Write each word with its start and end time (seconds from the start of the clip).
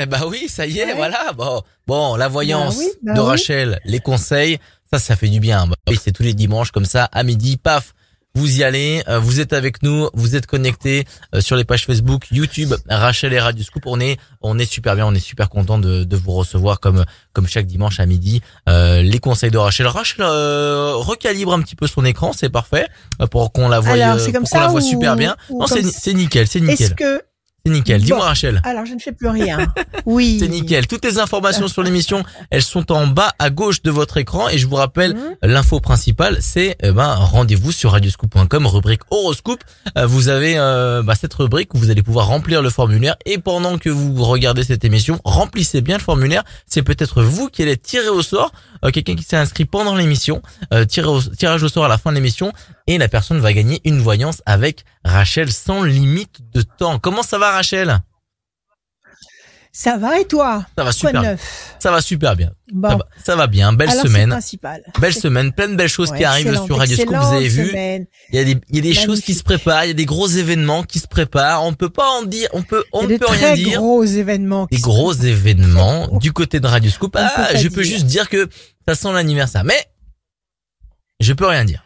Eh 0.00 0.06
bah 0.06 0.20
oui, 0.26 0.46
ça 0.48 0.66
y 0.66 0.78
est, 0.78 0.86
Ouais. 0.86 0.94
voilà. 0.94 1.32
Bon, 1.36 1.62
bon, 1.86 2.16
la 2.16 2.28
voyance 2.28 2.76
Bah 2.76 2.82
oui, 2.84 2.90
bah 3.02 3.12
de 3.14 3.20
oui. 3.20 3.26
Rachel, 3.26 3.80
les 3.84 4.00
conseils, 4.00 4.58
ça, 4.92 4.98
ça 4.98 5.14
fait 5.16 5.28
du 5.28 5.40
bien. 5.40 5.66
Bah 5.66 5.74
oui, 5.88 5.98
c'est 6.02 6.12
tous 6.12 6.22
les 6.22 6.34
dimanches 6.34 6.70
comme 6.70 6.86
ça, 6.86 7.04
à 7.12 7.22
midi, 7.22 7.56
paf. 7.56 7.92
Vous 8.36 8.60
y 8.60 8.62
allez, 8.62 9.02
euh, 9.08 9.18
vous 9.18 9.40
êtes 9.40 9.52
avec 9.52 9.82
nous, 9.82 10.08
vous 10.14 10.36
êtes 10.36 10.46
connectés 10.46 11.04
euh, 11.34 11.40
sur 11.40 11.56
les 11.56 11.64
pages 11.64 11.84
Facebook, 11.84 12.28
YouTube, 12.30 12.72
Rachel 12.88 13.32
et 13.32 13.40
Radio 13.40 13.64
Scoop. 13.64 13.82
On 13.86 13.98
est, 13.98 14.18
on 14.40 14.56
est 14.56 14.70
super 14.70 14.94
bien, 14.94 15.04
on 15.04 15.12
est 15.12 15.18
super 15.18 15.48
content 15.50 15.78
de, 15.78 16.04
de 16.04 16.16
vous 16.16 16.30
recevoir 16.30 16.78
comme, 16.78 17.04
comme 17.32 17.48
chaque 17.48 17.66
dimanche 17.66 17.98
à 17.98 18.06
midi. 18.06 18.40
Euh, 18.68 19.02
les 19.02 19.18
conseils 19.18 19.50
de 19.50 19.58
Rachel. 19.58 19.88
Rachel 19.88 20.24
euh, 20.24 20.92
recalibre 20.94 21.52
un 21.52 21.60
petit 21.60 21.74
peu 21.74 21.88
son 21.88 22.04
écran, 22.04 22.32
c'est 22.32 22.50
parfait 22.50 22.86
euh, 23.20 23.26
pour 23.26 23.50
qu'on 23.50 23.68
la 23.68 23.80
voie, 23.80 23.94
Alors, 23.94 24.20
c'est 24.20 24.30
comme 24.30 24.44
pour 24.48 24.60
la 24.60 24.68
voie 24.68 24.80
ou- 24.80 24.88
super 24.88 25.16
bien. 25.16 25.34
Non, 25.50 25.66
c'est, 25.66 26.14
nickel, 26.14 26.46
c'est 26.46 26.60
Est-ce 26.60 26.70
nickel, 26.70 26.94
que 26.94 27.22
c'est 27.64 27.72
nickel. 27.72 28.02
Dis-moi 28.02 28.18
Bon. 28.20 28.24
Rachel. 28.24 28.60
alors 28.64 28.86
je 28.86 28.94
ne 28.94 28.98
fais 28.98 29.12
plus 29.12 29.28
rien. 29.28 29.58
Oui. 30.06 30.38
C'est 30.40 30.48
nickel. 30.48 30.86
Toutes 30.86 31.04
les 31.04 31.18
informations 31.18 31.68
sur 31.68 31.82
l'émission, 31.82 32.24
elles 32.50 32.62
sont 32.62 32.90
en 32.90 33.06
bas 33.06 33.32
à 33.38 33.50
gauche 33.50 33.82
de 33.82 33.90
votre 33.90 34.16
écran. 34.16 34.48
Et 34.48 34.56
je 34.58 34.66
vous 34.66 34.76
rappelle, 34.76 35.14
Mhm. 35.14 35.36
l'info 35.42 35.78
principale, 35.80 36.38
c'est 36.40 36.76
eh 36.82 36.90
ben 36.92 37.14
rendez-vous 37.14 37.70
sur 37.72 37.92
radioscoop.com, 37.92 38.66
rubrique 38.66 39.02
horoscope. 39.10 39.62
Euh, 39.98 40.06
Vous 40.06 40.28
avez 40.28 40.54
euh, 40.58 41.02
bah, 41.02 41.14
cette 41.14 41.34
rubrique 41.34 41.74
où 41.74 41.78
vous 41.78 41.90
allez 41.90 42.02
pouvoir 42.02 42.26
remplir 42.26 42.62
le 42.62 42.70
formulaire. 42.70 43.16
Et 43.26 43.38
pendant 43.38 43.76
que 43.78 43.90
vous 43.90 44.14
regardez 44.24 44.64
cette 44.64 44.84
émission, 44.84 45.20
remplissez 45.24 45.80
bien 45.82 45.98
le 45.98 46.02
formulaire. 46.02 46.42
C'est 46.66 46.82
peut-être 46.82 47.22
vous 47.22 47.48
qui 47.48 47.62
allez 47.62 47.76
tirer 47.76 48.08
au 48.08 48.22
sort 48.22 48.52
euh, 48.84 48.90
quelqu'un 48.90 49.14
qui 49.16 49.22
s'est 49.24 49.36
inscrit 49.36 49.66
pendant 49.66 49.94
l'émission, 49.94 50.40
euh, 50.72 50.84
au- 51.04 51.20
tirage 51.22 51.62
au 51.62 51.68
sort 51.68 51.84
à 51.84 51.88
la 51.88 51.98
fin 51.98 52.10
de 52.10 52.16
l'émission, 52.16 52.52
et 52.86 52.96
la 52.98 53.08
personne 53.08 53.38
va 53.38 53.52
gagner 53.52 53.80
une 53.84 54.00
voyance 54.00 54.42
avec 54.46 54.84
Rachel 55.04 55.52
sans 55.52 55.82
limite 55.82 56.38
de 56.54 56.62
temps. 56.62 56.98
Comment 56.98 57.22
ça 57.22 57.38
va 57.38 57.49
Rachel? 57.52 57.98
Ça 59.72 59.96
va 59.98 60.18
et 60.18 60.24
toi? 60.24 60.66
Ça 60.76 60.82
va 60.82 60.90
super. 60.90 61.20
bien. 61.22 61.36
Ça 61.78 61.90
va 61.92 62.00
super 62.00 62.34
bien. 62.34 62.50
Bon. 62.72 62.88
Ça 62.88 62.96
va, 62.96 63.06
ça 63.24 63.36
va 63.36 63.46
bien, 63.46 63.72
belle 63.72 63.88
Alors, 63.88 64.02
semaine, 64.04 64.28
principal. 64.30 64.82
belle 64.98 65.14
semaine, 65.14 65.52
plein 65.52 65.68
de 65.68 65.76
belles 65.76 65.88
choses 65.88 66.10
Ouais, 66.10 66.18
qui 66.18 66.24
arrivent 66.24 66.60
sur 66.66 66.76
Radio 66.76 66.96
Scoop, 66.96 67.14
vous 67.14 67.34
avez 67.36 67.48
vu. 67.48 67.68
semaine. 67.68 68.06
Il 68.32 68.34
y 68.34 68.38
a 68.40 68.44
des, 68.44 68.60
il 68.68 68.76
y 68.76 68.78
a 68.80 68.82
des 68.82 68.94
choses 68.94 69.20
qui 69.20 69.32
se 69.32 69.44
préparent, 69.44 69.84
il 69.84 69.88
y 69.88 69.90
a 69.92 69.94
des 69.94 70.06
gros 70.06 70.26
événements 70.26 70.82
qui 70.82 70.98
se 70.98 71.06
préparent. 71.06 71.62
On 71.64 71.72
peut 71.74 71.88
pas 71.88 72.08
en 72.10 72.22
dire, 72.24 72.48
on 72.52 72.62
peut, 72.62 72.82
on 72.92 73.02
Il 73.02 73.06
ne 73.06 73.12
y 73.12 73.14
a 73.14 73.18
de 73.18 73.24
peut 73.24 73.30
rien 73.30 73.54
dire. 73.54 73.78
gros 73.78 74.02
événements. 74.04 74.66
Des 74.72 74.78
gros 74.78 75.12
événements 75.12 76.08
du 76.18 76.32
côté 76.32 76.58
de 76.58 76.66
Radio 76.66 76.90
Scoop. 76.90 77.12
Peut 77.12 77.20
Ah, 77.22 77.54
je 77.54 77.68
peux 77.68 77.84
juste 77.84 78.06
dire 78.06 78.28
que 78.28 78.48
ça 78.88 78.96
sent 78.96 79.12
l'anniversaire. 79.12 79.62
Mais, 79.64 79.86
je 81.20 81.32
peux 81.32 81.46
rien 81.46 81.64
dire. 81.64 81.84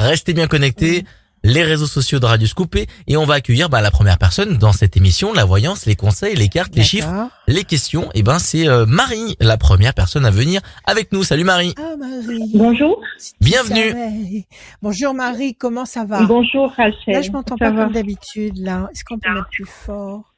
Restez 0.00 0.32
bien 0.32 0.48
connectés. 0.48 1.04
Les 1.42 1.62
réseaux 1.62 1.86
sociaux 1.86 2.20
de 2.20 2.26
Radio 2.26 2.46
Scoop 2.46 2.76
et, 2.76 3.16
on 3.16 3.24
va 3.24 3.34
accueillir 3.34 3.70
bah, 3.70 3.80
la 3.80 3.90
première 3.90 4.18
personne 4.18 4.58
dans 4.58 4.72
cette 4.72 4.98
émission, 4.98 5.32
la 5.32 5.46
voyance, 5.46 5.86
les 5.86 5.96
conseils, 5.96 6.36
les 6.36 6.48
cartes, 6.48 6.76
les 6.76 6.82
chiffres, 6.82 7.30
les 7.48 7.64
questions. 7.64 8.10
Et 8.14 8.22
ben 8.22 8.38
c'est 8.38 8.68
euh, 8.68 8.84
Marie, 8.86 9.36
la 9.40 9.56
première 9.56 9.94
personne 9.94 10.26
à 10.26 10.30
venir 10.30 10.60
avec 10.84 11.12
nous. 11.12 11.22
Salut 11.22 11.44
Marie. 11.44 11.74
Ah 11.78 11.96
Marie. 11.96 12.52
Bonjour. 12.54 13.00
Bienvenue. 13.40 13.90
savais. 13.90 14.46
Bonjour 14.82 15.14
Marie, 15.14 15.54
comment 15.54 15.86
ça 15.86 16.04
va? 16.04 16.24
Bonjour 16.24 16.70
Rachel. 16.76 17.14
Là, 17.14 17.22
je 17.22 17.30
m'entends 17.30 17.56
pas 17.56 17.70
va 17.70 17.84
comme 17.84 17.92
d'habitude. 17.94 18.58
Là, 18.58 18.88
est-ce 18.92 19.02
qu'on 19.04 19.18
peut 19.18 19.32
mettre 19.32 19.48
plus 19.48 19.66
fort? 19.66 20.34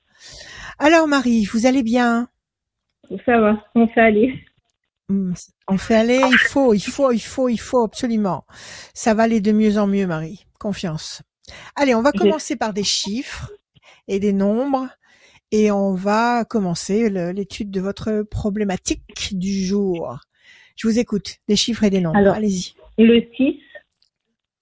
Alors 0.78 1.09
Marie, 1.09 1.44
vous 1.53 1.66
allez 1.66 1.83
bien? 1.83 2.28
Ça 3.27 3.41
va, 3.41 3.56
on 3.75 3.89
fait 3.89 4.00
aller. 4.00 4.44
Hmm, 5.13 5.35
On 5.69 5.77
fait 5.77 5.97
aller. 5.97 6.21
Il 6.25 6.39
faut, 6.39 6.73
il 6.73 6.81
faut, 6.81 7.13
il 7.13 7.21
faut, 7.21 7.49
il 7.51 7.61
faut 7.61 7.83
absolument. 7.83 8.45
Ça 8.95 9.13
va 9.13 9.25
aller 9.25 9.41
de 9.41 9.53
mieux 9.53 9.77
en 9.77 9.87
mieux, 9.87 10.07
Marie. 10.07 10.47
Confiance. 10.59 11.23
Allez, 11.77 11.95
on 11.95 12.01
va 12.03 12.13
commencer 12.13 12.57
par 12.57 12.73
des 12.73 12.85
chiffres 12.85 13.53
et 14.09 14.19
des 14.19 14.33
nombres. 14.33 14.89
Et 15.51 15.71
on 15.71 15.93
va 15.93 16.47
commencer 16.47 17.11
l'étude 17.11 17.71
de 17.71 17.81
votre 17.83 18.23
problématique 18.23 19.37
du 19.39 19.53
jour. 19.67 20.19
Je 20.77 20.89
vous 20.89 20.99
écoute. 20.99 21.37
Des 21.47 21.57
chiffres 21.57 21.85
et 21.85 21.91
des 21.91 22.01
nombres. 22.01 22.17
Alors. 22.17 22.37
Allez-y. 22.37 22.75
Le 22.97 23.21
6, 23.21 23.61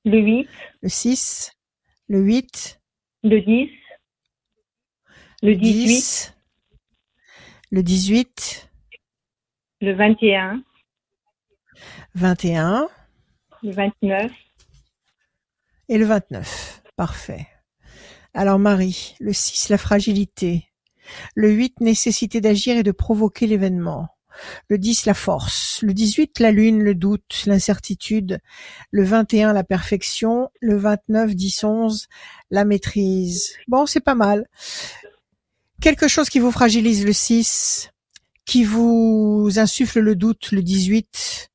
le 0.05 0.19
8, 0.19 0.49
Le 0.83 0.89
6, 0.89 1.53
le 2.09 2.21
8, 2.21 2.81
le 3.22 3.41
10, 3.41 3.69
le 5.43 5.50
le 5.50 5.56
18, 5.56 5.87
10, 5.87 6.34
le 7.71 7.83
18, 7.83 8.69
le 9.80 9.94
21, 9.94 10.62
21 12.14 12.88
le 13.62 13.72
29, 13.72 14.30
et 15.88 15.98
le 15.98 16.04
29. 16.04 16.82
Parfait. 16.96 17.46
Alors 18.34 18.58
Marie, 18.58 19.14
le 19.20 19.32
6, 19.32 19.70
la 19.70 19.78
fragilité. 19.78 20.66
Le 21.34 21.50
8, 21.50 21.80
nécessité 21.80 22.41
d'agir 22.41 22.76
et 22.76 22.82
de 22.82 22.92
provoquer 22.92 23.46
l'événement. 23.46 24.08
Le 24.68 24.76
10, 24.76 25.06
la 25.06 25.14
force. 25.14 25.80
Le 25.82 25.94
18, 25.94 26.38
la 26.41 26.52
lune, 26.52 26.82
le 26.82 26.94
doute, 26.94 27.44
l'incertitude. 27.47 28.38
Le 28.91 29.02
21, 29.02 29.52
la 29.54 29.64
perfection. 29.64 30.50
Le 30.60 30.76
29, 30.76 31.34
10, 31.34 31.64
11, 31.64 32.08
la 32.50 32.64
maîtrise. 32.64 33.54
Bon, 33.66 33.86
c'est 33.86 34.00
pas 34.00 34.14
mal. 34.14 34.47
Quelque 35.80 36.06
chose 36.06 36.28
qui 36.28 36.38
vous 36.38 36.50
fragilise, 36.50 37.04
le 37.04 37.12
6, 37.12 37.91
qui 38.50 38.65
vous 38.65 39.49
insuffle 39.59 40.00
le 40.00 40.16
doute, 40.16 40.50
le 40.50 40.61
18. 40.61 41.53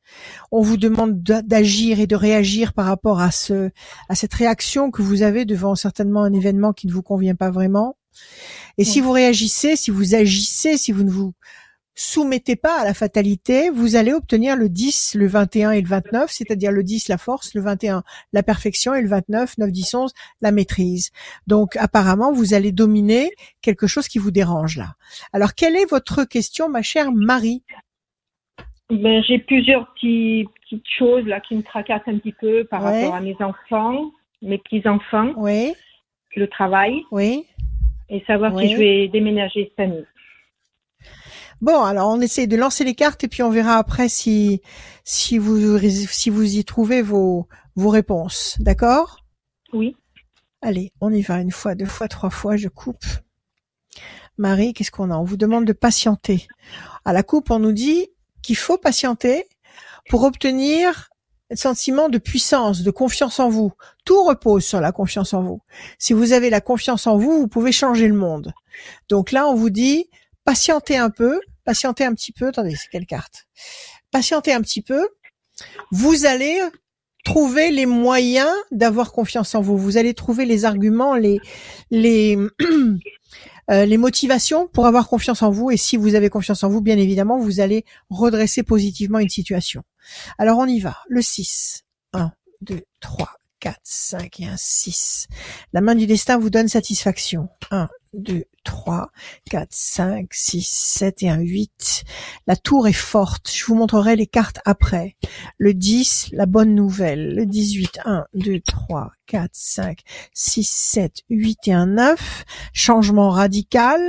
On 0.54 0.62
vous 0.62 0.78
demande 0.78 1.22
d'a- 1.22 1.42
d'agir 1.42 2.00
et 2.00 2.08
de 2.08 2.16
réagir 2.16 2.72
par 2.72 2.86
rapport 2.86 3.20
à 3.20 3.32
ce, 3.32 3.70
à 4.08 4.16
cette 4.16 4.34
réaction 4.34 4.92
que 4.92 5.02
vous 5.02 5.22
avez 5.22 5.44
devant 5.44 5.76
certainement 5.76 6.24
un 6.24 6.32
événement 6.32 6.72
qui 6.72 6.88
ne 6.88 6.94
vous 6.94 7.02
convient 7.04 7.36
pas 7.36 7.52
vraiment. 7.52 7.98
Et 8.78 8.86
si 8.86 9.02
vous 9.02 9.12
réagissez, 9.12 9.76
si 9.76 9.92
vous 9.92 10.16
agissez, 10.16 10.78
si 10.78 10.94
vous 10.94 11.04
ne 11.04 11.12
vous 11.12 11.34
soumettez 11.96 12.56
pas 12.56 12.82
à 12.82 12.84
la 12.84 12.94
fatalité, 12.94 13.70
vous 13.70 13.96
allez 13.96 14.12
obtenir 14.14 14.56
le 14.58 14.68
10, 14.70 15.16
le 15.16 15.28
21 15.28 15.72
et 15.72 15.82
le 15.82 15.88
29, 15.88 16.30
c'est-à-dire 16.30 16.72
le 16.72 16.84
10 16.84 17.08
la 17.08 17.18
force, 17.18 17.54
le 17.56 17.62
21 17.62 18.04
la 18.34 18.44
perfection 18.44 18.94
et 18.94 19.02
le 19.02 19.08
29, 19.08 19.58
9, 19.58 19.72
10, 19.72 19.94
11 19.96 20.14
la 20.42 20.52
maîtrise. 20.52 21.12
Donc 21.48 21.78
apparemment, 21.78 22.34
vous 22.34 22.54
allez 22.54 22.72
dominer 22.72 23.32
quelque 23.62 23.88
chose 23.88 24.08
qui 24.08 24.20
vous 24.20 24.32
dérange 24.32 24.78
là. 24.78 24.96
Alors 25.34 25.54
quelle 25.56 25.76
est 25.76 25.90
votre 25.90 26.26
question, 26.26 26.70
ma 26.70 26.82
chère 26.82 27.12
Marie? 27.14 27.64
Ben, 28.90 29.24
j'ai 29.24 29.40
plusieurs 29.40 29.92
petits, 29.94 30.46
petites 30.62 30.86
choses 30.98 31.26
là 31.26 31.40
qui 31.40 31.56
me 31.56 31.64
tracassent 31.64 32.08
un 32.08 32.18
petit 32.20 32.34
peu 32.34 32.66
par 32.66 32.84
Ouais. 32.84 33.02
rapport 33.04 33.16
à 33.16 33.22
mes 33.22 33.36
enfants, 33.40 34.12
mes 34.42 34.58
petits-enfants, 34.60 35.32
Oui, 35.38 35.74
le 36.36 36.48
travail 36.48 37.02
oui. 37.12 37.46
et 38.10 38.24
savoir 38.28 38.58
si 38.60 38.70
je 38.74 38.78
vais 38.78 39.08
déménager 39.08 39.70
cette 39.70 39.80
année. 39.80 40.04
Bon, 41.62 41.84
alors 41.84 42.10
on 42.10 42.22
essaie 42.22 42.48
de 42.48 42.58
lancer 42.58 42.84
les 42.84 42.96
cartes 42.96 43.24
et 43.24 43.28
puis 43.28 43.44
on 43.44 43.50
verra 43.50 43.78
après 43.78 44.10
si 44.10 44.62
si 45.04 45.38
vous 45.38 45.80
si 45.80 46.30
vous 46.30 46.56
y 46.56 46.66
trouvez 46.66 47.02
vos 47.02 47.48
vos 47.76 47.90
réponses, 47.90 48.56
d'accord? 48.60 49.26
Oui. 49.74 49.96
Allez, 50.62 50.92
on 51.02 51.12
y 51.12 51.22
va 51.22 51.40
une 51.40 51.52
fois, 51.52 51.76
deux 51.76 51.86
fois, 51.86 52.08
trois 52.08 52.30
fois, 52.30 52.58
je 52.58 52.70
coupe. 52.70 53.06
Marie, 54.38 54.74
qu'est-ce 54.74 54.92
qu'on 54.92 55.12
a? 55.12 55.18
On 55.18 55.24
vous 55.24 55.38
demande 55.38 55.66
de 55.66 55.74
patienter. 55.74 56.48
À 57.06 57.14
la 57.14 57.24
coupe, 57.24 57.52
on 57.52 57.60
nous 57.60 57.72
dit 57.72 58.08
qu'il 58.42 58.58
faut 58.58 58.78
patienter 58.78 59.48
pour 60.10 60.24
obtenir 60.24 61.10
un 61.52 61.56
sentiment 61.56 62.10
de 62.10 62.18
puissance, 62.18 62.82
de 62.82 62.92
confiance 62.92 63.40
en 63.40 63.50
vous. 63.50 63.72
Tout 64.04 64.24
repose 64.24 64.66
sur 64.66 64.82
la 64.82 64.92
confiance 64.92 65.34
en 65.34 65.44
vous. 65.44 65.62
Si 66.00 66.14
vous 66.14 66.34
avez 66.34 66.50
la 66.50 66.62
confiance 66.62 67.08
en 67.08 67.18
vous, 67.18 67.40
vous 67.40 67.48
pouvez 67.48 67.72
changer 67.72 68.08
le 68.08 68.16
monde. 68.16 68.52
Donc 69.10 69.32
là, 69.32 69.48
on 69.48 69.56
vous 69.56 69.70
dit 69.70 70.10
patientez 70.46 70.96
un 70.96 71.10
peu, 71.10 71.42
patientez 71.66 72.06
un 72.06 72.14
petit 72.14 72.32
peu. 72.32 72.48
Attendez, 72.48 72.76
c'est 72.76 72.90
quelle 72.90 73.06
carte? 73.06 73.48
Patientez 74.12 74.54
un 74.54 74.62
petit 74.62 74.82
peu. 74.82 75.08
Vous 75.92 76.26
allez 76.26 76.62
trouver 77.26 77.72
les 77.72 77.86
moyens 77.86 78.54
d'avoir 78.72 79.12
confiance 79.12 79.56
en 79.56 79.62
vous. 79.62 79.78
Vous 79.78 79.98
allez 79.98 80.14
trouver 80.14 80.46
les 80.46 80.64
arguments, 80.64 81.16
les 81.16 81.42
les 81.92 82.38
euh, 83.72 83.86
les 83.86 83.98
motivations 83.98 84.68
pour 84.68 84.86
avoir 84.86 85.10
confiance 85.10 85.42
en 85.42 85.50
vous. 85.50 85.72
Et 85.72 85.78
si 85.78 85.98
vous 85.98 86.16
avez 86.16 86.30
confiance 86.30 86.64
en 86.64 86.70
vous, 86.70 86.82
bien 86.82 86.98
évidemment, 86.98 87.38
vous 87.38 87.60
allez 87.60 87.84
redresser 88.10 88.64
positivement 88.64 89.20
une 89.20 89.30
situation. 89.30 89.84
Alors 90.38 90.60
on 90.60 90.68
y 90.68 90.80
va. 90.80 90.98
Le 91.10 91.22
6. 91.22 91.82
1, 92.14 92.32
2, 92.62 92.82
3, 93.02 93.30
4, 93.66 93.80
5 93.82 94.40
et 94.42 94.46
un 94.46 94.58
6. 94.58 95.28
La 95.74 95.82
main 95.82 95.96
du 95.96 96.06
destin 96.06 96.38
vous 96.38 96.52
donne 96.52 96.68
satisfaction. 96.68 97.50
1, 97.72 97.90
2, 98.14 98.44
3, 98.64 99.10
4, 99.50 99.68
5, 99.72 100.28
6, 100.32 100.68
7 100.68 101.24
et 101.24 101.30
un 101.30 101.40
8. 101.40 102.04
La 102.46 102.58
tour 102.58 102.88
est 102.88 102.94
forte. 102.94 103.52
Je 103.52 103.66
vous 103.66 103.74
montrerai 103.74 104.18
les 104.18 104.28
cartes 104.28 104.60
après. 104.66 105.16
Le 105.58 105.74
10, 105.74 106.30
la 106.34 106.46
bonne 106.46 106.76
nouvelle. 106.76 107.34
Le 107.34 107.48
18, 107.48 108.02
1, 108.06 108.26
2, 108.36 108.60
3, 108.60 109.10
4, 109.26 109.50
5, 109.52 110.00
6, 110.32 110.70
7, 110.70 111.24
8 111.32 111.68
et 111.68 111.74
un 111.74 111.88
9. 111.88 112.46
Changement 112.72 113.32
radical. 113.32 114.00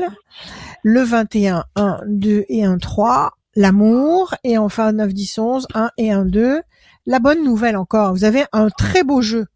Le 0.82 1.00
21, 1.00 1.64
1, 1.76 2.00
2 2.06 2.44
et 2.50 2.62
un 2.66 2.76
3. 2.76 3.32
L'amour. 3.54 4.34
Et 4.44 4.58
enfin 4.58 4.92
9, 4.92 5.14
10, 5.14 5.38
11, 5.38 5.66
1 5.72 5.90
et 5.96 6.12
un 6.12 6.26
2. 6.26 6.60
La 7.06 7.18
bonne 7.20 7.44
nouvelle 7.44 7.76
encore. 7.76 8.12
Vous 8.12 8.24
avez 8.24 8.44
un 8.52 8.68
très 8.68 9.04
beau 9.04 9.22
jeu. 9.22 9.46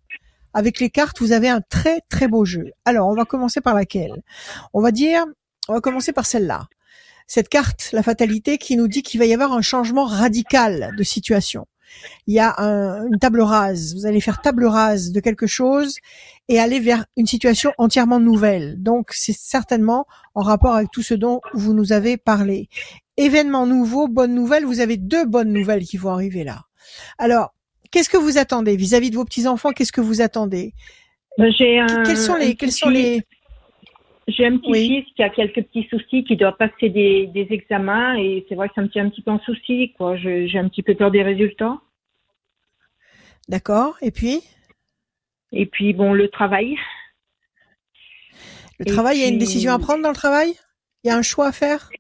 Avec 0.55 0.81
les 0.81 0.91
cartes, 0.91 1.20
vous 1.20 1.32
avez 1.32 1.49
un 1.49 1.61
très 1.61 2.00
très 2.08 2.29
beau 2.29 2.44
jeu. 2.44 2.70
Alors, 2.85 3.08
on 3.08 3.14
va 3.14 3.25
commencer 3.25 3.61
par 3.61 3.75
laquelle? 3.75 4.23
On 4.73 4.81
va 4.81 4.91
dire, 4.91 5.25
on 5.69 5.75
va 5.75 5.81
commencer 5.81 6.12
par 6.12 6.26
celle-là. 6.26 6.67
cette 7.32 7.49
carte, 7.49 7.91
la 7.93 8.02
fatalité, 8.02 8.58
qui 8.58 8.76
nous 8.76 8.88
dit 8.88 9.02
qu'il 9.05 9.20
va 9.20 9.25
y 9.26 9.32
avoir 9.32 9.52
un 9.52 9.62
changement 9.62 10.05
radical 10.05 10.91
de 10.99 11.02
situation. 11.05 11.64
Il 12.26 12.35
y 12.35 12.41
a 12.41 12.56
un- 12.58 13.06
une 13.06 13.20
table 13.20 13.41
rase. 13.41 13.94
Vous 13.94 14.05
allez 14.05 14.20
faire 14.20 14.41
table 14.41 14.64
rase 14.67 15.12
de 15.12 15.20
quelque 15.20 15.47
chose 15.47 15.94
et 16.49 16.58
aller 16.58 16.81
vers 16.81 17.05
une 17.17 17.26
situation 17.29 17.73
entièrement 17.79 18.19
nouvelle. 18.19 18.82
Donc, 18.82 19.12
c'est 19.12 19.32
certainement 19.37 20.06
en 20.35 20.43
rapport 20.43 20.75
avec 20.75 20.91
tout 20.91 21.02
ce 21.02 21.14
dont 21.14 21.41
vous 21.55 21.73
nous 21.73 21.93
avez 21.93 22.17
parlé. 22.17 22.69
Événement 23.17 23.64
nouveau, 23.64 24.08
bonne 24.08 24.35
nouvelle. 24.35 24.64
Vous 24.64 24.81
avez 24.81 24.97
deux 24.97 25.25
bonnes 25.25 25.52
nouvelles 25.52 25.85
qui 25.85 25.99
vont 25.99 26.11
arriver 26.11 26.43
là. 26.43 26.64
Alors, 27.19 27.52
qu'est-ce 27.90 28.08
que 28.10 28.16
vous 28.16 28.38
attendez 28.38 28.76
vis-à-vis 28.76 29.10
de 29.10 29.16
vos 29.16 29.25
petits 29.25 29.46
enfants 29.46 29.70
Qu'est-ce 29.72 29.92
que 29.92 30.00
vous 30.00 30.20
attendez? 30.20 30.72
Ben, 31.38 31.52
J'ai 31.52 31.78
un. 31.78 32.02
Quels 32.04 32.16
sont 32.16 32.37
les 32.37 32.54
Quels 32.56 32.69
petit 32.70 32.78
sont 32.78 32.88
les 32.90 33.22
J'ai 34.28 34.46
un 34.46 34.56
petit 34.58 34.70
Oui. 34.70 34.87
fils 35.04 35.14
qui 35.14 35.22
a 35.22 35.31
quelques 35.31 35.62
petits 35.64 35.87
soucis, 35.90 36.25
qui 36.25 36.37
doit 36.37 36.56
passer 36.56 36.88
des, 36.88 37.26
des 37.28 37.46
examens 37.50 38.16
et 38.16 38.44
c'est 38.48 38.54
vrai 38.54 38.69
que 38.69 38.75
ça 38.75 38.82
me 38.82 38.88
tient 38.88 39.04
un 39.06 39.10
petit 39.10 39.22
peu 39.22 39.31
en 39.31 39.40
souci, 39.40 39.92
quoi. 39.96 40.16
J'ai 40.16 40.58
un 40.58 40.69
petit 40.69 40.82
peu 40.82 40.94
peur 40.94 41.10
des 41.10 41.22
résultats. 41.22 41.78
D'accord. 43.48 43.96
Et 44.02 44.10
puis, 44.12 44.40
Et 45.52 45.66
puis 45.66 45.92
bon, 45.92 46.12
le 46.12 46.28
travail. 46.28 46.76
le 48.78 48.87
Et 48.87 48.90
travail. 48.90 49.19
Il 49.19 49.22
y 49.22 49.25
a 49.25 49.28
une 49.28 49.38
décision 49.38 49.72
à 49.72 49.78
prendre 49.78 50.02
dans 50.02 50.08
le 50.10 50.14
travail? 50.14 50.52
Il 51.02 51.08
y 51.08 51.10
a 51.10 51.16
un 51.16 51.22
choix 51.22 51.48
à 51.48 51.52
faire? 51.52 51.90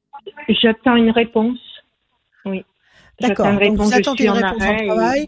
J'attends 0.48 0.94
une 0.96 1.10
réponse. 1.10 1.58
Oui. 2.44 2.64
D'accord. 3.20 3.46
Donc 3.58 3.76
vous 3.76 3.94
attendez 3.94 4.24
une 4.24 4.30
en 4.30 4.34
réponse 4.34 4.62
et- 4.62 4.86
travail 4.86 5.26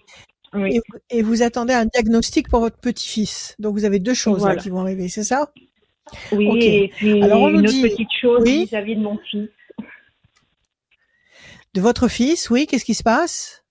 Oui. 0.55 0.81
et, 1.11 1.19
et 1.19 1.23
vous 1.23 1.43
attendez 1.43 1.75
un 1.75 1.87
diagnostic 1.87 2.49
pour 2.49 2.61
votre 2.61 2.79
petit-fils. 2.79 3.55
Donc 3.59 3.75
vous 3.75 3.85
avez 3.85 3.99
deux 3.99 4.15
choses 4.15 4.41
Voilà. 4.41 4.55
là 4.57 4.61
qui 4.61 4.71
vont 4.71 4.81
arriver, 4.81 5.09
c'est 5.09 5.23
ça? 5.25 5.53
Oui, 6.33 6.49
Ok. 6.49 6.57
et 6.63 6.91
puis 6.97 7.23
Alors, 7.23 7.43
on 7.43 7.49
nous 7.51 7.61
une 7.61 7.67
autre 7.67 7.71
dit- 7.75 7.83
petite 7.83 8.09
chose 8.21 8.41
Oui. 8.43 8.65
vis-à-vis 8.65 8.97
de 8.97 9.01
mon 9.01 9.19
fils. 9.31 9.49
De 11.75 11.81
votre 11.81 12.09
fils, 12.09 12.51
oui. 12.51 12.67
Qu'est-ce 12.67 12.85
qui 12.85 12.95
se 12.95 13.03
passe? 13.03 13.65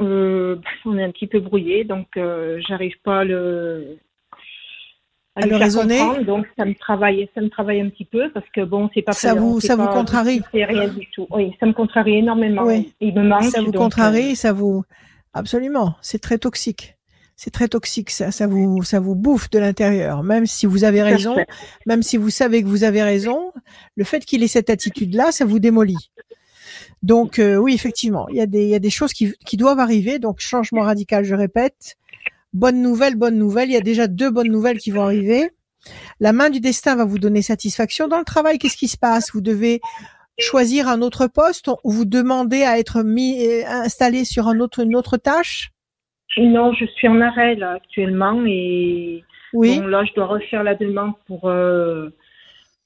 Euh, 0.00 0.56
on 0.84 0.98
est 0.98 1.04
un 1.04 1.10
petit 1.10 1.26
peu 1.26 1.40
brouillé, 1.40 1.84
donc 1.84 2.08
euh, 2.16 2.60
j'arrive 2.66 2.96
pas 3.04 3.20
à 3.20 3.24
le 3.24 3.98
À 5.34 5.46
le 5.46 5.56
raisonner 5.56 5.98
donc 6.24 6.46
ça 6.58 6.66
me 6.66 6.74
travaille, 6.74 7.26
ça 7.34 7.40
me 7.40 7.48
travaille 7.48 7.80
un 7.80 7.88
petit 7.88 8.04
peu 8.04 8.30
parce 8.34 8.44
que 8.54 8.62
bon, 8.64 8.90
c'est 8.92 9.00
pas 9.00 9.12
Ça 9.12 9.34
vous- 9.34 9.60
ça 9.60 9.76
vous 9.76 9.86
pas 9.86 9.92
contrarie 9.94 10.38
discuter, 10.40 10.64
rien 10.66 10.88
du 10.88 11.06
tout. 11.10 11.26
Oui, 11.30 11.54
ça 11.58 11.64
me 11.64 11.72
contrarie 11.72 12.16
énormément. 12.18 12.64
Oui. 12.64 12.92
Il 13.00 13.14
me 13.14 13.22
manque. 13.22 13.44
Ça 13.44 13.60
vous 13.62 13.70
donc, 13.72 13.82
contrarie, 13.82 14.36
ça 14.36 14.52
vous 14.52 14.84
absolument. 15.32 15.94
C'est 16.02 16.18
très 16.20 16.36
toxique. 16.36 16.96
C'est 17.34 17.50
très 17.50 17.66
toxique. 17.68 18.10
Ça, 18.10 18.30
ça 18.30 18.46
vous, 18.46 18.82
ça 18.82 19.00
vous 19.00 19.14
bouffe 19.14 19.48
de 19.48 19.58
l'intérieur. 19.58 20.22
Même 20.22 20.44
si 20.44 20.66
vous 20.66 20.84
avez 20.84 21.00
euh, 21.00 21.04
raison, 21.06 21.34
même 21.86 22.02
si 22.02 22.18
vous 22.18 22.28
savez 22.30 22.62
que 22.62 22.68
vous 22.68 22.84
avez 22.84 23.02
raison, 23.02 23.52
le 23.96 24.04
fait 24.04 24.24
qu'il 24.26 24.42
ait 24.42 24.48
cette 24.48 24.68
attitude-là, 24.68 25.32
ça 25.32 25.46
vous 25.46 25.58
démolit. 25.58 26.10
Donc 27.02 27.38
euh, 27.38 27.56
oui, 27.56 27.74
effectivement, 27.74 28.28
il 28.28 28.36
y 28.36 28.40
a 28.40 28.46
des, 28.46 28.64
il 28.64 28.68
y 28.68 28.74
a 28.74 28.78
des 28.78 28.90
choses 28.90 29.12
qui, 29.12 29.32
qui 29.46 29.56
doivent 29.56 29.80
arriver. 29.80 30.18
Donc 30.18 30.40
changement 30.40 30.82
radical, 30.82 31.24
je 31.24 31.34
répète. 31.34 31.96
Bonne 32.52 32.82
nouvelle, 32.82 33.16
bonne 33.16 33.38
nouvelle. 33.38 33.70
Il 33.70 33.74
y 33.74 33.78
a 33.78 33.80
déjà 33.82 34.06
deux 34.06 34.30
bonnes 34.30 34.50
nouvelles 34.50 34.78
qui 34.78 34.90
vont 34.90 35.02
arriver. 35.02 35.50
La 36.20 36.32
main 36.32 36.50
du 36.50 36.60
destin 36.60 36.96
va 36.96 37.04
vous 37.04 37.18
donner 37.18 37.42
satisfaction. 37.42 38.08
Dans 38.08 38.18
le 38.18 38.24
travail, 38.24 38.58
qu'est-ce 38.58 38.76
qui 38.76 38.88
se 38.88 38.98
passe? 38.98 39.32
Vous 39.32 39.40
devez 39.40 39.80
choisir 40.38 40.88
un 40.88 41.02
autre 41.02 41.26
poste 41.26 41.68
ou 41.84 41.90
vous 41.90 42.04
demandez 42.04 42.62
à 42.62 42.78
être 42.78 43.02
mis, 43.02 43.44
euh, 43.46 43.64
installé 43.66 44.24
sur 44.24 44.48
un 44.48 44.60
autre, 44.60 44.80
une 44.80 44.96
autre 44.96 45.16
tâche? 45.16 45.70
Non, 46.38 46.72
je 46.72 46.86
suis 46.86 47.08
en 47.08 47.20
arrêt 47.20 47.54
là 47.56 47.72
actuellement 47.72 48.42
et 48.46 49.22
Oui. 49.52 49.78
bon, 49.78 49.86
là 49.86 50.04
je 50.04 50.14
dois 50.14 50.26
refaire 50.26 50.62
la 50.62 50.74
demande 50.74 51.12
pour 51.26 51.48
euh, 51.48 52.08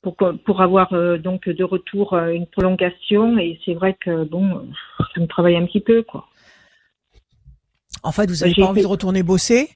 pour 0.03 0.61
avoir 0.61 0.93
euh, 0.93 1.19
donc 1.19 1.49
de 1.49 1.65
retour 1.65 2.17
une 2.17 2.47
prolongation 2.47 3.39
et 3.39 3.59
c'est 3.65 3.75
vrai 3.75 3.97
que 4.01 4.25
bon, 4.25 4.69
ça 5.15 5.21
me 5.21 5.27
travaille 5.27 5.57
un 5.57 5.67
petit 5.67 5.81
peu 5.81 6.03
quoi. 6.03 6.27
En 8.07 8.13
fait, 8.13 8.31
vous 8.31 8.37
n'avez 8.37 8.55
pas 8.55 8.67
envie 8.67 8.83
de 8.83 8.87
retourner 8.87 9.23
bosser. 9.23 9.71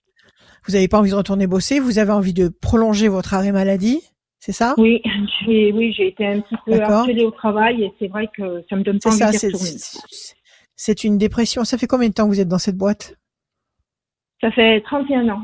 Vous 0.66 0.72
n'avez 0.74 0.88
pas 0.88 0.98
envie 0.98 1.10
de 1.10 1.14
retourner 1.16 1.46
bosser. 1.46 1.80
Vous 1.80 1.98
avez 1.98 2.12
envie 2.12 2.32
de 2.34 2.48
prolonger 2.48 3.08
votre 3.08 3.34
arrêt 3.34 3.52
maladie. 3.52 4.00
C'est 4.38 4.52
ça? 4.52 4.74
Oui, 4.78 5.02
j'ai 5.44 5.72
oui 5.72 5.92
j'ai 5.94 6.08
été 6.08 6.26
un 6.26 6.40
petit 6.40 6.54
peu 6.64 6.80
harcelée 6.80 7.24
au 7.24 7.30
travail 7.30 7.82
et 7.84 7.92
c'est 7.98 8.06
vrai 8.08 8.28
que 8.34 8.64
ça 8.70 8.76
me 8.76 8.82
donne 8.82 8.98
pas 8.98 9.10
envie 9.10 9.18
ça. 9.18 9.32
C'est, 9.32 9.48
retourner. 9.48 9.66
c'est- 9.76 10.34
c'est 10.76 11.04
une 11.04 11.18
dépression. 11.18 11.64
Ça 11.64 11.76
fait 11.76 11.86
combien 11.86 12.08
de 12.08 12.14
temps 12.14 12.24
que 12.24 12.30
vous 12.32 12.40
êtes 12.40 12.48
dans 12.48 12.58
cette 12.58 12.76
boîte? 12.76 13.16
Ça 14.40 14.50
fait 14.50 14.80
31 14.82 15.28
ans. 15.28 15.42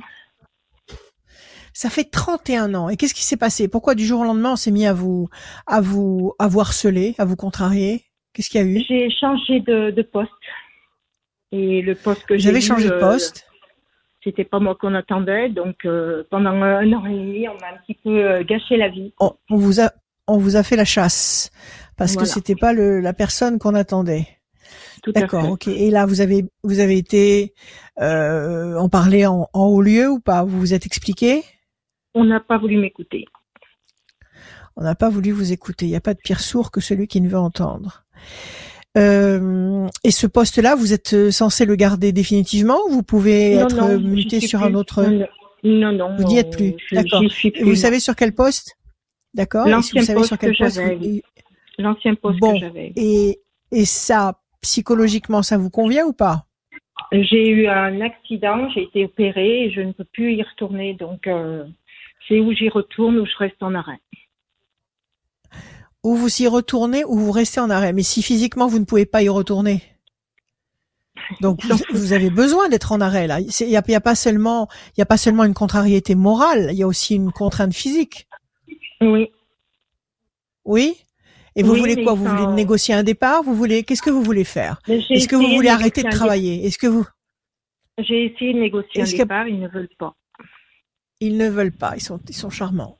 Ça 1.75 1.91
fait 1.91 2.05
31 2.05 2.75
ans. 2.75 2.89
Et 2.89 2.97
qu'est-ce 2.97 3.13
qui 3.13 3.23
s'est 3.25 3.37
passé? 3.37 3.69
Pourquoi 3.69 3.95
du 3.95 4.07
jour 4.07 4.21
au 4.21 4.25
lendemain 4.25 4.53
on 4.53 4.57
s'est 4.57 4.71
mis 4.71 4.87
à 4.87 4.95
vous, 4.95 5.29
à 5.67 5.83
vous, 5.83 6.33
à 6.39 6.49
vous 6.49 6.61
harceler, 6.61 7.15
à 7.19 7.27
vous 7.27 7.37
contrarier? 7.37 8.05
Qu'est-ce 8.33 8.49
qu'il 8.49 8.61
y 8.61 8.65
a 8.65 8.67
eu? 8.67 8.83
J'ai 8.89 9.11
changé 9.11 9.61
de, 9.61 9.91
de 9.91 10.03
poste. 10.03 10.31
Et 11.53 11.83
le 11.83 11.95
poste 11.95 12.25
que 12.27 12.35
Vous 12.35 12.41
j'ai 12.41 12.49
avez 12.51 12.59
eu, 12.59 12.63
changé 12.63 12.89
de 12.89 12.95
euh, 12.95 13.01
poste? 13.01 13.47
C'était 14.25 14.45
pas 14.45 14.59
moi 14.59 14.75
qu'on 14.75 14.95
attendait. 14.95 15.49
Donc 15.49 15.85
euh, 15.85 16.25
pendant 16.31 16.51
un 16.51 16.93
an 16.93 17.07
et 17.07 17.11
demi, 17.13 17.49
on 17.49 17.55
m'a 17.55 17.69
un 17.75 17.79
petit 17.87 17.99
peu 18.03 18.11
euh, 18.25 18.43
gâché 18.45 18.77
la 18.77 18.89
vie. 18.89 19.13
On, 19.21 19.33
on 19.51 19.57
vous 19.57 19.81
a, 19.81 19.93
on 20.27 20.39
vous 20.39 20.57
a 20.57 20.63
fait 20.63 20.77
la 20.77 20.85
chasse 20.85 21.51
parce 21.97 22.15
Voilà. 22.15 22.27
que 22.27 22.35
c'était 22.35 22.57
pas 22.57 22.73
le, 22.73 23.01
la 23.01 23.13
personne 23.13 23.59
qu'on 23.59 23.75
attendait. 23.75 24.27
Tout 25.03 25.13
à 25.15 25.21
D'accord, 25.21 25.43
fait. 25.43 25.51
ok. 25.51 25.69
Et 25.69 25.91
là, 25.91 26.05
vous 26.07 26.21
avez, 26.21 26.45
vous 26.65 26.81
avez 26.81 26.99
été 26.99 27.55
euh, 28.01 28.75
en 28.77 28.89
parler 28.89 29.25
en, 29.27 29.49
en 29.53 29.67
haut 29.67 29.81
lieu 29.83 30.09
ou 30.09 30.19
pas? 30.19 30.43
Vous 30.43 30.59
vous 30.59 30.75
êtes 30.75 30.87
expliqué? 30.87 31.45
On 32.15 32.25
n'a 32.25 32.41
pas 32.41 32.59
voulu 32.59 32.77
m'écouter. 32.79 33.27
On 34.75 34.83
n'a 34.83 34.97
pas 34.97 35.09
voulu 35.09 35.31
vous 35.31 35.53
écouter. 35.53 35.87
Il 35.87 35.91
n'y 35.91 35.97
a 35.97 36.01
pas 36.01 36.15
de 36.15 36.19
pire 36.19 36.41
sourd 36.41 36.71
que 36.73 36.81
celui 36.81 37.07
qui 37.07 37.21
ne 37.21 37.29
veut 37.29 37.39
entendre. 37.39 38.05
Euh, 38.97 39.87
et 40.05 40.11
ce 40.11 40.27
poste-là, 40.27 40.75
vous 40.75 40.93
êtes 40.93 41.13
euh, 41.13 41.31
censé 41.31 41.65
le 41.67 41.75
garder 41.77 42.13
définitivement 42.13 42.79
ou 42.89 42.91
vous 42.93 43.03
pouvez 43.03 43.57
Non, 43.57 43.63
être 43.67 43.77
non, 43.77 43.89
euh, 43.91 43.99
muté 43.99 44.41
sur 44.41 44.61
plus. 44.61 44.69
un 44.69 44.75
autre 44.75 45.03
Non, 45.03 45.27
non, 45.65 45.93
non. 45.93 46.17
Vous 46.17 46.25
n'y 46.25 46.39
êtes 46.39 46.51
plus. 46.57 46.75
D'accord. 46.93 47.23
Vous 47.63 47.75
savez 47.75 48.01
sur 48.01 48.17
quel 48.17 48.35
poste? 48.35 48.77
D'accord. 49.35 49.65
Si 49.67 49.71
L'ancien 49.71 50.01
vous 50.01 50.07
savez 50.07 50.17
poste 50.17 50.29
sur 50.29 50.39
quel 50.39 50.53
que 50.57 50.63
poste 50.65 50.77
j'avais, 50.77 50.95
vous-. 50.97 51.21
L'ancien 51.79 52.15
poste 52.15 52.39
Bon. 52.41 52.55
que 52.55 52.61
j'avais. 52.61 52.93
et 52.97 53.41
et 53.73 53.85
ça 53.85 54.39
psychologiquement 54.63 55.43
ça 55.43 55.59
vous 55.59 55.71
convient 55.71 56.07
ou 56.07 56.13
pas? 56.13 56.47
J'ai 57.13 57.49
eu 57.51 57.67
un 57.69 58.01
accident, 58.01 58.69
j'ai 58.71 58.83
été 58.85 59.05
opérée 59.05 59.65
et 59.67 59.71
je 59.71 59.81
ne 59.81 59.93
peux 59.93 60.05
plus 60.05 60.33
y 60.35 60.43
retourner. 60.43 60.95
Donc, 60.95 61.27
euh, 61.27 61.65
c'est 62.27 62.41
où 62.41 62.53
j'y 62.53 62.69
retourne 62.69 63.19
ou 63.19 63.27
je 63.27 63.37
reste 63.39 63.63
en 63.63 63.75
arrêt. 63.75 63.99
Ou 66.07 66.15
vous 66.15 66.41
y 66.41 66.47
retournez 66.47 67.05
ou 67.05 67.19
vous 67.19 67.33
restez 67.33 67.59
en 67.59 67.69
arrêt. 67.69 67.93
Mais 67.93 68.05
si 68.05 68.23
physiquement 68.23 68.69
vous 68.69 68.79
ne 68.79 68.85
pouvez 68.85 69.07
pas 69.07 69.25
y 69.25 69.29
retourner, 69.29 69.83
donc 71.41 71.65
vous, 71.65 71.79
vous 71.91 72.13
avez 72.13 72.31
besoin 72.31 72.69
d'être 72.69 72.93
en 72.93 73.01
arrêt 73.01 73.27
là. 73.27 73.41
Il 73.41 73.69
y 73.69 73.77
a, 73.77 74.01
pas 74.01 74.15
seulement, 74.15 74.69
il 74.97 75.01
y 75.01 75.03
a 75.03 75.07
pas 75.07 75.17
seulement 75.17 75.43
une 75.43 75.53
contrariété 75.53 76.15
morale, 76.15 76.69
il 76.71 76.79
y 76.79 76.85
a 76.85 76.87
aussi 76.87 77.17
une 77.17 77.33
contrainte 77.33 77.75
physique. 77.75 78.29
Oui. 79.01 79.33
Oui? 80.65 80.95
Et 81.57 81.65
vous 81.65 81.73
Oui, 81.73 81.81
voulez 81.81 82.05
quoi? 82.05 82.15
Vous 82.15 82.25
voulez 82.25 82.47
négocier 82.55 82.95
un 82.95 83.03
départ? 83.03 83.43
Vous 83.43 83.57
voulez 83.57 83.83
Qu'est-ce 83.83 84.03
que 84.03 84.11
vous 84.11 84.23
voulez 84.23 84.45
faire? 84.45 84.81
Est-ce 84.87 85.27
que 85.27 85.35
vous 85.35 85.57
voulez 85.57 85.71
de 85.71 85.75
arrêter 85.75 86.05
de 86.05 86.11
travailler? 86.11 86.67
Est-ce 86.67 86.79
que 86.79 86.87
vous 86.87 87.05
J'ai 87.99 88.27
essayé 88.27 88.55
de 88.55 88.61
négocier 88.61 89.03
un 89.03 89.05
départ, 89.07 89.49
ils 89.49 89.59
ne 89.59 89.67
veulent 89.67 89.89
pas. 89.99 90.15
Ils 91.19 91.37
ne 91.37 91.49
veulent 91.49 91.73
pas. 91.73 91.95
Ils 91.97 92.01
sont, 92.01 92.21
ils 92.29 92.37
sont 92.37 92.51
charmants. 92.51 92.97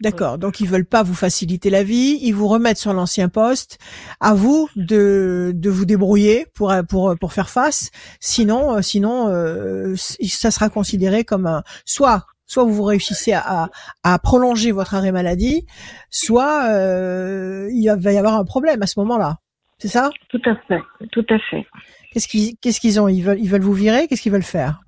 D'accord. 0.00 0.36
Donc 0.38 0.60
ils 0.60 0.68
veulent 0.68 0.84
pas 0.84 1.02
vous 1.02 1.14
faciliter 1.14 1.70
la 1.70 1.82
vie. 1.82 2.18
Ils 2.20 2.34
vous 2.34 2.48
remettent 2.48 2.78
sur 2.78 2.92
l'ancien 2.92 3.28
poste. 3.28 3.78
À 4.20 4.34
vous 4.34 4.68
de, 4.76 5.52
de 5.54 5.70
vous 5.70 5.86
débrouiller 5.86 6.46
pour 6.54 6.74
pour 6.88 7.14
pour 7.18 7.32
faire 7.32 7.48
face. 7.48 7.90
Sinon, 8.20 8.76
euh, 8.76 8.82
sinon, 8.82 9.28
euh, 9.28 9.94
ça 9.96 10.50
sera 10.50 10.68
considéré 10.68 11.24
comme 11.24 11.46
un 11.46 11.62
soit 11.84 12.26
soit 12.48 12.64
vous 12.64 12.82
réussissez 12.84 13.32
à, 13.32 13.42
à, 13.44 13.70
à 14.04 14.18
prolonger 14.18 14.70
votre 14.70 14.94
arrêt 14.94 15.12
maladie, 15.12 15.66
soit 16.10 16.68
euh, 16.70 17.68
il 17.72 17.90
va 17.98 18.12
y 18.12 18.18
avoir 18.18 18.34
un 18.36 18.44
problème 18.44 18.82
à 18.82 18.86
ce 18.86 19.00
moment-là. 19.00 19.38
C'est 19.78 19.88
ça? 19.88 20.10
Tout 20.28 20.40
à 20.44 20.54
fait, 20.68 20.80
tout 21.10 21.26
à 21.28 21.38
fait. 21.50 21.66
Qu'est-ce 22.12 22.28
qu'ils 22.28 22.56
qu'est-ce 22.58 22.80
qu'ils 22.80 23.00
ont? 23.00 23.08
Ils 23.08 23.22
veulent 23.22 23.40
ils 23.40 23.48
veulent 23.48 23.62
vous 23.62 23.72
virer? 23.72 24.06
Qu'est-ce 24.08 24.22
qu'ils 24.22 24.32
veulent 24.32 24.42
faire? 24.42 24.80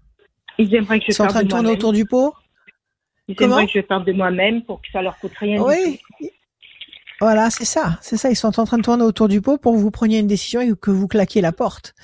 Ils 0.59 0.75
aimeraient 0.75 0.99
que 0.99 1.07
je 1.07 1.13
Ils 1.13 1.15
sont 1.15 1.25
en 1.25 1.29
train 1.29 1.43
de 1.43 1.49
tourner 1.49 1.71
autour 1.71 1.93
du 1.93 2.05
pot? 2.05 2.33
Comment 3.37 3.65
que 3.67 3.73
je 3.73 3.81
parte 3.81 4.07
de 4.07 4.13
moi-même 4.13 4.63
pour 4.63 4.81
que 4.81 4.89
ça 4.93 5.03
leur 5.03 5.19
coûte 5.19 5.33
rien 5.39 5.57
du 5.57 5.63
Oui. 5.63 6.01
Voilà, 7.21 7.51
c'est 7.51 7.65
ça, 7.65 7.99
c'est 8.01 8.17
ça. 8.17 8.31
Ils 8.31 8.37
sont 8.37 8.61
en 8.61 8.65
train 8.65 8.79
de 8.79 8.83
tourner 8.83 9.03
autour 9.03 9.27
du 9.27 9.41
pot 9.41 9.59
pour 9.59 9.73
que 9.73 9.79
vous 9.79 9.91
preniez 9.91 10.21
une 10.21 10.29
décision 10.29 10.61
et 10.61 10.71
que 10.81 10.93
vous 10.93 11.09
claquiez 11.09 11.41
la 11.41 11.51
porte. 11.51 11.95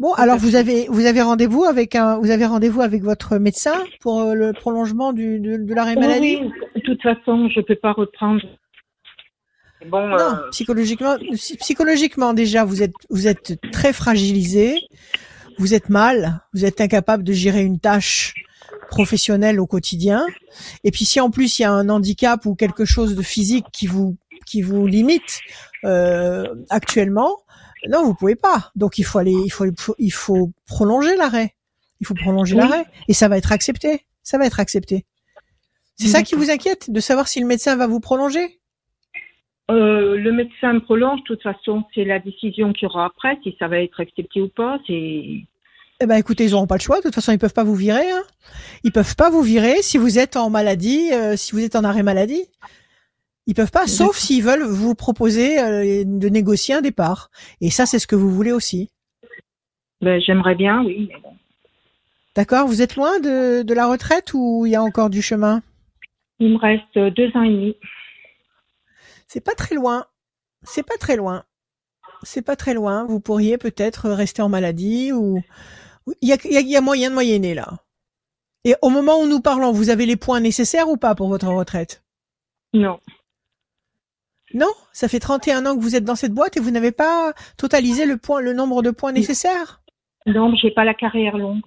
Bon, 0.00 0.14
alors 0.14 0.38
vous 0.38 0.56
avez 0.56 0.86
vous 0.88 1.04
avez 1.04 1.20
rendez-vous 1.20 1.64
avec 1.64 1.94
un 1.94 2.16
vous 2.18 2.30
avez 2.30 2.46
rendez-vous 2.46 2.80
avec 2.80 3.02
votre 3.02 3.36
médecin 3.36 3.74
pour 4.00 4.22
euh, 4.22 4.32
le 4.34 4.52
prolongement 4.54 5.12
du 5.12 5.38
de, 5.38 5.58
de 5.58 5.74
l'arrêt 5.74 5.96
maladie? 5.96 6.38
Oui, 6.40 6.50
oui, 6.74 6.80
de 6.80 6.86
toute 6.86 7.02
façon, 7.02 7.50
je 7.54 7.60
peux 7.60 7.74
pas 7.76 7.92
reprendre. 7.92 8.40
Bon, 9.86 10.08
Non, 10.08 10.16
euh, 10.16 10.48
psychologiquement, 10.50 11.16
psy- 11.34 11.58
psychologiquement 11.58 12.32
déjà, 12.32 12.64
vous 12.64 12.82
êtes 12.82 12.94
vous 13.10 13.28
êtes 13.28 13.60
très 13.70 13.92
fragilisé, 13.92 14.80
vous 15.58 15.74
êtes 15.74 15.90
mal, 15.90 16.40
vous 16.54 16.64
êtes 16.64 16.80
incapable 16.80 17.22
de 17.22 17.34
gérer 17.34 17.62
une 17.64 17.78
tâche 17.78 18.32
professionnelle 18.90 19.60
au 19.60 19.66
quotidien. 19.66 20.24
Et 20.84 20.90
puis 20.90 21.04
si 21.04 21.20
en 21.20 21.30
plus 21.30 21.58
il 21.58 21.62
y 21.62 21.64
a 21.64 21.72
un 21.72 21.88
handicap 21.88 22.44
ou 22.46 22.54
quelque 22.54 22.84
chose 22.84 23.14
de 23.14 23.22
physique 23.22 23.66
qui 23.72 23.86
vous 23.86 24.16
qui 24.46 24.62
vous 24.62 24.86
limite 24.86 25.40
euh, 25.84 26.46
actuellement, 26.70 27.38
non, 27.88 28.04
vous 28.04 28.14
pouvez 28.14 28.36
pas. 28.36 28.70
Donc 28.76 28.98
il 28.98 29.04
faut 29.04 29.18
aller, 29.18 29.34
il 29.44 29.50
faut, 29.50 29.64
il 29.98 30.12
faut 30.12 30.52
prolonger 30.66 31.16
l'arrêt. 31.16 31.54
Il 32.00 32.06
faut 32.06 32.14
prolonger 32.14 32.54
Oui. 32.54 32.60
l'arrêt 32.60 32.84
et 33.08 33.14
ça 33.14 33.28
va 33.28 33.38
être 33.38 33.52
accepté. 33.52 34.04
Ça 34.22 34.38
va 34.38 34.46
être 34.46 34.60
accepté. 34.60 35.04
C'est 35.96 36.08
ça 36.08 36.22
qui 36.22 36.34
vous 36.34 36.50
inquiète 36.50 36.90
de 36.90 37.00
savoir 37.00 37.28
si 37.28 37.40
le 37.40 37.46
médecin 37.46 37.76
va 37.76 37.86
vous 37.86 38.00
prolonger? 38.00 38.58
Euh, 39.70 40.16
le 40.16 40.32
médecin 40.32 40.72
me 40.74 40.80
prolonge, 40.80 41.20
de 41.20 41.24
toute 41.24 41.42
façon, 41.42 41.84
c'est 41.94 42.04
la 42.04 42.18
décision 42.18 42.72
qu'il 42.72 42.86
y 42.86 42.86
aura 42.86 43.06
après, 43.06 43.38
si 43.42 43.56
ça 43.58 43.68
va 43.68 43.78
être 43.80 44.00
accepté 44.00 44.40
ou 44.40 44.48
pas. 44.48 44.78
C'est 44.86 45.46
Eh 46.04 46.06
ben 46.06 46.16
écoutez, 46.16 46.44
ils 46.44 46.50
n'auront 46.50 46.66
pas 46.66 46.76
le 46.76 46.82
choix. 46.82 46.98
De 46.98 47.04
toute 47.04 47.14
façon, 47.14 47.32
ils 47.32 47.38
peuvent 47.38 47.54
pas 47.54 47.64
vous 47.64 47.74
virer. 47.74 48.10
Hein. 48.10 48.22
Ils 48.82 48.92
peuvent 48.92 49.16
pas 49.16 49.30
vous 49.30 49.40
virer 49.40 49.80
si 49.80 49.96
vous 49.96 50.18
êtes 50.18 50.36
en 50.36 50.50
maladie, 50.50 51.10
euh, 51.14 51.34
si 51.34 51.52
vous 51.52 51.64
êtes 51.64 51.76
en 51.76 51.82
arrêt 51.82 52.02
maladie. 52.02 52.44
Ils 53.46 53.54
peuvent 53.54 53.70
pas, 53.70 53.86
sauf 53.86 54.18
s'ils 54.18 54.42
veulent 54.42 54.64
vous 54.64 54.94
proposer 54.94 55.58
euh, 55.58 56.04
de 56.04 56.28
négocier 56.28 56.74
un 56.74 56.82
départ. 56.82 57.30
Et 57.62 57.70
ça, 57.70 57.86
c'est 57.86 57.98
ce 57.98 58.06
que 58.06 58.16
vous 58.16 58.30
voulez 58.30 58.52
aussi. 58.52 58.90
ben, 60.02 60.20
j'aimerais 60.20 60.54
bien, 60.54 60.84
oui. 60.84 61.08
D'accord 62.36 62.66
Vous 62.66 62.82
êtes 62.82 62.96
loin 62.96 63.18
de, 63.20 63.62
de 63.62 63.74
la 63.74 63.86
retraite 63.86 64.34
ou 64.34 64.66
il 64.66 64.72
y 64.72 64.76
a 64.76 64.82
encore 64.82 65.08
du 65.08 65.22
chemin? 65.22 65.62
Il 66.38 66.52
me 66.52 66.58
reste 66.58 66.98
deux 67.16 67.30
ans 67.34 67.44
et 67.44 67.48
demi. 67.48 67.76
C'est 69.26 69.42
pas 69.42 69.54
très 69.54 69.74
loin. 69.74 70.04
C'est 70.64 70.86
pas 70.86 70.98
très 70.98 71.16
loin. 71.16 71.44
C'est 72.24 72.42
pas 72.42 72.56
très 72.56 72.74
loin. 72.74 73.06
Vous 73.06 73.20
pourriez 73.20 73.56
peut-être 73.56 74.10
rester 74.10 74.42
en 74.42 74.50
maladie 74.50 75.10
ou 75.10 75.40
il 76.20 76.28
y 76.28 76.32
a, 76.32 76.36
y 76.44 76.56
a- 76.56 76.60
il 76.60 76.68
y 76.68 76.76
a 76.76 76.80
moyen 76.80 77.10
de 77.10 77.14
moyenner 77.14 77.54
là. 77.54 77.78
Et 78.64 78.74
au 78.82 78.88
moment 78.90 79.20
où 79.20 79.26
nous 79.26 79.40
parlons, 79.40 79.72
vous 79.72 79.90
avez 79.90 80.06
les 80.06 80.16
points 80.16 80.40
nécessaires 80.40 80.88
ou 80.88 80.96
pas 80.96 81.14
pour 81.14 81.28
votre 81.28 81.48
retraite? 81.48 82.02
Non, 82.72 82.98
Non, 84.54 84.72
ça 84.92 85.08
fait 85.08 85.20
31 85.20 85.66
ans 85.66 85.76
que 85.76 85.82
vous 85.82 85.96
êtes 85.96 86.04
dans 86.04 86.14
cette 86.16 86.32
boîte 86.32 86.56
et 86.56 86.60
vous 86.60 86.70
n'avez 86.70 86.92
pas 86.92 87.32
totalisé 87.56 88.06
le 88.06 88.16
point, 88.16 88.40
le 88.40 88.52
nombre 88.52 88.82
de 88.82 88.90
points 88.90 89.12
nécessaires? 89.12 89.82
non, 90.26 90.54
j'ai 90.56 90.70
pas 90.70 90.84
la 90.84 90.94
carrière 90.94 91.36
longue. 91.36 91.62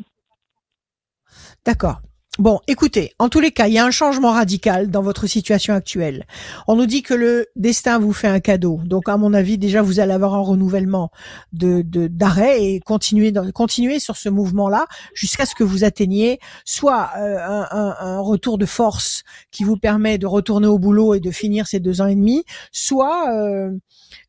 D'accord. 1.66 2.02
Bon, 2.40 2.60
écoutez, 2.68 3.14
en 3.18 3.30
tous 3.30 3.40
les 3.40 3.50
cas, 3.50 3.68
il 3.68 3.74
y 3.74 3.80
a 3.80 3.86
un 3.86 3.90
changement 3.90 4.32
radical 4.32 4.92
dans 4.92 5.02
votre 5.02 5.26
situation 5.26 5.74
actuelle. 5.74 6.28
On 6.68 6.76
nous 6.76 6.86
dit 6.86 7.02
que 7.02 7.16
le 7.16 7.48
destin 7.56 7.98
vous 7.98 8.14
fait 8.14 8.28
un 8.28 8.40
cadeau. 8.40 8.80
Donc, 8.86 9.10
à 9.10 9.18
mon 9.18 9.34
avis, 9.34 9.58
déjà, 9.58 9.82
vous 9.82 10.00
allez 10.00 10.14
avoir 10.14 10.36
un 10.36 10.42
renouvellement 10.42 11.10
de 11.54 11.82
d'arrêt 11.82 12.64
et 12.64 12.80
continuer 12.80 13.34
continuer 13.56 14.00
sur 14.00 14.18
ce 14.18 14.30
mouvement-là 14.30 14.86
jusqu'à 15.16 15.48
ce 15.48 15.56
que 15.56 15.64
vous 15.64 15.84
atteigniez 15.84 16.40
soit 16.64 17.10
euh, 17.18 17.40
un 17.72 18.20
retour 18.20 18.60
de 18.60 18.68
force 18.68 19.24
qui 19.50 19.64
vous 19.64 19.78
permet 19.78 20.20
de 20.20 20.28
retourner 20.28 20.68
au 20.68 20.78
boulot 20.78 21.16
et 21.16 21.20
de 21.20 21.32
finir 21.32 21.66
ces 21.66 21.80
deux 21.80 22.02
ans 22.02 22.08
et 22.08 22.16
demi, 22.16 22.44
soit 22.72 23.32
euh, 23.34 23.72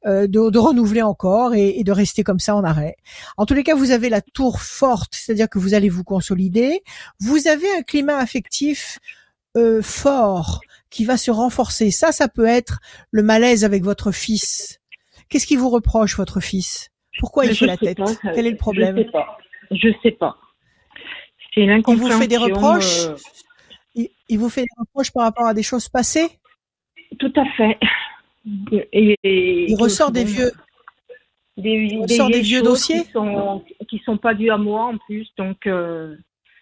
euh, 0.06 0.26
de, 0.26 0.50
de 0.50 0.58
renouveler 0.58 1.02
encore 1.02 1.54
et, 1.54 1.78
et 1.78 1.84
de 1.84 1.92
rester 1.92 2.22
comme 2.24 2.38
ça 2.38 2.54
en 2.54 2.64
arrêt. 2.64 2.96
En 3.36 3.46
tous 3.46 3.54
les 3.54 3.64
cas, 3.64 3.74
vous 3.74 3.90
avez 3.90 4.08
la 4.08 4.20
tour 4.20 4.60
forte, 4.60 5.14
c'est-à-dire 5.14 5.48
que 5.48 5.58
vous 5.58 5.74
allez 5.74 5.88
vous 5.88 6.04
consolider. 6.04 6.82
Vous 7.20 7.48
avez 7.48 7.66
un 7.76 7.82
climat 7.82 8.16
affectif 8.18 8.98
euh, 9.56 9.82
fort 9.82 10.60
qui 10.90 11.04
va 11.04 11.16
se 11.16 11.30
renforcer. 11.30 11.90
Ça, 11.90 12.12
ça 12.12 12.28
peut 12.28 12.46
être 12.46 12.78
le 13.10 13.22
malaise 13.22 13.64
avec 13.64 13.82
votre 13.82 14.12
fils. 14.12 14.78
Qu'est-ce 15.28 15.46
qui 15.46 15.56
vous 15.56 15.68
reproche, 15.68 16.16
votre 16.16 16.40
fils? 16.40 16.90
Pourquoi 17.18 17.44
il 17.46 17.54
fait 17.54 17.66
la 17.66 17.76
tête? 17.76 17.98
pas, 17.98 18.12
Quel 18.34 18.46
est 18.46 18.50
le 18.52 18.56
problème? 18.56 18.96
Je 18.96 19.02
sais 19.02 19.10
pas. 19.10 19.38
Je 19.70 19.88
sais 20.02 20.10
pas. 20.12 20.36
C'est 21.54 21.62
Il 21.62 21.96
vous 21.96 22.10
fait 22.10 22.28
des 22.28 22.36
reproches? 22.36 23.06
euh, 23.08 23.16
il, 23.94 24.08
il 24.28 24.38
vous 24.38 24.48
fait 24.48 24.62
des 24.62 24.68
reproches 24.78 25.10
par 25.10 25.24
rapport 25.24 25.46
à 25.46 25.54
des 25.54 25.64
choses 25.64 25.88
passées? 25.88 26.28
Tout 27.18 27.32
à 27.34 27.44
fait. 27.56 27.76
Et, 28.72 29.16
et- 29.22 29.70
Il 29.70 29.76
ressort 29.80 30.10
des 30.10 30.24
vieux. 30.24 30.50
des, 31.56 31.86
des 31.88 31.96
ressort 31.98 32.26
des 32.28 32.32
vieilles 32.34 32.42
vieux 32.42 32.62
dossiers 32.62 33.04
qui 33.04 33.10
sont 33.12 33.64
qui 33.88 33.98
sont 34.04 34.16
pas 34.18 34.34
dues 34.34 34.50
à 34.50 34.58
moi 34.58 34.84
en 34.86 34.98
plus, 34.98 35.28
donc 35.36 35.66
euh, 35.66 36.16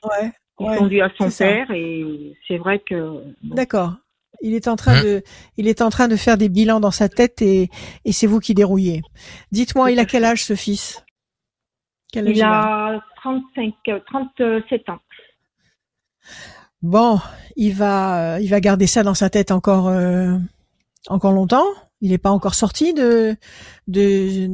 Ouais. 0.04 0.32
ils 0.60 0.66
ouais. 0.66 0.76
sont 0.78 0.86
dues 0.86 1.00
à 1.00 1.10
son 1.18 1.30
ça. 1.30 1.44
père 1.46 1.70
et 1.70 2.34
c'est 2.46 2.56
vrai 2.58 2.78
que 2.80 2.94
bon, 3.42 3.54
D'accord. 3.54 3.94
Il 4.42 4.52
est 4.54 4.68
en 4.68 4.76
train 4.76 4.96
Hein 4.96 5.02
de, 5.02 5.22
il 5.56 5.66
est 5.66 5.80
en 5.80 5.88
train 5.88 6.08
de 6.08 6.16
faire 6.16 6.36
des 6.36 6.50
bilans 6.50 6.78
dans 6.78 6.90
sa 6.90 7.08
tête 7.08 7.40
et, 7.40 7.70
et 8.04 8.12
c'est 8.12 8.26
vous 8.26 8.38
qui 8.38 8.52
dérouillez. 8.54 9.00
Dites-moi, 9.50 9.90
il 9.90 9.98
a 9.98 10.04
quel 10.04 10.24
âge 10.26 10.44
ce 10.44 10.54
fils? 10.54 11.02
Quel 12.12 12.28
âge 12.28 12.36
il 12.36 12.42
a 12.42 13.00
35, 13.22 13.74
euh, 13.88 13.98
37 14.06 14.90
ans. 14.90 14.98
Bon, 16.82 17.18
il 17.56 17.72
va, 17.74 18.34
euh, 18.36 18.40
il 18.40 18.48
va 18.50 18.60
garder 18.60 18.86
ça 18.86 19.02
dans 19.02 19.14
sa 19.14 19.30
tête 19.30 19.50
encore, 19.50 19.88
euh, 19.88 20.36
encore 21.08 21.32
longtemps. 21.32 21.66
Il 22.00 22.10
n'est 22.10 22.18
pas 22.18 22.30
encore 22.30 22.54
sorti 22.54 22.92
de, 22.92 23.36
de, 23.88 24.48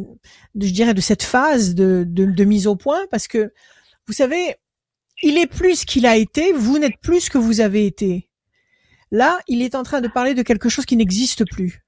je 0.54 0.70
dirais, 0.70 0.94
de 0.94 1.00
cette 1.00 1.22
phase 1.22 1.74
de, 1.74 2.44
mise 2.44 2.66
au 2.66 2.76
point 2.76 3.06
parce 3.10 3.26
que, 3.26 3.52
vous 4.06 4.12
savez, 4.12 4.56
il 5.22 5.38
est 5.38 5.46
plus 5.46 5.84
qu'il 5.84 6.06
a 6.06 6.16
été. 6.16 6.52
Vous 6.52 6.78
n'êtes 6.78 7.00
plus 7.00 7.22
ce 7.22 7.30
que 7.30 7.38
vous 7.38 7.60
avez 7.60 7.86
été. 7.86 8.28
Là, 9.10 9.38
il 9.48 9.62
est 9.62 9.74
en 9.74 9.82
train 9.82 10.00
de 10.00 10.08
parler 10.08 10.34
de 10.34 10.42
quelque 10.42 10.68
chose 10.68 10.86
qui 10.86 10.96
n'existe 10.96 11.44
plus. 11.50 11.84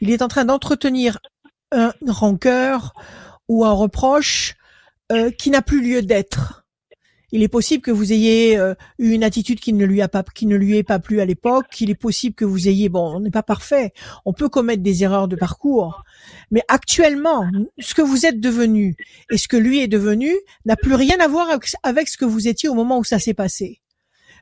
Il 0.00 0.10
est 0.10 0.22
en 0.22 0.28
train 0.28 0.44
d'entretenir 0.44 1.18
un 1.72 1.92
rancœur 2.06 2.92
ou 3.48 3.64
un 3.64 3.72
reproche 3.72 4.54
euh, 5.12 5.30
qui 5.30 5.50
n'a 5.50 5.62
plus 5.62 5.82
lieu 5.82 6.02
d'être. 6.02 6.65
Il 7.32 7.42
est 7.42 7.48
possible 7.48 7.82
que 7.82 7.90
vous 7.90 8.12
ayez 8.12 8.56
eu 8.98 9.10
une 9.12 9.24
attitude 9.24 9.58
qui 9.58 9.72
ne 9.72 9.84
lui 9.84 10.00
a 10.00 10.08
pas 10.08 10.22
qui 10.22 10.46
ne 10.46 10.56
lui 10.56 10.76
est 10.76 10.82
pas 10.84 10.98
plu 11.00 11.20
à 11.20 11.24
l'époque, 11.24 11.66
qu'il 11.72 11.90
est 11.90 11.94
possible 11.96 12.34
que 12.36 12.44
vous 12.44 12.68
ayez 12.68 12.88
bon, 12.88 13.16
on 13.16 13.20
n'est 13.20 13.30
pas 13.32 13.42
parfait, 13.42 13.92
on 14.24 14.32
peut 14.32 14.48
commettre 14.48 14.82
des 14.82 15.02
erreurs 15.02 15.26
de 15.26 15.34
parcours, 15.36 16.04
mais 16.52 16.62
actuellement, 16.68 17.50
ce 17.78 17.94
que 17.94 18.02
vous 18.02 18.26
êtes 18.26 18.40
devenu 18.40 18.94
et 19.30 19.38
ce 19.38 19.48
que 19.48 19.56
lui 19.56 19.80
est 19.80 19.88
devenu 19.88 20.32
n'a 20.66 20.76
plus 20.76 20.94
rien 20.94 21.16
à 21.20 21.26
voir 21.26 21.50
avec, 21.50 21.68
avec 21.82 22.08
ce 22.08 22.16
que 22.16 22.24
vous 22.24 22.46
étiez 22.46 22.68
au 22.68 22.74
moment 22.74 22.98
où 22.98 23.04
ça 23.04 23.18
s'est 23.18 23.34
passé. 23.34 23.80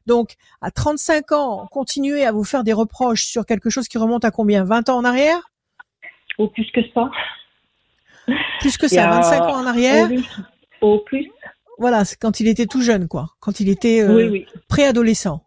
Donc, 0.06 0.34
à 0.60 0.70
35 0.70 1.32
ans, 1.32 1.66
continuer 1.70 2.26
à 2.26 2.32
vous 2.32 2.44
faire 2.44 2.62
des 2.64 2.74
reproches 2.74 3.24
sur 3.24 3.46
quelque 3.46 3.70
chose 3.70 3.88
qui 3.88 3.96
remonte 3.96 4.26
à 4.26 4.30
combien? 4.30 4.62
20 4.64 4.90
ans 4.90 4.98
en 4.98 5.04
arrière? 5.04 5.40
Au 6.36 6.48
plus 6.48 6.70
que 6.74 6.80
ça. 6.92 7.10
Plus 8.60 8.76
que 8.76 8.84
Il 8.86 8.90
ça, 8.90 9.08
a- 9.10 9.20
25 9.22 9.42
ans 9.44 9.56
en 9.62 9.66
arrière? 9.66 10.04
Au, 10.04 10.08
plus- 10.08 10.24
au 10.82 10.98
plus. 11.06 11.30
Voilà, 11.78 12.04
c'est 12.04 12.16
quand 12.16 12.40
il 12.40 12.48
était 12.48 12.66
tout 12.66 12.80
jeune, 12.82 13.08
quoi. 13.08 13.30
Quand 13.40 13.60
il 13.60 13.68
était 13.68 14.00
euh, 14.02 14.14
oui, 14.14 14.24
oui. 14.28 14.46
préadolescent. 14.68 15.44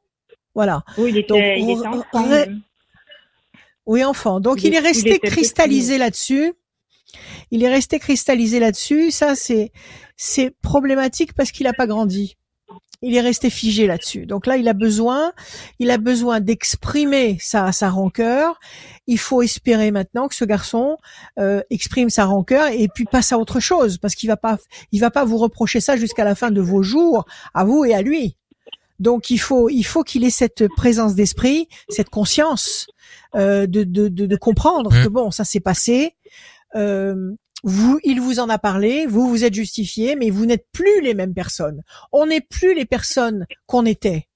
Voilà. 0.55 0.83
Oui, 0.97 1.11
il 1.11 1.17
était, 1.17 1.27
Donc, 1.27 1.43
il 1.57 1.69
était 1.71 1.87
on- 1.87 1.99
enfant. 1.99 2.45
Oui, 3.85 4.03
enfant. 4.03 4.39
Donc 4.39 4.63
Il 4.63 4.67
il, 4.67 4.73
est- 4.73 4.77
est 4.77 4.79
resté 4.81 5.19
il 5.23 5.29
cristallisé 5.29 5.97
là-dessus. 5.97 6.53
Il 7.51 7.63
est 7.63 7.69
resté 7.69 7.99
cristallisé 7.99 8.59
là-dessus. 8.59 9.11
Ça, 9.11 9.35
c'est 9.35 9.71
c'est 10.17 10.51
problématique 10.61 11.33
parce 11.33 11.51
qu'il 11.51 11.65
n'a 11.65 11.73
pas 11.73 11.87
grandi. 11.87 12.35
Il 13.03 13.15
est 13.15 13.21
resté 13.21 13.49
figé 13.51 13.85
là-dessus. 13.85 14.25
Donc 14.25 14.47
là, 14.47 14.57
il 14.57 14.67
a 14.67 14.73
besoin, 14.73 15.31
il 15.77 15.91
a 15.91 15.97
besoin 15.99 16.39
d'exprimer 16.39 17.37
sa 17.39 17.71
sa 17.71 17.89
rancœur. 17.89 18.59
Il 19.05 19.19
faut 19.19 19.41
espérer 19.43 19.91
maintenant 19.91 20.27
que 20.27 20.35
ce 20.35 20.45
garçon 20.45 20.97
euh, 21.37 21.61
exprime 21.69 22.09
sa 22.09 22.25
rancœur 22.25 22.67
et 22.71 22.87
puis 22.87 23.05
passe 23.05 23.31
à 23.31 23.37
autre 23.37 23.59
chose 23.59 23.97
parce 23.99 24.15
qu'il 24.15 24.27
va 24.29 24.37
pas 24.37 24.57
il 24.91 24.99
va 24.99 25.11
pas 25.11 25.25
vous 25.25 25.37
reprocher 25.37 25.79
ça 25.79 25.95
jusqu'à 25.95 26.23
la 26.25 26.33
fin 26.33 26.49
de 26.49 26.59
vos 26.61 26.81
jours 26.81 27.25
à 27.53 27.63
vous 27.65 27.85
et 27.85 27.93
à 27.93 28.01
lui. 28.01 28.35
Donc 28.99 29.29
il 29.29 29.37
faut 29.37 29.69
il 29.69 29.83
faut 29.83 30.03
qu'il 30.03 30.23
ait 30.23 30.31
cette 30.31 30.67
présence 30.75 31.13
d'esprit, 31.13 31.67
cette 31.89 32.09
conscience 32.09 32.87
euh, 33.35 33.67
de, 33.67 33.83
de, 33.83 34.07
de, 34.07 34.25
de 34.25 34.35
comprendre 34.35 34.91
Mhm. 34.91 35.03
que 35.03 35.09
bon, 35.09 35.29
ça 35.29 35.43
s'est 35.43 35.59
passé. 35.59 36.15
Euh, 36.75 37.33
vous, 37.63 37.99
il 38.03 38.21
vous 38.21 38.39
en 38.39 38.49
a 38.49 38.57
parlé, 38.57 39.05
vous 39.05 39.27
vous 39.27 39.43
êtes 39.43 39.53
justifié, 39.53 40.15
mais 40.15 40.29
vous 40.29 40.45
n'êtes 40.45 40.67
plus 40.71 41.01
les 41.01 41.13
mêmes 41.13 41.33
personnes. 41.33 41.81
On 42.11 42.27
n'est 42.27 42.41
plus 42.41 42.75
les 42.75 42.85
personnes 42.85 43.45
qu'on 43.65 43.85
était. 43.85 44.27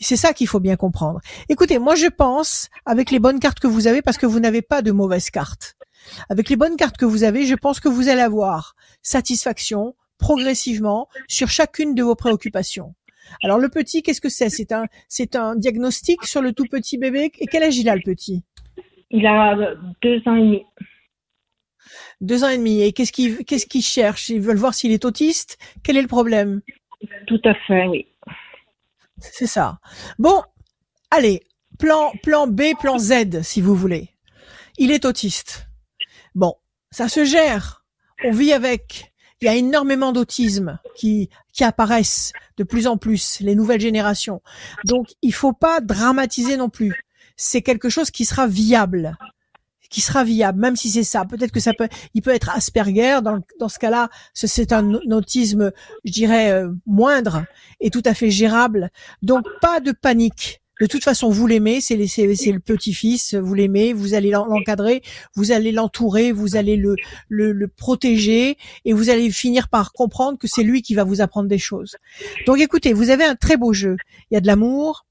C'est 0.00 0.16
ça 0.16 0.32
qu'il 0.32 0.46
faut 0.46 0.60
bien 0.60 0.76
comprendre. 0.76 1.20
Écoutez, 1.48 1.78
moi 1.78 1.96
je 1.96 2.06
pense, 2.06 2.68
avec 2.86 3.10
les 3.10 3.18
bonnes 3.18 3.40
cartes 3.40 3.58
que 3.58 3.66
vous 3.66 3.88
avez, 3.88 4.02
parce 4.02 4.18
que 4.18 4.26
vous 4.26 4.38
n'avez 4.38 4.62
pas 4.62 4.82
de 4.82 4.92
mauvaises 4.92 5.30
cartes, 5.30 5.76
avec 6.28 6.48
les 6.48 6.56
bonnes 6.56 6.76
cartes 6.76 6.96
que 6.96 7.04
vous 7.04 7.24
avez, 7.24 7.46
je 7.46 7.56
pense 7.56 7.80
que 7.80 7.88
vous 7.88 8.08
allez 8.08 8.20
avoir 8.20 8.76
satisfaction 9.02 9.96
progressivement 10.18 11.08
sur 11.26 11.48
chacune 11.48 11.94
de 11.94 12.02
vos 12.04 12.14
préoccupations. 12.14 12.94
Alors 13.42 13.58
le 13.58 13.68
petit, 13.68 14.02
qu'est-ce 14.02 14.20
que 14.20 14.28
c'est? 14.28 14.50
C'est 14.50 14.72
un, 14.72 14.86
c'est 15.08 15.36
un 15.36 15.56
diagnostic 15.56 16.24
sur 16.24 16.42
le 16.42 16.52
tout 16.52 16.66
petit 16.70 16.96
bébé? 16.96 17.32
Et 17.38 17.46
quel 17.46 17.62
âge 17.62 17.76
il 17.76 17.88
a 17.88 17.96
le 17.96 18.02
petit? 18.02 18.44
Il 19.10 19.26
a 19.26 19.56
deux 20.02 20.22
ans 20.26 20.36
et 20.36 20.40
demi. 20.40 20.62
Deux 22.20 22.44
ans 22.44 22.48
et 22.48 22.58
demi. 22.58 22.82
Et 22.82 22.92
qu'est-ce 22.92 23.12
qu'il, 23.12 23.44
qu'est-ce 23.44 23.66
qu'il 23.66 23.82
cherche 23.82 24.28
Ils 24.28 24.40
veulent 24.40 24.56
voir 24.56 24.74
s'il 24.74 24.92
est 24.92 25.04
autiste? 25.04 25.58
Quel 25.82 25.96
est 25.96 26.02
le 26.02 26.08
problème? 26.08 26.60
Tout 27.26 27.40
à 27.44 27.54
fait, 27.66 27.86
oui. 27.86 28.06
C'est 29.20 29.46
ça. 29.46 29.78
Bon, 30.18 30.42
allez, 31.10 31.42
plan, 31.78 32.12
plan 32.22 32.46
B, 32.46 32.62
plan 32.80 32.98
Z, 32.98 33.42
si 33.42 33.60
vous 33.60 33.74
voulez. 33.74 34.10
Il 34.78 34.90
est 34.90 35.04
autiste. 35.04 35.68
Bon, 36.34 36.54
ça 36.90 37.08
se 37.08 37.24
gère. 37.24 37.84
On 38.24 38.30
vit 38.30 38.52
avec. 38.52 39.12
Il 39.40 39.44
y 39.44 39.48
a 39.48 39.54
énormément 39.54 40.12
d'autisme 40.12 40.78
qui, 40.96 41.30
qui 41.52 41.62
apparaissent 41.62 42.32
de 42.56 42.64
plus 42.64 42.88
en 42.88 42.96
plus, 42.96 43.38
les 43.38 43.54
nouvelles 43.54 43.80
générations. 43.80 44.42
Donc, 44.84 45.10
il 45.22 45.32
faut 45.32 45.52
pas 45.52 45.80
dramatiser 45.80 46.56
non 46.56 46.68
plus. 46.68 47.04
C'est 47.36 47.62
quelque 47.62 47.88
chose 47.88 48.10
qui 48.10 48.24
sera 48.24 48.48
viable, 48.48 49.16
qui 49.90 50.00
sera 50.00 50.24
viable, 50.24 50.60
même 50.60 50.76
si 50.76 50.90
c'est 50.90 51.04
ça. 51.04 51.24
Peut-être 51.24 51.52
que 51.52 51.60
ça 51.60 51.72
peut, 51.74 51.88
il 52.14 52.22
peut 52.22 52.34
être 52.34 52.50
Asperger. 52.50 53.20
Dans, 53.22 53.40
dans 53.58 53.68
ce 53.68 53.78
cas-là, 53.78 54.10
ce- 54.34 54.46
c'est 54.46 54.72
un 54.72 54.92
autisme, 55.10 55.72
je 56.04 56.12
dirais, 56.12 56.50
euh, 56.50 56.70
moindre 56.86 57.44
et 57.80 57.90
tout 57.90 58.02
à 58.04 58.14
fait 58.14 58.30
gérable. 58.30 58.90
Donc, 59.22 59.46
pas 59.60 59.80
de 59.80 59.92
panique. 59.92 60.60
De 60.80 60.86
toute 60.86 61.02
façon, 61.02 61.28
vous 61.28 61.48
l'aimez, 61.48 61.80
c'est 61.80 61.96
le 61.96 62.58
petit-fils, 62.60 63.34
vous 63.34 63.52
l'aimez, 63.54 63.92
vous 63.92 64.14
allez 64.14 64.30
l'en- 64.30 64.46
l'encadrer, 64.46 65.02
vous 65.34 65.50
allez 65.50 65.72
l'entourer, 65.72 66.30
vous 66.30 66.54
allez 66.54 66.76
le, 66.76 66.94
le, 67.28 67.50
le 67.50 67.66
protéger 67.66 68.56
et 68.84 68.92
vous 68.92 69.10
allez 69.10 69.28
finir 69.32 69.68
par 69.68 69.92
comprendre 69.92 70.38
que 70.38 70.46
c'est 70.46 70.62
lui 70.62 70.82
qui 70.82 70.94
va 70.94 71.02
vous 71.02 71.20
apprendre 71.20 71.48
des 71.48 71.58
choses. 71.58 71.96
Donc 72.46 72.60
écoutez, 72.60 72.92
vous 72.92 73.10
avez 73.10 73.24
un 73.24 73.34
très 73.34 73.56
beau 73.56 73.72
jeu. 73.72 73.96
Il 74.30 74.34
y 74.34 74.36
a 74.36 74.40
de 74.40 74.46
l'amour, 74.46 75.04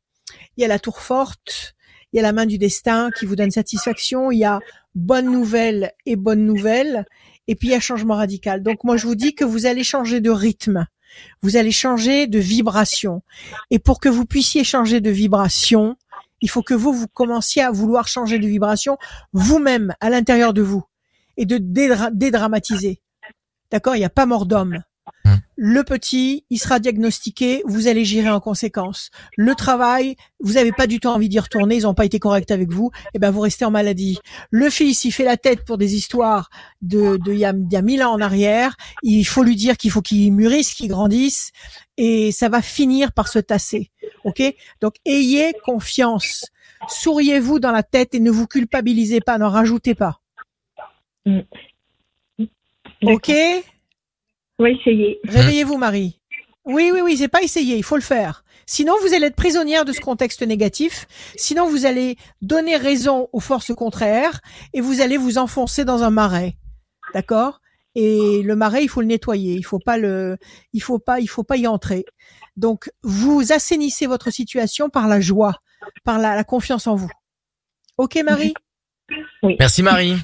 il 0.56 0.62
y 0.62 0.64
a 0.64 0.70
la 0.70 0.80
tour 0.80 1.00
forte, 1.02 1.76
il 2.14 2.18
y 2.18 2.20
a 2.20 2.24
la 2.24 2.34
main 2.34 2.46
du 2.46 2.58
destin 2.58 3.10
qui 3.12 3.26
vous 3.26 3.36
donne 3.36 3.52
satisfaction, 3.52 4.32
il 4.32 4.40
y 4.40 4.46
a 4.46 4.60
bonne 4.96 5.32
nouvelle 5.32 5.92
et 6.06 6.16
bonne 6.16 6.46
nouvelle, 6.46 7.06
et 7.48 7.56
puis 7.56 7.70
il 7.70 7.72
y 7.72 7.76
a 7.76 7.80
changement 7.80 8.16
radical. 8.16 8.64
Donc 8.64 8.84
moi 8.84 8.98
je 8.98 9.06
vous 9.08 9.16
dis 9.16 9.36
que 9.36 9.46
vous 9.46 9.66
allez 9.66 9.84
changer 9.84 10.22
de 10.22 10.30
rythme, 10.30 10.88
vous 11.42 11.58
allez 11.58 11.72
changer 11.72 12.28
de 12.28 12.40
vibration. 12.40 13.22
Et 13.72 13.80
pour 13.80 14.00
que 14.00 14.10
vous 14.10 14.26
puissiez 14.26 14.64
changer 14.64 15.02
de 15.02 15.10
vibration, 15.10 15.98
il 16.42 16.50
faut 16.50 16.62
que 16.62 16.74
vous, 16.74 16.94
vous 16.94 17.08
commenciez 17.08 17.62
à 17.62 17.72
vouloir 17.72 18.08
changer 18.08 18.40
de 18.40 18.48
vibration 18.48 18.98
vous-même, 19.34 19.94
à 20.00 20.10
l'intérieur 20.10 20.54
de 20.54 20.62
vous, 20.62 20.84
et 21.36 21.46
de 21.46 21.58
dédra- 21.58 22.12
dédramatiser. 22.14 23.02
D'accord? 23.72 23.96
Il 23.96 24.00
n'y 24.00 24.06
a 24.06 24.10
pas 24.10 24.26
mort 24.26 24.46
d'homme. 24.46 24.84
Le 25.60 25.84
petit, 25.84 26.46
il 26.52 26.60
sera 26.60 26.80
diagnostiqué, 26.80 27.64
vous 27.66 27.88
allez 27.88 28.06
gérer 28.06 28.30
en 28.30 28.40
conséquence. 28.40 29.10
Le 29.36 29.56
travail, 29.56 30.16
vous 30.40 30.54
n'avez 30.54 30.72
pas 30.72 30.86
du 30.86 31.00
tout 31.00 31.08
envie 31.08 31.30
d'y 31.30 31.40
retourner, 31.40 31.78
ils 31.78 31.84
n'ont 31.84 31.96
pas 31.96 32.06
été 32.06 32.20
corrects 32.20 32.52
avec 32.52 32.72
vous, 32.72 32.92
et 33.16 33.20
ben 33.20 33.32
vous 33.32 33.40
restez 33.40 33.66
en 33.66 33.72
maladie. 33.72 34.20
Le 34.52 34.70
fils, 34.70 35.04
il 35.04 35.12
fait 35.12 35.24
la 35.24 35.36
tête 35.36 35.66
pour 35.66 35.80
des 35.80 35.96
histoires 35.96 36.52
de 36.84 37.18
de 37.18 37.34
il 37.34 37.40
y 37.40 37.46
a, 37.46 37.54
y 37.72 37.76
a 37.76 37.82
mille 37.82 38.04
ans 38.04 38.12
en 38.12 38.22
arrière. 38.22 38.78
Il 39.02 39.24
faut 39.24 39.42
lui 39.42 39.56
dire 39.56 39.78
qu'il 39.78 39.90
faut 39.90 40.04
qu'il 40.04 40.32
mûrisse, 40.32 40.76
qu'il 40.76 40.90
grandisse, 40.90 41.52
et 41.98 42.32
ça 42.32 42.50
va 42.50 42.62
finir 42.62 43.12
par 43.12 43.28
se 43.28 43.40
tasser. 43.40 43.90
Ok? 44.26 44.44
Donc 44.80 44.94
ayez 45.06 45.54
confiance. 45.66 46.46
Souriez-vous 46.88 47.60
dans 47.60 47.72
la 47.72 47.82
tête 47.82 48.14
et 48.14 48.20
ne 48.20 48.30
vous 48.30 48.46
culpabilisez 48.46 49.22
pas, 49.22 49.40
n'en 49.40 49.50
rajoutez 49.50 49.96
pas. 49.96 50.22
Ok? 53.02 53.32
On 54.60 54.64
va 54.64 54.70
essayer. 54.72 55.20
Réveillez-vous, 55.24 55.78
Marie. 55.78 56.20
Oui, 56.66 56.92
oui, 56.94 57.00
oui, 57.02 57.16
c'est 57.18 57.28
pas 57.28 57.42
essayer, 57.42 57.78
il 57.78 57.84
faut 57.84 57.96
le 57.96 58.02
faire. 58.02 58.44
Sinon, 58.66 58.94
vous 59.02 59.14
allez 59.14 59.28
être 59.28 59.36
prisonnière 59.36 59.86
de 59.86 59.94
ce 59.94 60.02
contexte 60.02 60.42
négatif. 60.42 61.08
Sinon, 61.38 61.70
vous 61.70 61.86
allez 61.86 62.18
donner 62.42 62.76
raison 62.76 63.30
aux 63.32 63.40
forces 63.40 63.74
contraires 63.74 64.42
et 64.74 64.82
vous 64.82 65.00
allez 65.00 65.16
vous 65.16 65.38
enfoncer 65.38 65.86
dans 65.86 66.04
un 66.04 66.10
marais. 66.10 66.58
D'accord? 67.14 67.62
Et 67.96 68.42
le 68.44 68.56
marais, 68.58 68.84
il 68.84 68.90
faut 68.90 69.00
le 69.00 69.08
nettoyer. 69.08 69.56
Il 69.56 69.64
faut 69.64 69.80
pas 69.80 69.98
le, 69.98 70.38
il 70.74 70.82
faut 70.82 71.00
pas, 71.00 71.22
il 71.22 71.28
faut 71.28 71.44
pas 71.44 71.56
y 71.56 71.66
entrer. 71.66 72.04
Donc, 72.58 72.92
vous 73.02 73.54
assainissez 73.54 74.06
votre 74.06 74.30
situation 74.30 74.90
par 74.90 75.08
la 75.08 75.22
joie, 75.22 75.56
par 76.04 76.20
la, 76.20 76.36
la 76.36 76.44
confiance 76.44 76.88
en 76.88 76.96
vous. 76.96 77.10
Ok, 77.98 78.20
Marie? 78.26 78.54
Merci 79.42 79.82
Marie. 79.82 80.18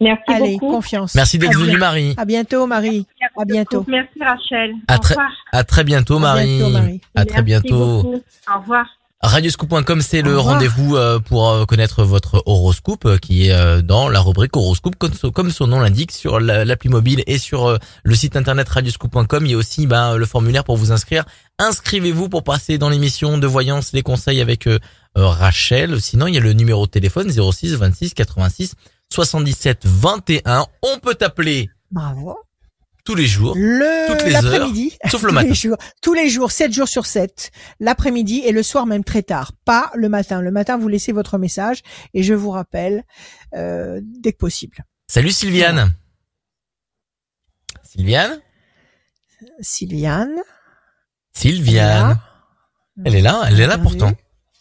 Merci 0.00 0.22
Allez, 0.28 0.52
beaucoup. 0.58 0.72
confiance. 0.72 1.14
Merci 1.14 1.38
d'être 1.38 1.58
venue 1.58 1.78
Marie. 1.78 2.14
À 2.18 2.24
bientôt, 2.26 2.66
Marie. 2.66 3.06
À 3.38 3.44
bientôt. 3.46 3.84
Merci 3.88 4.18
Rachel. 4.20 4.72
À 4.88 4.96
Au 4.96 4.98
très- 4.98 5.14
revoir. 5.14 5.30
À 5.52 5.64
très 5.64 5.84
bientôt 5.84 6.16
À 6.16 6.20
Marie. 6.20 6.56
bientôt, 6.58 6.70
Marie. 6.70 7.00
À 7.14 7.24
très 7.24 7.42
Merci 7.42 7.44
bientôt. 7.68 8.02
beaucoup. 8.02 8.22
Au 8.54 8.60
revoir. 8.60 8.86
Radioscoop.com, 9.22 10.02
c'est 10.02 10.20
le 10.20 10.38
rendez-vous 10.38 10.94
euh, 10.94 11.18
pour 11.18 11.48
euh, 11.48 11.64
connaître 11.64 12.04
votre 12.04 12.42
horoscope 12.44 13.06
euh, 13.06 13.16
qui 13.16 13.48
est 13.48 13.82
dans 13.82 14.10
la 14.10 14.20
rubrique 14.20 14.54
horoscope 14.54 14.94
comme, 14.96 15.50
son- 15.50 15.66
nom 15.66 15.80
l'indique 15.80 16.12
sur 16.12 16.38
la- 16.38 16.66
l'appli 16.66 16.90
mobile 16.90 17.24
et 17.26 17.38
sur 17.38 17.78
le 18.04 18.14
site 18.14 18.36
internet 18.36 18.68
radioscoop.com. 18.68 19.46
Il 19.46 19.52
y 19.52 19.54
a 19.54 19.56
aussi 19.56 19.86
ben, 19.86 20.16
le 20.16 20.26
formulaire 20.26 20.62
pour 20.64 20.76
vous 20.76 20.92
inscrire. 20.92 21.24
Inscrivez-vous 21.58 22.28
pour 22.28 22.44
passer 22.44 22.76
dans 22.76 22.90
l'émission 22.90 23.38
de 23.38 23.46
voyance 23.46 23.94
les 23.94 24.02
conseils 24.02 24.42
avec 24.42 24.68
Rachel. 25.14 26.00
Sinon, 26.02 26.26
il 26.26 26.34
y 26.34 26.38
a 26.38 26.40
le 26.42 26.52
numéro 26.52 26.84
de 26.86 26.90
téléphone 26.90 27.30
06 27.30 27.74
26 27.74 28.12
86 28.14 28.74
77 29.12 29.86
21. 29.86 30.66
On 30.82 30.98
peut 30.98 31.14
t'appeler 31.14 31.68
Bravo. 31.90 32.36
tous 33.04 33.14
les 33.14 33.26
jours. 33.26 33.54
Le 33.56 34.08
Toutes 34.08 34.24
les 34.24 34.32
l'après-midi, 34.32 34.96
sauf 35.10 35.22
le 35.22 35.28
tous 35.28 35.34
matin. 35.34 35.48
les 35.48 35.54
jours, 35.54 35.76
tous 36.02 36.14
les 36.14 36.28
jours, 36.28 36.50
7 36.50 36.72
jours 36.72 36.88
sur 36.88 37.06
7, 37.06 37.50
l'après-midi 37.80 38.42
et 38.44 38.52
le 38.52 38.62
soir 38.62 38.86
même 38.86 39.04
très 39.04 39.22
tard, 39.22 39.52
pas 39.64 39.90
le 39.94 40.08
matin. 40.08 40.40
Le 40.42 40.50
matin, 40.50 40.76
vous 40.76 40.88
laissez 40.88 41.12
votre 41.12 41.38
message 41.38 41.82
et 42.14 42.22
je 42.22 42.34
vous 42.34 42.50
rappelle 42.50 43.04
euh, 43.54 44.00
dès 44.02 44.32
que 44.32 44.38
possible. 44.38 44.78
Salut 45.08 45.30
Sylviane. 45.32 45.94
Sylviane 47.84 48.40
Sylviane, 49.60 50.36
Sylviane. 51.32 52.18
Elle 53.04 53.14
est 53.14 53.20
là, 53.20 53.44
elle 53.48 53.60
est 53.60 53.66
là 53.66 53.76
pourtant. 53.78 54.12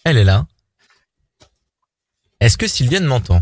Elle 0.03 0.17
est 0.17 0.23
là. 0.25 0.45
Est-ce 2.41 2.57
que 2.57 2.67
Sylviane 2.67 3.05
m'entend? 3.05 3.41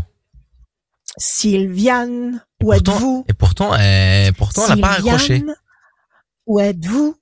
Sylviane, 1.16 2.44
où 2.62 2.72
êtes-vous 2.72 3.24
Et 3.28 3.32
pourtant, 3.32 3.74
elle, 3.76 4.32
pourtant, 4.34 4.62
elle 4.68 4.80
n'a 4.80 4.82
pas 4.82 4.94
raccroché. 4.94 5.36
Sylviane, 5.36 5.54
Où 6.46 6.60
êtes-vous 6.60 7.16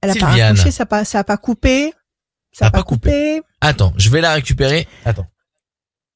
Elle 0.00 0.10
a 0.10 0.14
pas 0.14 0.26
raccroché, 0.26 0.70
ça 0.70 0.82
a 0.84 0.86
pas, 0.86 1.04
ça 1.04 1.18
a 1.20 1.24
pas 1.24 1.36
coupé. 1.36 1.92
Ça 2.52 2.66
a 2.66 2.70
pas 2.70 2.84
coupé. 2.84 3.42
Attends, 3.60 3.92
je 3.96 4.10
vais 4.10 4.20
la 4.20 4.32
récupérer. 4.34 4.86
Attends. 5.04 5.26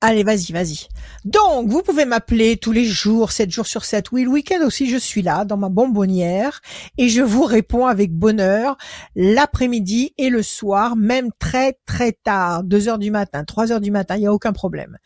Allez, 0.00 0.22
vas-y, 0.22 0.52
vas-y. 0.52 0.87
Donc, 1.24 1.68
vous 1.68 1.82
pouvez 1.82 2.04
m'appeler 2.04 2.56
tous 2.56 2.70
les 2.70 2.84
jours, 2.84 3.32
7 3.32 3.50
jours 3.50 3.66
sur 3.66 3.84
7. 3.84 4.12
Oui, 4.12 4.22
le 4.22 4.28
week-end 4.28 4.64
aussi, 4.64 4.88
je 4.88 4.96
suis 4.96 5.22
là, 5.22 5.44
dans 5.44 5.56
ma 5.56 5.68
bonbonnière, 5.68 6.61
et 6.98 7.08
je 7.08 7.20
vous 7.20 7.42
réponds 7.42 7.84
avec 7.84 8.12
bonheur 8.12 8.76
l'après-midi 9.16 10.14
et 10.16 10.30
le 10.30 10.44
soir, 10.44 10.94
même 10.94 11.30
très, 11.40 11.78
très 11.84 12.12
tard, 12.12 12.62
2 12.62 12.88
heures 12.88 13.00
du 13.00 13.11
matin, 13.11 13.42
3 13.42 13.72
heures 13.72 13.80
du 13.80 13.90
matin, 13.90 14.14
il 14.14 14.20
n'y 14.20 14.28
a 14.28 14.32
aucun 14.32 14.52
problème. 14.52 14.98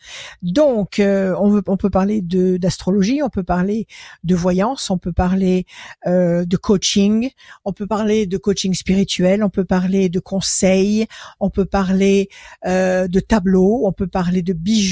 Donc, 0.43 0.99
euh, 0.99 1.33
on, 1.39 1.75
peut 1.75 1.89
parler 1.89 2.21
d'astrologie, 2.21 3.23
on 3.23 3.29
peut 3.29 3.41
parler 3.41 3.87
de 4.23 4.35
voyance, 4.35 4.91
on 4.91 4.99
peut 4.99 5.11
parler 5.11 5.65
euh, 6.05 6.45
de 6.45 6.55
coaching, 6.55 7.31
on 7.65 7.73
peut 7.73 7.87
parler 7.87 8.27
de 8.27 8.37
coaching 8.37 8.75
spirituel, 8.75 9.43
on 9.43 9.49
peut 9.49 9.65
parler 9.65 10.09
de 10.09 10.19
conseils, 10.19 11.07
on 11.39 11.49
peut 11.49 11.65
parler 11.65 12.29
euh, 12.67 13.07
de 13.07 13.19
tableaux, 13.19 13.87
on 13.87 13.91
peut 13.91 14.05
parler 14.05 14.43
de 14.43 14.53
bijoux 14.53 14.82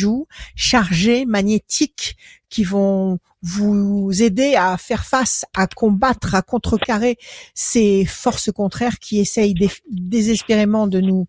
chargés, 0.56 1.26
magnétiques, 1.26 2.16
qui 2.50 2.64
vont 2.66 3.18
vous 3.44 4.12
aider 4.22 4.56
à 4.56 4.78
faire 4.78 5.06
face, 5.06 5.46
à 5.56 5.66
combattre, 5.68 6.36
à 6.36 6.42
contrecarrer 6.42 7.18
ces 7.56 8.06
forces 8.06 8.52
contraires 8.52 9.00
qui 9.00 9.20
essayent 9.20 9.54
dé- 9.54 9.70
désespérément 9.90 10.86
de 10.86 11.00
nous, 11.00 11.28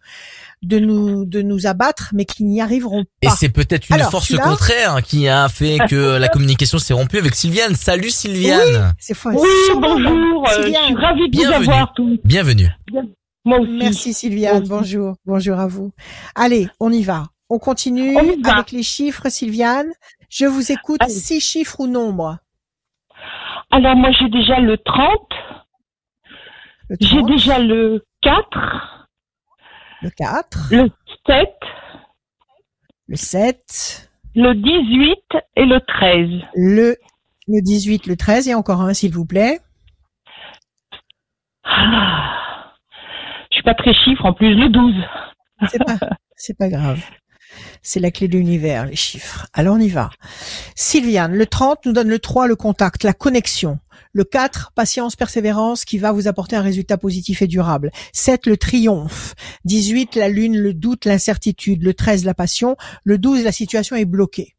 de 0.62 0.78
nous, 0.80 1.24
de 1.24 1.40
nous 1.42 1.66
abattre, 1.66 2.10
mais 2.12 2.24
qui 2.24 2.44
n'y 2.44 2.60
arriveront 2.60 3.04
Et 3.22 3.28
pas. 3.28 3.36
c'est 3.38 3.48
peut-être 3.48 3.88
une 3.88 3.94
Alors, 3.96 4.10
force 4.10 4.36
contraire 4.36 5.00
qui 5.02 5.28
a 5.28 5.48
fait 5.48 5.78
que 5.88 6.16
la 6.18 6.28
communication 6.28 6.78
s'est 6.78 6.92
rompue 6.92 7.18
avec 7.18 7.34
Sylviane. 7.34 7.76
Salut 7.76 8.10
Sylviane. 8.10 8.94
Oui, 9.24 9.48
Sûrement, 9.66 9.94
bonjour. 9.94 10.44
euh, 10.48 10.50
je 10.56 10.62
Sylviane. 10.64 10.84
suis 10.86 10.94
ravie 10.96 11.30
de 11.30 11.36
vous 11.36 11.42
Bienvenue. 11.48 11.68
avoir 11.72 11.92
tous. 11.94 12.18
Bienvenue. 12.24 12.68
Moi 13.44 13.58
aussi. 13.60 13.72
Merci 13.78 14.12
Sylviane, 14.12 14.64
bonjour, 14.68 15.14
bonjour 15.24 15.58
à 15.58 15.66
vous. 15.66 15.92
Allez, 16.34 16.68
on 16.78 16.92
y 16.92 17.02
va. 17.02 17.28
On 17.54 17.58
continue 17.58 18.16
On 18.16 18.48
avec 18.50 18.72
les 18.72 18.82
chiffres, 18.82 19.28
Sylviane. 19.28 19.92
Je 20.30 20.46
vous 20.46 20.72
écoute, 20.72 21.02
Allez. 21.02 21.12
six 21.12 21.38
chiffres 21.42 21.80
ou 21.80 21.86
nombres. 21.86 22.38
Alors 23.70 23.94
moi 23.94 24.10
j'ai 24.18 24.30
déjà 24.30 24.58
le 24.58 24.78
30, 24.78 25.10
Le 26.88 26.96
j'ai 26.98 27.18
30, 27.18 27.26
déjà 27.26 27.58
le 27.58 28.02
4, 28.22 29.08
le 30.00 30.08
4, 30.16 30.68
le 30.70 30.90
7, 31.26 31.48
le 33.08 33.16
7, 33.16 34.10
le 34.34 34.54
18 34.54 35.18
et 35.56 35.66
le 35.66 35.78
13. 35.80 36.48
le, 36.54 36.96
le 37.48 37.60
18, 37.60 38.06
le 38.06 38.16
13 38.16 38.48
et 38.48 38.54
encore 38.54 38.80
un, 38.80 38.94
s'il 38.94 39.12
vous 39.12 39.26
plaît. 39.26 39.60
Ah, 41.64 42.72
je 43.50 43.56
suis 43.56 43.62
pas 43.62 43.74
très 43.74 43.92
chiffre 43.92 44.24
en 44.24 44.32
plus, 44.32 44.54
le 44.54 44.70
12. 44.70 44.94
C'est 45.68 45.84
pas, 45.84 45.98
c'est 46.34 46.56
pas 46.56 46.70
grave. 46.70 47.02
C'est 47.82 48.00
la 48.00 48.10
clé 48.10 48.28
de 48.28 48.36
l'univers, 48.36 48.86
les 48.86 48.96
chiffres. 48.96 49.46
Alors 49.52 49.76
on 49.76 49.80
y 49.80 49.88
va. 49.88 50.10
Sylviane, 50.74 51.34
le 51.34 51.46
30 51.46 51.86
nous 51.86 51.92
donne 51.92 52.08
le 52.08 52.18
3, 52.18 52.46
le 52.46 52.56
contact, 52.56 53.04
la 53.04 53.12
connexion. 53.12 53.78
Le 54.14 54.24
4, 54.24 54.72
patience, 54.74 55.16
persévérance 55.16 55.84
qui 55.84 55.98
va 55.98 56.12
vous 56.12 56.28
apporter 56.28 56.54
un 56.54 56.62
résultat 56.62 56.98
positif 56.98 57.40
et 57.40 57.46
durable. 57.46 57.90
7, 58.12 58.46
le 58.46 58.56
triomphe. 58.58 59.34
18, 59.64 60.16
la 60.16 60.28
lune, 60.28 60.58
le 60.58 60.74
doute, 60.74 61.06
l'incertitude. 61.06 61.82
Le 61.82 61.94
13, 61.94 62.24
la 62.24 62.34
passion. 62.34 62.76
Le 63.04 63.16
12, 63.16 63.42
la 63.42 63.52
situation 63.52 63.96
est 63.96 64.04
bloquée. 64.04 64.54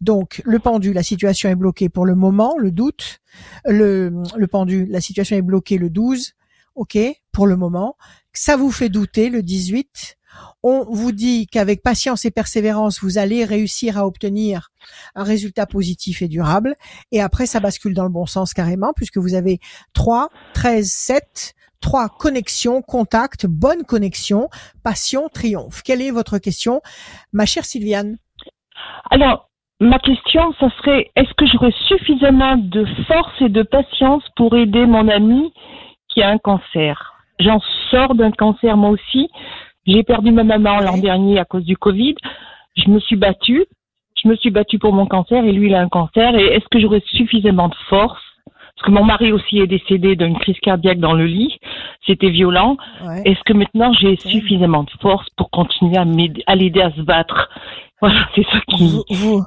Donc, 0.00 0.42
le 0.44 0.58
pendu, 0.58 0.92
la 0.92 1.02
situation 1.02 1.48
est 1.48 1.54
bloquée 1.54 1.88
pour 1.88 2.04
le 2.04 2.14
moment, 2.14 2.54
le 2.58 2.70
doute. 2.70 3.20
Le, 3.64 4.12
le 4.36 4.46
pendu, 4.46 4.86
la 4.86 5.00
situation 5.00 5.36
est 5.36 5.42
bloquée 5.42 5.78
le 5.78 5.88
12. 5.88 6.34
OK, 6.74 6.98
pour 7.32 7.46
le 7.46 7.56
moment. 7.56 7.96
Ça 8.32 8.56
vous 8.56 8.70
fait 8.70 8.88
douter 8.88 9.30
le 9.30 9.42
18. 9.42 10.17
On 10.64 10.84
vous 10.90 11.12
dit 11.12 11.46
qu'avec 11.46 11.82
patience 11.82 12.24
et 12.24 12.32
persévérance, 12.32 13.00
vous 13.02 13.18
allez 13.18 13.44
réussir 13.44 13.96
à 13.96 14.06
obtenir 14.06 14.70
un 15.14 15.22
résultat 15.22 15.66
positif 15.66 16.20
et 16.20 16.28
durable. 16.28 16.74
Et 17.12 17.20
après, 17.20 17.46
ça 17.46 17.60
bascule 17.60 17.94
dans 17.94 18.02
le 18.02 18.10
bon 18.10 18.26
sens 18.26 18.54
carrément, 18.54 18.92
puisque 18.96 19.18
vous 19.18 19.34
avez 19.34 19.60
3, 19.94 20.28
13, 20.54 20.86
7, 20.90 21.54
3 21.80 22.08
connexions, 22.08 22.82
contacts, 22.82 23.46
bonne 23.46 23.84
connexion, 23.84 24.48
passion, 24.82 25.28
triomphe. 25.32 25.82
Quelle 25.82 26.02
est 26.02 26.10
votre 26.10 26.38
question, 26.38 26.80
ma 27.32 27.46
chère 27.46 27.64
Sylviane? 27.64 28.18
Alors, 29.10 29.48
ma 29.80 30.00
question, 30.00 30.52
ça 30.58 30.70
serait, 30.78 31.12
est-ce 31.14 31.32
que 31.34 31.46
j'aurais 31.46 31.74
suffisamment 31.86 32.56
de 32.56 32.84
force 33.06 33.42
et 33.42 33.48
de 33.48 33.62
patience 33.62 34.24
pour 34.34 34.56
aider 34.56 34.86
mon 34.86 35.08
ami 35.08 35.52
qui 36.08 36.20
a 36.20 36.30
un 36.30 36.38
cancer? 36.38 37.14
J'en 37.38 37.60
sors 37.92 38.16
d'un 38.16 38.32
cancer 38.32 38.76
moi 38.76 38.90
aussi. 38.90 39.30
J'ai 39.88 40.02
perdu 40.02 40.30
ma 40.32 40.44
maman 40.44 40.80
l'an 40.80 40.98
dernier 40.98 41.38
à 41.38 41.46
cause 41.46 41.64
du 41.64 41.76
Covid. 41.76 42.14
Je 42.76 42.90
me 42.90 43.00
suis 43.00 43.16
battue. 43.16 43.64
Je 44.22 44.28
me 44.28 44.36
suis 44.36 44.50
battue 44.50 44.78
pour 44.78 44.92
mon 44.92 45.06
cancer 45.06 45.42
et 45.44 45.52
lui, 45.52 45.68
il 45.68 45.74
a 45.74 45.80
un 45.80 45.88
cancer. 45.88 46.34
Et 46.36 46.44
est-ce 46.44 46.66
que 46.70 46.78
j'aurais 46.78 47.02
suffisamment 47.06 47.68
de 47.68 47.74
force? 47.88 48.20
Parce 48.44 48.86
que 48.86 48.90
mon 48.90 49.04
mari 49.04 49.32
aussi 49.32 49.58
est 49.58 49.66
décédé 49.66 50.14
d'une 50.14 50.38
crise 50.38 50.58
cardiaque 50.60 50.98
dans 50.98 51.14
le 51.14 51.24
lit. 51.24 51.58
C'était 52.06 52.28
violent. 52.28 52.76
Ouais. 53.02 53.22
Est-ce 53.24 53.40
que 53.44 53.54
maintenant 53.54 53.92
j'ai 53.94 54.16
suffisamment 54.16 54.82
de 54.82 54.90
force 55.00 55.26
pour 55.36 55.50
continuer 55.50 55.96
à 56.46 56.54
l'aider 56.54 56.82
à 56.82 56.92
se 56.92 57.00
battre? 57.00 57.48
Voilà, 58.00 58.28
c'est 58.34 58.44
ça 58.44 58.60
qui. 58.68 58.86
Vous, 58.86 59.04
vous, 59.08 59.42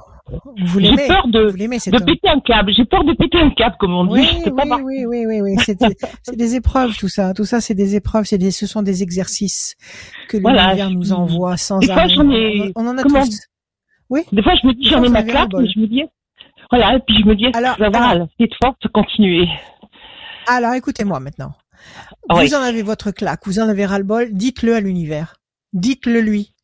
vous 0.64 0.80
J'ai 0.80 0.90
l'aimez 0.90 1.06
peur 1.08 1.26
de- 1.28 1.50
De 1.90 1.96
homme 1.96 2.04
péter 2.04 2.28
un 2.28 2.40
câble. 2.40 2.72
J'ai 2.74 2.84
peur 2.84 3.04
de 3.04 3.12
péter 3.14 3.38
un 3.38 3.50
câble, 3.50 3.76
comme 3.78 3.92
on 3.94 4.04
dit. 4.06 4.12
Oui, 4.44 4.50
pas 4.56 4.64
oui, 4.82 5.04
oui, 5.06 5.24
oui, 5.26 5.40
oui, 5.40 5.40
oui. 5.56 5.56
C'est 5.64 6.36
des, 6.36 6.54
épreuves, 6.54 6.96
tout 6.96 7.08
ça. 7.08 7.34
Tout 7.34 7.44
ça, 7.44 7.60
c'est 7.60 7.74
des 7.74 7.96
épreuves. 7.96 8.24
C'est 8.24 8.38
des, 8.38 8.50
ce 8.50 8.66
sont 8.66 8.82
des 8.82 9.02
exercices 9.02 9.74
que 10.28 10.36
Voilà, 10.38 10.68
l'univers 10.68 10.90
nous 10.90 11.12
envoie 11.12 11.56
sans 11.56 11.78
Des 11.80 11.86
fois, 11.86 11.96
arrêt. 11.96 12.08
j'en 12.14 12.30
ai- 12.30 12.72
On, 12.76 12.86
en 12.86 12.96
a 12.98 13.02
comment- 13.02 13.24
tous. 13.24 13.40
Des 14.32 14.42
fois, 14.42 14.52
je 14.62 14.66
me 14.66 14.74
dis, 14.74 14.88
j'en 14.88 14.98
fois, 14.98 15.06
ai 15.06 15.10
ma 15.10 15.22
claque, 15.22 15.48
mais 15.58 15.66
je 15.74 15.80
me 15.80 15.86
dis, 15.86 16.02
voilà, 16.70 16.96
et 16.96 17.00
puis 17.06 17.16
je 17.22 17.26
me 17.26 17.34
dis, 17.34 17.44
est-ce 17.46 17.56
Alors, 17.58 17.76
que 17.76 17.84
je 17.84 17.90
vais 17.90 17.96
avoir 17.96 18.10
alors- 18.10 18.28
assez 18.38 18.48
de 18.48 18.54
force 18.62 18.76
de 18.82 18.88
continuer? 18.88 19.46
Alors, 20.46 20.74
écoutez-moi 20.74 21.18
maintenant. 21.20 21.52
Oui. 22.32 22.46
Vous 22.46 22.54
en 22.54 22.60
avez 22.62 22.82
votre 22.82 23.10
claque, 23.10 23.40
vous 23.46 23.58
en 23.58 23.68
avez 23.68 23.86
ras-le-bol. 23.86 24.28
Dites-le 24.32 24.74
à 24.74 24.80
l'univers. 24.80 25.36
Dites-le 25.72 26.20
lui. 26.20 26.54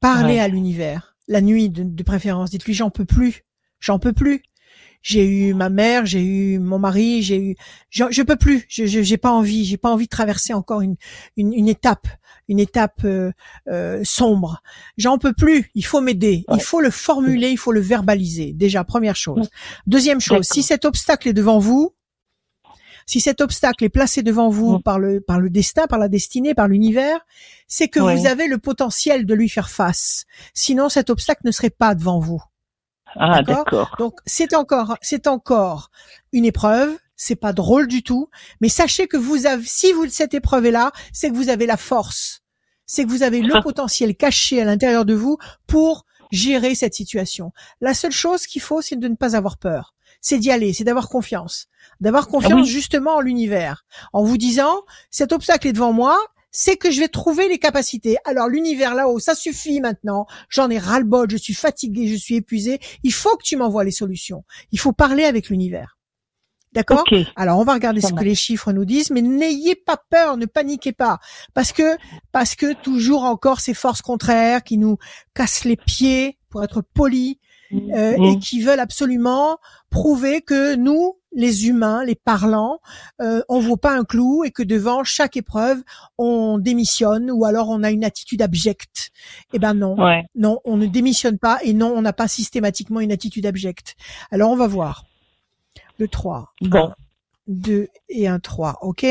Parlez 0.00 0.34
Ouais. 0.34 0.40
à 0.40 0.48
l'univers. 0.48 1.13
La 1.28 1.40
nuit, 1.40 1.70
de, 1.70 1.82
de 1.84 2.02
préférence. 2.02 2.50
Dites-lui, 2.50 2.74
j'en 2.74 2.90
peux 2.90 3.04
plus. 3.04 3.44
J'en 3.80 3.98
peux 3.98 4.12
plus. 4.12 4.42
J'ai 5.02 5.26
eu 5.26 5.52
ma 5.52 5.68
mère, 5.68 6.06
j'ai 6.06 6.22
eu 6.22 6.58
mon 6.58 6.78
mari, 6.78 7.22
j'ai 7.22 7.36
eu, 7.36 7.56
je, 7.90 8.04
je 8.10 8.22
peux 8.22 8.36
plus. 8.36 8.64
Je, 8.70 8.86
je- 8.86 9.02
j'ai 9.02 9.18
pas 9.18 9.30
envie, 9.30 9.66
j'ai 9.66 9.76
pas 9.76 9.90
envie 9.92 10.06
de 10.06 10.10
traverser 10.10 10.54
encore 10.54 10.80
une, 10.80 10.96
une, 11.36 11.52
une 11.52 11.68
étape, 11.68 12.06
une 12.48 12.58
étape 12.58 13.02
euh, 13.04 13.30
euh, 13.68 14.00
sombre. 14.02 14.62
J'en 14.96 15.18
peux 15.18 15.34
plus. 15.34 15.70
Il 15.74 15.84
faut 15.84 16.00
m'aider. 16.00 16.44
Il 16.56 16.62
faut 16.62 16.80
le 16.80 16.90
formuler, 16.90 17.50
il 17.50 17.58
faut 17.58 17.72
le 17.72 17.80
verbaliser. 17.80 18.54
Déjà, 18.54 18.82
première 18.82 19.14
chose. 19.16 19.50
Deuxième 19.86 20.20
chose, 20.22 20.46
si 20.54 20.62
cet 20.62 20.86
obstacle 20.86 21.28
est 21.28 21.34
devant 21.34 21.58
vous, 21.58 21.94
si 23.06 23.20
cet 23.20 23.40
obstacle 23.40 23.84
est 23.84 23.88
placé 23.88 24.22
devant 24.22 24.48
vous 24.48 24.78
Mm. 24.78 24.82
par 24.82 24.98
le 24.98 25.20
par 25.20 25.40
le 25.40 25.50
destin, 25.50 25.86
par 25.86 25.98
la 25.98 26.08
destinée, 26.08 26.54
par 26.54 26.68
l'univers, 26.68 27.18
c'est 27.68 27.88
que 27.88 28.00
vous 28.00 28.26
avez 28.26 28.46
le 28.48 28.58
potentiel 28.58 29.26
de 29.26 29.34
lui 29.34 29.48
faire 29.48 29.70
face. 29.70 30.24
Sinon, 30.54 30.88
cet 30.88 31.10
obstacle 31.10 31.42
ne 31.44 31.50
serait 31.50 31.70
pas 31.70 31.94
devant 31.94 32.18
vous. 32.18 32.42
Ah, 33.16 33.42
D'accord? 33.42 33.64
d'accord. 33.64 33.94
Donc 33.98 34.18
c'est 34.26 34.54
encore 34.54 34.96
c'est 35.02 35.26
encore 35.26 35.90
une 36.32 36.44
épreuve. 36.44 36.96
C'est 37.16 37.36
pas 37.36 37.52
drôle 37.52 37.86
du 37.86 38.02
tout, 38.02 38.28
mais 38.60 38.68
sachez 38.68 39.06
que 39.06 39.16
vous 39.16 39.46
avez 39.46 39.64
si 39.64 39.92
vous 39.92 40.08
cette 40.08 40.34
épreuve 40.34 40.66
est 40.66 40.72
là, 40.72 40.90
c'est 41.12 41.30
que 41.30 41.36
vous 41.36 41.48
avez 41.48 41.64
la 41.64 41.76
force, 41.76 42.42
c'est 42.86 43.04
que 43.04 43.08
vous 43.08 43.22
avez 43.22 43.40
le 43.40 43.54
potentiel 43.62 44.16
caché 44.16 44.60
à 44.60 44.64
l'intérieur 44.64 45.04
de 45.04 45.14
vous 45.14 45.38
pour 45.68 46.04
gérer 46.32 46.74
cette 46.74 46.94
situation. 46.94 47.52
La 47.80 47.94
seule 47.94 48.10
chose 48.10 48.48
qu'il 48.48 48.60
faut, 48.62 48.82
c'est 48.82 48.96
de 48.96 49.06
ne 49.06 49.14
pas 49.14 49.36
avoir 49.36 49.58
peur. 49.58 49.93
C'est 50.26 50.38
d'y 50.38 50.50
aller, 50.50 50.72
c'est 50.72 50.84
d'avoir 50.84 51.10
confiance, 51.10 51.66
d'avoir 52.00 52.28
confiance 52.28 52.62
oui. 52.62 52.66
justement 52.66 53.16
en 53.16 53.20
l'univers, 53.20 53.84
en 54.14 54.24
vous 54.24 54.38
disant 54.38 54.80
cet 55.10 55.32
obstacle 55.32 55.68
est 55.68 55.74
devant 55.74 55.92
moi, 55.92 56.18
c'est 56.50 56.78
que 56.78 56.90
je 56.90 57.00
vais 57.00 57.08
trouver 57.08 57.46
les 57.46 57.58
capacités. 57.58 58.16
Alors 58.24 58.48
l'univers 58.48 58.94
là-haut, 58.94 59.18
ça 59.18 59.34
suffit 59.34 59.82
maintenant. 59.82 60.24
J'en 60.48 60.70
ai 60.70 60.78
ras-le-bol, 60.78 61.30
je 61.30 61.36
suis 61.36 61.52
fatigué, 61.52 62.08
je 62.08 62.14
suis 62.14 62.36
épuisé. 62.36 62.78
Il 63.02 63.12
faut 63.12 63.36
que 63.36 63.42
tu 63.42 63.56
m'envoies 63.56 63.84
les 63.84 63.90
solutions. 63.90 64.44
Il 64.72 64.80
faut 64.80 64.92
parler 64.92 65.24
avec 65.24 65.50
l'univers. 65.50 65.98
D'accord? 66.72 67.04
Alors 67.36 67.58
on 67.58 67.64
va 67.64 67.74
regarder 67.74 68.00
Ça 68.00 68.08
ce 68.08 68.14
que 68.14 68.24
les 68.24 68.34
chiffres 68.34 68.72
nous 68.72 68.86
disent, 68.86 69.10
mais 69.10 69.20
n'ayez 69.20 69.74
pas 69.74 69.98
peur, 70.08 70.38
ne 70.38 70.46
paniquez 70.46 70.92
pas, 70.92 71.18
parce 71.52 71.70
que 71.70 71.98
parce 72.32 72.54
que 72.54 72.72
toujours 72.72 73.24
encore 73.24 73.60
ces 73.60 73.74
forces 73.74 74.02
contraires 74.02 74.64
qui 74.64 74.78
nous 74.78 74.96
cassent 75.34 75.64
les 75.64 75.76
pieds, 75.76 76.38
pour 76.48 76.64
être 76.64 76.82
polis, 76.82 77.36
euh, 77.94 78.16
et 78.22 78.38
qui 78.38 78.60
veulent 78.62 78.80
absolument 78.80 79.58
prouver 79.90 80.40
que 80.42 80.74
nous, 80.74 81.16
les 81.32 81.68
humains, 81.68 82.04
les 82.04 82.14
parlants, 82.14 82.78
euh, 83.20 83.42
on 83.48 83.60
vaut 83.60 83.76
pas 83.76 83.96
un 83.96 84.04
clou 84.04 84.44
et 84.44 84.50
que 84.50 84.62
devant 84.62 85.04
chaque 85.04 85.36
épreuve, 85.36 85.82
on 86.18 86.58
démissionne 86.58 87.30
ou 87.30 87.44
alors 87.44 87.68
on 87.68 87.82
a 87.82 87.90
une 87.90 88.04
attitude 88.04 88.42
abjecte. 88.42 89.10
Eh 89.52 89.58
ben 89.58 89.74
non, 89.74 89.96
Ouais. 90.00 90.22
non, 90.34 90.60
on 90.64 90.76
ne 90.76 90.86
démissionne 90.86 91.38
pas 91.38 91.58
et 91.62 91.72
non, 91.74 91.92
on 91.96 92.02
n'a 92.02 92.12
pas 92.12 92.28
systématiquement 92.28 93.00
une 93.00 93.12
attitude 93.12 93.46
abjecte. 93.46 93.96
Alors 94.30 94.50
on 94.50 94.56
va 94.56 94.66
voir. 94.66 95.04
Le 95.98 96.08
3. 96.08 96.52
Bon. 96.62 96.92
2 97.46 97.88
et 98.08 98.26
un 98.28 98.40
3, 98.40 98.78
ok? 98.82 99.04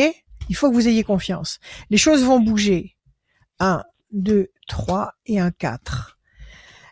Il 0.49 0.55
faut 0.55 0.69
que 0.69 0.75
vous 0.75 0.87
ayez 0.87 1.03
confiance. 1.03 1.59
Les 1.89 1.97
choses 1.97 2.23
vont 2.23 2.39
bouger. 2.39 2.95
1, 3.59 3.83
2, 4.11 4.49
3 4.67 5.13
et 5.25 5.39
un 5.39 5.51
4. 5.51 6.12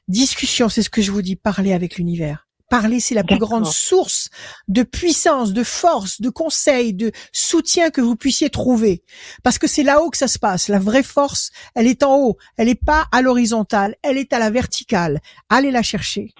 Discussion, 0.08 0.70
c'est 0.70 0.84
ce 0.84 0.90
que 0.90 1.02
je 1.02 1.12
vous 1.12 1.22
dis, 1.22 1.36
parler 1.36 1.74
avec 1.74 1.98
l'univers. 1.98 2.48
Parler, 2.70 3.02
c'est 3.02 3.16
la 3.16 3.26
plus 3.26 3.38
grande 3.38 3.66
source 3.66 4.30
de 4.70 4.84
puissance, 4.84 5.52
de 5.52 5.64
force, 5.64 6.22
de 6.22 6.30
conseils, 6.30 6.94
de 6.94 7.12
soutien 7.34 7.90
que 7.90 8.00
vous 8.00 8.16
puissiez 8.16 8.50
trouver. 8.50 9.04
Parce 9.44 9.58
que 9.58 9.68
c'est 9.68 9.84
là-haut 9.84 10.10
que 10.10 10.18
ça 10.18 10.30
se 10.30 10.40
passe. 10.40 10.70
La 10.70 10.80
vraie 10.80 11.04
force, 11.04 11.52
elle 11.76 11.88
est 11.88 12.02
en 12.02 12.18
haut. 12.18 12.38
Elle 12.56 12.68
n'est 12.68 12.76
pas 12.76 13.08
à 13.12 13.22
l'horizontale, 13.22 13.96
elle 14.04 14.18
est 14.18 14.32
à 14.32 14.40
la 14.40 14.50
verticale. 14.50 15.20
Allez 15.50 15.70
la 15.70 15.84
chercher. 15.84 16.34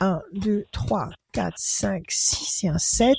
1, 0.00 0.20
2, 0.34 0.66
3, 0.70 1.10
4, 1.32 1.54
5, 1.56 2.04
6 2.08 2.64
et 2.64 2.68
un 2.68 2.78
7. 2.78 3.16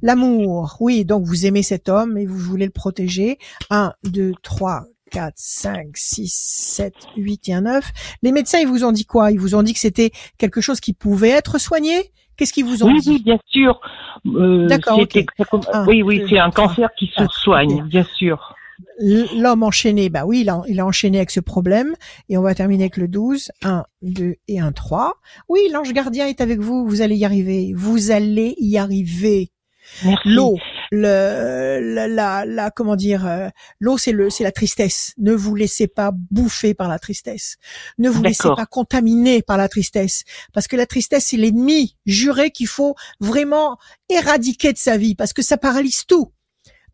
L'amour, 0.00 0.76
oui, 0.80 1.04
donc 1.04 1.24
vous 1.26 1.46
aimez 1.46 1.62
cet 1.62 1.88
homme 1.88 2.16
et 2.16 2.26
vous 2.26 2.38
voulez 2.38 2.66
le 2.66 2.72
protéger. 2.72 3.38
1, 3.70 3.92
2, 4.04 4.34
3, 4.42 4.84
4, 5.10 5.32
5, 5.36 5.86
6, 5.94 6.32
7, 6.76 6.94
8 7.16 7.48
et 7.48 7.54
un 7.54 7.62
9. 7.62 7.84
Les 8.22 8.32
médecins, 8.32 8.58
ils 8.58 8.66
vous 8.68 8.84
ont 8.84 8.92
dit 8.92 9.04
quoi? 9.04 9.30
Ils 9.32 9.40
vous 9.40 9.54
ont 9.54 9.62
dit 9.62 9.72
que 9.74 9.80
c'était 9.80 10.10
quelque 10.38 10.60
chose 10.60 10.80
qui 10.80 10.92
pouvait 10.92 11.30
être 11.30 11.58
soigné? 11.58 12.12
Qu'est-ce 12.36 12.52
qu'ils 12.52 12.64
vous 12.66 12.84
ont 12.84 12.86
Oui, 12.92 13.00
dit? 13.00 13.08
oui, 13.10 13.22
bien 13.24 13.38
sûr. 13.48 13.80
Euh, 14.26 14.66
D'accord, 14.68 14.98
c'était- 15.00 15.20
ok. 15.22 15.26
ça 15.38 15.44
com- 15.44 15.60
Un, 15.72 15.86
oui, 15.86 16.02
oui, 16.02 16.22
c'est 16.28 16.38
un 16.38 16.50
cancer 16.50 16.88
qui 16.96 17.06
se 17.08 17.14
quatre, 17.16 17.34
soigne, 17.34 17.82
bien 17.88 18.04
sûr. 18.04 18.54
L'homme 19.00 19.64
enchaîné, 19.64 20.08
bah 20.08 20.24
oui, 20.24 20.42
il 20.42 20.48
a, 20.50 20.62
il 20.68 20.78
a 20.78 20.86
enchaîné 20.86 21.18
avec 21.18 21.30
ce 21.32 21.40
problème. 21.40 21.94
Et 22.28 22.36
on 22.38 22.42
va 22.42 22.54
terminer 22.54 22.84
avec 22.84 22.96
le 22.96 23.08
12. 23.08 23.50
1, 23.64 23.84
2 24.02 24.36
et 24.46 24.60
un 24.60 24.70
3. 24.70 25.14
Oui, 25.48 25.60
l'ange 25.72 25.92
gardien 25.92 26.28
est 26.28 26.40
avec 26.40 26.60
vous. 26.60 26.86
Vous 26.86 27.02
allez 27.02 27.16
y 27.16 27.24
arriver. 27.24 27.72
Vous 27.76 28.12
allez 28.12 28.54
y 28.58 28.78
arriver. 28.78 29.50
Merci. 30.04 30.28
L'eau, 30.28 30.58
le, 30.90 31.80
la, 31.94 32.08
la, 32.08 32.44
la- 32.44 32.70
comment 32.70 32.96
dire, 32.96 33.26
euh, 33.26 33.48
l'eau 33.80 33.98
c'est 33.98 34.12
le, 34.12 34.30
c'est 34.30 34.44
la 34.44 34.52
tristesse. 34.52 35.12
Ne 35.18 35.32
vous 35.34 35.54
laissez 35.54 35.86
pas 35.86 36.12
bouffer 36.30 36.74
par 36.74 36.88
la 36.88 36.98
tristesse. 36.98 37.56
Ne 37.98 38.08
vous 38.08 38.22
laissez 38.28 38.48
pas 38.56 38.66
contaminer 38.66 39.42
par 39.42 39.56
la 39.56 39.68
tristesse, 39.68 40.24
parce 40.52 40.66
que 40.68 40.76
la 40.76 40.86
tristesse 40.86 41.26
c'est 41.26 41.36
l'ennemi 41.36 41.96
juré 42.06 42.50
qu'il 42.50 42.68
faut 42.68 42.94
vraiment 43.20 43.78
éradiquer 44.08 44.72
de 44.72 44.78
sa 44.78 44.96
vie, 44.96 45.14
parce 45.14 45.32
que 45.32 45.42
ça 45.42 45.56
paralyse 45.58 46.04
tout. 46.06 46.32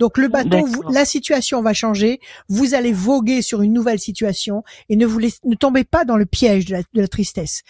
Donc 0.00 0.18
le 0.18 0.26
bateau, 0.28 0.48
vous- 0.66 0.82
la 0.92 1.04
situation 1.04 1.62
va 1.62 1.72
changer. 1.72 2.18
Vous 2.48 2.74
allez 2.74 2.92
voguer 2.92 3.42
sur 3.42 3.62
une 3.62 3.72
nouvelle 3.72 4.00
situation 4.00 4.64
et 4.88 4.96
ne 4.96 5.06
vous 5.06 5.20
laissez, 5.20 5.38
ne 5.44 5.54
tombez 5.54 5.84
pas 5.84 6.04
dans 6.04 6.16
le 6.16 6.26
piège 6.26 6.64
de 6.64 6.72
la, 6.72 6.80
de 6.82 7.00
la 7.00 7.06
tristesse. 7.06 7.62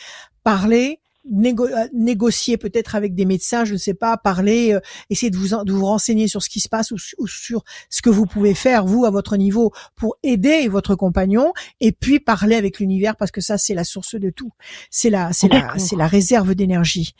Parlez, 0.42 1.00
négo- 1.30 1.66
euh, 1.68 1.88
négocier 1.92 2.56
peut-être 2.56 2.94
avec 2.94 3.14
des 3.14 3.24
médecins, 3.24 3.64
je 3.64 3.72
ne 3.74 3.78
sais 3.78 3.94
pas, 3.94 4.16
parler, 4.16 4.72
euh, 4.74 4.80
essayer 5.10 5.30
de 5.30 5.36
vous, 5.36 5.48
de 5.64 5.72
vous 5.72 5.86
renseigner 5.86 6.28
sur 6.28 6.42
ce 6.42 6.48
qui 6.48 6.60
se 6.60 6.68
passe 6.68 6.90
ou, 6.90 6.98
su- 6.98 7.14
ou 7.18 7.26
sur 7.26 7.64
ce 7.90 8.02
que 8.02 8.10
vous 8.10 8.26
pouvez 8.26 8.54
faire 8.54 8.84
vous 8.84 9.04
à 9.04 9.10
votre 9.10 9.36
niveau 9.36 9.72
pour 9.96 10.16
aider 10.22 10.68
votre 10.68 10.94
compagnon 10.94 11.52
et 11.80 11.92
puis 11.92 12.20
parler 12.20 12.56
avec 12.56 12.78
l'univers 12.78 13.16
parce 13.16 13.30
que 13.30 13.40
ça 13.40 13.58
c'est 13.58 13.74
la 13.74 13.84
source 13.84 14.14
de 14.14 14.30
tout. 14.30 14.50
C'est 14.90 15.10
la, 15.10 15.32
c'est 15.32 15.48
la, 15.48 15.74
c'est 15.78 15.96
la 15.96 16.06
réserve 16.06 16.54
d'énergie. 16.54 17.14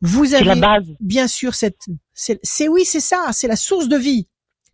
Vous 0.00 0.26
C'est 0.26 0.42
la 0.44 0.52
avez 0.52 0.60
base. 0.60 0.84
bien 1.00 1.28
sûr 1.28 1.54
cette 1.54 1.80
c'est- 2.14 2.68
oui 2.68 2.84
c'est 2.84 3.00
ça 3.00 3.30
c'est 3.32 3.48
la 3.48 3.56
source 3.56 3.88
de 3.88 3.96
vie 3.96 4.28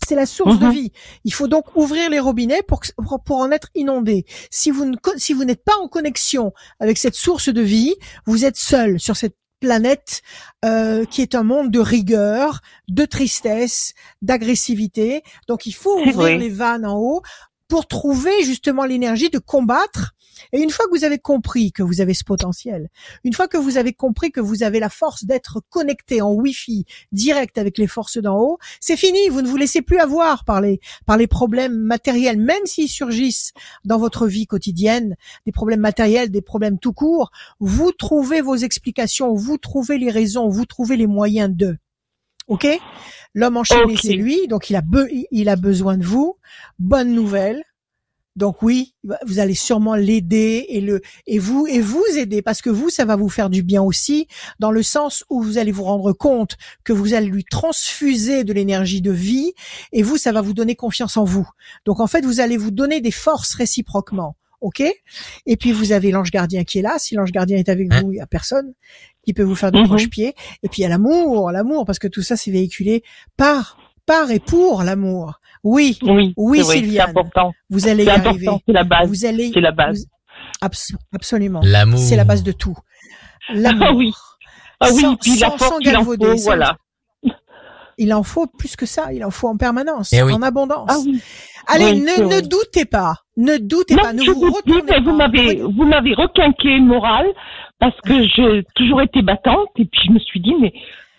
c'est 0.07 0.15
la 0.15 0.27
source 0.27 0.59
de 0.59 0.67
Mhm. 0.67 0.73
vie 0.73 0.93
il 1.25 1.33
faut 1.33 1.49
donc 1.49 1.65
ouvrir 1.77 2.11
les 2.11 2.21
robinets 2.21 2.62
pour 2.62 2.81
pour, 3.25 3.37
en 3.38 3.51
être 3.51 3.69
inondé 3.75 4.25
si 4.51 4.71
vous 4.71 4.85
ne 4.85 4.97
si 5.17 5.33
vous 5.33 5.45
n'êtes 5.45 5.65
pas 5.65 5.77
en 5.81 5.88
connexion 5.88 6.53
avec 6.81 6.99
cette 6.99 7.15
source 7.15 7.49
de 7.49 7.62
vie 7.62 7.95
vous 8.27 8.45
êtes 8.45 8.57
seul 8.57 9.01
sur 9.01 9.17
cette 9.17 9.37
planète 9.61 10.23
euh, 10.65 11.05
qui 11.05 11.23
est 11.23 11.35
un 11.37 11.45
monde 11.45 11.71
de 11.71 11.79
rigueur 11.79 12.61
de 12.88 13.05
tristesse 13.05 13.95
d'agressivité 14.21 15.23
donc 15.47 15.67
il 15.67 15.73
faut 15.73 15.99
ouvrir 16.01 16.37
les 16.38 16.49
vannes 16.49 16.87
en 16.87 16.97
haut 16.97 17.23
pour 17.69 17.87
trouver 17.87 18.43
justement 18.45 18.85
l'énergie 18.85 19.31
de 19.31 19.38
combattre. 19.38 20.12
Et 20.52 20.61
une 20.61 20.70
fois 20.70 20.87
que 20.87 20.90
vous 20.96 21.05
avez 21.05 21.18
compris 21.18 21.72
que 21.72 21.83
vous 21.83 22.00
avez 22.00 22.14
ce 22.14 22.24
potentiel, 22.24 22.88
une 23.24 23.33
fois 23.33 23.48
que 23.48 23.57
vous 23.57 23.76
avez 23.76 23.92
compris 23.92 24.31
que 24.31 24.40
vous 24.40 24.62
avez 24.62 24.81
la 24.81 24.88
force 24.88 25.24
d'être 25.24 25.62
connecté 25.70 26.22
en 26.22 26.33
Wi-Fi 26.33 26.85
direct 27.12 27.59
avec 27.59 27.78
les 27.78 27.87
forces 27.87 28.18
d'en 28.18 28.38
haut, 28.38 28.59
c'est 28.81 28.96
fini. 28.96 29.28
Vous 29.28 29.42
ne 29.42 29.48
vous 29.48 29.57
laissez 29.57 29.83
plus 29.83 29.98
avoir 29.98 30.44
par 30.44 30.61
les 30.61 30.81
par 31.07 31.16
les 31.16 31.26
problèmes 31.26 31.76
matériels, 31.76 32.38
même 32.38 32.64
s'ils 32.66 32.88
surgissent 32.88 33.52
dans 33.85 33.98
votre 33.98 34.26
vie 34.26 34.46
quotidienne, 34.46 35.16
des 35.46 35.52
problèmes 35.52 35.81
matériels, 35.81 36.31
des 36.31 36.42
problèmes 36.42 36.78
tout 36.78 36.92
court. 36.92 37.31
Vous 37.61 37.92
trouvez 37.92 38.40
vos 38.40 38.57
explications, 38.57 39.35
vous 39.35 39.59
trouvez 39.59 39.98
les 39.98 40.11
raisons, 40.11 40.48
vous 40.48 40.66
trouvez 40.66 40.96
les 40.96 41.07
moyens 41.07 41.55
de. 41.55 41.76
Ok? 42.48 42.66
L'homme 43.35 43.57
enchaîné, 43.57 43.96
c'est 44.02 44.12
lui, 44.12 44.46
donc 44.48 44.68
il 44.68 44.76
a, 44.76 44.83
be- 44.83 45.26
il 45.31 45.48
a 45.48 45.57
besoin 45.57 45.96
de 45.96 46.05
vous. 46.05 46.37
Bonne 46.78 47.14
nouvelle. 47.14 47.62
Donc 48.35 48.62
oui, 48.62 48.95
vous 49.27 49.38
allez 49.40 49.55
sûrement 49.55 49.95
l'aider 49.95 50.64
et 50.71 50.81
le 50.81 51.03
et 51.27 51.38
vous 51.38 51.66
et 51.66 51.81
vous 51.81 52.03
aider 52.16 52.40
parce 52.40 52.62
que 52.62 52.71
vous, 52.71 52.88
ça 52.88 53.05
va 53.05 53.14
vous 53.14 53.29
faire 53.29 53.51
du 53.51 53.62
bien 53.62 53.83
aussi, 53.83 54.27
dans 54.59 54.71
le 54.71 54.83
sens 54.83 55.23
où 55.29 55.42
vous 55.42 55.59
allez 55.59 55.71
vous 55.73 55.85
rendre 55.85 56.12
compte 56.14 56.57
que 56.83 56.95
vous 56.95 57.12
allez 57.12 57.27
lui 57.27 57.45
transfuser 57.45 58.45
de 58.45 58.53
l'énergie 58.55 59.03
de 59.03 59.11
vie 59.12 59.53
et 59.92 60.03
vous, 60.03 60.16
ça 60.16 60.33
va 60.33 60.40
vous 60.40 60.55
donner 60.55 60.77
confiance 60.77 61.16
en 61.18 61.25
vous. 61.25 61.47
Donc 61.85 62.01
en 62.01 62.07
fait, 62.07 62.25
vous 62.25 62.40
allez 62.40 62.57
vous 62.57 62.71
donner 62.71 63.01
des 63.03 63.11
forces 63.11 63.55
réciproquement. 63.55 64.37
OK? 64.62 64.81
Et 65.45 65.57
puis 65.57 65.73
vous 65.73 65.92
avez 65.92 66.11
l'ange 66.12 66.31
gardien 66.31 66.64
qui 66.64 66.79
est 66.79 66.83
là. 66.83 66.99
Si 66.99 67.14
l'ange 67.16 67.33
gardien 67.33 67.59
est 67.59 67.68
avec 67.68 67.92
Hein? 67.92 68.01
vous, 68.03 68.12
il 68.12 68.16
y 68.16 68.21
a 68.21 68.27
personne 68.27 68.73
qui 69.25 69.35
peut 69.35 69.42
vous 69.42 69.57
faire 69.57 69.73
de 69.73 69.79
Mhm. 69.79 69.87
croche-pied. 69.87 70.35
Et 70.62 70.68
puis 70.68 70.81
il 70.81 70.83
y 70.83 70.87
a 70.87 70.88
l'amour, 70.88 71.51
l'amour, 71.51 71.85
parce 71.85 71.99
que 71.99 72.09
tout 72.09 72.23
ça 72.23 72.37
c'est 72.37 72.51
véhiculé 72.53 73.03
par, 73.37 73.77
par 74.07 74.31
et 74.31 74.38
pour 74.40 74.85
l'amour. 74.85 75.40
Oui, 75.64 75.98
Oui, 76.03 76.35
Oui, 76.37 76.64
Sylviane. 76.64 77.11
important. 77.11 77.53
vous 77.70 77.87
allez 77.88 78.05
y 78.05 78.11
arriver. 78.11 78.48
c'est 78.66 78.72
la 78.72 78.85
base. 78.85 79.09
Vous 79.09 79.25
allez, 79.25 79.51
C'est 79.55 79.61
la 79.61 79.70
base. 79.72 80.07
vous- 80.61 80.98
absolument. 81.12 81.61
L'amour. 81.62 81.98
C'est 82.01 82.16
la 82.16 82.25
base 82.25 82.42
de 82.42 82.53
tout. 82.53 82.77
L'amour. 83.55 83.87
Ah 83.88 83.92
oui. 83.94 84.12
Ah 84.81 84.88
oui, 84.92 85.03
Sans- 85.03 85.16
puis 85.16 85.37
la 85.38 85.51
sans- 85.51 85.59
force, 85.59 85.70
sans 85.70 85.79
il 85.81 85.96
en 85.96 86.05
faut, 86.05 86.16
voilà. 86.44 86.77
Il 87.98 88.12
en 88.14 88.22
faut 88.22 88.46
plus 88.46 88.75
que 88.75 88.87
ça. 88.87 89.12
Il 89.12 89.25
en 89.25 89.31
faut 89.31 89.48
en 89.48 89.57
permanence, 89.57 90.12
Eh 90.12 90.22
oui. 90.22 90.33
en 90.33 90.42
abondance. 90.42 90.88
Ah 90.90 90.96
oui. 91.05 91.20
Allez, 91.68 91.92
Oui, 91.92 92.01
ne, 92.01 92.40
doutez 92.40 92.85
pas. 92.85 93.14
Ne 93.37 93.59
doutez 93.59 93.94
Non, 93.94 94.03
pas. 94.03 94.12
Ne 94.12 94.25
je 94.25 94.31
vous 94.31 94.40
vous 94.40 94.48
dis, 94.66 94.72
retournez 94.72 94.83
mais 94.88 94.94
pas. 94.96 95.01
vous 95.11 95.16
m'avez, 95.16 95.55
vous 95.62 95.85
m'avez 95.85 96.14
requinqué 96.14 96.68
le 96.79 96.83
moral 96.83 97.27
parce 97.79 97.94
que 98.01 98.27
j'ai 98.27 98.64
toujours 98.75 99.03
été 99.03 99.22
battante 99.22 99.68
et 99.77 99.85
puis 99.85 100.01
je 100.07 100.11
me 100.12 100.18
suis 100.18 100.40
dit, 100.40 100.55
mais 100.61 100.72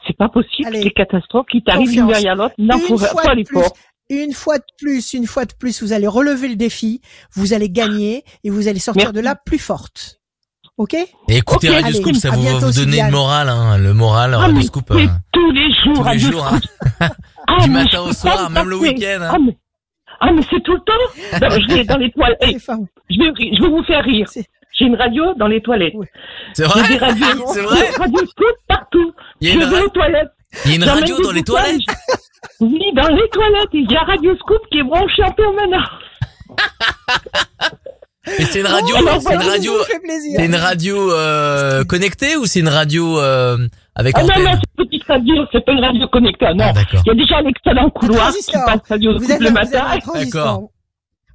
c'est 0.05 0.17
pas 0.17 0.27
possible, 0.27 0.67
Allez. 0.69 0.83
les 0.83 0.91
catastrophes 0.91 1.45
qui 1.49 1.63
t'arrivent 1.63 1.89
l'une 1.91 2.07
derrière 2.07 2.35
l'autre. 2.35 2.55
Non, 2.57 2.75
Une 2.75 2.81
faut, 2.81 2.97
fois 2.97 3.07
faut 3.21 3.29
aller 3.29 3.43
plus. 3.45 3.55
fort. 3.61 3.71
Une 4.13 4.33
fois 4.33 4.57
de 4.57 4.63
plus, 4.77 5.13
une 5.13 5.25
fois 5.27 5.45
de 5.45 5.53
plus, 5.53 5.81
vous 5.81 5.93
allez 5.93 6.07
relever 6.07 6.47
le 6.47 6.55
défi, 6.55 7.01
vous 7.33 7.53
allez 7.53 7.69
gagner 7.69 8.23
et 8.43 8.49
vous 8.49 8.67
allez 8.67 8.79
sortir 8.79 9.05
Merci. 9.05 9.13
de 9.15 9.19
là 9.21 9.35
plus 9.35 9.59
forte. 9.59 10.19
Ok? 10.77 10.93
Et 10.93 11.07
écoutez 11.37 11.69
Ok, 11.69 11.75
Radio 11.75 11.87
allez, 11.87 11.97
Scoop, 12.01 12.15
ça 12.15 12.29
vous 12.31 12.41
vous 12.41 12.71
donner 12.71 13.01
le 13.03 13.11
moral, 13.11 13.49
hein, 13.49 13.77
le 13.77 13.93
moral, 13.93 14.33
Ah, 14.33 14.37
Radio 14.39 14.61
Scoop. 14.61 14.89
euh, 14.91 15.05
tous 15.31 15.51
les 15.51 15.69
jours, 15.83 16.03
tous 16.03 16.09
les 16.11 16.19
jours, 16.19 16.47
hein. 16.47 16.59
Ah, 17.47 17.63
Du 17.63 17.69
matin 17.69 17.89
je 18.05 18.09
au 18.09 18.13
soir, 18.13 18.49
même 18.49 18.69
le 18.69 18.77
week-end, 18.77 19.19
hein. 19.21 19.31
Ah, 19.33 19.37
mais, 19.39 19.57
ah, 20.19 20.31
mais 20.33 20.41
c'est 20.49 20.63
tout 20.63 20.73
le 20.73 20.79
temps? 20.79 21.39
Non, 21.41 21.49
je 21.51 21.73
vais 21.75 21.83
dans 21.83 21.97
les 21.97 22.11
toilettes. 22.11 22.37
Hey, 22.41 22.57
je, 22.57 22.71
vais, 22.71 23.55
je 23.57 23.61
vais 23.61 23.69
vous 23.69 23.83
faire 23.83 24.03
rire. 24.03 24.27
J'ai 24.79 24.85
une 24.85 24.95
radio 24.95 25.33
dans 25.37 25.45
les 25.47 25.61
toilettes. 25.61 25.93
Oui. 25.95 26.07
C'est 26.53 26.63
J'ai 26.63 26.69
vrai 26.69 26.87
des 26.87 26.97
radios. 26.97 27.45
C'est 27.53 27.61
vrai? 27.61 27.89
Radio 27.91 28.17
Scoop 28.27 28.55
partout. 28.67 29.13
Il 29.41 29.47
y 29.49 29.51
a 29.51 29.53
Je 29.53 29.59
une, 29.59 29.69
vais 29.69 29.77
ra- 29.77 29.83
aux 29.85 29.89
toilettes. 29.89 30.31
il 30.65 30.71
y 30.71 30.73
a 30.73 30.77
une 30.77 30.83
radio 30.85 31.21
dans 31.21 31.31
les 31.31 31.43
toilettes? 31.43 31.81
Oui, 32.59 32.81
dans 32.95 33.07
les 33.09 33.29
toilettes. 33.29 33.69
Il 33.73 33.91
y 33.91 33.95
a 33.95 34.03
Radio 34.03 34.35
Scoop 34.37 34.59
qui 34.71 34.79
est 34.79 34.83
branché 34.83 35.23
en 35.23 35.31
permanence. 35.31 35.87
Et 38.39 38.45
c'est 38.45 38.61
une 38.61 38.67
radio, 38.67 38.95
alors 38.95 39.21
c'est 39.21 39.33
une 39.33 39.41
radio, 39.41 39.73
c'est 40.37 40.45
une 40.45 40.55
radio 40.55 41.11
euh, 41.11 41.83
connectée 41.83 42.37
ou 42.37 42.45
c'est 42.45 42.61
une 42.61 42.69
radio 42.69 43.19
euh, 43.19 43.57
avec 43.95 44.15
Ah 44.17 44.21
non, 44.21 44.27
non, 44.27 44.51
c'est 44.53 44.81
une 44.83 44.85
petite 44.87 45.03
radio. 45.05 45.33
C'est 45.51 45.65
pas 45.65 45.73
une 45.73 45.83
radio 45.83 46.07
connectée. 46.07 46.45
Ah, 46.47 46.53
Non. 46.53 46.65
Ah, 46.69 46.73
d'accord. 46.73 47.01
Il 47.05 47.09
y 47.09 47.11
a 47.11 47.15
déjà 47.15 47.37
un 47.39 47.45
excellent 47.47 47.89
couloir 47.89 48.31
qui 48.31 48.51
passe 48.53 48.79
Radio 48.87 49.13
Vous 49.13 49.25
Scoop 49.25 49.31
avez, 49.31 49.43
le 49.43 49.51
matin. 49.51 49.83
D'accord. 50.15 50.69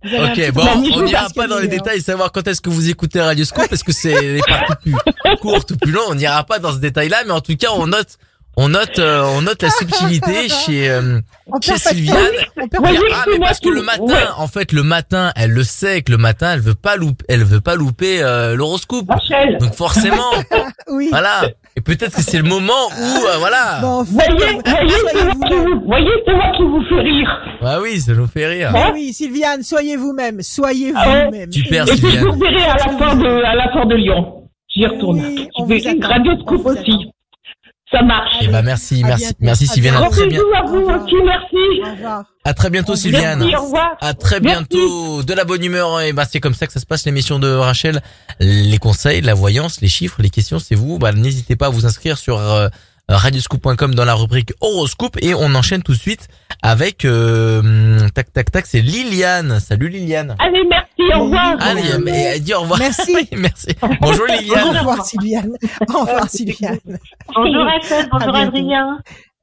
Ok, 0.05 0.53
bon, 0.53 0.62
on 0.94 1.03
n'ira 1.03 1.27
pas 1.35 1.47
dans 1.47 1.59
les 1.59 1.68
détails, 1.68 2.01
savoir 2.01 2.33
quand 2.33 2.47
est-ce 2.49 2.61
que 2.62 2.71
vous 2.71 2.88
écoutez 2.88 3.21
Radio 3.21 3.44
Scoop, 3.44 3.68
parce 3.68 3.83
que 3.83 3.92
c'est 3.92 4.23
les 4.23 4.40
parties 4.40 4.92
plus 5.25 5.37
courtes 5.40 5.73
ou 5.73 5.77
plus 5.77 5.92
longues. 5.92 6.05
On 6.11 6.14
n'ira 6.14 6.42
pas 6.44 6.59
dans 6.59 6.73
ce 6.73 6.79
détail-là, 6.79 7.18
mais 7.27 7.33
en 7.33 7.40
tout 7.40 7.57
cas, 7.57 7.68
on 7.75 7.88
note, 7.88 8.16
on 8.61 8.68
note, 8.71 8.99
euh, 8.99 9.23
on 9.37 9.42
note 9.42 9.62
la 9.62 9.71
subtilité 9.71 10.49
chez 10.49 10.90
euh, 10.90 11.21
chez 11.62 11.73
de 11.75 11.79
Sylviane. 11.79 12.16
de 12.57 12.77
Ah, 13.14 13.25
mais 13.31 13.38
parce 13.38 13.61
que 13.61 13.68
le 13.68 13.83
matin, 13.83 14.03
ouais. 14.05 14.14
en 14.37 14.49
fait, 14.49 14.73
le 14.73 14.83
matin, 14.83 15.33
elle 15.37 15.53
le 15.53 15.62
sait 15.62 16.03
que 16.03 16.11
le 16.12 16.18
matin, 16.18 16.53
elle 16.55 16.61
veut 16.61 16.75
pas 16.75 16.97
louper, 16.97 17.25
elle 17.29 17.44
veut 17.44 17.61
pas 17.61 17.77
louper 17.77 18.21
euh, 18.23 18.57
l'horoscope. 18.57 19.07
Donc 19.61 19.75
forcément. 19.75 20.31
Oui. 20.90 21.09
voilà. 21.11 21.42
Et 21.77 21.81
peut-être 21.83 22.16
que 22.16 22.23
c'est 22.23 22.38
le 22.38 22.44
moment 22.49 22.73
où, 22.99 23.27
euh, 23.27 23.37
voilà. 23.38 23.79
Bon, 23.83 24.03
Voyez, 24.05 24.59
voyez, 24.64 24.88
c'est 24.88 25.12
soyez 25.12 25.25
moi 25.35 25.49
qui 25.49 25.55
vous-même. 25.55 25.79
vous, 25.79 25.87
voyez, 25.87 26.11
c'est 26.27 26.33
moi 26.35 26.53
qui 26.57 26.62
vous 26.62 26.83
fais 26.88 27.01
rire. 27.03 27.59
Bah 27.61 27.79
oui, 27.83 28.01
ça 28.01 28.14
nous 28.14 28.27
fait 28.27 28.47
rire. 28.47 28.71
Mais 28.73 28.90
oui, 28.94 29.12
Sylviane, 29.12 29.62
soyez 29.62 29.97
vous-même. 29.97 30.40
Soyez 30.40 30.92
Ah 30.97 31.09
ouais. 31.09 31.25
vous-même. 31.27 31.53
Super, 31.53 31.83
Et 31.83 31.90
puis 31.90 31.97
je 31.99 32.07
Sylviane. 32.07 32.25
vous 32.25 32.38
verrai 32.38 32.62
à 32.64 32.77
la 32.77 32.88
fin 32.99 33.14
de, 33.16 33.44
à 33.44 33.55
la 33.55 33.71
fin 33.73 33.85
de 33.87 33.94
Lyon. 33.97 34.49
J'y 34.75 34.87
retourne. 34.87 35.21
Oui, 35.21 35.49
je 35.59 35.64
vais. 35.64 36.07
Radio 36.07 36.33
Scoop 36.40 36.62
vous 36.62 36.71
aussi. 36.71 37.11
Ça 37.90 38.03
marche. 38.03 38.42
Et 38.42 38.48
bah 38.48 38.61
merci, 38.62 39.03
À 39.03 39.07
merci, 39.09 39.22
bientôt. 39.24 39.37
merci 39.40 39.66
Sylviane. 39.66 39.94
À 39.94 40.01
bientôt. 40.01 40.14
très 40.14 40.29
Gros 40.29 40.31
bien. 40.31 40.40
bisous 40.40 40.55
à 40.55 40.62
vous 40.66 41.03
aussi, 41.05 41.14
merci. 41.24 41.81
Au 41.83 41.90
revoir. 41.94 42.24
À 42.44 42.55
très 42.55 42.70
bientôt, 42.70 42.92
Merci, 42.92 43.03
Sylviane. 43.03 43.38
Merci, 43.40 43.57
au 43.57 43.62
revoir. 43.62 43.96
À 44.01 44.14
très 44.14 44.40
Merci. 44.40 44.64
bientôt. 44.68 45.22
De 45.22 45.33
la 45.35 45.44
bonne 45.44 45.64
humeur. 45.64 46.01
Et 46.03 46.12
bah, 46.12 46.24
c'est 46.31 46.40
comme 46.40 46.55
ça 46.55 46.66
que 46.66 46.72
ça 46.74 46.81
se 46.81 46.87
passe 46.87 47.07
l'émission 47.07 47.38
de 47.38 47.48
Rachel. 47.51 48.03
Les 48.40 48.77
conseils, 48.79 49.22
la 49.22 49.33
voyance, 49.35 49.81
les 49.81 49.88
chiffres, 49.88 50.20
les 50.20 50.31
questions, 50.31 50.59
c'est 50.59 50.74
vous. 50.74 50.98
Bah, 50.98 51.12
n'hésitez 51.12 51.57
pas 51.57 51.66
à 51.66 51.70
vous 51.70 51.87
inscrire 51.87 52.18
sur 52.18 52.38
euh, 52.38 52.68
radioscoop.com 53.09 53.94
dans 53.94 54.05
la 54.05 54.14
rubrique 54.14 54.53
horoscope 54.61 55.16
et 55.23 55.35
on 55.35 55.55
enchaîne 55.55 55.83
tout 55.83 55.92
de 55.92 55.99
suite 55.99 56.29
avec 56.62 57.05
euh, 57.05 58.09
tac 58.14 58.33
tac 58.33 58.51
tac. 58.51 58.66
C'est 58.66 58.81
Liliane. 58.81 59.61
Salut 59.61 59.88
Liliane. 59.88 60.37
Allez, 60.38 60.64
merci, 60.68 61.14
au 61.14 61.25
revoir. 61.25 61.57
Allez, 61.61 61.83
mais 62.05 62.33
elle 62.35 62.42
dit 62.42 62.55
au 62.55 62.61
revoir. 62.61 62.79
Merci. 62.79 63.12
Oui, 63.14 63.29
merci. 63.37 63.68
Bonjour 64.01 64.25
Au 64.29 64.33
Liliane. 64.40 64.77
revoir, 64.77 65.05
Sylviane. 65.05 65.53
Au 65.94 66.01
revoir, 66.01 66.29
Sylviane. 66.29 66.79
Bonjour 67.35 67.64
Rachel, 67.64 68.09
bonjour. 68.11 68.35
Adrien. 68.37 68.99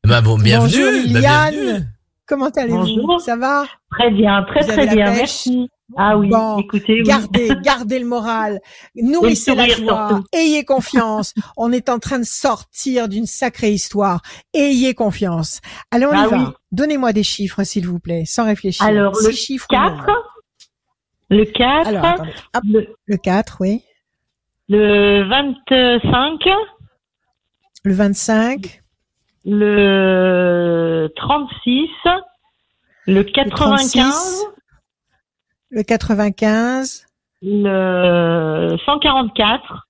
Bah 0.05 0.21
bon, 0.21 0.37
bienvenue. 0.37 0.71
Bonjour, 0.71 0.91
Bah, 0.91 1.19
Liliane. 1.19 1.51
bienvenue. 1.53 1.85
Comment 2.27 2.49
allez-vous? 2.49 2.77
Bonjour. 2.77 3.21
Ça 3.21 3.35
va? 3.35 3.65
Très 3.91 4.11
bien, 4.11 4.43
très 4.47 4.61
Vous 4.61 4.71
très 4.73 4.87
bien, 4.87 5.11
merci. 5.11 5.69
Ah 5.97 6.17
oui, 6.17 6.29
Bon, 6.29 6.57
écoutez, 6.59 6.93
oui. 7.01 7.03
Gardez, 7.03 7.49
gardez 7.61 7.99
le 7.99 8.05
moral. 8.07 8.59
Nourrissez 8.95 9.53
la 9.53 9.67
joie. 9.67 10.07
surtout. 10.09 10.25
Ayez 10.33 10.65
confiance. 10.65 11.33
On 11.57 11.71
est 11.71 11.89
en 11.89 11.99
train 11.99 12.17
de 12.19 12.23
sortir 12.25 13.07
d'une 13.07 13.27
sacrée 13.27 13.71
histoire. 13.71 14.21
Ayez 14.53 14.95
confiance. 14.95 15.61
Allez, 15.91 16.07
on 16.07 16.13
y 16.13 16.15
Ah 16.17 16.27
va. 16.27 16.37
oui. 16.37 16.43
Donnez-moi 16.71 17.13
des 17.13 17.21
chiffres, 17.23 17.63
s'il 17.63 17.85
vous 17.87 17.99
plaît, 17.99 18.23
sans 18.25 18.45
réfléchir. 18.45 18.83
Alors, 18.85 19.15
Six 19.15 19.27
le 19.27 19.31
chiffres. 19.33 19.67
4, 19.69 20.07
le 21.29 21.45
4, 21.45 21.87
Alors, 21.87 22.05
attendez. 22.05 22.31
Hop, 22.55 22.63
le, 22.65 22.87
le 23.05 23.17
4, 23.17 23.57
oui. 23.59 23.83
le 24.67 25.23
25, 25.29 26.39
Le 27.83 27.93
25, 27.93 28.81
le 29.45 31.13
36, 31.15 31.87
le 33.05 33.21
95, 33.23 33.91
36, 33.93 34.45
le 35.75 35.83
95, 35.83 37.05
le 37.41 38.77
144 38.85 39.87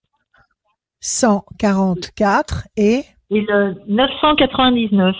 144 0.99 2.67
et? 2.75 3.03
Et 3.29 3.41
le 3.41 3.75
999. 3.87 5.15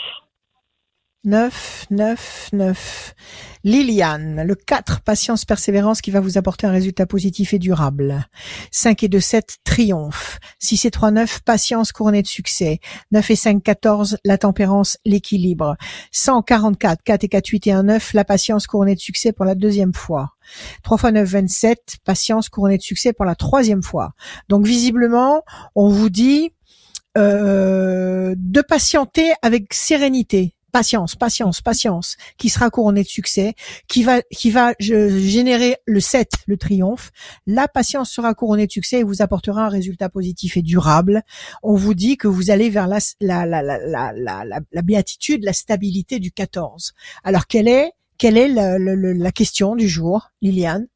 9, 1.26 1.88
9, 1.90 2.50
9. 2.54 3.16
Liliane, 3.64 4.44
le 4.44 4.54
4, 4.54 5.02
patience, 5.02 5.44
persévérance 5.44 6.02
qui 6.02 6.12
va 6.12 6.20
vous 6.20 6.38
apporter 6.38 6.68
un 6.68 6.72
résultat 6.72 7.08
positif 7.08 7.54
et 7.56 7.60
durable. 7.60 8.28
5 8.70 9.04
et 9.04 9.08
2, 9.08 9.20
7, 9.20 9.58
triomphe. 9.64 10.40
6 10.60 10.86
et 10.86 10.92
3, 10.92 11.10
9, 11.10 11.42
patience 11.42 11.92
couronnée 11.92 12.22
de 12.22 12.28
succès. 12.28 12.80
9 13.12 13.32
et 13.32 13.36
5, 13.36 13.64
14, 13.64 14.18
la 14.24 14.38
tempérance, 14.38 14.98
l'équilibre. 15.04 15.78
144, 16.12 17.02
4 17.04 17.24
et 17.24 17.28
4, 17.28 17.48
8 17.48 17.68
et 17.68 17.72
1, 17.72 17.84
9, 17.84 18.14
la 18.14 18.24
patience 18.24 18.68
couronnée 18.68 18.94
de 18.94 19.00
succès 19.00 19.32
pour 19.32 19.46
la 19.46 19.56
deuxième 19.56 19.94
fois. 19.94 20.36
3 20.84 20.98
fois 21.00 21.12
9, 21.12 21.28
27, 21.28 21.96
patience 22.06 22.50
couronnée 22.50 22.78
de 22.78 22.84
succès 22.84 23.14
pour 23.14 23.26
la 23.26 23.34
troisième 23.34 23.82
fois. 23.82 24.14
Donc 24.48 24.68
visiblement, 24.68 25.44
on 25.74 25.90
vous 25.90 26.10
dit 26.12 26.52
euh, 27.18 28.36
de 28.38 28.62
patienter 28.62 29.34
avec 29.42 29.74
sérénité. 29.74 30.55
Patience, 30.76 31.16
patience, 31.16 31.62
patience, 31.62 32.18
qui 32.38 32.50
sera 32.50 32.70
couronné 32.70 33.02
de 33.04 33.08
succès, 33.08 33.54
qui 33.88 34.04
va, 34.04 34.22
qui 34.24 34.52
va 34.52 34.74
générer 34.78 35.78
le 35.86 36.02
7, 36.02 36.28
le 36.48 36.58
triomphe. 36.58 37.12
La 37.48 37.70
patience 37.70 38.10
sera 38.12 38.34
couronnée 38.34 38.68
de 38.68 38.72
succès 38.74 39.00
et 39.00 39.04
vous 39.04 39.22
apportera 39.22 39.68
un 39.68 39.70
résultat 39.70 40.10
positif 40.10 40.58
et 40.58 40.62
durable. 40.62 41.22
On 41.64 41.76
vous 41.76 41.94
dit 41.94 42.18
que 42.18 42.28
vous 42.28 42.52
allez 42.52 42.70
vers 42.70 42.88
la, 42.88 42.98
la, 43.22 43.46
la, 43.46 43.62
la, 43.62 43.78
la, 43.88 44.12
la, 44.14 44.44
la, 44.70 44.82
béatitude, 44.82 45.46
la 45.46 45.54
stabilité 45.54 46.20
du 46.20 46.34
14. 46.34 46.92
Alors 47.24 47.48
quelle 47.48 47.70
est 47.70 47.94
Quelle 48.18 48.38
est 48.38 48.50
la- 48.50 48.78
la- 48.78 48.96
la 49.14 49.32
question 49.32 49.78
du 49.78 49.88
jour, 49.88 50.28
Liliane? 50.42 50.88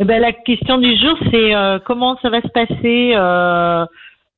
Eh 0.00 0.04
ben, 0.04 0.20
la 0.20 0.34
question 0.34 0.76
du 0.76 0.94
jour, 0.98 1.16
c'est 1.30 1.54
euh, 1.54 1.78
comment 1.86 2.18
ça 2.20 2.28
va 2.28 2.42
se 2.42 2.48
passer 2.48 3.12
euh, 3.14 3.86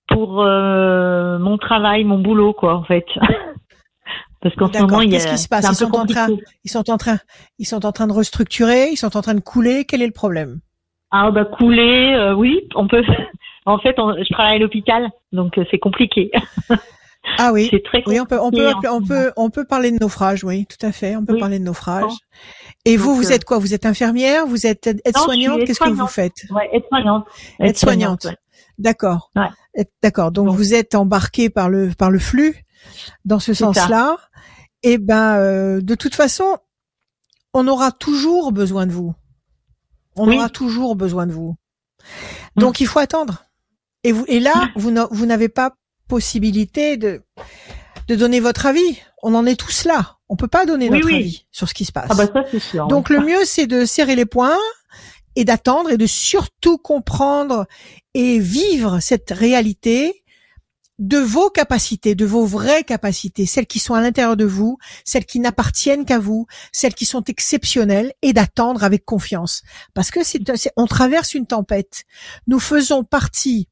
pour 0.07 0.45
euh, 0.45 1.41
mon 1.41 1.59
travail, 1.59 2.05
mon 2.05 2.21
boulot, 2.21 2.53
quoi, 2.53 2.77
en 2.77 2.85
fait. 2.85 3.07
Parce 4.43 4.55
qu'en 4.57 4.73
ce 4.73 4.79
moment, 4.79 5.01
il 5.03 5.11
y 5.11 5.17
a, 5.17 5.19
Qu'est-ce 5.19 5.33
qui 5.33 5.39
se 5.39 5.49
passe? 5.49 5.67
Ils 5.71 5.75
sont 5.75 5.95
en 5.95 6.07
train-. 6.07 6.29
Ils 6.65 6.71
sont 6.71 6.91
en 6.91 6.97
train, 6.97 7.19
ils 7.59 7.67
sont 7.67 7.85
en 7.85 7.93
train 7.93 8.07
de 8.07 8.13
restructurer, 8.13 8.89
ils 8.91 8.97
sont 8.97 9.17
en 9.17 9.21
train 9.23 9.35
de 9.35 9.41
couler. 9.41 9.85
Quel 9.85 10.01
est 10.03 10.07
le 10.07 10.13
problème? 10.13 10.61
Ah, 11.11 11.31
bah, 11.31 11.45
couler, 11.45 12.15
euh, 12.17 12.35
oui, 12.35 12.61
on 12.75 12.87
peut. 12.89 13.03
En 13.67 13.79
fait, 13.79 13.95
on- 13.99 14.15
je 14.17 14.33
travaille 14.33 14.57
à 14.57 14.59
l'hôpital, 14.59 15.11
donc 15.33 15.59
euh, 15.59 15.65
c'est 15.71 15.79
compliqué. 15.79 16.31
Ah 17.37 17.53
oui. 17.53 17.69
C'est 17.71 17.83
très 17.85 18.03
Oui, 18.07 18.19
on 18.19 18.25
peut, 18.25 18.39
on 18.41 18.51
peut, 18.51 18.73
on 18.91 19.03
peut, 19.03 19.33
on 19.37 19.51
peut 19.51 19.67
parler 19.67 19.93
de 19.93 19.99
naufrage, 19.99 20.43
oui, 20.45 20.65
tout 20.67 20.85
à 20.85 20.93
fait. 20.93 21.15
On 21.15 21.25
peut 21.27 21.35
Oui. 21.35 21.41
parler 21.41 21.59
de 21.59 21.65
naufrage. 21.65 22.11
Et 22.87 22.97
vous, 22.97 23.11
Donc, 23.11 23.17
vous 23.23 23.31
euh, 23.31 23.35
êtes 23.35 23.45
quoi? 23.45 23.59
Vous 23.59 23.75
êtes 23.75 23.85
infirmière? 23.85 24.47
Vous 24.47 24.67
êtes 24.67 24.87
aide-soignante? 25.05 25.61
Qu'est-ce 25.67 25.79
que 25.79 25.91
vous 25.91 26.07
faites? 26.07 26.47
Ouais, 26.51 26.71
aide-soignante. 26.73 27.27
Aide-soignante. 27.61 28.29
D'accord. 28.79 29.31
Ouais. 29.37 29.85
D'accord. 30.03 30.33
Donc 30.33 30.47
Donc- 30.47 30.57
vous 30.57 30.73
êtes 30.73 30.95
embarqué 30.95 31.51
par 31.51 31.69
le 31.69 31.91
par 31.97 32.11
le 32.11 32.19
flux? 32.19 32.65
Dans 33.25 33.39
ce 33.41 33.55
sens-là. 33.55 34.17
Et 34.83 34.99
ben 34.99 35.37
euh, 35.37 35.81
de 35.81 35.95
toute 35.95 36.15
façon, 36.15 36.59
on 37.53 37.69
aura 37.69 37.93
toujours 37.93 38.53
besoin 38.53 38.87
de 38.87 38.93
vous. 38.93 39.15
On 40.17 40.29
Oui. 40.29 40.37
aura 40.37 40.49
toujours 40.49 40.97
besoin 40.97 41.27
de 41.27 41.33
vous. 41.33 41.57
Mm. 42.57 42.61
Donc 42.61 42.81
il 42.81 42.87
faut 42.87 42.99
attendre. 42.99 43.45
Et 44.05 44.13
vous 44.13 44.25
et 44.29 44.41
là 44.41 44.71
vous 44.77 44.91
n'a- 44.91 45.09
vous 45.11 45.27
n'avez 45.27 45.49
pas 45.49 45.75
possibilité 46.09 46.97
de 46.97 47.23
de 48.09 48.17
donner 48.17 48.41
votre 48.41 48.67
avis. 48.67 48.99
On 49.23 49.35
en 49.35 49.47
est 49.47 49.55
tous 49.61 49.85
là. 49.85 50.17
On 50.29 50.37
peut 50.37 50.49
pas 50.49 50.65
donner 50.67 50.89
notre 50.91 51.07
avis 51.13 51.47
sur 51.53 51.69
ce 51.69 51.75
qui 51.75 51.85
se 51.85 51.93
passe. 51.93 52.09
Ah, 52.11 52.15
bah, 52.15 52.27
ça, 52.33 52.45
c'est 52.51 52.59
sûr. 52.59 52.87
Donc 52.89 53.11
ouais. 53.11 53.17
le 53.19 53.25
mieux, 53.27 53.45
c'est 53.45 53.67
de 53.67 53.85
serrer 53.85 54.17
les 54.17 54.27
poings 54.27 54.57
et 55.37 55.45
d'attendre 55.45 55.91
et 55.91 55.97
de 55.99 56.07
surtout 56.07 56.79
comprendre 56.79 57.67
et 58.15 58.39
vivre 58.39 58.99
cette 59.01 59.31
réalité 59.31 60.25
de 61.01 61.17
vos 61.17 61.49
capacités, 61.49 62.15
de 62.15 62.27
vos 62.27 62.45
vraies 62.45 62.85
capacités, 62.85 63.47
celles 63.47 63.67
qui 63.67 63.79
sont 63.79 63.95
à 63.95 64.03
l'intérieur 64.03 64.37
de 64.37 64.45
vous, 64.45 64.79
celles 65.05 65.25
qui 65.25 65.41
n'appartiennent 65.41 66.05
qu'à 66.05 66.19
vous, 66.19 66.47
celles 66.73 66.95
qui 66.95 67.07
sont 67.07 67.25
exceptionnelles, 67.25 68.13
et 68.21 68.35
d'attendre 68.35 68.85
avec 68.85 69.05
confiance. 69.07 69.63
Parce 69.95 70.11
que 70.11 70.23
c'est, 70.23 70.41
on 70.77 70.87
traverse 70.87 71.33
une 71.35 71.47
tempête. 71.47 72.05
Nous 72.47 72.61
faisons 72.61 73.03
partie, 73.03 73.67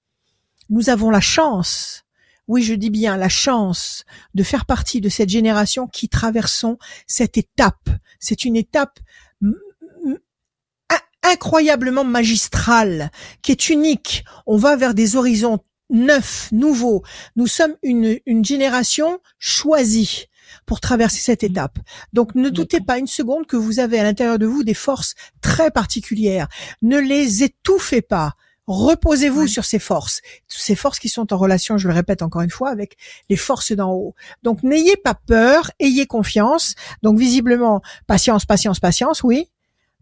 nous 0.71 0.89
avons 0.89 1.11
la 1.11 1.21
chance, 1.21 2.05
oui 2.49 2.63
je 2.63 2.73
dis 2.73 2.91
bien 2.91 3.19
la 3.19 3.29
chance, 3.29 4.05
de 4.35 4.43
faire 4.43 4.65
partie 4.65 5.03
de 5.03 5.11
cette 5.11 5.29
génération 5.29 5.87
qui 5.87 6.09
traversons 6.09 6.79
cette 7.07 7.37
étape. 7.37 7.91
C'est 8.19 8.47
une 8.47 8.57
étape 8.57 8.99
incroyablement 11.23 12.05
magistrale, 12.05 13.11
qui 13.43 13.53
est 13.53 13.69
unique. 13.69 14.25
On 14.47 14.57
va 14.57 14.77
vers 14.77 14.95
des 14.95 15.17
horizons 15.17 15.59
neufs, 15.91 16.51
nouveaux. 16.53 17.03
Nous 17.37 17.47
sommes 17.47 17.77
une, 17.83 18.19
une 18.27 18.45
génération 18.45 19.21
choisie 19.39 20.27
pour 20.67 20.81
traverser 20.81 21.21
cette 21.21 21.43
étape. 21.43 21.79
Donc 22.13 22.35
ne 22.35 22.49
doutez 22.49 22.81
pas 22.81 22.99
une 22.99 23.07
seconde 23.07 23.47
que 23.47 23.57
vous 23.57 23.81
avez 23.81 23.99
à 23.99 24.03
l'intérieur 24.03 24.39
de 24.39 24.47
vous 24.47 24.65
des 24.65 24.75
forces 24.75 25.15
très 25.41 25.71
particulières. 25.71 26.49
Ne 26.83 26.99
les 26.99 27.43
étouffez 27.43 28.03
pas. 28.03 28.35
Reposez-vous 28.67 29.47
sur 29.47 29.65
ces 29.65 29.79
forces, 29.79 30.21
ces 30.47 30.75
forces 30.75 30.99
qui 30.99 31.09
sont 31.09 31.33
en 31.33 31.39
relation, 31.39 31.79
je 31.79 31.89
le 31.89 31.95
répète 31.95 32.21
encore 32.21 32.43
une 32.43 32.51
fois, 32.51 32.69
avec 32.69 32.99
les 33.31 33.37
forces 33.37 33.73
d'en 33.73 33.93
haut. 33.93 34.15
Donc 34.43 34.63
n'ayez 34.63 34.97
pas 34.99 35.15
peur, 35.15 35.71
ayez 35.81 36.07
confiance. 36.07 36.75
Donc 37.03 37.19
visiblement, 37.19 37.81
patience, 38.07 38.45
patience, 38.45 38.79
patience, 38.79 39.23
oui. 39.23 39.49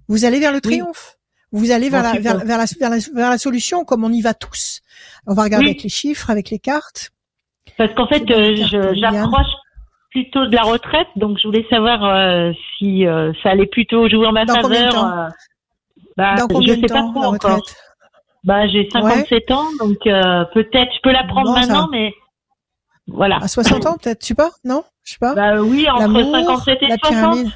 Vous 0.09 0.25
allez 0.25 0.40
vers 0.40 0.53
le 0.53 0.61
triomphe. 0.61 1.16
Vous 1.53 1.71
allez 1.71 1.89
vers, 1.91 2.03
la, 2.03 2.13
vers, 2.19 2.39
vers 2.39 2.59
la, 2.59 2.65
vers, 2.79 2.91
la, 2.91 2.97
vers 3.15 3.31
la 3.31 3.39
solution, 3.39 3.85
comme 3.85 4.05
on 4.05 4.11
y 4.13 4.21
va 4.21 4.35
tous. 4.35 4.81
On 5.27 5.35
va 5.35 5.45
regarder 5.45 5.67
Oui. 5.67 5.71
avec 5.73 5.83
les 5.83 5.89
chiffres, 5.89 6.29
avec 6.31 6.51
les 6.51 6.59
cartes. 6.59 7.11
Parce 7.79 7.93
qu'en 7.95 8.07
fait, 8.09 8.29
euh, 8.31 8.57
j'approche 8.95 9.47
plutôt 10.11 10.47
de 10.47 10.55
la 10.55 10.63
retraite, 10.63 11.09
donc 11.17 11.39
je 11.39 11.47
voulais 11.47 11.67
savoir 11.69 12.05
euh, 12.05 12.53
si 12.79 13.07
euh, 13.07 13.33
ça 13.43 13.51
allait 13.51 13.67
plutôt 13.67 14.09
jouer 14.09 14.27
en 14.27 14.33
ma 14.33 14.45
Dans 14.45 14.55
faveur. 14.61 15.05
euh, 15.05 15.29
bah, 16.17 16.35
Dans 16.37 16.61
je 16.61 16.73
de 16.75 16.81
sais 16.81 16.87
temps, 16.87 17.13
pas 17.13 17.21
trop 17.21 17.35
encore. 17.35 17.63
Bah, 18.45 18.67
j'ai 18.69 18.89
57 18.91 19.51
ans, 19.51 19.67
donc 19.79 19.99
euh, 20.07 20.45
peut-être 20.55 20.93
je 20.95 21.01
peux 21.03 21.13
la 21.13 21.25
prendre 21.25 21.49
Bon, 21.53 21.59
maintenant, 21.59 21.89
mais 21.91 22.13
voilà. 23.09 23.37
À 23.43 23.49
60 23.49 23.87
ans, 23.87 23.97
peut-être, 24.03 24.21
tu 24.21 24.29
sais 24.29 24.35
pas 24.35 24.51
Non? 24.65 24.85
Je 25.05 25.13
sais 25.13 25.19
pas. 25.21 25.35
Bah 25.35 25.61
oui, 25.61 25.89
entre 25.91 26.01
L'amour, 26.03 26.35
57 26.35 26.79
et 26.83 26.87
la 26.89 26.97
60. 26.97 27.47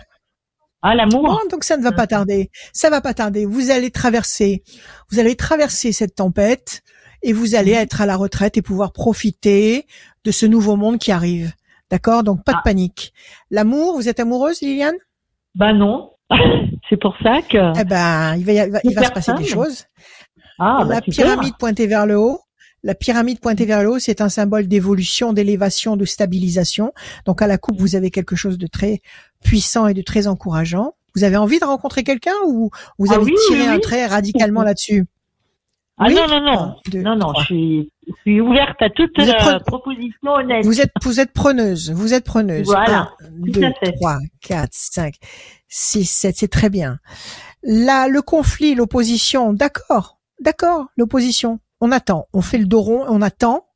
Ah, 0.83 0.95
l'amour. 0.95 1.23
Bon, 1.27 1.39
donc 1.51 1.65
ça 1.65 1.77
ne 1.77 1.83
va 1.83 1.93
pas 1.93 2.07
tarder. 2.07 2.51
Ça 2.73 2.89
va 2.91 3.01
pas 3.01 3.13
tarder. 3.15 3.45
Vous 3.47 3.71
allez 3.71 3.91
traverser, 3.91 4.63
vous 5.11 5.19
allez 5.19 5.37
traverser 5.37 5.93
cette 5.93 6.15
tempête 6.15 6.83
et 7.23 7.33
vous 7.35 7.55
allez 7.55 7.73
être 7.73 8.01
à 8.01 8.07
la 8.07 8.17
retraite 8.17 8.57
et 8.57 8.63
pouvoir 8.63 8.93
profiter 8.93 9.87
de 10.25 10.31
ce 10.31 10.47
nouveau 10.47 10.77
monde 10.77 10.99
qui 10.99 11.13
arrive. 11.13 11.53
D'accord? 11.91 12.23
Donc 12.23 12.45
pas 12.45 12.53
de 12.53 12.59
Ah. 12.59 12.63
panique. 12.65 13.13
L'amour, 13.51 13.95
vous 13.97 14.09
êtes 14.09 14.21
amoureuse, 14.21 14.61
Liliane? 14.63 14.95
Bah 15.55 15.73
non. 15.75 16.13
c'est 16.89 16.97
pour 17.01 17.15
ça 17.23 17.43
que. 17.43 17.79
Eh 17.79 17.85
ben, 17.85 18.37
il 18.37 18.45
va, 18.47 18.53
y- 18.53 18.57
il 18.67 18.71
va, 18.71 18.81
il 18.85 18.95
va 18.95 19.05
se 19.05 19.11
passer 19.13 19.35
des 19.35 19.45
choses. 19.45 19.85
Ah, 20.59 20.85
bah 20.85 20.95
la 20.95 21.03
super. 21.03 21.13
pyramide 21.27 21.55
pointée 21.59 21.87
vers 21.87 22.07
le 22.07 22.17
haut. 22.19 22.41
La 22.83 22.95
pyramide 22.95 23.41
pointée 23.41 23.67
vers 23.67 23.83
le 23.83 23.91
haut, 23.91 23.99
c'est 23.99 24.21
un 24.21 24.29
symbole 24.29 24.67
d'évolution, 24.67 25.33
d'élévation, 25.33 25.97
de 25.97 26.05
stabilisation. 26.05 26.93
Donc 27.27 27.43
à 27.43 27.47
la 27.47 27.59
coupe, 27.59 27.79
vous 27.79 27.95
avez 27.95 28.11
quelque 28.11 28.37
chose 28.37 28.57
de 28.59 28.67
très 28.67 29.01
puissant 29.45 29.87
et 29.87 29.95
de 29.95 30.03
très 30.03 30.27
encourageant. 30.27 30.95
Vous 31.15 31.25
avez 31.25 31.37
envie 31.37 31.59
de 31.59 31.65
rencontrer 31.65 32.05
quelqu'un 32.05 32.35
ou 32.47 32.71
vous 32.99 33.13
Ah 33.13 33.17
avez 33.17 33.25
oui, 33.25 33.35
tiré 33.49 33.63
oui, 33.63 33.67
un 33.69 33.79
trait 33.81 34.07
radicalement 34.07 34.63
là-dessus? 34.63 35.07
Ah 35.99 36.09
non, 36.09 36.27
non, 36.27 36.41
non. 36.41 36.53
Un, 36.59 36.77
deux, 36.91 37.03
non, 37.03 37.17
non, 37.17 37.35
je 37.41 37.45
suis, 37.45 37.93
je 38.07 38.13
suis 38.23 38.41
ouverte 38.41 38.81
à 38.81 38.89
toute 38.89 39.19
euh, 39.19 39.59
proposition 39.67 40.31
honnête. 40.33 40.65
Vous 40.65 40.81
êtes, 40.81 40.93
vous 41.03 41.21
êtes 41.21 41.33
preneuse. 41.33 41.91
Vous 41.91 42.15
êtes 42.15 42.25
preneuse. 42.25 42.65
Voilà, 42.65 43.11
Un, 43.21 43.27
tout 43.45 43.51
deux, 43.61 43.65
à 43.65 43.73
fait. 43.75 43.93
trois, 43.93 44.17
quatre, 44.41 44.73
cinq, 44.73 45.17
six, 45.69 46.07
sept. 46.07 46.37
C'est 46.39 46.49
très 46.49 46.71
bien. 46.71 47.01
Là, 47.63 48.09
le 48.09 48.23
conflit, 48.23 48.75
l'opposition. 48.75 49.53
D'accord. 49.53 50.19
D'accord. 50.41 50.87
L'opposition. 50.97 51.61
On 51.81 51.93
attend. 51.93 52.29
On 52.33 52.43
fait 52.43 52.59
le 52.59 52.67
dos 52.67 52.81
rond. 52.83 53.05
On 53.09 53.23
attend. 53.23 53.67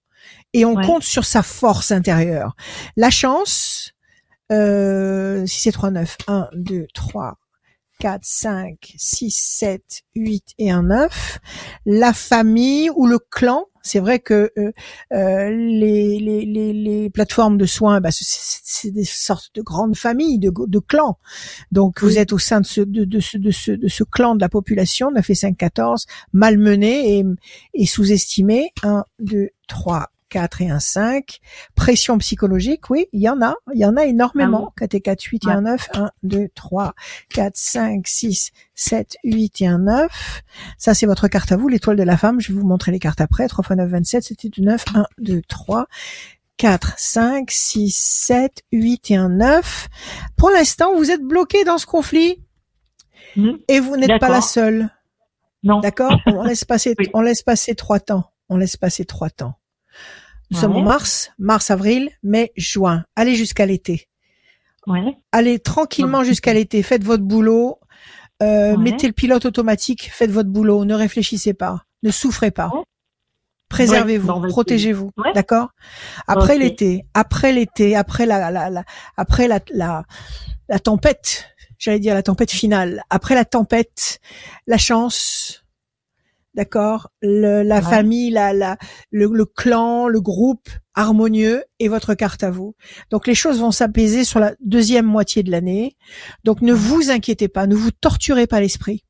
Et 0.52 0.64
on 0.64 0.74
Ouais. 0.74 0.86
compte 0.86 1.02
sur 1.02 1.24
sa 1.24 1.42
force 1.42 1.90
intérieure. 1.90 2.54
La 2.96 3.10
chance, 3.10 3.92
euh, 4.52 5.44
si 5.46 5.60
c'est 5.60 5.72
3, 5.72 5.90
9, 5.90 6.16
1, 6.28 6.48
2, 6.54 6.86
3, 6.94 7.38
4, 7.98 8.22
5, 8.24 8.94
6, 8.96 9.30
7, 9.30 9.82
8 10.14 10.44
et 10.58 10.70
un 10.70 10.84
9. 10.84 11.38
La 11.86 12.12
famille 12.12 12.90
ou 12.94 13.06
le 13.06 13.18
clan, 13.18 13.66
c'est 13.85 14.01
vrai 14.01 14.18
que 14.18 14.51
euh, 14.59 14.73
euh, 15.12 15.51
les, 15.51 16.18
les, 16.18 16.44
les, 16.47 16.73
les 16.73 17.11
plateformes 17.11 17.59
de 17.59 17.66
soins, 17.66 18.01
bah, 18.01 18.11
c'est- 18.11 18.90
des 18.90 19.05
sortes 19.05 19.51
de 19.55 19.62
grandes 19.62 19.97
familles, 19.97 20.38
de, 20.38 20.51
de 20.66 20.79
clans. 20.79 21.18
Donc 21.73 22.03
vous 22.03 22.18
êtes 22.18 22.33
au 22.33 22.38
sein 22.38 22.61
de 22.61 22.66
ce, 22.66 22.81
de, 22.83 23.05
de 23.05 23.20
ce, 23.20 23.38
de, 23.38 23.51
ce, 23.51 23.73
de 23.73 23.88
ce 23.88 24.05
clan 24.05 24.35
de 24.37 24.40
la 24.40 24.49
population, 24.49 25.11
9 25.12 25.29
et 25.31 25.35
5, 25.35 25.57
14, 25.57 26.07
malmené 26.33 27.18
et, 27.20 27.25
et 27.75 27.87
sous-estimé. 27.87 28.70
1, 28.83 29.05
2, 29.20 29.49
3, 29.68 30.09
4 30.30 30.62
et 30.62 30.70
un 30.70 30.80
5. 30.80 31.38
Pression 31.74 32.18
psychologique, 32.18 32.90
oui, 32.90 33.06
il 33.12 33.20
y 33.22 33.28
en 33.28 33.40
a. 33.42 33.54
Il 33.72 33.78
y 33.80 33.84
en 33.84 33.96
a 33.96 34.04
énormément. 34.04 34.72
4 34.76 34.94
et 34.94 35.00
4, 35.00 35.22
8 35.22 35.44
et 35.46 35.50
un 35.50 35.60
9. 35.62 35.88
1, 35.94 36.10
2, 36.24 36.48
3, 36.54 36.94
4, 37.28 37.56
5, 37.56 38.06
6, 38.06 38.50
7, 38.74 39.16
8 39.24 39.60
et 39.60 39.66
un 39.66 39.78
9. 39.78 40.42
Ça, 40.78 40.94
c'est 40.94 41.06
votre 41.06 41.28
carte 41.28 41.52
à 41.52 41.56
vous, 41.56 41.68
l'étoile 41.68 41.96
de 41.96 42.02
la 42.02 42.16
femme. 42.16 42.40
Je 42.40 42.52
vais 42.52 42.58
vous 42.58 42.66
montrer 42.66 42.90
les 42.92 42.98
cartes 42.98 43.20
après. 43.20 43.46
3 43.48 43.64
x 43.64 43.76
9, 43.76 43.88
27. 43.90 44.22
C'était 44.24 44.48
du 44.48 44.62
9. 44.62 44.84
1, 44.94 45.06
2, 45.18 45.40
3, 45.48 45.87
4, 46.56 46.94
5, 46.98 47.50
6, 47.50 47.94
7, 47.96 48.62
8 48.72 49.10
et 49.12 49.16
un 49.16 49.28
9. 49.28 49.88
Pour 50.37 50.50
l'instant, 50.50 50.94
vous 50.96 51.10
êtes 51.10 51.22
bloqué 51.22 51.64
dans 51.64 51.78
ce 51.78 51.87
conflit 51.87 52.40
Mhm. 53.37 53.58
et 53.68 53.80
vous 53.80 53.96
n'êtes 53.96 54.20
pas 54.20 54.28
la 54.28 54.40
seule. 54.40 54.88
Non. 55.64 55.80
D'accord? 55.80 56.14
On 56.26 56.42
laisse 56.44 56.64
passer, 56.64 56.94
Oui. 56.99 57.09
on 57.14 57.20
laisse 57.20 57.42
passer 57.42 57.74
trois 57.74 57.99
temps. 57.99 58.30
On 58.49 58.57
laisse 58.57 58.76
passer 58.76 59.05
trois 59.05 59.30
temps. 59.30 59.55
Nous 60.55 60.61
Ouais. 60.61 60.61
sommes 60.61 60.76
en 60.76 60.82
mars, 60.82 61.30
mars, 61.38 61.70
avril, 61.72 62.11
mai, 62.22 62.52
juin. 62.57 63.02
Allez 63.16 63.34
jusqu'à 63.34 63.66
l'été. 63.66 64.09
Ouais. 64.86 65.16
Allez 65.32 65.59
tranquillement 65.59 66.18
Ouais. 66.20 66.24
jusqu'à 66.24 66.55
l'été. 66.55 66.82
Faites 66.84 67.02
votre 67.02 67.24
boulot. 67.24 67.80
Euh. 68.42 68.76
Mettez 68.76 69.09
le 69.09 69.12
pilote 69.12 69.46
automatique. 69.46 70.11
Faites 70.12 70.30
votre 70.30 70.50
boulot. 70.50 70.84
Ne 70.84 70.94
réfléchissez 70.94 71.55
pas. 71.55 71.82
Ne 72.05 72.11
souffrez 72.12 72.52
pas. 72.52 72.70
Préservez-vous. 73.68 74.30
Ouais, 74.32 74.40
va 74.42 74.48
Protégez-vous. 74.48 75.11
Ouais. 75.16 75.32
D'accord? 75.34 75.70
Après 76.28 76.57
l'été, 76.57 77.05
après 77.14 77.52
l'été, 77.52 77.96
après 77.96 78.24
la, 78.26 78.50
la, 78.52 78.70
la, 78.70 78.84
après 79.16 79.48
la, 79.48 79.59
la, 79.72 80.05
la 80.68 80.78
tempête. 80.78 81.46
J'allais 81.78 81.98
dire 81.98 82.14
la 82.14 82.22
tempête 82.22 82.52
finale. 82.52 83.02
Après 83.11 83.34
la 83.34 83.44
tempête, 83.44 84.20
la 84.68 84.78
chance, 84.78 85.63
d'accord, 86.55 87.11
la 87.22 87.62
Ouais. 87.62 87.80
famille, 87.82 88.30
la, 88.30 88.52
la, 88.52 88.76
le, 89.11 89.26
le 89.32 89.44
clan, 89.44 90.09
le 90.09 90.20
groupe 90.20 90.68
harmonieux 90.94 91.64
et 91.80 91.88
votre 91.88 92.14
carte 92.14 92.42
à 92.44 92.50
vous. 92.50 92.74
Donc 93.11 93.26
les 93.26 93.34
choses 93.34 93.59
vont 93.61 93.72
s'apaiser 93.72 94.24
sur 94.24 94.40
la 94.40 94.55
deuxième 94.64 95.07
moitié 95.07 95.42
de 95.42 95.50
l'année. 95.50 95.96
Donc 96.44 96.61
ne 96.62 96.72
vous 96.72 97.11
inquiétez 97.11 97.48
pas, 97.48 97.66
ne 97.66 97.74
vous 97.74 97.90
torturez 97.90 98.46
pas 98.46 98.61
l'esprit. 98.61 99.05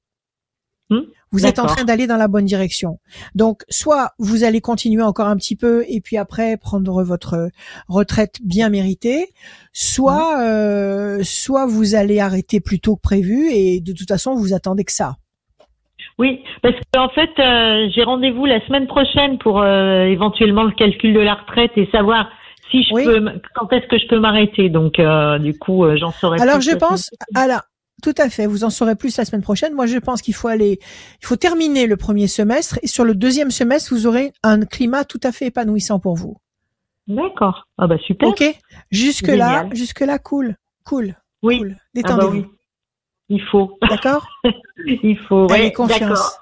Hmm, 0.90 1.00
Vous 1.32 1.46
êtes 1.46 1.58
en 1.58 1.66
train 1.66 1.84
d'aller 1.84 2.06
dans 2.06 2.18
la 2.18 2.28
bonne 2.28 2.44
direction. 2.44 3.00
Donc 3.34 3.62
soit 3.70 4.12
vous 4.18 4.44
allez 4.44 4.60
continuer 4.60 5.02
encore 5.02 5.28
un 5.28 5.36
petit 5.36 5.56
peu 5.56 5.82
et 5.88 6.02
puis 6.02 6.18
après 6.18 6.58
prendre 6.58 7.02
votre 7.02 7.48
retraite 7.88 8.36
bien 8.44 8.68
méritée, 8.68 9.32
soit 9.72 10.40
euh, 10.42 11.20
soit 11.22 11.64
vous 11.66 11.94
allez 11.94 12.20
arrêter 12.20 12.60
plus 12.60 12.80
tôt 12.80 12.96
que 12.96 13.00
prévu 13.00 13.48
et 13.50 13.80
de 13.80 13.92
toute 13.94 14.08
façon 14.08 14.34
vous 14.34 14.52
attendez 14.52 14.84
que 14.84 14.92
ça. 14.92 15.16
Oui, 16.18 16.42
parce 16.62 16.76
qu'en 16.92 17.08
fait, 17.08 17.30
euh, 17.38 17.88
j'ai 17.94 18.04
rendez-vous 18.04 18.46
la 18.46 18.64
semaine 18.66 18.86
prochaine 18.86 19.38
pour 19.38 19.60
euh, 19.60 20.04
éventuellement 20.04 20.62
le 20.62 20.72
calcul 20.72 21.12
de 21.12 21.20
la 21.20 21.34
retraite 21.34 21.72
et 21.76 21.88
savoir 21.90 22.28
si 22.70 22.84
je 22.84 22.94
Oui. 22.94 23.04
peux, 23.04 23.24
quand 23.54 23.72
est-ce 23.72 23.86
que 23.88 23.98
je 23.98 24.06
peux 24.06 24.20
m'arrêter. 24.20 24.68
Donc, 24.68 24.98
euh, 24.98 25.38
du 25.38 25.58
coup, 25.58 25.84
j'en 25.96 26.12
saurai 26.12 26.40
Alors 26.40 26.58
plus 26.58 26.70
je 26.70 26.76
pense, 26.76 27.10
alors 27.34 27.62
tout 28.02 28.14
à 28.18 28.28
fait, 28.28 28.46
vous 28.46 28.64
en 28.64 28.70
saurez 28.70 28.96
plus 28.96 29.16
la 29.16 29.24
semaine 29.24 29.42
prochaine. 29.42 29.72
Moi 29.74 29.86
je 29.86 29.98
pense 29.98 30.20
qu'il 30.20 30.34
faut 30.34 30.48
aller, 30.48 30.78
il 31.22 31.26
faut 31.26 31.36
terminer 31.36 31.86
le 31.86 31.96
premier 31.96 32.26
semestre 32.26 32.78
et 32.82 32.86
sur 32.86 33.04
le 33.04 33.14
deuxième 33.14 33.50
semestre 33.50 33.94
vous 33.94 34.06
aurez 34.06 34.32
un 34.42 34.60
climat 34.60 35.04
tout 35.04 35.20
à 35.22 35.32
fait 35.32 35.46
épanouissant 35.46 36.00
pour 36.00 36.14
vous. 36.14 36.36
D'accord. 37.06 37.66
Ah 37.78 37.86
bah 37.86 37.96
super. 37.98 38.28
Ok, 38.28 38.44
jusque 38.90 39.28
là, 39.28 39.66
jusque 39.72 40.00
là 40.00 40.18
cool, 40.18 40.56
cool, 40.84 41.14
Oui. 41.42 41.58
cool. 41.58 41.76
Ah 41.76 41.78
bah 41.78 41.86
Détendez-vous, 41.94 42.40
oui. 42.40 42.46
Il 43.28 43.42
faut. 43.50 43.78
d'accord 43.88 44.26
Il 44.86 45.18
faut. 45.28 45.46
Allez 45.50 45.64
Ouais, 45.64 45.72
confiance. 45.72 46.38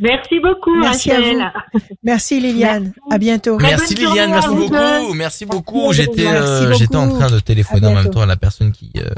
Merci 0.00 0.38
beaucoup, 0.40 0.78
Merci 0.78 1.10
à 1.10 1.16
Rachel. 1.16 1.52
Merci 2.04 2.40
Liliane, 2.40 2.84
Merci. 2.84 3.00
à 3.10 3.18
bientôt. 3.18 3.58
Très 3.58 3.70
Merci 3.70 3.94
Liliane, 3.96 4.30
merci 4.30 4.54
beaucoup, 4.54 5.14
merci 5.14 5.46
beaucoup. 5.46 5.92
J'étais 5.92 6.28
euh, 6.28 6.72
j'étais 6.74 6.94
en 6.94 7.08
train 7.08 7.28
de 7.28 7.40
téléphoner 7.40 7.88
en 7.88 7.94
même 7.94 8.10
temps 8.10 8.20
à 8.20 8.26
la 8.26 8.36
personne 8.36 8.70
qui 8.70 8.92
euh, 8.98 9.08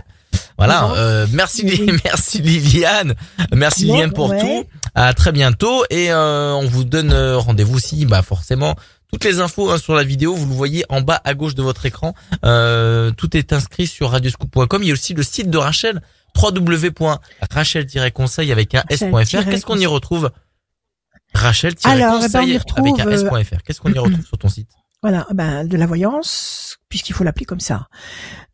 voilà, 0.57 0.91
euh, 0.93 1.27
merci 1.33 1.65
Oui. 1.67 1.91
Merci 2.05 2.41
Liliane, 2.41 3.15
merci 3.53 3.87
Bon, 3.87 3.95
Liliane 3.95 4.13
pour 4.13 4.31
ouais. 4.31 4.41
tout. 4.41 4.65
À 4.95 5.13
très 5.13 5.33
bientôt 5.33 5.85
et 5.91 6.11
euh, 6.13 6.53
on 6.55 6.67
vous 6.67 6.85
donne 6.85 7.13
rendez-vous 7.13 7.77
aussi 7.77 8.07
bah 8.07 8.23
forcément 8.23 8.75
toutes 9.13 9.25
les 9.25 9.41
infos 9.41 9.71
hein, 9.71 9.79
sur 9.79 9.95
la 9.95 10.05
vidéo, 10.05 10.35
vous 10.35 10.47
le 10.47 10.55
voyez 10.55 10.85
en 10.89 11.01
bas 11.01 11.21
à 11.25 11.35
gauche 11.35 11.55
de 11.55 11.63
votre 11.63 11.85
écran. 11.85 12.15
Euh, 12.45 13.11
tout 13.11 13.37
est 13.37 13.53
inscrit 13.53 13.87
sur 13.87 14.11
radioscoop.com. 14.11 14.83
Il 14.83 14.89
y 14.89 14.91
a 14.91 14.93
aussi 14.93 15.15
le 15.15 15.23
site 15.23 15.51
de 15.51 15.59
Rachel 15.59 16.01
www.rachel-conseil 16.37 18.53
avec 18.53 18.75
un 18.75 18.83
s.fr. 18.89 19.05
Qu'est-ce 19.51 19.65
qu'on 19.65 19.79
y 19.79 19.87
retrouve 19.87 20.25
Alors, 20.25 20.35
eh 20.35 21.33
ben, 21.33 21.41
Rachel-conseil 21.41 22.59
avec 22.77 23.01
un 23.01 23.05
retrouve, 23.05 23.35
euh, 23.35 23.39
s.fr. 23.41 23.63
Qu'est-ce 23.63 23.81
qu'on 23.81 23.93
y 23.93 23.99
retrouve 23.99 24.25
sur 24.27 24.39
ton 24.39 24.49
site 24.49 24.69
Voilà, 25.03 25.27
ben 25.33 25.65
de 25.67 25.77
la 25.77 25.87
voyance, 25.87 26.79
puisqu'il 26.89 27.13
faut 27.15 27.25
l'appeler 27.25 27.47
comme 27.47 27.61
ça, 27.61 27.89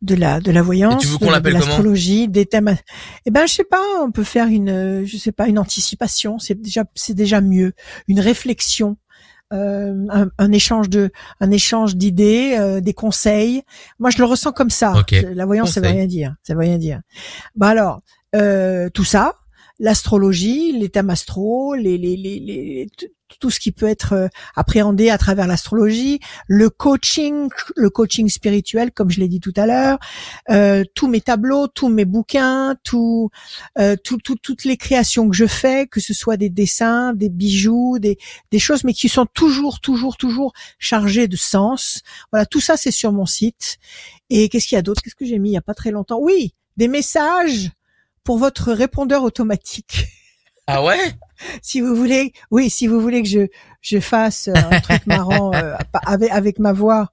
de 0.01 0.15
la 0.15 0.39
de 0.39 0.51
la 0.51 0.61
voyance, 0.61 1.01
tu 1.01 1.07
veux 1.07 1.17
de- 1.17 1.25
de 1.39 1.43
l'astrologie, 1.67 2.27
des 2.27 2.45
thèmes. 2.45 2.75
Eh 3.25 3.31
ben 3.31 3.47
je 3.47 3.53
sais 3.53 3.63
pas, 3.63 3.81
on 4.03 4.11
peut 4.11 4.23
faire 4.23 4.47
une, 4.47 4.69
euh, 4.69 5.05
je 5.05 5.17
sais 5.17 5.31
pas, 5.31 5.47
une 5.47 5.59
anticipation, 5.59 6.37
c'est 6.39 6.59
déjà 6.61 6.83
c'est 6.95 7.13
déjà 7.15 7.41
mieux, 7.41 7.73
une 8.07 8.19
réflexion. 8.19 8.97
Euh, 9.53 10.05
un, 10.09 10.29
un 10.37 10.51
échange 10.51 10.89
de 10.89 11.09
un 11.39 11.51
échange 11.51 11.95
d'idées 11.95 12.57
euh, 12.59 12.81
des 12.81 12.93
conseils. 12.93 13.63
Moi 13.99 14.09
je 14.09 14.17
le 14.17 14.25
ressens 14.25 14.51
comme 14.51 14.69
ça. 14.69 14.93
Ok. 14.97 15.15
la 15.33 15.45
voyance 15.45 15.71
ça 15.71 15.81
veut 15.81 15.87
rien 15.87 16.05
dire. 16.05 16.35
Ça 16.43 16.53
veut 16.53 16.61
rien 16.61 16.77
dire. 16.77 17.01
Bah 17.55 17.69
alors 17.69 18.01
euh, 18.35 18.89
tout 18.89 19.05
ça 19.05 19.35
l'astrologie 19.79 20.71
les 20.77 20.89
thèmes 20.89 21.09
astro 21.09 21.75
les 21.75 21.97
les 21.97 22.17
les, 22.17 22.39
les 22.39 22.87
tout- 23.39 23.49
ce 23.49 23.59
qui 23.59 23.71
peut 23.71 23.87
être 23.87 24.13
euh, 24.13 24.27
appréhendé 24.55 25.09
à 25.09 25.17
travers 25.17 25.47
l'astrologie, 25.47 26.19
le 26.47 26.69
coaching, 26.69 27.49
le 27.75 27.89
coaching 27.89 28.29
spirituel, 28.29 28.91
comme 28.91 29.09
je 29.09 29.19
l'ai 29.19 29.27
dit 29.27 29.39
tout 29.41 29.53
à 29.57 29.65
l'heure, 29.65 29.99
euh, 30.49 30.83
tous 30.95 31.07
mes 31.07 31.21
tableaux, 31.21 31.67
tous 31.67 31.89
mes 31.89 32.05
bouquins, 32.05 32.75
tout, 32.83 33.29
euh, 33.79 33.95
tout- 34.01 34.17
tout- 34.17 34.37
toutes 34.41 34.63
les 34.63 34.77
créations 34.77 35.29
que 35.29 35.35
je 35.35 35.45
fais, 35.45 35.87
que 35.87 35.99
ce 35.99 36.13
soit 36.13 36.37
des 36.37 36.49
dessins, 36.49 37.13
des 37.13 37.29
bijoux, 37.29 37.99
des, 37.99 38.17
des 38.51 38.59
choses, 38.59 38.83
mais 38.83 38.93
qui 38.93 39.09
sont 39.09 39.25
toujours, 39.25 39.81
toujours, 39.81 40.17
toujours 40.17 40.53
chargées 40.79 41.27
de 41.27 41.35
sens. 41.35 42.01
Voilà, 42.31 42.45
tout 42.45 42.61
ça, 42.61 42.77
c'est 42.77 42.91
sur 42.91 43.11
mon 43.11 43.25
site. 43.25 43.77
Et 44.29 44.49
qu'est-ce 44.49 44.67
qu'il 44.67 44.75
y 44.77 44.79
a 44.79 44.81
d'autre? 44.81 45.01
Qu'est-ce 45.01 45.15
que 45.15 45.25
j'ai 45.25 45.39
mis 45.39 45.49
il 45.49 45.53
y 45.53 45.57
a 45.57 45.61
pas 45.61 45.73
très 45.73 45.91
longtemps? 45.91 46.19
Oui, 46.21 46.53
des 46.77 46.87
messages 46.87 47.71
pour 48.27 48.37
votre 48.37 48.73
répondeur 48.73 49.23
automatique 49.23 50.05
Ah 50.67 50.83
ouais? 50.83 50.99
Si 51.61 51.81
vous 51.81 51.95
voulez, 51.95 52.33
oui, 52.51 52.69
si 52.69 52.87
vous 52.87 52.99
voulez 52.99 53.21
que 53.23 53.29
je 53.29 53.47
je 53.81 53.99
fasse 54.01 54.49
un 54.49 54.79
truc 54.81 55.05
marrant 55.07 55.53
euh, 55.55 55.75
avec 56.05 56.29
avec 56.31 56.59
ma 56.59 56.73
voix 56.73 57.11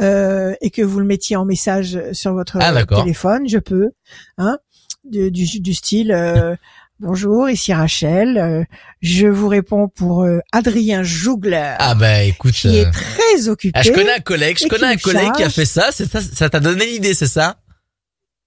euh, 0.00 0.54
et 0.60 0.70
que 0.70 0.82
vous 0.82 1.00
le 1.00 1.06
mettiez 1.06 1.34
en 1.36 1.44
message 1.44 1.98
sur 2.12 2.32
votre 2.34 2.58
Ah, 2.60 2.84
téléphone, 2.84 3.48
je 3.48 3.58
peux, 3.58 3.90
hein, 4.38 4.58
du, 5.04 5.30
du, 5.32 5.58
du 5.60 5.74
style. 5.74 6.12
euh, 6.12 6.54
Bonjour, 7.00 7.50
ici 7.50 7.72
Rachel. 7.72 8.38
euh, 8.38 8.62
je 9.00 9.26
vous 9.26 9.48
réponds 9.48 9.88
pour 9.88 10.22
euh, 10.22 10.38
Adrien 10.52 11.02
Jougler, 11.02 11.74
Ah 11.80 11.96
bah 11.96 12.22
écoute, 12.22 12.52
qui 12.52 12.76
est 12.76 12.86
euh, 12.86 12.90
très 12.92 13.48
occupé. 13.48 13.76
ah, 13.76 13.82
je 13.82 13.90
connais 13.90 14.12
un 14.14 14.20
collègue, 14.20 14.56
je 14.60 14.68
connais 14.68 14.96
qui 14.96 15.08
un 15.08 15.12
collègue 15.12 15.32
qui 15.32 15.42
a 15.42 15.50
fait 15.50 15.64
ça, 15.64 15.88
c'est 15.90 16.08
ça, 16.08 16.20
ça 16.20 16.48
t'a 16.48 16.60
donné 16.60 16.86
l'idée, 16.86 17.14
c'est 17.14 17.26
ça? 17.26 17.56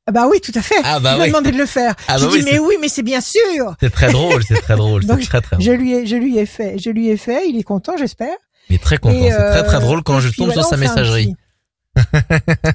Ah 0.08 0.12
bah 0.12 0.28
oui, 0.30 0.40
tout 0.40 0.52
à 0.54 0.62
fait. 0.62 0.76
Ah 0.84 1.00
bah 1.00 1.14
Il 1.14 1.18
m'a 1.18 1.24
oui. 1.24 1.30
demandé 1.30 1.52
de 1.52 1.58
le 1.58 1.66
faire. 1.66 1.96
Ah 2.08 2.18
J'ai 2.18 2.26
bah 2.28 2.32
dit 2.32 2.38
oui, 2.38 2.46
mais 2.52 2.60
oui, 2.60 2.76
mais 2.80 2.90
c'est 2.90 3.02
bien 3.02 3.22
sûr. 3.22 3.76
C'est 3.80 3.90
très 3.90 4.12
drôle, 4.12 4.44
c'est 4.44 4.62
très 4.62 4.76
drôle, 4.76 5.04
c'est 5.04 5.26
très 5.28 5.42
très 5.42 5.60
Je 5.60 5.72
lui 5.72 5.94
ai, 5.94 6.06
je 6.06 6.16
lui 6.16 6.38
ai 6.38 6.46
fait, 6.46 6.78
je 6.78 6.92
lui 6.92 7.10
ai 7.10 7.18
fait. 7.18 7.50
Il 7.50 7.58
est 7.58 7.64
content, 7.64 7.94
j'espère. 7.98 8.36
Il 8.70 8.76
est 8.76 8.84
très 8.84 8.98
content, 8.98 9.18
c'est 9.20 9.30
très 9.32 9.64
très 9.64 9.78
euh, 9.78 9.80
drôle 9.80 10.04
quand 10.04 10.20
je 10.20 10.30
tombe 10.30 10.48
voilà, 10.48 10.62
sur 10.62 10.70
sa 10.70 10.78
messagerie. 10.78 11.36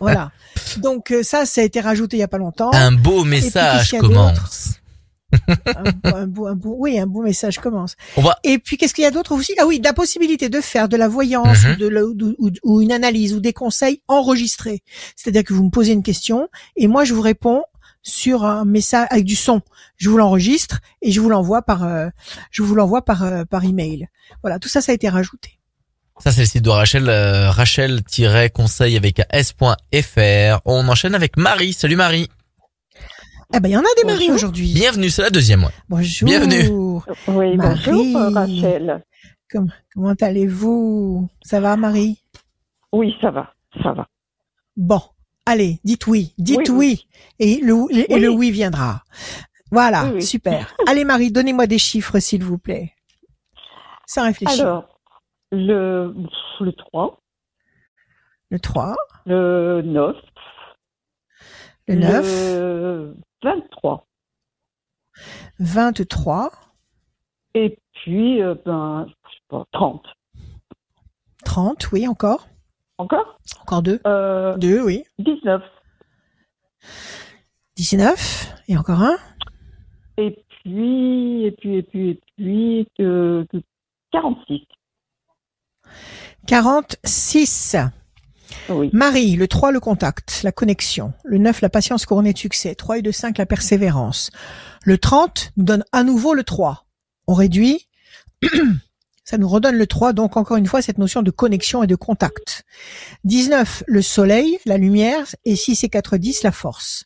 voilà. 0.01 0.31
Donc 0.79 1.11
euh, 1.13 1.23
ça, 1.23 1.47
ça 1.47 1.61
a 1.61 1.65
été 1.65 1.81
rajouté 1.81 2.17
il 2.17 2.21
y 2.21 2.25
a 2.25 2.29
pas 2.29 2.39
longtemps. 2.39 2.71
Un 2.73 2.93
beau 2.93 3.25
message 3.25 3.91
commence. 3.99 4.80
Un, 5.67 5.83
beau- 5.93 6.17
un 6.17 6.27
beau, 6.27 6.47
un 6.47 6.55
beau- 6.55 6.77
oui, 6.79 6.99
un 6.99 7.07
beau 7.07 7.23
message 7.23 7.59
commence. 7.59 7.95
On 8.17 8.23
va 8.23 8.37
Et 8.45 8.59
puis 8.59 8.77
qu'est-ce 8.77 8.95
qu'il 8.95 9.05
y 9.05 9.07
a 9.07 9.11
d'autre 9.11 9.33
aussi? 9.33 9.55
Ah 9.61 9.67
oui, 9.67 9.81
la 9.83 9.93
possibilité 9.93 10.49
de 10.49 10.61
faire 10.61 10.89
de 10.89 10.97
la 10.97 11.09
voyance 11.09 11.65
Mhm. 11.65 11.73
ou, 11.73 11.77
de 11.77 11.89
la- 11.89 12.05
ou, 12.05 12.15
ou- 12.39 12.51
ou 12.65 12.81
une 12.83 12.93
analyse 12.93 13.35
ou 13.35 13.41
des 13.41 13.53
conseils 13.53 14.03
enregistrés. 14.09 14.83
C'est-à-dire 15.17 15.45
que 15.45 15.55
vous 15.55 15.65
me 15.65 15.71
posez 15.71 15.93
une 15.93 16.03
question 16.03 16.49
et 16.77 16.87
moi 16.89 17.05
je 17.05 17.15
vous 17.15 17.23
réponds 17.23 17.63
sur 18.03 18.45
un 18.45 18.65
message 18.65 19.07
avec 19.11 19.25
du 19.25 19.37
son. 19.37 19.61
Je 19.97 20.09
vous 20.09 20.17
l'enregistre 20.17 20.81
et 21.03 21.13
je 21.13 21.21
vous 21.21 21.29
l'envoie 21.29 21.61
par, 21.63 21.85
euh, 21.85 22.09
je 22.51 22.63
vous 22.63 22.75
l'envoie 22.75 23.05
par 23.05 23.23
euh, 23.25 23.45
par 23.45 23.65
email. 23.65 24.09
Voilà, 24.43 24.59
tout 24.59 24.69
ça, 24.71 24.81
ça 24.81 24.93
a 24.93 24.95
été 24.95 25.09
rajouté. 25.09 25.59
Ça, 26.23 26.33
c'est 26.33 26.41
le 26.41 26.47
site 26.47 26.63
de 26.63 26.69
Rachel, 26.71 27.09
euh, 27.09 27.51
Rachel-conseil 27.51 28.97
avec 28.97 29.23
s.fr. 29.31 30.61
On 30.67 30.89
enchaîne 30.89 31.15
avec 31.15 31.37
Marie. 31.39 31.73
Salut 31.73 31.97
Marie. 31.97 32.29
Ah 33.53 33.61
ben 33.61 33.69
il 33.69 33.73
y 33.73 33.77
en 33.77 33.81
a 33.81 33.95
des 33.97 34.05
maris 34.05 34.19
Bonjour. 34.29 34.35
aujourd'hui. 34.37 34.73
Bienvenue, 34.73 35.11
c'est 35.11 35.23
la 35.23 35.31
deuxième. 35.31 35.65
ouais. 35.65 35.71
Bonjour. 35.89 36.27
Bienvenue. 36.29 36.69
Oui, 37.29 37.57
Marie. 37.57 37.91
bonjour 37.91 38.33
Rachel. 38.35 39.05
Comment 39.49 40.15
allez-vous? 40.21 41.29
Ça 41.43 41.61
va, 41.61 41.77
Marie? 41.77 42.23
Oui, 42.93 43.15
ça 43.21 43.31
va, 43.31 43.53
ça 43.83 43.93
va. 43.93 44.07
Bon, 44.77 45.01
allez, 45.47 45.81
dites 45.85 46.07
oui, 46.07 46.33
dites 46.39 46.69
oui, 46.69 46.77
Oui, 46.77 47.07
et 47.41 47.61
le 47.61 47.75
et 47.91 48.07
Oui. 48.15 48.21
le 48.21 48.29
oui 48.29 48.51
viendra. 48.53 49.03
Voilà, 49.73 50.05
Oui, 50.07 50.11
oui. 50.17 50.23
super. 50.23 50.75
Allez, 50.87 51.05
Marie, 51.05 51.31
donnez-moi 51.33 51.67
des 51.67 51.79
chiffres, 51.79 52.19
s'il 52.21 52.45
vous 52.45 52.59
plaît. 52.59 52.93
Sans 54.07 54.25
réfléchir. 54.25 54.65
Alors, 54.67 54.99
le, 55.53 56.15
le 56.61 56.73
3, 56.73 57.21
le 58.51 58.59
3, 58.61 58.97
le 59.27 59.83
9, 59.85 60.17
le 61.89 61.95
9, 61.97 62.25
le 62.25 63.17
23. 63.43 64.07
23, 65.59 66.51
Et 67.55 67.79
puis, 67.93 68.43
euh, 68.43 68.55
ben, 68.65 69.07
je 69.09 69.13
sais 69.13 69.41
pas, 69.49 69.65
30. 69.73 70.07
30, 71.45 71.93
oui, 71.93 72.07
encore. 72.07 72.49
Encore? 72.99 73.39
Encore 73.63 73.83
deux. 73.83 74.01
euh, 74.07 74.57
Deux, 74.59 74.83
oui. 74.83 75.05
19. 75.19 75.63
19, 77.77 78.55
et 78.69 78.77
encore 78.77 79.01
un. 79.03 79.17
Et 80.19 80.45
puis, 80.49 81.45
et 81.45 81.51
puis, 81.53 81.77
et 81.77 81.83
puis, 81.83 82.09
et 82.11 82.21
puis, 82.37 82.89
euh, 83.01 83.45
46. 84.13 84.67
46. 86.47 87.77
Marie, 88.93 89.37
le 89.37 89.49
3, 89.49 89.73
le 89.73 89.81
contact, 89.81 90.41
la 90.43 90.53
connexion. 90.53 91.13
Le 91.25 91.39
9, 91.39 91.61
la 91.61 91.69
patience 91.69 92.07
couronnée 92.07 92.33
de 92.33 92.39
succès. 92.39 92.75
3 92.75 92.99
et 92.99 93.03
2, 93.03 93.13
5, 93.13 93.39
la 93.39 93.47
persévérance. 93.47 94.31
Le 94.85 94.99
30 94.99 95.53
nous 95.57 95.65
donne 95.65 95.85
à 95.93 96.03
nouveau 96.03 96.35
le 96.35 96.45
3. 96.45 96.87
On 97.27 97.35
réduit 97.35 97.89
Ça 99.31 99.39
nous 99.39 99.49
redonne 99.49 99.77
le 99.77 99.87
3, 99.87 100.13
donc 100.13 100.37
encore 100.37 100.57
une 100.57 100.67
fois, 100.67 100.83
cette 100.83 100.99
notion 100.99 101.23
de 101.23 101.31
connexion 101.31 101.85
et 101.85 101.87
de 101.87 101.95
contact. 101.95 102.65
19, 103.23 103.85
le 103.87 104.03
soleil, 104.03 104.59
la 104.67 104.77
lumière, 104.77 105.25
et 105.45 105.55
6 105.55 105.85
et 105.85 105.89
4, 105.89 106.17
10, 106.17 106.43
la 106.43 106.51
force. 106.51 107.05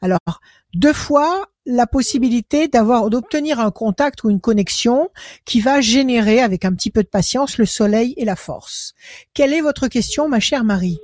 Alors, 0.00 0.40
deux 0.74 0.92
fois 0.92 1.46
la 1.66 1.86
possibilité 1.86 2.68
d'avoir, 2.68 3.10
d'obtenir 3.10 3.58
un 3.60 3.70
contact 3.70 4.22
ou 4.24 4.30
une 4.30 4.40
connexion 4.40 5.10
qui 5.44 5.60
va 5.60 5.80
générer, 5.80 6.40
avec 6.40 6.64
un 6.64 6.72
petit 6.72 6.90
peu 6.90 7.02
de 7.02 7.08
patience, 7.08 7.58
le 7.58 7.66
soleil 7.66 8.14
et 8.16 8.24
la 8.24 8.36
force. 8.36 8.94
Quelle 9.34 9.52
est 9.52 9.60
votre 9.60 9.88
question, 9.88 10.28
ma 10.28 10.38
chère 10.40 10.64
Marie? 10.64 10.98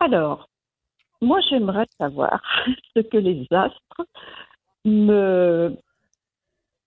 Alors, 0.00 0.48
moi, 1.20 1.38
j'aimerais 1.48 1.86
savoir 1.98 2.42
ce 2.96 3.00
que 3.02 3.18
les 3.18 3.46
astres 3.52 4.06
me 4.84 5.76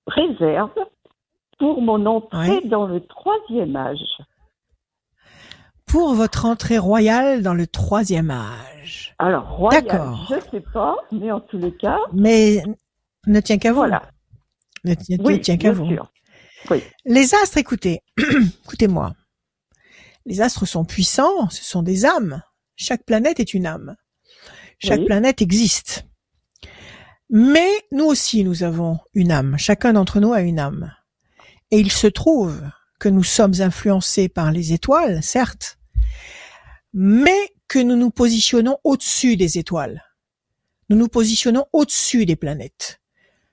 réservent 0.07 0.85
pour 1.57 1.81
mon 1.81 2.05
entrée 2.05 2.59
Oui. 2.61 2.69
dans 2.69 2.87
le 2.87 2.99
troisième 3.05 3.75
âge. 3.75 3.99
Pour 5.95 6.13
votre 6.13 6.43
entrée 6.43 6.77
royale 6.77 7.41
dans 7.41 7.53
le 7.53 7.67
troisième 7.67 8.29
âge. 8.29 9.15
Alors, 9.17 9.47
royal, 9.55 9.81
D'accord. 9.85 10.27
je 10.29 10.35
sais 10.51 10.63
pas, 10.73 10.93
mais 11.13 11.31
en 11.31 11.39
tous 11.39 11.57
les 11.57 11.73
cas, 11.73 11.99
Mais 12.11 12.61
ne 13.27 13.39
tient 13.39 13.57
qu'à 13.57 13.69
vous. 13.71 13.77
voilà. 13.77 14.01
Ne, 14.83 14.91
ne 14.91 15.23
Oui, 15.23 15.39
tient 15.39 15.55
qu'à 15.55 15.71
vous. 15.71 15.87
sûr. 15.87 16.11
Oui. 16.69 16.83
Les 17.05 17.33
astres, 17.33 17.59
écoutez, 17.59 18.01
écoutez-moi. 18.65 19.13
Les 20.25 20.41
astres 20.41 20.65
sont 20.65 20.83
puissants, 20.83 21.49
ce 21.49 21.63
sont 21.63 21.81
des 21.81 22.05
âmes. 22.05 22.41
Chaque 22.75 23.05
planète 23.05 23.39
est 23.39 23.53
une 23.53 23.65
âme. 23.65 23.95
Chaque 24.79 24.99
Oui. 24.99 25.05
planète 25.05 25.41
existe. 25.41 26.05
Mais 27.29 27.69
nous 27.93 28.03
aussi, 28.03 28.43
nous 28.43 28.63
avons 28.63 28.99
une 29.13 29.31
âme. 29.31 29.55
Chacun 29.57 29.93
d'entre 29.93 30.19
nous 30.19 30.33
a 30.33 30.41
une 30.41 30.59
âme. 30.59 30.91
Et 31.71 31.79
il 31.79 31.89
se 31.89 32.07
trouve 32.07 32.61
que 32.99 33.07
nous 33.07 33.23
sommes 33.23 33.61
influencés 33.61 34.27
par 34.27 34.51
les 34.51 34.73
étoiles, 34.73 35.23
certes, 35.23 35.77
mais 36.93 37.53
que 37.67 37.79
nous 37.79 37.95
nous 37.95 38.11
positionnons 38.11 38.77
au-dessus 38.83 39.37
des 39.37 39.57
étoiles. 39.57 40.03
Nous 40.89 40.97
nous 40.97 41.07
positionnons 41.07 41.65
au-dessus 41.73 42.25
des 42.25 42.35
planètes. 42.35 43.01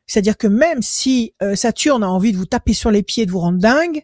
C'est-à-dire 0.07 0.37
que 0.37 0.47
même 0.47 0.83
si 0.83 1.33
euh, 1.43 1.55
Saturne 1.57 2.03
a 2.03 2.11
envie 2.11 2.33
de 2.33 2.37
vous 2.37 2.47
taper 2.47 2.75
sur 2.75 2.91
les 2.91 3.03
pieds, 3.03 3.25
de 3.25 3.31
vous 3.31 3.39
rendre 3.39 3.59
dingue, 3.59 4.03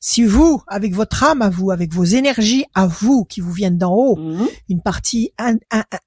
si 0.00 0.22
vous, 0.24 0.62
avec 0.68 0.94
votre 0.94 1.24
âme 1.24 1.42
à 1.42 1.50
vous, 1.50 1.70
avec 1.72 1.92
vos 1.92 2.04
énergies 2.04 2.64
à 2.74 2.86
vous 2.86 3.24
qui 3.24 3.40
vous 3.40 3.52
viennent 3.52 3.78
d'en 3.78 3.92
haut, 3.94 4.16
Mhm. 4.16 4.48
une 4.68 4.80
partie 4.82 5.32
in- 5.38 5.56
in- 5.70 5.84
in- 5.90 5.98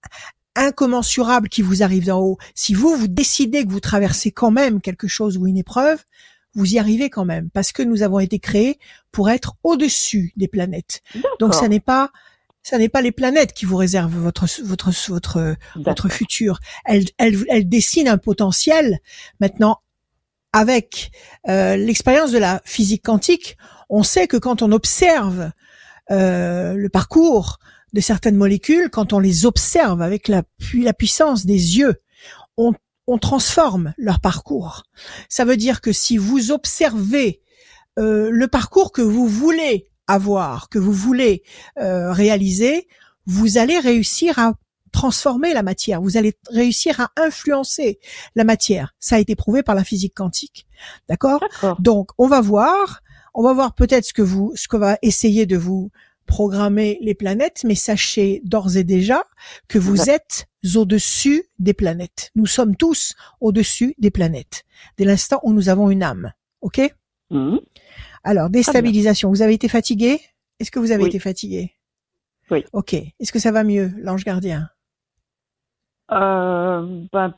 incommensurable 0.68 1.49
qui 1.49 1.62
vous 1.62 1.84
arrive 1.84 2.06
d'en 2.06 2.20
haut, 2.22 2.38
si 2.56 2.74
vous, 2.74 2.95
vous 2.95 3.08
décidez 3.08 3.66
que 3.66 3.72
vous 3.72 3.80
traversez 3.80 4.32
quand 4.32 4.52
même 4.52 4.82
quelque 4.82 5.08
chose 5.08 5.38
ou 5.38 5.47
une 5.47 5.58
épreuve, 5.58 6.04
vous 6.54 6.74
y 6.74 6.80
arrivez 6.80 7.10
quand 7.10 7.26
même, 7.26 7.49
parce 7.49 7.72
que 7.72 7.84
nous 7.84 8.04
avons 8.04 8.20
été 8.20 8.39
créés 8.39 8.78
pour 9.12 9.30
être 9.30 9.56
au-dessus 9.64 10.34
des 10.36 10.47
planètes. 10.47 11.02
Donc 11.39 11.54
ça 11.54 11.68
n'est 11.70 11.80
pas 11.80 12.12
ça 12.64 12.78
n'est 12.78 12.89
pas 12.89 13.02
les 13.02 13.12
planètes 13.12 13.54
qui 13.54 13.66
vous 13.66 13.78
réservent 13.78 14.16
votre 14.18 14.45
votre 14.64 14.91
votre 15.10 15.56
votre 15.86 16.10
futur. 16.10 16.60
Elle, 16.86 17.06
elle, 17.18 17.38
elle 17.49 17.68
dessine 17.68 18.08
un 18.08 18.18
potentiel. 18.20 18.99
Maintenant, 19.39 19.80
avec 20.54 21.12
euh, 21.47 21.78
l'expérience 21.78 22.32
de 22.32 22.38
la 22.38 22.62
physique 22.66 23.04
quantique, 23.04 23.58
on 23.89 24.04
sait 24.04 24.28
que 24.28 24.38
quand 24.38 24.62
on 24.62 24.72
observe 24.74 25.52
euh, 26.12 26.74
le 26.74 26.89
parcours 26.89 27.58
de 27.93 28.02
certaines 28.02 28.36
molécules, 28.36 28.89
quand 28.89 29.14
on 29.14 29.20
les 29.20 29.45
observe 29.45 30.02
avec 30.02 30.28
la, 30.28 30.43
pu- 30.60 30.82
la 30.82 30.93
puissance 30.93 31.45
des 31.45 31.78
yeux, 31.78 32.02
on, 32.58 32.74
on 33.12 33.18
transforme 33.18 33.93
leur 33.97 34.22
parcours. 34.22 34.84
Ça 35.28 35.43
veut 35.43 35.57
dire 35.57 35.82
que 35.82 35.91
si 35.91 36.16
vous 36.16 36.51
observez 36.51 37.41
euh, 37.99 38.30
le 38.32 38.47
parcours 38.47 38.93
que 38.93 39.01
vous 39.01 39.28
voulez 39.28 39.89
avoir, 40.07 40.70
que 40.70 40.80
vous 40.80 40.93
voulez 40.93 41.43
euh, 41.78 42.14
réaliser, 42.14 42.88
vous 43.26 43.57
allez 43.57 43.80
réussir 43.80 44.39
à 44.39 44.53
transformer 44.93 45.53
la 45.53 45.62
matière, 45.62 46.01
vous 46.01 46.16
allez 46.16 46.38
réussir 46.49 47.01
à 47.01 47.12
influencer 47.18 47.99
la 48.36 48.45
matière. 48.45 48.95
Ça 48.99 49.18
a 49.18 49.20
été 49.20 49.36
prouvé 49.36 49.62
par 49.62 49.76
la 49.76 49.84
physique 49.84 50.14
quantique. 50.16 50.66
D'accord? 51.09 51.41
D'accord. 51.41 51.82
Donc, 51.82 52.12
on 52.18 52.28
va 52.28 52.39
voir, 52.39 53.01
on 53.34 53.43
va 53.43 53.51
voir 53.51 53.76
peut-être 53.76 54.05
ce 54.05 54.14
que 54.14 54.22
vous, 54.22 54.53
ce 54.55 54.70
que 54.70 54.78
va 54.78 54.97
essayer 55.01 55.45
de 55.45 55.57
vous 55.57 55.91
programmer 56.26 56.98
les 57.02 57.14
planètes, 57.16 57.64
mais 57.66 57.76
sachez 57.76 58.42
d'ores 58.46 58.78
et 58.78 58.84
déjà 58.84 59.26
que 59.68 59.80
vous 59.80 60.10
êtes 60.10 60.48
au-dessus 60.76 61.46
des 61.60 61.74
planètes. 61.74 62.32
Nous 62.36 62.46
sommes 62.46 62.76
tous 62.76 63.16
au-dessus 63.42 63.96
des 63.98 64.12
planètes. 64.12 64.64
Dès 64.98 65.06
l'instant 65.06 65.40
où 65.44 65.54
nous 65.54 65.70
avons 65.70 65.90
une 65.90 66.04
âme. 66.04 66.32
OK? 66.62 66.80
Mhm. 67.32 67.60
Alors, 68.24 68.50
déstabilisation. 68.50 69.30
Vous 69.30 69.42
avez 69.42 69.54
été 69.56 69.68
fatigué? 69.68 70.22
Est-ce 70.60 70.70
que 70.72 70.80
vous 70.80 70.92
avez 70.92 71.04
Oui. 71.04 71.10
été 71.10 71.20
fatigué? 71.20 71.74
Oui. 72.52 72.64
OK. 72.74 72.94
Est-ce 72.94 73.32
que 73.32 73.40
ça 73.40 73.52
va 73.52 73.64
mieux, 73.64 73.92
l'ange 73.98 74.24
gardien? 74.24 74.70
Euh, 76.12 77.06
ben, 77.12 77.34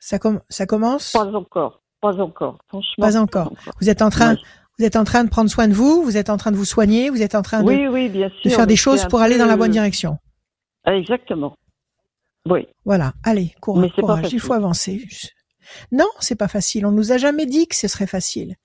ça, 0.00 0.18
com- 0.18 0.40
ça 0.48 0.66
commence? 0.66 1.12
pas 1.12 1.26
encore. 1.26 1.82
Pas 2.00 2.20
encore. 2.20 2.58
Franchement. 2.68 3.02
Pas 3.06 3.16
encore. 3.16 3.52
Vous 3.80 3.88
êtes 3.88 4.02
en 4.02 4.10
train. 4.10 4.36
Vous 4.78 4.84
êtes 4.84 4.96
en 4.96 5.04
train 5.04 5.24
de 5.24 5.28
prendre 5.30 5.50
soin 5.50 5.68
de 5.68 5.74
vous, 5.74 6.02
vous 6.02 6.16
êtes 6.16 6.30
en 6.30 6.36
train 6.36 6.50
de 6.50 6.56
vous 6.56 6.64
soigner, 6.64 7.10
vous 7.10 7.22
êtes 7.22 7.34
en 7.34 7.42
train 7.42 7.62
de, 7.62 7.68
Oui, 7.68 7.86
oui, 7.88 8.08
bien 8.08 8.28
sûr. 8.30 8.38
de 8.44 8.50
faire 8.50 8.66
des 8.66 8.76
choses 8.76 9.06
pour 9.08 9.20
aller 9.20 9.38
dans 9.38 9.46
la 9.46 9.56
bonne 9.56 9.70
direction. 9.72 10.18
Ah, 10.84 10.94
Exactement. 10.96 11.54
Oui. 12.48 12.66
Voilà, 12.84 13.12
allez, 13.22 13.54
courage, 13.60 13.82
Mais 13.96 14.02
courage, 14.02 14.32
il 14.32 14.40
faut 14.40 14.52
avancer. 14.54 15.06
Non, 15.92 16.08
c'est 16.18 16.34
pas 16.34 16.48
facile. 16.48 16.84
On 16.86 16.90
nous 16.90 17.12
a 17.12 17.18
jamais 17.18 17.46
dit 17.46 17.68
que 17.68 17.76
ce 17.76 17.86
serait 17.86 18.08
facile. 18.08 18.56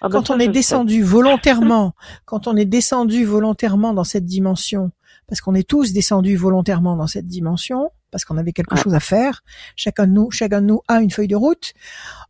Ah, 0.00 0.08
ben, 0.08 0.10
Quand 0.18 0.26
ça, 0.26 0.34
on 0.34 0.38
est 0.40 0.46
sais. 0.46 0.50
descendu 0.50 1.02
volontairement, 1.02 1.92
quand 2.24 2.48
on 2.48 2.56
est 2.56 2.64
descendu 2.64 3.24
volontairement 3.24 3.94
dans 3.94 4.02
cette 4.04 4.24
dimension, 4.26 4.90
parce 5.28 5.40
qu'on 5.40 5.54
est 5.54 5.68
tous 5.68 5.92
descendus 5.92 6.34
volontairement 6.34 6.96
dans 6.96 7.06
cette 7.06 7.28
dimension, 7.28 7.90
parce 8.10 8.24
qu'on 8.24 8.36
avait 8.36 8.52
quelque 8.52 8.74
Ah. 8.76 8.82
chose 8.82 8.94
à 8.94 9.00
faire, 9.00 9.42
chacun 9.76 10.08
de 10.08 10.12
nous, 10.12 10.32
chacun 10.32 10.60
de 10.60 10.66
nous 10.66 10.80
a 10.88 11.00
une 11.00 11.12
feuille 11.12 11.28
de 11.28 11.36
route. 11.36 11.72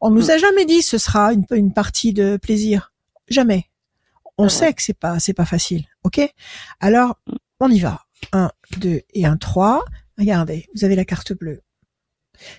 On 0.02 0.10
nous 0.10 0.30
a 0.30 0.36
jamais 0.36 0.66
dit 0.66 0.82
ce 0.82 0.98
sera 0.98 1.32
une, 1.32 1.46
une 1.52 1.72
partie 1.72 2.12
de 2.12 2.36
plaisir. 2.36 2.89
Jamais. 3.30 3.66
On 4.38 4.46
Ah 4.46 4.48
sait 4.48 4.72
que 4.72 4.82
c'est 4.82 4.98
pas, 4.98 5.18
c'est 5.20 5.32
pas 5.34 5.44
facile. 5.44 5.84
Ok? 6.04 6.20
Alors, 6.80 7.18
on 7.60 7.70
y 7.70 7.78
va. 7.80 8.02
Un, 8.32 8.50
deux 8.78 9.02
et 9.14 9.24
un, 9.26 9.36
trois. 9.36 9.84
Regardez, 10.18 10.66
vous 10.74 10.84
avez 10.84 10.96
la 10.96 11.04
carte 11.04 11.32
bleue. 11.32 11.62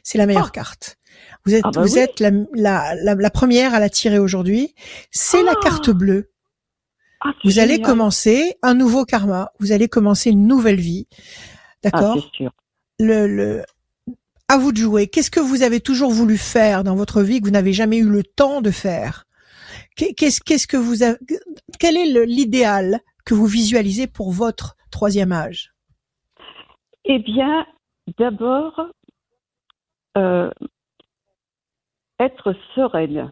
C'est 0.03 0.17
la 0.17 0.25
meilleure 0.25 0.47
Ah. 0.47 0.51
carte. 0.51 0.97
Vous 1.45 1.53
êtes, 1.53 1.63
Ah 1.65 1.71
bah 1.73 1.81
vous 1.81 1.93
oui. 1.93 1.99
êtes 1.99 2.19
la, 2.19 2.31
la, 2.53 2.95
la, 2.95 3.15
la 3.15 3.29
première 3.29 3.73
à 3.73 3.79
la 3.79 3.89
tirer 3.89 4.17
aujourd'hui. 4.19 4.73
C'est 5.11 5.43
la 5.43 5.55
carte 5.55 5.89
bleue. 5.89 6.31
Ah, 7.23 7.33
Vous 7.43 7.59
allez 7.59 7.81
commencer 7.81 8.55
un 8.63 8.73
nouveau 8.73 9.05
karma. 9.05 9.51
Vous 9.59 9.71
allez 9.71 9.87
commencer 9.87 10.29
une 10.31 10.47
nouvelle 10.47 10.79
vie. 10.79 11.07
D'accord? 11.83 12.29
le, 12.99 13.27
le, 13.27 13.63
à 14.47 14.57
vous 14.57 14.71
de 14.71 14.77
jouer. 14.77 15.07
Qu'est-ce 15.07 15.31
que 15.31 15.39
vous 15.39 15.63
avez 15.63 15.79
toujours 15.81 16.11
voulu 16.11 16.37
faire 16.37 16.83
dans 16.83 16.95
votre 16.95 17.21
vie 17.23 17.39
que 17.39 17.45
vous 17.45 17.51
n'avez 17.51 17.73
jamais 17.73 17.97
eu 17.97 18.09
le 18.09 18.23
temps 18.23 18.61
de 18.61 18.71
faire? 18.71 19.25
Qu'est-ce 19.95 20.41
qu'est-ce 20.41 20.67
que 20.67 20.77
vous 20.77 21.03
avez, 21.03 21.17
quel 21.79 21.97
est 21.97 22.25
l'idéal 22.25 22.99
que 23.25 23.33
vous 23.33 23.45
visualisez 23.45 24.07
pour 24.07 24.31
votre 24.31 24.75
troisième 24.91 25.31
âge? 25.31 25.73
Eh 27.05 27.19
bien, 27.19 27.65
d'abord, 28.17 28.87
euh, 30.17 30.49
être 32.19 32.53
sereine. 32.75 33.31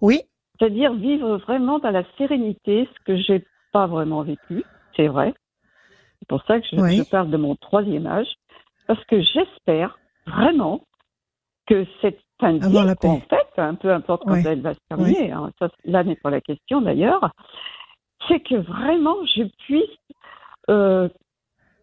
Oui, 0.00 0.22
C'est-à-dire 0.58 0.94
vivre 0.94 1.36
vraiment 1.38 1.78
dans 1.78 1.90
la 1.90 2.04
sérénité, 2.18 2.88
ce 2.92 3.04
que 3.04 3.16
j'ai 3.16 3.46
pas 3.72 3.86
vraiment 3.86 4.22
vécu, 4.22 4.64
c'est 4.96 5.08
vrai. 5.08 5.34
C'est 6.18 6.28
pour 6.28 6.42
ça 6.46 6.60
que 6.60 6.66
je, 6.70 6.76
Oui. 6.76 6.96
je 6.98 7.02
parle 7.10 7.30
de 7.30 7.36
mon 7.36 7.54
troisième 7.56 8.06
âge, 8.06 8.28
parce 8.86 9.02
que 9.06 9.20
j'espère 9.22 9.98
vraiment 10.26 10.84
que 11.66 11.86
cette 12.02 12.20
fin 12.40 12.52
de 12.54 12.58
vie, 12.66 12.74
fait, 13.20 13.60
un 13.60 13.74
peu 13.74 13.92
importe 13.92 14.24
quand 14.24 14.34
elle 14.34 14.60
va 14.60 14.74
se 14.74 14.78
terminer, 14.88 15.32
hein, 15.32 15.50
ça, 15.58 15.68
là 15.84 16.04
n'est 16.04 16.16
pas 16.16 16.30
la 16.30 16.40
question 16.40 16.80
d'ailleurs, 16.80 17.30
c'est 18.28 18.40
que 18.40 18.56
vraiment 18.56 19.16
je 19.26 19.44
puisse 19.64 19.84
euh, 20.70 21.08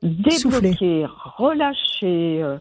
Souffler. 0.01 0.71
débloquer, 0.71 1.05
relâcher. 1.37 2.41
euh, 2.43 2.57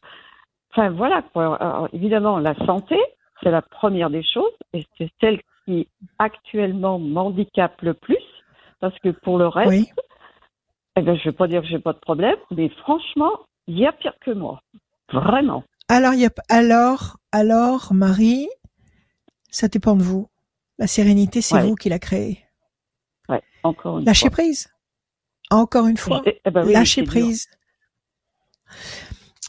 Enfin 0.72 0.90
voilà, 0.90 1.22
quoi. 1.22 1.56
Alors, 1.56 1.88
évidemment 1.92 2.38
la 2.38 2.54
santé, 2.66 2.96
c'est 3.42 3.50
la 3.50 3.62
première 3.62 4.10
des 4.10 4.22
choses 4.22 4.52
et 4.72 4.86
c'est 4.96 5.10
celle 5.20 5.40
qui 5.64 5.88
actuellement 6.18 6.98
m'handicape 6.98 7.80
le 7.82 7.94
plus 7.94 8.22
parce 8.80 8.98
que 9.00 9.08
pour 9.10 9.38
le 9.38 9.48
reste, 9.48 9.70
oui. 9.70 9.88
eh 10.96 11.02
ben, 11.02 11.16
je 11.16 11.24
vais 11.24 11.32
pas 11.32 11.48
dire 11.48 11.62
que 11.62 11.68
j'ai 11.68 11.78
pas 11.78 11.92
de 11.92 11.98
problème, 11.98 12.36
mais 12.50 12.68
franchement, 12.68 13.32
il 13.66 13.78
y 13.78 13.86
a 13.86 13.92
pire 13.92 14.14
que 14.20 14.30
moi. 14.30 14.60
Vraiment. 15.12 15.64
Alors, 15.90 16.14
y 16.14 16.24
a, 16.24 16.30
alors, 16.48 17.18
alors, 17.32 17.92
Marie, 17.92 18.48
ça 19.50 19.66
dépend 19.66 19.96
de 19.96 20.02
vous. 20.04 20.28
La 20.78 20.86
sérénité, 20.86 21.42
c'est 21.42 21.56
Ouais. 21.56 21.66
vous 21.66 21.74
qui 21.74 21.88
la 21.88 21.98
créée. 21.98 22.44
Ouais, 23.28 23.42
encore 23.64 23.98
une 23.98 24.04
Lâchez 24.04 24.26
fois. 24.26 24.30
prise. 24.30 24.68
Encore 25.50 25.88
une 25.88 25.96
fois. 25.96 26.22
Eh- 26.26 26.40
eh 26.44 26.50
ben 26.52 26.64
oui, 26.64 26.72
Lâchez 26.72 27.02
dur. 27.02 27.10
prise. 27.10 27.48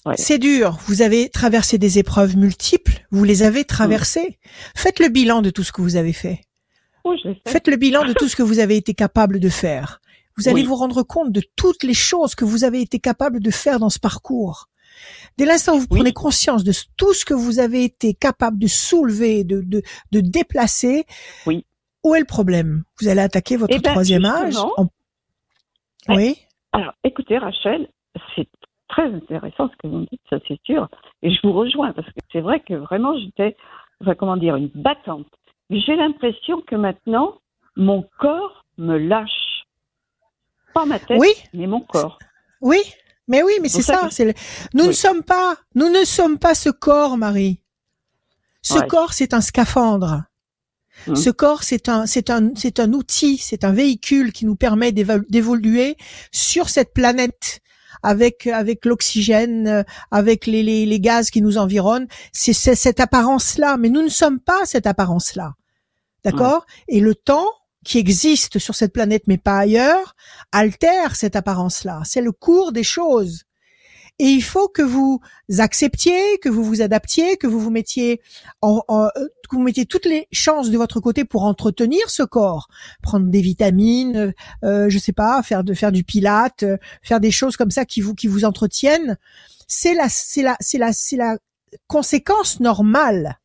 Ouais. 0.05 0.15
C'est 0.17 0.39
dur. 0.39 0.79
Vous 0.87 1.03
avez 1.03 1.29
traversé 1.29 1.77
des 1.77 1.99
épreuves 1.99 2.35
multiples. 2.35 3.05
Vous 3.11 3.23
les 3.23 3.43
avez 3.43 3.63
traversées. 3.65 4.39
Faites 4.75 4.99
le 4.99 5.09
bilan 5.09 5.43
de 5.43 5.51
tout 5.51 5.61
ce 5.63 5.71
que 5.71 5.81
vous 5.81 5.95
avez 5.95 6.11
fait. 6.13 6.41
Je 7.05 7.27
l'ai 7.27 7.35
fait. 7.35 7.49
Faites 7.51 7.67
le 7.67 7.75
bilan 7.75 8.03
de 8.05 8.13
tout 8.13 8.27
ce 8.27 8.35
que 8.35 8.41
vous 8.43 8.57
avez 8.57 8.77
été 8.77 8.95
capable 8.95 9.39
de 9.39 9.49
faire. 9.49 10.01
Vous 10.37 10.47
allez 10.49 10.63
vous 10.63 10.75
rendre 10.75 11.03
compte 11.03 11.31
de 11.31 11.43
toutes 11.55 11.83
les 11.83 11.93
choses 11.93 12.33
que 12.33 12.45
vous 12.45 12.63
avez 12.63 12.81
été 12.81 12.99
capable 12.99 13.41
de 13.41 13.51
faire 13.51 13.79
dans 13.79 13.91
ce 13.91 13.99
parcours. 13.99 14.69
Dès 15.37 15.45
l'instant 15.45 15.75
où 15.75 15.79
vous 15.79 15.87
Oui. 15.91 15.99
prenez 15.99 16.13
conscience 16.13 16.63
de 16.63 16.71
tout 16.97 17.13
ce 17.13 17.25
que 17.25 17.33
vous 17.33 17.59
avez 17.59 17.83
été 17.83 18.13
capable 18.13 18.59
de 18.59 18.67
soulever, 18.67 19.43
de, 19.43 19.61
de, 19.61 19.81
de 20.11 20.19
déplacer, 20.19 21.05
Oui. 21.45 21.65
où 22.03 22.13
est 22.15 22.19
le 22.19 22.25
problème? 22.25 22.83
Vous 22.99 23.07
allez 23.07 23.21
attaquer 23.21 23.57
votre 23.57 23.73
Eh 23.75 23.79
ben, 23.79 23.91
troisième 23.91 24.25
âge 24.25 24.55
en- 24.57 24.87
Oui, 26.09 26.37
Alors, 26.73 26.93
écoutez, 27.03 27.37
Rachel, 27.37 27.87
c'est 28.35 28.47
très 28.87 29.05
intéressant 29.13 29.69
ce 29.69 29.75
que 29.77 29.87
vous 29.87 29.99
me 29.99 30.05
dites, 30.05 30.21
ça 30.29 30.37
c'est 30.47 30.59
sûr. 30.65 30.89
Et 31.21 31.31
je 31.31 31.39
vous 31.43 31.53
rejoins 31.53 31.93
parce 31.93 32.07
que 32.07 32.19
c'est 32.31 32.41
vrai 32.41 32.59
que 32.59 32.73
vraiment 32.73 33.17
j'étais, 33.19 33.55
enfin, 34.01 34.15
comment 34.15 34.37
dire, 34.37 34.55
une 34.57 34.69
battante. 34.75 35.27
Mais 35.69 35.79
j'ai 35.79 35.95
l'impression 35.95 36.61
que 36.61 36.75
maintenant, 36.75 37.39
mon 37.77 38.03
corps 38.19 38.65
me 38.77 38.97
lâche. 38.97 39.65
Pas 40.73 40.85
ma 40.85 40.99
tête, 40.99 41.19
oui, 41.19 41.29
mais 41.53 41.67
mon 41.67 41.81
corps. 41.81 42.17
oui. 42.61 42.79
Mais 43.27 43.43
oui, 43.43 43.53
mais 43.61 43.69
c'est 43.69 43.81
ça 43.81 43.97
que- 44.07 44.13
c'est 44.13 44.25
le- 44.25 44.33
Nous 44.73 44.85
ne 44.87 44.91
sommes 44.91 45.23
pas, 45.23 45.55
nous 45.75 45.89
ne 45.89 46.03
sommes 46.03 46.37
pas 46.39 46.55
ce 46.55 46.69
corps, 46.69 47.17
Marie. 47.17 47.61
Ce 48.61 48.75
Ouais. 48.75 48.87
corps, 48.87 49.13
c'est 49.13 49.33
un 49.33 49.41
scaphandre. 49.41 50.23
Mhm. 51.07 51.15
Ce 51.15 51.29
corps, 51.29 51.63
c'est 51.63 51.87
un, 51.89 52.05
c'est 52.05 52.29
un, 52.29 52.51
c'est 52.55 52.79
un 52.79 52.93
outil, 52.93 53.37
c'est 53.37 53.63
un 53.63 53.71
véhicule 53.71 54.31
qui 54.33 54.45
nous 54.45 54.55
permet 54.55 54.91
d'évo- 54.91 55.23
d'évoluer 55.29 55.95
sur 56.31 56.69
cette 56.69 56.93
planète 56.93 57.59
avec 58.03 58.47
avec 58.47 58.85
l'oxygène, 58.85 59.85
avec 60.11 60.45
les, 60.45 60.63
les, 60.63 60.85
les 60.85 60.99
gaz 60.99 61.29
qui 61.29 61.41
nous 61.41 61.57
environnent. 61.57 62.07
C'est 62.33 62.53
c'est 62.53 62.75
cette 62.75 62.99
apparence-là, 62.99 63.77
mais 63.77 63.89
nous 63.89 64.01
ne 64.01 64.09
sommes 64.09 64.39
pas 64.39 64.65
cette 64.65 64.85
apparence-là, 64.85 65.53
d'accord? 66.23 66.65
Et 66.87 66.99
le 66.99 67.15
temps 67.15 67.47
qui 67.83 67.97
existe 67.97 68.59
sur 68.59 68.75
cette 68.75 68.93
planète, 68.93 69.23
mais 69.27 69.37
pas 69.37 69.57
ailleurs, 69.59 70.15
altère 70.51 71.15
cette 71.15 71.35
apparence-là. 71.35 72.01
C'est 72.05 72.21
le 72.21 72.31
cours 72.31 72.71
des 72.71 72.83
choses. 72.83 73.43
Et 74.19 74.25
il 74.25 74.43
faut 74.43 74.67
que 74.67 74.83
vous 74.83 75.19
acceptiez, 75.57 76.37
que 76.43 76.49
vous 76.49 76.63
vous 76.63 76.81
adaptiez, 76.83 77.37
que 77.37 77.47
vous 77.47 77.59
vous 77.59 77.71
mettiez 77.71 78.21
en, 78.61 78.83
en- 78.87 79.05
euh, 79.05 79.27
que 79.49 79.55
vous 79.55 79.63
mettiez 79.63 79.87
toutes 79.87 80.05
les 80.05 80.27
chances 80.31 80.69
de 80.69 80.77
votre 80.77 80.99
côté 80.99 81.25
pour 81.25 81.43
entretenir 81.43 82.07
ce 82.11 82.21
corps, 82.21 82.67
prendre 83.01 83.27
des 83.31 83.41
vitamines, 83.41 84.31
euh, 84.63 84.89
je 84.89 84.97
sais 84.99 85.13
pas, 85.13 85.41
faire 85.41 85.63
de 85.63 85.73
faire 85.73 85.91
du 85.91 86.03
pilate, 86.03 86.61
euh, 86.63 86.77
faire 87.01 87.19
des 87.19 87.31
choses 87.31 87.57
comme 87.57 87.71
ça 87.71 87.83
qui 87.85 87.99
vous 88.01 88.13
qui 88.13 88.27
vous 88.27 88.45
entretiennent. 88.45 89.17
C'est 89.67 89.95
la 89.95 90.07
c'est 90.07 90.43
la 90.43 90.55
c'est 90.59 90.77
la 90.77 90.93
c'est 90.93 91.17
la 91.17 91.37
conséquence 91.87 92.59
normale. 92.59 93.39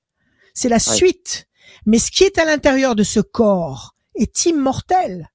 C'est 0.53 0.69
la 0.69 0.79
suite. 0.97 1.47
Mais 1.87 1.99
ce 1.99 2.11
qui 2.11 2.25
est 2.25 2.39
à 2.39 2.45
l'intérieur 2.45 2.95
de 2.95 3.03
ce 3.03 3.21
corps 3.21 3.95
est 4.17 4.47
immortel. 4.47 5.31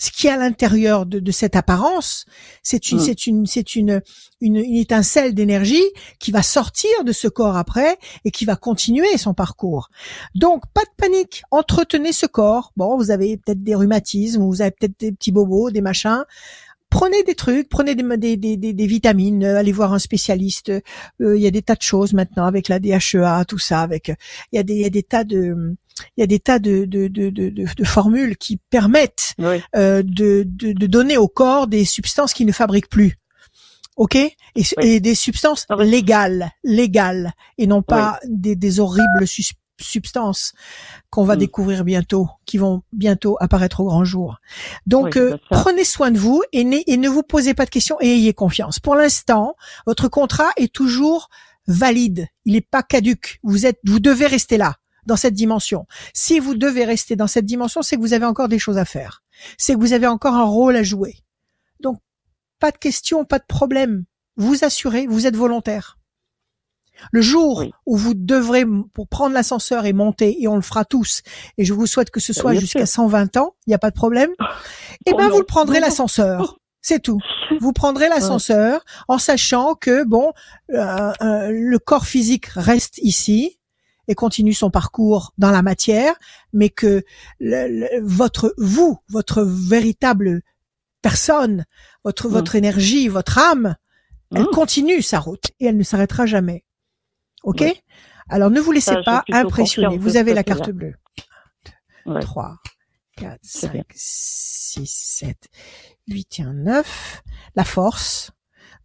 Ce 0.00 0.12
qui 0.12 0.28
est 0.28 0.30
à 0.30 0.36
l'intérieur 0.36 1.06
de, 1.06 1.18
de 1.18 1.32
cette 1.32 1.56
apparence, 1.56 2.24
c'est 2.62 2.92
une, 2.92 2.98
Mm. 2.98 3.00
c'est 3.00 3.26
une, 3.26 3.46
c'est 3.46 3.74
une, 3.74 4.00
une, 4.40 4.56
une 4.56 4.76
étincelle 4.76 5.34
d'énergie 5.34 5.82
qui 6.20 6.30
va 6.30 6.42
sortir 6.44 7.02
de 7.04 7.10
ce 7.10 7.26
corps 7.26 7.56
après 7.56 7.98
et 8.24 8.30
qui 8.30 8.44
va 8.44 8.54
continuer 8.54 9.18
son 9.18 9.34
parcours. 9.34 9.88
Donc, 10.36 10.62
pas 10.72 10.82
de 10.82 10.90
panique. 10.96 11.42
Entretenez 11.50 12.12
ce 12.12 12.26
corps. 12.26 12.70
Bon, 12.76 12.96
vous 12.96 13.10
avez 13.10 13.38
peut-être 13.38 13.64
des 13.64 13.74
rhumatismes, 13.74 14.40
vous 14.46 14.62
avez 14.62 14.70
peut-être 14.70 15.00
des 15.00 15.10
petits 15.10 15.32
bobos, 15.32 15.72
des 15.72 15.80
machins. 15.80 16.22
Prenez 16.90 17.24
des 17.24 17.34
trucs, 17.34 17.68
prenez 17.68 17.96
des, 17.96 18.04
des, 18.16 18.36
des, 18.36 18.56
des- 18.56 18.72
des 18.72 18.86
vitamines, 18.86 19.44
euh, 19.44 19.58
allez 19.58 19.72
voir 19.72 19.92
un 19.92 19.98
spécialiste. 19.98 20.70
Euh, 20.70 21.36
Il 21.36 21.42
y 21.42 21.46
a 21.48 21.50
des 21.50 21.60
tas 21.62 21.74
de 21.74 21.82
choses 21.82 22.12
maintenant 22.14 22.46
avec 22.46 22.68
la 22.68 22.78
DHEA, 22.78 23.44
tout 23.48 23.58
ça. 23.58 23.80
Avec, 23.82 24.08
y 24.52 24.58
il 24.60 24.70
y 24.78 24.84
a 24.84 24.90
des 24.90 25.02
tas 25.02 25.24
de, 25.24 25.76
il 26.16 26.20
y 26.20 26.22
a 26.24 26.26
des 26.26 26.38
tas 26.40 26.58
de, 26.58 26.84
de, 26.84 27.08
de, 27.08 27.30
de, 27.30 27.48
de- 27.50 27.84
formules 27.84 28.36
qui 28.36 28.58
permettent 28.70 29.34
Oui. 29.38 29.60
euh, 29.76 30.02
de, 30.04 30.44
de, 30.46 30.72
de 30.72 30.86
donner 30.86 31.16
au 31.16 31.28
corps 31.28 31.66
des 31.66 31.84
substances 31.84 32.32
qu'il 32.34 32.46
ne 32.46 32.52
fabrique 32.52 32.88
plus. 32.88 33.18
Ok? 33.96 34.14
Et, 34.14 34.36
et 34.80 35.00
des 35.00 35.14
substances 35.14 35.66
légales, 35.80 36.52
légales, 36.62 37.32
et 37.58 37.66
non 37.66 37.82
pas 37.82 38.20
des, 38.28 38.54
des 38.54 38.78
horribles 38.80 39.26
sus- 39.26 39.54
substances 39.80 40.52
qu'on 41.10 41.24
va 41.24 41.34
Mm. 41.36 41.38
découvrir 41.38 41.84
bientôt, 41.84 42.28
qui 42.46 42.58
vont 42.58 42.82
bientôt 42.92 43.36
apparaître 43.40 43.80
au 43.80 43.84
grand 43.86 44.04
jour. 44.04 44.36
Donc, 44.86 45.12
Oui, 45.16 45.20
euh, 45.22 45.36
prenez 45.50 45.84
soin 45.84 46.10
de 46.12 46.18
vous 46.18 46.42
et, 46.52 46.62
ne- 46.64 46.78
et 46.86 46.96
ne 46.96 47.08
vous 47.08 47.22
posez 47.24 47.54
pas 47.54 47.64
de 47.64 47.70
questions 47.70 47.96
et 48.00 48.06
ayez 48.08 48.34
confiance. 48.34 48.78
Pour 48.80 48.94
l'instant, 48.94 49.54
votre 49.86 50.08
contrat 50.08 50.50
est 50.56 50.72
toujours 50.72 51.28
valide. 51.66 52.28
Il 52.44 52.54
n'est 52.54 52.60
pas 52.60 52.82
caduque. 52.82 53.38
Vous 53.42 53.66
êtes, 53.66 53.78
vous 53.84 54.00
devez 54.00 54.26
rester 54.26 54.56
là, 54.58 54.76
dans 55.08 55.16
cette 55.16 55.34
dimension. 55.34 55.86
Si 56.14 56.38
vous 56.38 56.54
devez 56.54 56.84
rester 56.84 57.16
dans 57.16 57.26
cette 57.26 57.46
dimension, 57.46 57.82
c'est 57.82 57.96
que 57.96 58.00
vous 58.00 58.12
avez 58.12 58.26
encore 58.26 58.48
des 58.48 58.58
choses 58.60 58.78
à 58.78 58.84
faire. 58.84 59.22
C'est 59.56 59.74
que 59.74 59.80
vous 59.80 59.94
avez 59.94 60.06
encore 60.06 60.34
un 60.34 60.44
rôle 60.44 60.76
à 60.76 60.82
jouer. 60.84 61.16
Donc, 61.80 61.98
pas 62.60 62.70
de 62.70 62.76
questions, 62.78 63.24
pas 63.24 63.38
de 63.38 63.46
problème. 63.48 64.04
Vous 64.36 64.64
assurez, 64.64 65.06
vous 65.06 65.26
êtes 65.26 65.34
volontaire. 65.34 65.98
Le 67.12 67.20
jour 67.22 67.58
Oui. 67.60 67.70
où 67.86 67.96
vous 67.96 68.14
devrez, 68.14 68.64
pour 68.92 69.08
prendre 69.08 69.32
l'ascenseur 69.34 69.86
et 69.86 69.92
monter, 69.92 70.42
et 70.42 70.48
on 70.48 70.56
le 70.56 70.62
fera 70.62 70.84
tous, 70.84 71.22
et 71.56 71.64
je 71.64 71.72
vous 71.72 71.86
souhaite 71.86 72.10
que 72.10 72.20
ce 72.20 72.32
soit 72.32 72.54
jusqu'à 72.54 72.86
sûr. 72.86 73.04
120 73.04 73.36
ans, 73.36 73.54
il 73.66 73.70
n'y 73.70 73.74
a 73.74 73.78
pas 73.78 73.90
de 73.90 73.94
problème, 73.94 74.30
eh 75.06 75.12
Oh 75.12 75.16
ben 75.16 75.28
non. 75.28 75.30
vous 75.34 75.38
le 75.38 75.44
prendrez 75.46 75.78
non. 75.80 75.86
l'ascenseur. 75.86 76.58
C'est 76.80 77.00
tout. 77.00 77.18
Vous 77.60 77.72
prendrez 77.72 78.08
l'ascenseur 78.08 78.84
en 79.08 79.18
sachant 79.18 79.74
que 79.74 80.04
bon, 80.04 80.32
euh, 80.72 81.12
euh, 81.22 81.50
le 81.50 81.78
corps 81.78 82.06
physique 82.06 82.46
reste 82.54 82.98
ici 82.98 83.57
et 84.08 84.14
continue 84.14 84.54
son 84.54 84.70
parcours 84.70 85.32
dans 85.38 85.50
la 85.50 85.62
matière, 85.62 86.14
mais 86.52 86.70
que 86.70 87.04
le- 87.38 87.68
le- 87.68 88.00
votre 88.02 88.54
vous, 88.58 88.98
votre 89.08 89.42
véritable 89.42 90.42
personne, 91.02 91.64
votre 92.04 92.28
Mm. 92.28 92.32
votre 92.32 92.54
énergie, 92.56 93.08
votre 93.08 93.38
âme, 93.38 93.76
elle 94.34 94.42
Mm. 94.42 94.50
continue 94.52 95.02
sa 95.02 95.20
route 95.20 95.44
et 95.60 95.66
elle 95.66 95.76
ne 95.76 95.82
s'arrêtera 95.84 96.26
jamais. 96.26 96.64
Ok? 97.44 97.62
Alors 98.28 98.50
ne 98.50 98.60
vous 98.60 98.72
laissez 98.72 98.92
Ça, 98.94 99.02
pas 99.02 99.24
impressionner. 99.32 99.96
Vous 99.98 100.16
avez 100.16 100.34
la 100.34 100.42
carte 100.42 100.70
bleue. 100.70 100.94
Ouais. 102.06 102.20
3, 102.20 102.56
4, 103.16 103.38
C'est 103.42 103.70
bien. 103.70 103.82
5, 103.82 103.92
6, 103.94 104.86
7, 104.86 105.48
8 106.08 106.40
et 106.40 106.42
un 106.42 106.52
9. 106.54 107.22
La 107.54 107.64
force. 107.64 108.30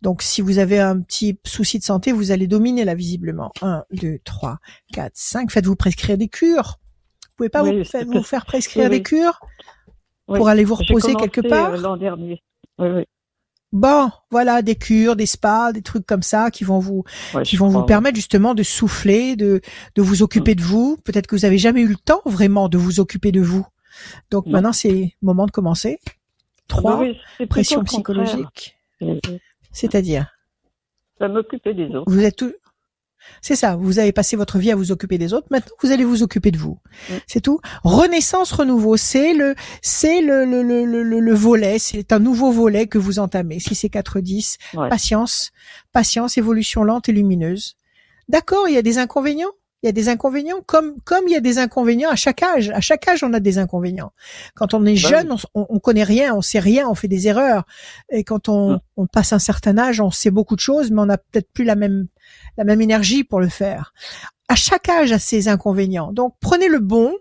Donc, 0.04 0.22
si 0.22 0.42
vous 0.42 0.60
avez 0.60 0.80
un 0.82 1.00
petit 1.00 1.40
souci 1.46 1.80
de 1.80 1.84
santé, 1.86 2.12
vous 2.12 2.32
allez 2.32 2.46
dominer 2.46 2.84
là, 2.84 2.94
visiblement. 2.94 3.54
1, 3.62 3.86
2, 3.94 4.20
3, 4.26 4.60
4, 4.92 5.12
5. 5.16 5.50
Faites-vous 5.50 5.78
prescrire 5.78 6.18
des 6.18 6.28
cures. 6.28 6.78
Vous 7.24 7.30
pouvez 7.38 7.48
pas 7.50 7.64
Oui, 7.64 7.78
vous, 7.80 7.86
fa- 7.86 8.24
faire 8.24 8.46
prescrire 8.46 8.90
oui, 8.92 8.98
des 8.98 9.02
cures 9.02 9.40
Oui. 10.28 10.38
pour 10.38 10.50
aller 10.50 10.66
vous 10.66 10.76
reposer 10.76 11.16
quelque 11.16 11.40
part 11.40 11.72
euh, 11.74 11.78
L'an 11.78 11.96
dernier. 11.96 12.44
Oui, 12.80 12.90
oui. 12.90 13.04
Bon, 13.72 14.12
voilà, 14.30 14.62
des 14.62 14.76
cures, 14.76 15.16
des 15.16 15.26
spas, 15.26 15.72
des 15.72 15.82
trucs 15.82 16.06
comme 16.06 16.22
ça 16.22 16.52
qui 16.52 16.66
vont 16.66 16.80
vous 16.80 17.06
Ouais, 17.34 17.44
qui 17.44 17.56
vont 17.56 17.70
vous 17.70 17.84
permettre 17.84 18.18
justement 18.18 18.54
de 18.54 18.62
souffler, 18.62 19.36
de, 19.38 19.62
de 19.96 20.02
vous 20.02 20.22
occuper 20.22 20.54
de 20.54 20.62
vous. 20.62 20.98
Peut-être 21.06 21.28
que 21.28 21.36
vous 21.38 21.46
avez 21.46 21.58
jamais 21.58 21.82
eu 21.82 21.88
le 21.88 21.96
temps 21.96 22.22
vraiment 22.26 22.68
de 22.68 22.78
vous 22.78 23.00
occuper 23.00 23.32
de 23.32 23.40
vous. 23.42 23.66
Donc 24.32 24.46
Non. 24.48 24.52
maintenant, 24.52 24.74
c'est 24.74 24.92
le 24.92 25.26
moment 25.26 25.46
de 25.46 25.52
commencer. 25.52 25.98
Trois, 26.68 27.00
oui, 27.00 27.18
pression 27.48 27.84
psychologique. 27.86 28.76
C'est-à-dire, 29.74 30.28
Ça 31.20 31.28
m'occuper 31.28 31.74
des 31.74 31.88
autres. 31.96 32.10
vous 32.12 32.24
êtes 32.24 32.36
tout... 32.38 32.54
C'est 33.42 33.56
ça, 33.56 33.78
vous 33.78 34.00
avez 34.00 34.12
passé 34.12 34.36
votre 34.36 34.58
vie 34.58 34.70
à 34.72 34.76
vous 34.76 34.92
occuper 34.92 35.18
des 35.18 35.34
autres, 35.34 35.48
maintenant 35.50 35.72
vous 35.82 35.92
allez 35.94 36.04
vous 36.04 36.24
occuper 36.24 36.52
de 36.52 36.58
vous. 36.58 36.78
C'est 37.26 37.40
tout. 37.40 37.60
Renaissance, 37.86 38.52
renouveau, 38.52 38.98
c'est 38.98 39.34
le 39.34 39.56
c'est 39.82 40.22
le, 40.22 40.44
le, 40.44 40.62
le, 40.62 40.84
le, 40.84 41.04
le- 41.04 41.20
le 41.22 41.34
volet, 41.34 41.80
c'est 41.80 42.12
un 42.12 42.20
nouveau 42.20 42.52
volet 42.52 42.86
que 42.88 42.98
vous 42.98 43.20
entamez. 43.20 43.60
Si 43.62 43.76
c'est 43.76 43.88
4-10, 43.88 44.58
Ouais. 44.74 44.90
patience, 44.90 45.52
patience, 45.94 46.38
évolution 46.38 46.84
lente 46.84 47.08
et 47.08 47.14
lumineuse. 47.14 47.76
D'accord, 48.28 48.68
il 48.68 48.74
y 48.74 48.78
a 48.78 48.82
des 48.82 48.98
inconvénients? 48.98 49.52
Il 49.84 49.88
y 49.88 49.90
a 49.90 49.92
des 49.92 50.08
inconvénients, 50.08 50.62
comme 50.66 51.00
comme 51.02 51.26
il 51.28 51.34
y 51.34 51.36
a 51.36 51.42
des 51.42 51.60
inconvénients 51.60 52.10
à 52.10 52.16
chaque 52.16 52.42
âge. 52.42 52.70
À 52.70 52.80
chaque 52.80 53.06
âge, 53.08 53.22
on 53.24 53.34
a 53.34 53.42
des 53.42 53.58
inconvénients. 53.58 54.14
Quand 54.56 54.74
on 54.74 54.86
est 54.86 54.94
Bah 55.02 55.10
jeune, 55.10 55.32
on, 55.34 55.38
on, 55.54 55.66
on 55.70 55.80
connaît 55.80 56.04
rien, 56.06 56.34
on 56.34 56.42
sait 56.42 56.60
rien, 56.60 56.88
on 56.88 56.96
fait 56.96 57.10
des 57.10 57.28
erreurs. 57.28 57.66
Et 58.10 58.24
quand 58.24 58.48
on, 58.48 58.80
on 58.96 59.08
passe 59.08 59.34
un 59.34 59.40
certain 59.40 59.78
âge, 59.78 60.00
on 60.00 60.10
sait 60.10 60.32
beaucoup 60.32 60.56
de 60.56 60.62
choses, 60.62 60.90
mais 60.90 61.02
on 61.02 61.08
n'a 61.08 61.18
peut-être 61.18 61.52
plus 61.52 61.66
la 61.66 61.76
même 61.76 62.08
la 62.58 62.64
même 62.64 62.82
énergie 62.82 63.26
pour 63.26 63.42
le 63.42 63.50
faire. 63.50 63.94
À 64.48 64.56
chaque 64.56 64.88
âge 64.88 65.12
a 65.12 65.20
ses 65.20 65.50
inconvénients. 65.50 66.14
Donc 66.14 66.36
prenez 66.40 66.70
le 66.70 66.80
bon, 66.80 67.14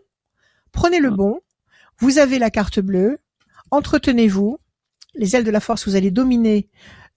prenez 0.70 1.00
le 1.00 1.10
bon. 1.10 1.40
Vous 1.98 2.18
avez 2.18 2.38
la 2.38 2.50
carte 2.50 2.80
bleue. 2.80 3.18
Entretenez-vous. 3.70 4.58
Les 5.14 5.36
ailes 5.36 5.44
de 5.44 5.50
la 5.50 5.60
force, 5.60 5.86
vous 5.86 5.96
allez 5.96 6.10
dominer 6.10 6.68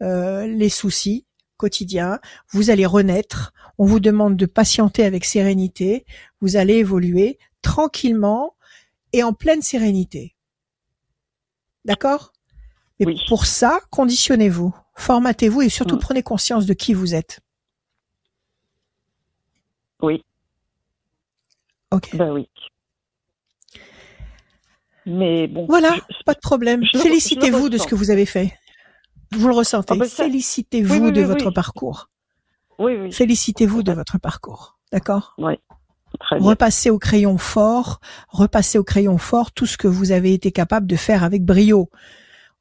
euh, 0.02 0.48
les 0.48 0.70
soucis 0.70 1.26
quotidiens. 1.58 2.20
Vous 2.52 2.70
allez 2.70 2.86
renaître. 2.86 3.54
On 3.78 3.86
vous 3.86 4.00
demande 4.00 4.38
de 4.38 4.46
patienter 4.46 5.04
avec 5.06 5.26
sérénité. 5.26 6.06
Vous 6.42 6.56
allez 6.56 6.76
évoluer 6.76 7.38
tranquillement 7.62 8.56
et 9.14 9.24
en 9.24 9.34
pleine 9.34 9.62
sérénité. 9.62 10.36
D'accord? 11.86 12.34
Et 13.00 13.06
Oui. 13.06 13.22
pour 13.28 13.46
ça, 13.46 13.80
conditionnez-vous, 13.92 14.74
formatez-vous 14.96 15.62
et 15.64 15.70
surtout 15.70 15.96
Mm. 15.96 16.00
prenez 16.00 16.24
conscience 16.24 16.66
de 16.66 16.74
qui 16.74 16.94
vous 16.94 17.14
êtes. 17.14 17.40
Oui, 20.02 20.24
Ok. 21.92 22.16
bah 22.16 22.32
oui. 22.32 22.50
Mais 25.06 25.48
bon. 25.48 25.66
Voilà, 25.68 25.96
je- 26.10 26.24
pas 26.26 26.34
de 26.34 26.40
problème. 26.40 26.84
Félicitez-vous 26.94 27.70
de 27.70 27.78
ce 27.78 27.86
que 27.88 27.96
vous 27.96 28.10
avez 28.12 28.26
fait. 28.26 28.58
Vous 29.34 29.48
le 29.48 29.54
ressentez. 29.54 29.94
Ah 29.96 29.98
ben 30.00 30.08
ça- 30.08 30.24
Félicitez-vous 30.24 30.94
Oui, 30.94 31.00
oui, 31.00 31.12
de 31.12 31.22
oui, 31.22 31.28
votre 31.28 31.48
oui. 31.48 31.54
parcours. 31.54 32.10
Oui, 32.80 32.96
oui. 33.00 33.12
Félicitez-vous 33.12 33.84
de 33.84 33.92
votre 33.94 34.18
parcours. 34.20 34.78
D'accord? 34.92 35.36
Très 36.20 36.40
bien. 36.40 36.48
Repassez 36.48 36.90
au 36.90 36.98
crayon 37.00 37.38
fort, 37.38 38.00
repassez 38.30 38.78
au 38.78 38.84
crayon 38.84 39.18
fort 39.18 39.52
tout 39.52 39.66
ce 39.66 39.78
que 39.78 39.88
vous 39.88 40.12
avez 40.12 40.34
été 40.34 40.52
capable 40.52 40.88
de 40.88 40.96
faire 40.96 41.24
avec 41.24 41.44
brio. 41.44 41.90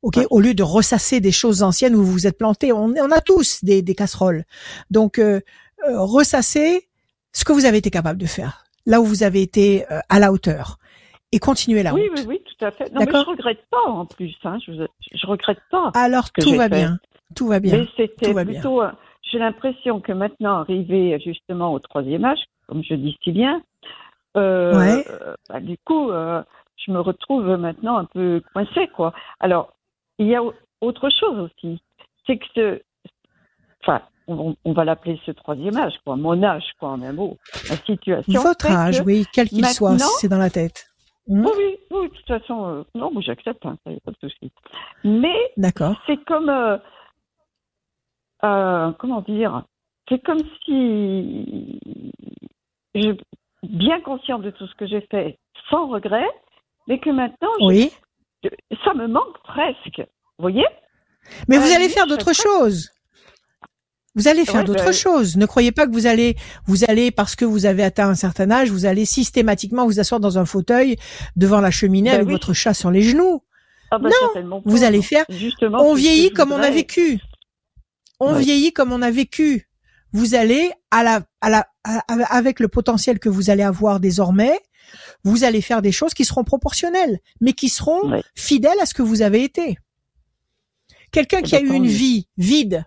Ok, 0.03 0.17
Ouais. 0.17 0.27
au 0.31 0.41
lieu 0.41 0.55
de 0.55 0.63
ressasser 0.63 1.21
des 1.21 1.33
choses 1.33 1.63
anciennes 1.63 1.95
où 1.95 2.03
vous 2.05 2.13
vous 2.13 2.27
êtes 2.27 2.37
planté, 2.37 2.73
on, 2.73 2.93
on 2.97 3.11
a 3.11 3.21
tous 3.21 3.63
des, 3.65 3.81
des 3.81 3.95
casseroles. 3.95 4.45
Donc, 4.91 5.19
euh, 5.19 5.41
euh, 5.89 6.01
ressassez 6.01 6.89
ce 7.33 7.45
que 7.45 7.53
vous 7.53 7.65
avez 7.65 7.79
été 7.79 7.91
capable 7.91 8.19
de 8.21 8.27
faire, 8.27 8.65
là 8.87 9.01
où 9.01 9.05
vous 9.05 9.23
avez 9.23 9.41
été 9.43 9.85
euh, 9.91 10.01
à 10.09 10.19
la 10.19 10.33
hauteur, 10.33 10.79
et 11.35 11.39
continuez 11.39 11.83
la 11.83 11.93
Oui, 11.95 12.09
route. 12.09 12.19
oui, 12.21 12.25
oui, 12.29 12.41
tout 12.45 12.65
à 12.65 12.71
fait. 12.71 12.93
Non, 12.93 13.01
mais 13.05 13.11
je 13.13 13.25
regrette 13.31 13.65
pas 13.71 13.83
en 13.87 14.07
plus. 14.07 14.35
Hein. 14.45 14.59
Je, 14.67 14.73
je 15.13 15.27
regrette 15.27 15.61
pas. 15.71 15.91
Alors 15.95 16.33
que 16.33 16.41
tout 16.43 16.55
va 16.55 16.69
fait. 16.69 16.77
bien, 16.77 16.99
tout 17.35 17.49
va 17.49 17.61
bien. 17.61 17.79
Mais 17.79 17.87
c'était 17.97 18.33
plutôt. 18.35 18.83
euh, 18.83 18.91
J'ai 19.23 19.39
l'impression 19.39 20.01
que 20.01 20.13
maintenant, 20.13 20.59
arrivé 20.61 21.19
justement 21.25 21.73
au 21.73 21.79
troisième 21.79 22.25
âge, 22.25 22.41
comme 22.69 22.83
je 22.85 22.95
dis 22.95 23.17
si 23.23 23.33
bien, 23.33 23.63
euh, 24.37 24.79
Ouais. 24.79 25.05
bah, 25.49 25.61
du 25.61 25.77
coup, 25.85 26.11
euh, 26.11 26.43
je 26.77 26.91
me 26.93 27.01
retrouve 27.01 27.47
maintenant 27.57 27.97
un 27.99 28.05
peu 28.05 28.43
coincée, 28.53 28.89
quoi. 28.95 29.13
Alors, 29.41 29.73
il 30.19 30.27
y 30.29 30.35
a 30.35 30.43
au- 30.43 30.55
autre 30.81 31.09
chose 31.11 31.39
aussi. 31.39 31.81
C'est 32.27 32.39
que 32.39 32.45
ce. 32.55 32.81
Enfin, 33.83 34.03
on, 34.27 34.57
on 34.65 34.73
va 34.73 34.85
l'appeler 34.85 35.21
ce 35.27 35.31
troisième 35.33 35.77
âge, 35.77 35.95
quoi. 36.05 36.17
Mon 36.17 36.43
âge, 36.43 36.65
quoi, 36.79 36.91
en 36.91 37.03
un 37.03 37.13
mot. 37.13 37.37
La 37.69 37.77
situation. 37.77 38.43
Votre 38.43 38.71
âge, 38.71 39.03
oui, 39.05 39.27
quel 39.33 39.49
qu'il 39.49 39.65
soit, 39.67 39.99
c'est 39.99 40.29
dans 40.29 40.39
la 40.39 40.51
tête. 40.51 40.87
Hmm, 41.27 41.47
Oui, 41.47 41.79
oui, 41.91 42.09
de 42.11 42.15
toute 42.15 42.27
façon, 42.27 42.67
euh, 42.69 42.83
non, 42.95 43.11
j'accepte, 43.21 43.65
hein, 43.65 43.77
ça 43.85 43.93
y 43.93 43.97
a 43.97 44.01
pas 44.01 44.11
de 44.13 44.29
souci. 44.29 44.53
Mais 45.05 45.53
c'est 46.07 46.23
comme, 46.25 46.51
euh, 46.51 46.77
euh, 48.45 48.93
comment 48.99 49.23
dire, 49.23 49.63
c'est 50.09 50.23
comme 50.23 50.41
si, 50.65 51.81
je, 52.95 53.17
bien 53.63 54.01
conscient 54.03 54.39
de 54.39 54.51
tout 54.51 54.67
ce 54.67 54.75
que 54.75 54.87
j'ai 54.87 55.01
fait, 55.11 55.39
sans 55.71 55.89
regret, 55.89 56.29
mais 56.89 56.99
que 57.01 57.09
maintenant, 57.11 57.49
Oui. 57.61 57.91
je- 58.43 58.77
ça 58.85 58.93
me 58.93 59.07
manque 59.07 59.39
presque. 59.45 59.99
Vous 60.39 60.43
voyez? 60.43 60.67
Mais 61.49 61.57
vous 61.57 61.73
allez 61.73 61.89
faire 61.89 62.07
d'autres 62.07 62.35
choses. 62.35 62.91
Vous 64.17 64.29
allez 64.29 64.45
faire 64.45 64.57
Ouais, 64.61 64.65
d'autres 64.65 64.85
ben- 64.85 64.93
choses. 64.93 65.37
Ne 65.37 65.45
croyez 65.47 65.73
pas 65.73 65.87
que 65.87 65.93
vous 65.93 66.07
allez, 66.07 66.37
vous 66.67 66.85
allez 66.89 67.11
parce 67.11 67.35
que 67.35 67.45
vous 67.45 67.67
avez 67.67 67.83
atteint 67.83 68.09
un 68.09 68.15
certain 68.15 68.51
âge, 68.51 68.71
vous 68.71 68.85
allez 68.87 69.05
systématiquement 69.05 69.87
vous 69.87 69.99
asseoir 69.99 70.21
dans 70.21 70.39
un 70.39 70.45
fauteuil 70.45 70.97
devant 71.37 71.61
la 71.61 71.71
cheminée 71.73 72.11
Ben 72.11 72.15
avec 72.17 72.27
oui. 72.29 72.33
votre 72.33 72.53
chat 72.53 72.75
sur 72.75 72.91
les 72.93 73.03
genoux. 73.03 73.43
ah 73.91 73.99
ben, 73.99 74.09
Non, 74.11 74.15
certainement 74.21 74.63
pas. 74.63 74.71
Vous 74.71 74.85
allez 74.85 75.03
faire. 75.03 75.25
Justement, 75.29 75.83
On 75.83 75.95
vieillit 75.95 76.31
comme 76.31 76.53
on 76.53 76.61
a 76.63 76.71
vécu. 76.71 77.19
On 78.21 78.35
Ouais. 78.35 78.41
vieillit 78.41 78.73
comme 78.73 78.93
on 78.93 79.03
a 79.03 79.11
vécu. 79.11 79.69
Vous 80.13 80.37
allez 80.37 80.71
à 80.93 81.03
la, 81.03 81.23
à 81.41 81.51
la, 81.51 81.67
à- 81.83 82.05
avec 82.37 82.61
le 82.61 82.69
potentiel 82.69 83.19
que 83.19 83.29
vous 83.29 83.51
allez 83.51 83.65
avoir 83.65 83.99
désormais, 83.99 84.57
vous 85.25 85.43
allez 85.43 85.61
faire 85.61 85.83
des 85.83 85.91
choses 85.91 86.15
qui 86.15 86.25
seront 86.25 86.45
proportionnelles, 86.45 87.19
mais 87.41 87.53
qui 87.53 87.69
seront 87.69 88.09
Ouais. 88.13 88.23
fidèles 88.37 88.79
à 88.81 88.87
ce 88.87 88.95
que 88.95 89.03
vous 89.03 89.23
avez 89.23 89.43
été. 89.43 89.77
Quelqu'un 91.11 91.39
Eh 91.41 91.43
qui 91.43 91.57
a 91.57 91.61
eu 91.61 91.73
une 91.73 91.87
vie 91.87 92.29
vide, 92.37 92.85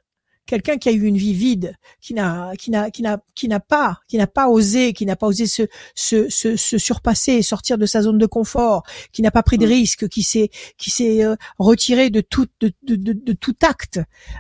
quelqu'un 0.48 0.78
qui 0.78 0.90
a 0.90 0.92
eu 0.92 1.04
une 1.04 1.18
vie 1.18 1.34
vide, 1.34 1.76
qui 2.02 2.14
n'a, 2.16 2.54
qui 2.58 2.72
n'a, 2.72 2.90
qui 2.90 3.04
n'a, 3.04 3.20
qui 3.36 3.48
n'a 3.48 3.60
pas, 3.60 4.00
qui 4.08 4.18
n'a 4.18 4.26
pas 4.26 4.48
osé, 4.50 4.94
qui 4.94 5.06
n'a 5.06 5.16
pas 5.16 5.28
osé 5.28 5.46
se, 5.46 5.64
se, 5.94 6.30
se, 6.30 6.56
se 6.56 6.78
surpasser, 6.80 7.44
sortir 7.44 7.78
de 7.78 7.86
sa 7.86 8.02
zone 8.02 8.18
de 8.18 8.26
confort, 8.26 8.84
qui 9.12 9.22
n'a 9.22 9.30
pas 9.32 9.44
pris 9.44 9.58
de 9.60 9.66
Mm. 9.66 9.70
risques, 9.70 10.08
qui 10.08 10.24
s'est, 10.24 10.50
qui 10.78 10.90
s'est 10.90 11.24
euh, 11.24 11.36
retiré 11.60 12.10
de 12.10 12.22
tout, 12.22 12.48
de, 12.62 12.72
de, 12.84 12.96
de, 12.96 13.14
de 13.14 13.34
tout 13.34 13.56
acte, 13.62 14.00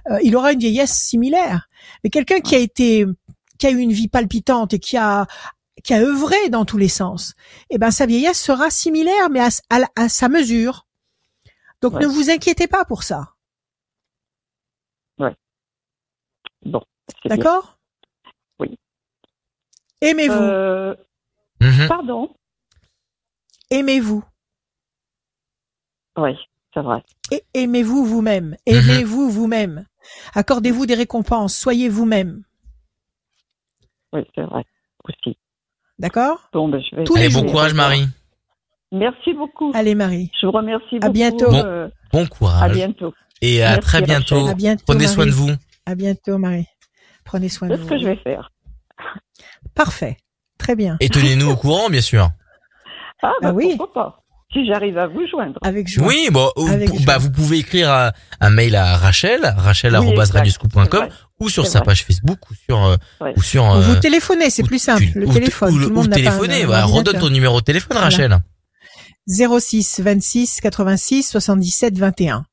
euh, 0.09 0.17
il 0.23 0.35
aura 0.35 0.53
une 0.53 0.59
vieillesse 0.59 0.93
similaire. 0.97 1.69
Mais 2.03 2.09
quelqu'un 2.09 2.39
qui 2.39 2.55
a 2.55 2.59
été, 2.59 3.05
qui 3.59 3.67
a 3.67 3.71
eu 3.71 3.77
une 3.79 3.91
vie 3.93 4.07
palpitante 4.07 4.73
et 4.73 4.79
qui 4.79 4.97
a, 4.97 5.27
qui 5.83 5.93
a 5.93 5.99
œuvré 6.01 6.49
dans 6.49 6.65
tous 6.65 6.77
les 6.77 6.87
sens, 6.89 7.33
eh 7.69 7.77
ben 7.77 7.91
sa 7.91 8.05
vieillesse 8.05 8.41
sera 8.41 8.69
similaire, 8.71 9.29
mais 9.29 9.41
à, 9.41 9.49
à, 9.69 9.81
à 9.95 10.09
sa 10.09 10.29
mesure. 10.29 10.87
Donc 11.81 11.93
Ouais. 11.93 12.01
ne 12.01 12.07
vous 12.07 12.29
inquiétez 12.31 12.67
pas 12.67 12.85
pour 12.85 13.03
ça, 13.03 13.33
Bon, 16.67 16.81
d'accord? 17.25 17.77
Oui. 18.59 18.77
Aimez-vous, 20.01 20.33
Euh, 20.33 20.95
Mhm. 21.61 21.87
pardon? 21.87 22.35
Aimez-vous, 23.71 24.23
Oui, 26.17 26.31
c'est 26.73 26.81
vrai. 26.81 27.03
et 27.31 27.43
aimez-vous 27.53 28.05
vous-même, 28.05 28.49
Mhm. 28.49 28.57
aimez-vous 28.75 29.29
vous-même? 29.29 29.85
Accordez-vous 30.35 30.85
des 30.85 30.93
récompenses, 30.95 31.55
soyez 31.57 31.89
vous-même, 31.89 32.43
Oui, 34.13 34.21
c'est 34.35 34.43
vrai. 34.43 34.65
Aussi. 35.05 35.37
d'accord? 35.99 36.49
Bon, 36.53 36.67
ben, 36.69 36.81
je 36.81 36.95
vais. 36.95 37.03
Tous 37.05 37.15
Allez, 37.17 37.29
bon 37.29 37.45
courage 37.45 37.73
Marie. 37.73 38.05
Merci 38.91 39.33
beaucoup. 39.33 39.71
Allez 39.73 39.95
Marie, 39.95 40.31
Je 40.39 40.45
vous 40.45 40.51
remercie 40.51 40.95
À 40.97 40.99
beaucoup. 41.07 41.13
bientôt. 41.13 41.51
Bon. 41.51 41.63
euh, 41.63 41.89
Bon 42.11 42.23
à 42.23 42.27
courage. 42.27 42.71
bientôt. 42.73 43.13
Et 43.41 43.61
à 43.63 43.71
Merci, 43.71 43.81
très 43.81 44.01
bientôt. 44.01 44.47
à 44.47 44.53
bientôt. 44.53 44.83
Prenez 44.85 45.07
soin 45.07 45.25
de 45.25 45.31
vous. 45.31 45.49
À 45.87 45.95
bientôt 45.95 46.37
Marie. 46.37 46.67
Prenez 47.23 47.47
soin 47.49 47.69
de 47.69 47.73
C'est 47.75 47.77
ce 47.79 47.83
vous. 47.83 47.89
que 47.89 47.99
je 47.99 48.05
vais 48.05 48.17
faire. 48.17 48.51
Parfait, 49.73 50.17
très 50.57 50.75
bien. 50.75 50.97
Et 50.99 51.07
tenez-nous 51.09 51.49
au 51.49 51.55
courant, 51.55 51.89
bien 51.89 52.01
sûr. 52.01 52.29
Ah, 53.23 53.31
Ah 53.31 53.31
bah, 53.41 53.51
oui. 53.53 53.75
pourquoi 53.77 53.93
pas 53.93 54.23
Si 54.53 54.65
j'arrive 54.67 54.97
à 54.97 55.07
vous 55.07 55.25
joindre. 55.29 55.57
Avec 55.63 55.87
joie. 55.87 56.05
Oui, 56.07 56.27
bon, 56.31 56.49
Avec 56.69 56.89
bah, 57.05 57.13
joie. 57.13 57.17
vous 57.19 57.31
pouvez 57.31 57.59
écrire 57.59 57.89
un, 57.91 58.11
un 58.41 58.49
mail 58.49 58.75
à 58.75 58.97
Rachel, 58.97 59.41
rachel@radioscoop.com 59.57 61.07
ou 61.39 61.49
sur 61.49 61.65
sa 61.67 61.79
vrai. 61.79 61.85
page 61.85 62.03
Facebook 62.03 62.39
ou 62.49 62.53
sur 62.55 62.83
euh, 62.85 62.95
Ouais. 63.21 63.33
ou 63.37 63.41
sur 63.41 63.63
Ou 63.63 63.75
euh, 63.75 63.81
vous 63.81 63.95
téléphonez, 63.99 64.49
c'est 64.49 64.63
plus 64.63 64.79
tu- 64.79 64.85
simple. 64.85 65.03
Le 65.15 65.27
ou- 65.27 65.33
téléphone, 65.33 65.69
ou- 65.69 65.73
tout 65.73 65.79
le 65.79 65.87
ou 65.87 65.93
monde 65.93 66.13
un 66.13 66.65
voilà, 66.65 66.85
redonne 66.85 67.19
ton 67.19 67.29
numéro 67.29 67.59
de 67.59 67.65
téléphone 67.65 67.89
Voilà. 67.97 68.05
Rachel. 68.05 68.37
06 69.27 69.99
26 70.01 70.59
86 70.61 71.23
77 71.29 71.97
21. 71.97 72.45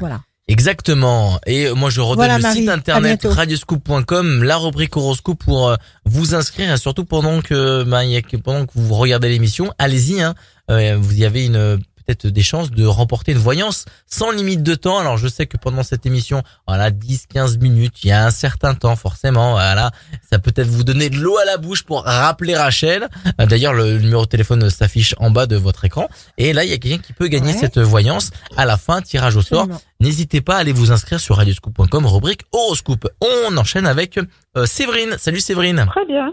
Voilà. 0.00 0.20
Exactement. 0.48 1.40
Et 1.46 1.70
moi, 1.72 1.88
je 1.90 2.00
redonne 2.00 2.16
Voilà, 2.16 2.36
le 2.36 2.42
Marie. 2.42 2.60
site 2.60 2.68
internet 2.68 3.24
radioscoop.com, 3.24 4.42
la 4.42 4.56
rubrique 4.58 4.96
horoscope 4.96 5.42
pour 5.42 5.70
euh, 5.70 5.76
vous 6.04 6.34
inscrire 6.34 6.72
et 6.72 6.76
surtout 6.76 7.04
pendant 7.04 7.40
que, 7.40 7.82
bah, 7.84 8.02
pendant 8.42 8.66
que 8.66 8.72
vous 8.74 8.94
regardez 8.94 9.28
l'émission, 9.30 9.72
allez-y. 9.78 10.20
Hein, 10.22 10.34
Euh, 10.70 10.96
vous 10.98 11.14
y 11.14 11.24
avez 11.26 11.44
une 11.44 11.78
peut-être 12.06 12.26
des 12.26 12.42
chances 12.42 12.70
de 12.70 12.84
remporter 12.86 13.32
une 13.32 13.38
voyance 13.38 13.84
sans 14.06 14.30
limite 14.30 14.62
de 14.62 14.74
temps. 14.74 14.98
Alors, 14.98 15.16
je 15.16 15.28
sais 15.28 15.46
que 15.46 15.56
pendant 15.56 15.82
cette 15.82 16.06
émission, 16.06 16.42
voilà, 16.66 16.90
10, 16.90 17.26
15 17.26 17.58
minutes, 17.58 18.04
il 18.04 18.08
y 18.08 18.12
a 18.12 18.24
un 18.26 18.30
certain 18.30 18.74
temps, 18.74 18.96
forcément. 18.96 19.52
Voilà, 19.52 19.90
ça 20.30 20.38
peut 20.38 20.52
être 20.56 20.68
vous 20.68 20.84
donner 20.84 21.10
de 21.10 21.16
l'eau 21.16 21.36
à 21.38 21.44
la 21.44 21.56
bouche 21.56 21.82
pour 21.82 22.04
rappeler 22.04 22.56
Rachel. 22.56 23.08
Euh, 23.40 23.46
D'ailleurs, 23.46 23.72
le 23.72 23.98
numéro 23.98 24.24
de 24.24 24.28
téléphone 24.28 24.68
s'affiche 24.70 25.14
en 25.18 25.30
bas 25.30 25.46
de 25.46 25.56
votre 25.56 25.84
écran. 25.84 26.08
Et 26.38 26.52
là, 26.52 26.64
il 26.64 26.70
y 26.70 26.74
a 26.74 26.78
quelqu'un 26.78 26.98
qui 27.02 27.12
peut 27.12 27.28
gagner 27.28 27.52
Ouais. 27.52 27.58
cette 27.58 27.78
voyance 27.78 28.30
à 28.56 28.64
la 28.66 28.76
fin, 28.76 29.00
tirage 29.02 29.36
au 29.36 29.42
sort. 29.42 29.66
N'hésitez 30.00 30.40
pas 30.40 30.56
à 30.56 30.58
aller 30.58 30.72
vous 30.72 30.92
inscrire 30.92 31.20
sur 31.20 31.36
radioscoop.com, 31.36 32.06
rubrique 32.06 32.42
horoscope. 32.52 33.08
On 33.20 33.56
enchaîne 33.56 33.86
avec 33.86 34.18
euh, 34.56 34.66
Séverine. 34.66 35.16
Salut 35.18 35.40
Séverine. 35.40 35.86
Très 35.90 36.06
bien. 36.06 36.32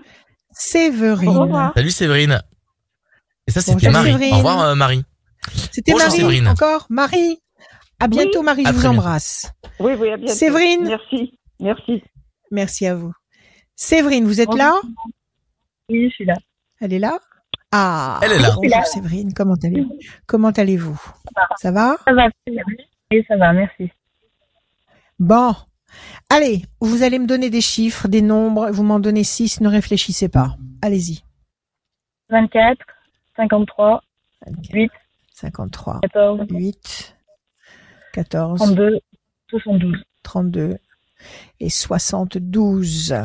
Séverine. 0.53 1.29
Au 1.29 1.41
revoir. 1.43 1.71
Salut 1.75 1.91
Séverine. 1.91 2.41
Et 3.47 3.51
ça, 3.51 3.61
c'était 3.61 3.89
Marie. 3.89 4.11
Séverine. 4.11 4.33
Au 4.33 4.37
revoir 4.37 4.59
euh, 4.61 4.75
Marie. 4.75 5.03
C'était 5.71 5.93
Marie 5.93 6.11
Séverine. 6.11 6.47
encore. 6.47 6.85
Marie. 6.89 7.39
À 7.99 8.07
bientôt 8.07 8.39
Oui. 8.39 8.45
Marie, 8.45 8.65
À 8.65 8.71
je 8.71 8.77
vous 8.77 8.85
embrasse. 8.87 9.51
Oui, 9.79 9.93
oui, 9.99 10.11
à 10.11 10.17
bientôt. 10.17 10.33
Séverine. 10.33 10.83
Merci. 10.87 11.39
Merci. 11.59 12.03
Merci 12.51 12.87
à 12.87 12.95
vous. 12.95 13.13
Séverine, 13.75 14.25
vous 14.25 14.41
êtes 14.41 14.53
là? 14.53 14.73
Oui, 15.89 16.09
je 16.09 16.13
suis 16.15 16.25
là. 16.25 16.35
Elle 16.79 16.93
est 16.93 16.99
là? 16.99 17.19
Ah. 17.71 18.19
Elle 18.23 18.33
est 18.33 18.39
là. 18.39 18.49
Bonjour 18.55 18.85
Séverine, 18.85 19.33
comment 19.33 19.55
allez-vous 19.63 19.97
Comment 20.25 20.49
allez-vous? 20.49 20.99
Ça 21.57 21.71
va? 21.71 21.95
Ça 22.05 22.13
va. 22.13 22.27
Oui, 22.47 23.23
ça 23.27 23.37
va, 23.37 23.53
merci. 23.53 23.91
Bon. 25.19 25.55
Allez, 26.29 26.63
vous 26.79 27.03
allez 27.03 27.19
me 27.19 27.27
donner 27.27 27.49
des 27.49 27.61
chiffres, 27.61 28.07
des 28.07 28.21
nombres, 28.21 28.71
vous 28.71 28.83
m'en 28.83 28.99
donnez 28.99 29.23
six, 29.23 29.61
ne 29.61 29.69
réfléchissez 29.69 30.29
pas. 30.29 30.55
Allez-y. 30.81 31.23
24, 32.29 32.77
53, 33.35 34.01
8, 34.73 34.91
53, 35.41 36.01
14, 36.01 36.47
8, 36.51 37.15
14, 38.13 38.59
32, 38.59 38.99
72. 39.49 40.03
32 40.23 40.77
et 41.59 41.69
72. 41.69 43.15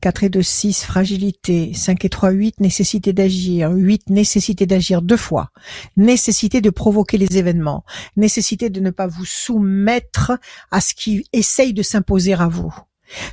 4 0.00 0.24
et 0.24 0.28
2, 0.28 0.42
6, 0.42 0.84
fragilité. 0.84 1.72
5 1.74 2.04
et 2.04 2.08
3, 2.08 2.30
8, 2.30 2.60
nécessité 2.60 3.12
d'agir. 3.12 3.70
8, 3.70 4.10
nécessité 4.10 4.66
d'agir 4.66 5.02
deux 5.02 5.16
fois. 5.16 5.50
Nécessité 5.96 6.60
de 6.60 6.70
provoquer 6.70 7.18
les 7.18 7.38
événements. 7.38 7.84
Nécessité 8.16 8.70
de 8.70 8.80
ne 8.80 8.90
pas 8.90 9.06
vous 9.06 9.24
soumettre 9.24 10.32
à 10.70 10.80
ce 10.80 10.94
qui 10.94 11.26
essaye 11.32 11.72
de 11.72 11.82
s'imposer 11.82 12.34
à 12.34 12.48
vous. 12.48 12.74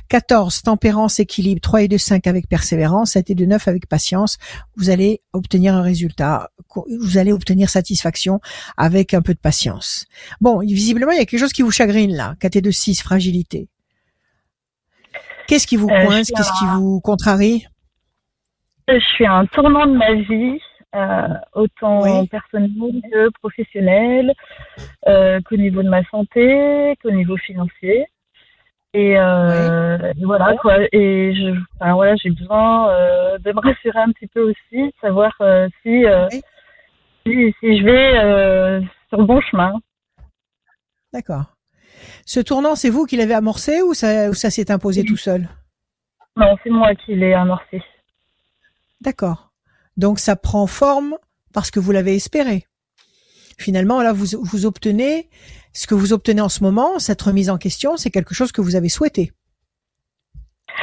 14, 0.08 0.62
tempérance, 0.62 1.20
équilibre. 1.20 1.60
3 1.60 1.82
et 1.82 1.88
2, 1.88 1.98
5 1.98 2.26
avec 2.26 2.48
persévérance. 2.48 3.12
7 3.12 3.30
et 3.30 3.34
2, 3.34 3.46
9 3.46 3.68
avec 3.68 3.86
patience. 3.88 4.38
Vous 4.76 4.90
allez 4.90 5.20
obtenir 5.32 5.74
un 5.74 5.82
résultat. 5.82 6.50
Vous 7.00 7.18
allez 7.18 7.32
obtenir 7.32 7.68
satisfaction 7.68 8.40
avec 8.76 9.14
un 9.14 9.22
peu 9.22 9.34
de 9.34 9.38
patience. 9.38 10.06
Bon, 10.40 10.58
visiblement, 10.60 11.12
il 11.12 11.18
y 11.18 11.20
a 11.20 11.24
quelque 11.26 11.40
chose 11.40 11.52
qui 11.52 11.62
vous 11.62 11.70
chagrine 11.70 12.14
là. 12.14 12.34
4 12.40 12.56
et 12.56 12.60
2, 12.60 12.70
6, 12.70 13.02
fragilité. 13.02 13.68
Qu'est-ce 15.46 15.66
qui 15.66 15.76
vous 15.76 15.88
Euh, 15.90 16.06
coince? 16.06 16.30
Qu'est-ce 16.30 16.52
qui 16.58 16.66
vous 16.76 17.00
contrarie? 17.00 17.66
Je 18.88 18.98
suis 19.14 19.24
à 19.26 19.34
un 19.34 19.46
tournant 19.46 19.86
de 19.86 19.96
ma 19.96 20.14
vie, 20.14 20.60
euh, 20.94 21.28
autant 21.54 22.02
Oui. 22.02 22.26
personnel 22.28 22.70
que 23.10 23.30
professionnel, 23.40 24.32
euh, 25.08 25.40
qu'au 25.48 25.56
niveau 25.56 25.82
de 25.82 25.88
ma 25.88 26.04
santé, 26.04 26.96
qu'au 27.02 27.10
niveau 27.10 27.36
financier. 27.36 28.06
Et, 28.92 29.16
euh, 29.16 30.12
et 30.16 30.24
voilà 30.24 30.56
quoi. 30.56 30.78
Et 30.92 31.34
je, 31.34 31.56
enfin, 31.78 31.94
voilà, 31.94 32.16
j'ai 32.16 32.30
besoin 32.30 32.90
euh, 32.90 33.38
de 33.38 33.52
me 33.52 33.60
rassurer 33.60 33.98
un 33.98 34.10
petit 34.10 34.26
peu 34.26 34.42
aussi, 34.42 34.56
de 34.72 34.92
savoir 35.00 35.32
euh, 35.40 35.68
si, 35.82 36.04
si 37.24 37.54
si 37.60 37.78
je 37.78 37.84
vais 37.84 38.82
sur 39.08 39.18
le 39.18 39.26
bon 39.26 39.40
chemin. 39.40 39.74
D'accord. 41.12 41.56
Ce 42.26 42.40
tournant, 42.40 42.74
c'est 42.74 42.90
vous 42.90 43.06
qui 43.06 43.16
l'avez 43.16 43.34
amorcé 43.34 43.82
ou 43.82 43.94
ça, 43.94 44.30
ou 44.30 44.34
ça 44.34 44.50
s'est 44.50 44.70
imposé 44.70 45.04
tout 45.04 45.16
seul? 45.16 45.48
Non, 46.36 46.56
c'est 46.62 46.70
moi 46.70 46.94
qui 46.94 47.14
l'ai 47.14 47.34
amorcé. 47.34 47.82
D'accord. 49.00 49.50
Donc 49.96 50.18
ça 50.18 50.36
prend 50.36 50.66
forme 50.66 51.16
parce 51.52 51.70
que 51.70 51.80
vous 51.80 51.92
l'avez 51.92 52.14
espéré? 52.14 52.66
Finalement, 53.60 54.02
là, 54.02 54.12
vous, 54.12 54.26
vous 54.42 54.64
obtenez 54.64 55.28
ce 55.72 55.86
que 55.86 55.94
vous 55.94 56.12
obtenez 56.12 56.40
en 56.40 56.48
ce 56.48 56.64
moment, 56.64 56.98
cette 56.98 57.20
remise 57.20 57.50
en 57.50 57.58
question, 57.58 57.96
c'est 57.96 58.10
quelque 58.10 58.34
chose 58.34 58.52
que 58.52 58.60
vous 58.60 58.74
avez 58.74 58.88
souhaité. 58.88 59.32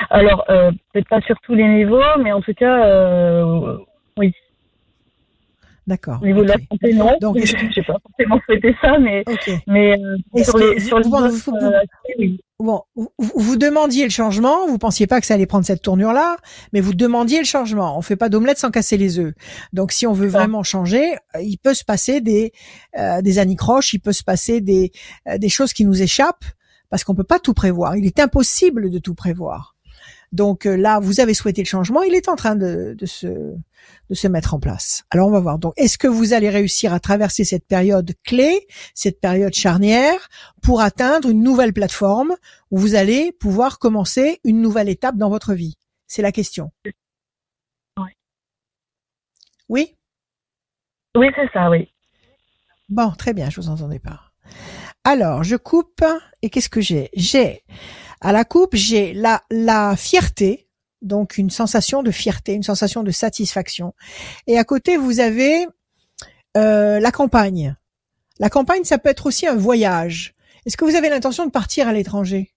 Alors, 0.10 0.46
euh, 0.50 0.72
peut-être 0.94 1.10
pas 1.10 1.22
sur 1.22 1.36
tous 1.42 1.56
les 1.56 1.68
niveaux, 1.68 2.04
mais 2.24 2.32
en 2.32 2.42
tout 2.42 2.54
cas, 2.54 2.86
euh, 2.86 3.78
oui. 4.18 4.32
D'accord. 5.88 6.20
Au 6.22 6.26
niveau 6.26 6.44
de 6.44 6.50
la 6.50 6.56
santé, 6.70 6.94
non. 6.94 7.18
Donc, 7.22 7.38
je 7.44 7.56
n'ai 7.56 7.86
pas 7.86 7.96
forcément 8.04 8.40
souhaité 8.46 8.76
ça, 8.82 9.00
mais, 9.00 9.24
mais 9.68 9.94
euh, 9.98 10.44
sur 10.44 10.58
les, 10.58 10.80
sur 10.82 11.00
les 11.00 11.08
vous- 11.08 11.16
autres, 11.16 11.30
vous- 11.30 11.56
euh, 11.56 11.80
oui. 12.20 12.40
Bon, 12.60 12.82
vous, 12.96 13.10
vous 13.18 13.56
demandiez 13.56 14.04
le 14.04 14.10
changement, 14.10 14.68
vous 14.68 14.80
pensiez 14.80 15.08
pas 15.08 15.22
que 15.22 15.28
ça 15.28 15.36
allait 15.36 15.46
prendre 15.46 15.66
cette 15.66 15.82
tournure-là, 15.84 16.38
mais 16.74 16.82
vous 16.82 16.94
demandiez 16.94 17.38
le 17.40 17.46
changement. 17.46 17.98
On 17.98 18.02
fait 18.02 18.16
pas 18.18 18.28
d'omelette 18.30 18.58
sans 18.58 18.72
casser 18.72 18.98
les 18.98 19.18
œufs. 19.20 19.34
Donc, 19.74 19.92
si 19.94 20.06
on 20.08 20.14
veut 20.14 20.28
vraiment 20.28 20.64
changer, 20.64 21.14
euh, 21.36 21.42
il 21.42 21.58
peut 21.58 21.74
se 21.76 21.86
passer 21.86 22.20
des 22.20 22.52
euh, 22.98 23.22
des 23.22 23.40
anicroches, 23.40 23.94
il 23.94 24.00
peut 24.00 24.12
se 24.12 24.24
passer 24.24 24.60
des 24.60 24.92
euh, 25.30 25.38
des 25.38 25.50
choses 25.50 25.72
qui 25.72 25.86
nous 25.86 26.02
échappent 26.02 26.46
parce 26.90 27.04
qu'on 27.06 27.16
peut 27.16 27.24
pas 27.24 27.40
tout 27.40 27.54
prévoir. 27.54 27.96
Il 27.96 28.06
est 28.06 28.20
impossible 28.20 28.90
de 28.90 29.00
tout 29.00 29.14
prévoir. 29.16 29.77
Donc 30.32 30.66
euh, 30.66 30.76
là, 30.76 31.00
vous 31.00 31.20
avez 31.20 31.34
souhaité 31.34 31.62
le 31.62 31.68
changement, 31.68 32.04
il 32.04 32.14
est 32.14 32.30
en 32.30 32.36
train 32.36 32.56
de, 32.56 32.96
de 32.98 33.06
se 33.06 33.28
de 34.10 34.16
se 34.16 34.28
mettre 34.28 34.54
en 34.54 34.60
place. 34.60 35.04
Alors 35.10 35.28
on 35.28 35.32
va 35.32 35.40
voir. 35.40 35.60
Donc, 35.60 35.74
est-ce 35.78 35.98
que 35.98 36.08
vous 36.08 36.34
allez 36.34 36.50
réussir 36.50 36.94
à 36.94 37.00
traverser 37.00 37.44
cette 37.44 37.66
période 37.66 38.14
clé, 38.24 38.68
cette 38.94 39.20
période 39.20 39.54
charnière, 39.54 40.30
pour 40.62 40.82
atteindre 40.82 41.30
une 41.30 41.44
nouvelle 41.44 41.74
plateforme 41.74 42.36
où 42.72 42.78
vous 42.78 42.96
allez 42.96 43.32
pouvoir 43.32 43.80
commencer 43.80 44.40
une 44.44 44.62
nouvelle 44.62 44.90
étape 44.90 45.18
dans 45.18 45.30
votre 45.30 45.54
vie? 45.54 45.78
C'est 46.08 46.22
la 46.22 46.32
question. 46.32 46.72
Ouais. 47.98 48.16
Oui? 49.70 49.96
Oui, 51.18 51.28
c'est 51.36 51.52
ça, 51.52 51.70
oui. 51.70 51.92
Bon, 52.90 53.12
très 53.12 53.34
bien, 53.34 53.50
je 53.50 53.60
vous 53.60 53.70
entendais 53.70 54.00
pas. 54.00 54.22
Alors, 55.04 55.44
je 55.44 55.56
coupe 55.56 56.04
et 56.42 56.50
qu'est-ce 56.50 56.70
que 56.70 56.82
j'ai? 56.82 57.10
J'ai 57.14 57.64
à 58.22 58.32
la 58.32 58.46
coupe, 58.46 58.76
j'ai 58.76 59.14
la 59.14 59.44
la 59.50 59.96
fierté, 59.96 60.68
donc 61.02 61.38
une 61.38 61.50
sensation 61.50 62.04
de 62.04 62.12
fierté, 62.12 62.54
une 62.54 62.64
sensation 62.64 63.04
de 63.04 63.12
satisfaction. 63.12 63.94
Et 64.48 64.58
à 64.58 64.64
côté, 64.64 64.98
vous 64.98 65.20
avez 65.20 65.68
euh, 66.56 67.00
la 67.00 67.12
campagne. 67.12 67.76
La 68.40 68.50
campagne, 68.50 68.84
ça 68.84 68.98
peut 68.98 69.10
être 69.10 69.26
aussi 69.26 69.48
un 69.48 69.56
voyage. 69.56 70.36
Est-ce 70.66 70.78
que 70.78 70.86
vous 70.86 70.96
avez 70.96 71.10
l'intention 71.10 71.46
de 71.46 71.52
partir 71.52 71.88
à 71.88 71.94
l'étranger? 71.94 72.54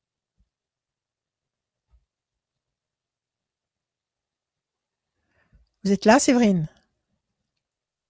Vous 5.85 5.93
êtes 5.93 6.05
là, 6.05 6.19
Séverine? 6.19 6.69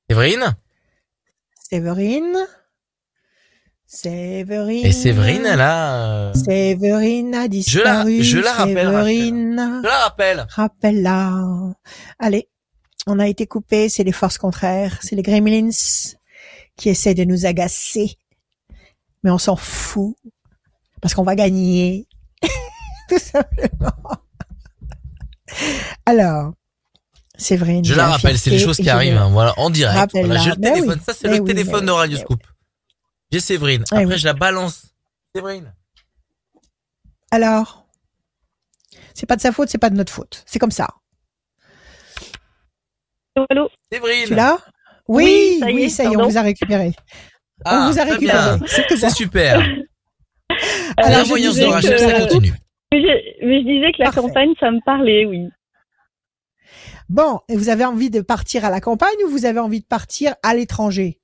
Séverine? 0.09 0.57
Séverine? 1.55 2.37
Séverine. 3.93 4.87
Et 4.87 4.93
Séverine, 4.93 5.45
elle 5.45 5.61
a... 5.61 6.29
euh, 6.29 6.33
Séverine 6.35 7.35
a 7.35 7.49
disparu. 7.49 8.23
je 8.23 8.39
la 8.39 8.53
rappelle, 8.53 8.87
Séverine. 8.87 9.81
Je 9.83 9.89
la 9.89 9.99
rappelle. 10.05 10.47
Rappelle-la. 10.49 11.73
Allez, 12.21 12.49
on 13.09 13.19
a 13.19 13.27
été 13.27 13.49
coupé, 13.49 13.89
c'est 13.89 14.05
les 14.05 14.13
forces 14.13 14.39
contraires, 14.39 14.97
c'est 15.03 15.17
les 15.17 15.23
gremlins 15.23 15.71
qui 16.77 16.89
essaient 16.89 17.15
de 17.15 17.25
nous 17.25 17.47
agacer. 17.47 18.15
Mais 19.25 19.31
on 19.33 19.39
s'en 19.39 19.57
fout, 19.57 20.15
parce 21.03 21.13
qu'on 21.15 21.25
va 21.25 21.35
gagner. 21.35 22.07
Tout 23.09 23.19
simplement. 23.19 23.91
Alors, 26.07 26.53
Séverine. 27.37 27.85
Je 27.85 27.95
la 27.95 28.07
rappelle, 28.07 28.39
c'est 28.39 28.51
les 28.51 28.61
choses 28.61 28.77
qui 28.77 28.89
arrivent, 28.89 29.17
hein, 29.17 29.31
voilà, 29.33 29.53
en 29.59 29.69
direct. 29.69 30.13
Voilà, 30.15 30.37
j'ai 30.41 30.51
le 30.51 30.57
Ben 30.57 30.75
téléphone, 30.75 30.99
oui. 30.99 31.05
ça 31.05 31.13
c'est 31.13 31.27
Ben 31.29 31.35
le 31.39 31.41
oui, 31.43 31.49
téléphone 31.49 31.81
ben 31.81 31.87
de 31.87 31.91
Radio 31.91 32.17
ben 32.19 32.23
Scoop. 32.25 32.41
J'ai 33.33 33.41
Séverine, 33.41 33.85
Eh 33.93 33.95
après 33.95 34.07
oui. 34.07 34.19
je 34.19 34.25
la 34.27 34.33
balance. 34.33 34.87
Séverine. 35.35 35.73
Alors, 37.31 37.87
c'est 39.15 39.27
pas 39.27 39.37
de 39.37 39.41
sa 39.41 39.53
faute, 39.53 39.69
c'est 39.69 39.79
pas 39.79 39.91
de 39.91 39.97
notre 39.97 40.13
faute. 40.13 40.43
C'est 40.47 40.59
comme 40.59 40.73
ça. 40.73 40.89
Allô 43.49 43.69
Séverine. 43.93 44.27
Tu 44.27 44.35
l'as 44.35 44.59
Oui, 45.09 45.25
Oui, 45.25 45.59
ça 45.61 45.71
y 45.71 45.75
oui, 45.75 45.83
est, 45.85 45.89
ça 45.89 46.05
y 46.05 46.07
est, 46.13 46.17
on 46.17 46.29
vous 46.29 46.37
a 46.39 46.43
récupéré. 46.43 46.93
Ah, 47.65 47.87
on 47.87 47.93
vous 47.93 47.99
a 48.01 48.05
récupéré. 48.05 48.59
C'est 48.67 48.87
tout 48.89 48.97
C'est 48.97 49.07
bon. 49.09 49.15
super. 49.15 49.61
Alors, 50.97 51.11
la 51.11 51.25
je 51.25 51.29
voyance 51.29 51.55
disais 51.55 51.67
de 51.67 51.71
Rachel, 51.73 51.93
que- 51.95 51.99
ça 51.99 52.21
continue. 52.21 52.53
mais 52.93 53.01
je, 53.01 53.47
mais 53.47 53.61
je 53.61 53.67
disais 53.67 53.93
que 53.93 53.99
la 53.99 54.05
Parfait. 54.07 54.21
campagne, 54.21 54.53
ça 54.59 54.71
me 54.73 54.81
parlait, 54.85 55.25
oui. 55.27 55.49
Bon, 57.09 57.41
et 57.49 57.57
vous 57.57 57.69
avez 57.69 57.85
envie 57.85 58.11
de 58.11 58.21
partir 58.21 58.65
à 58.65 58.71
la 58.71 58.81
campagne 58.81 59.25
ou 59.25 59.31
vous 59.31 59.45
avez 59.45 59.61
envie 59.61 59.81
de 59.81 59.87
partir 59.87 60.35
à 60.43 60.55
l'étranger? 60.55 61.20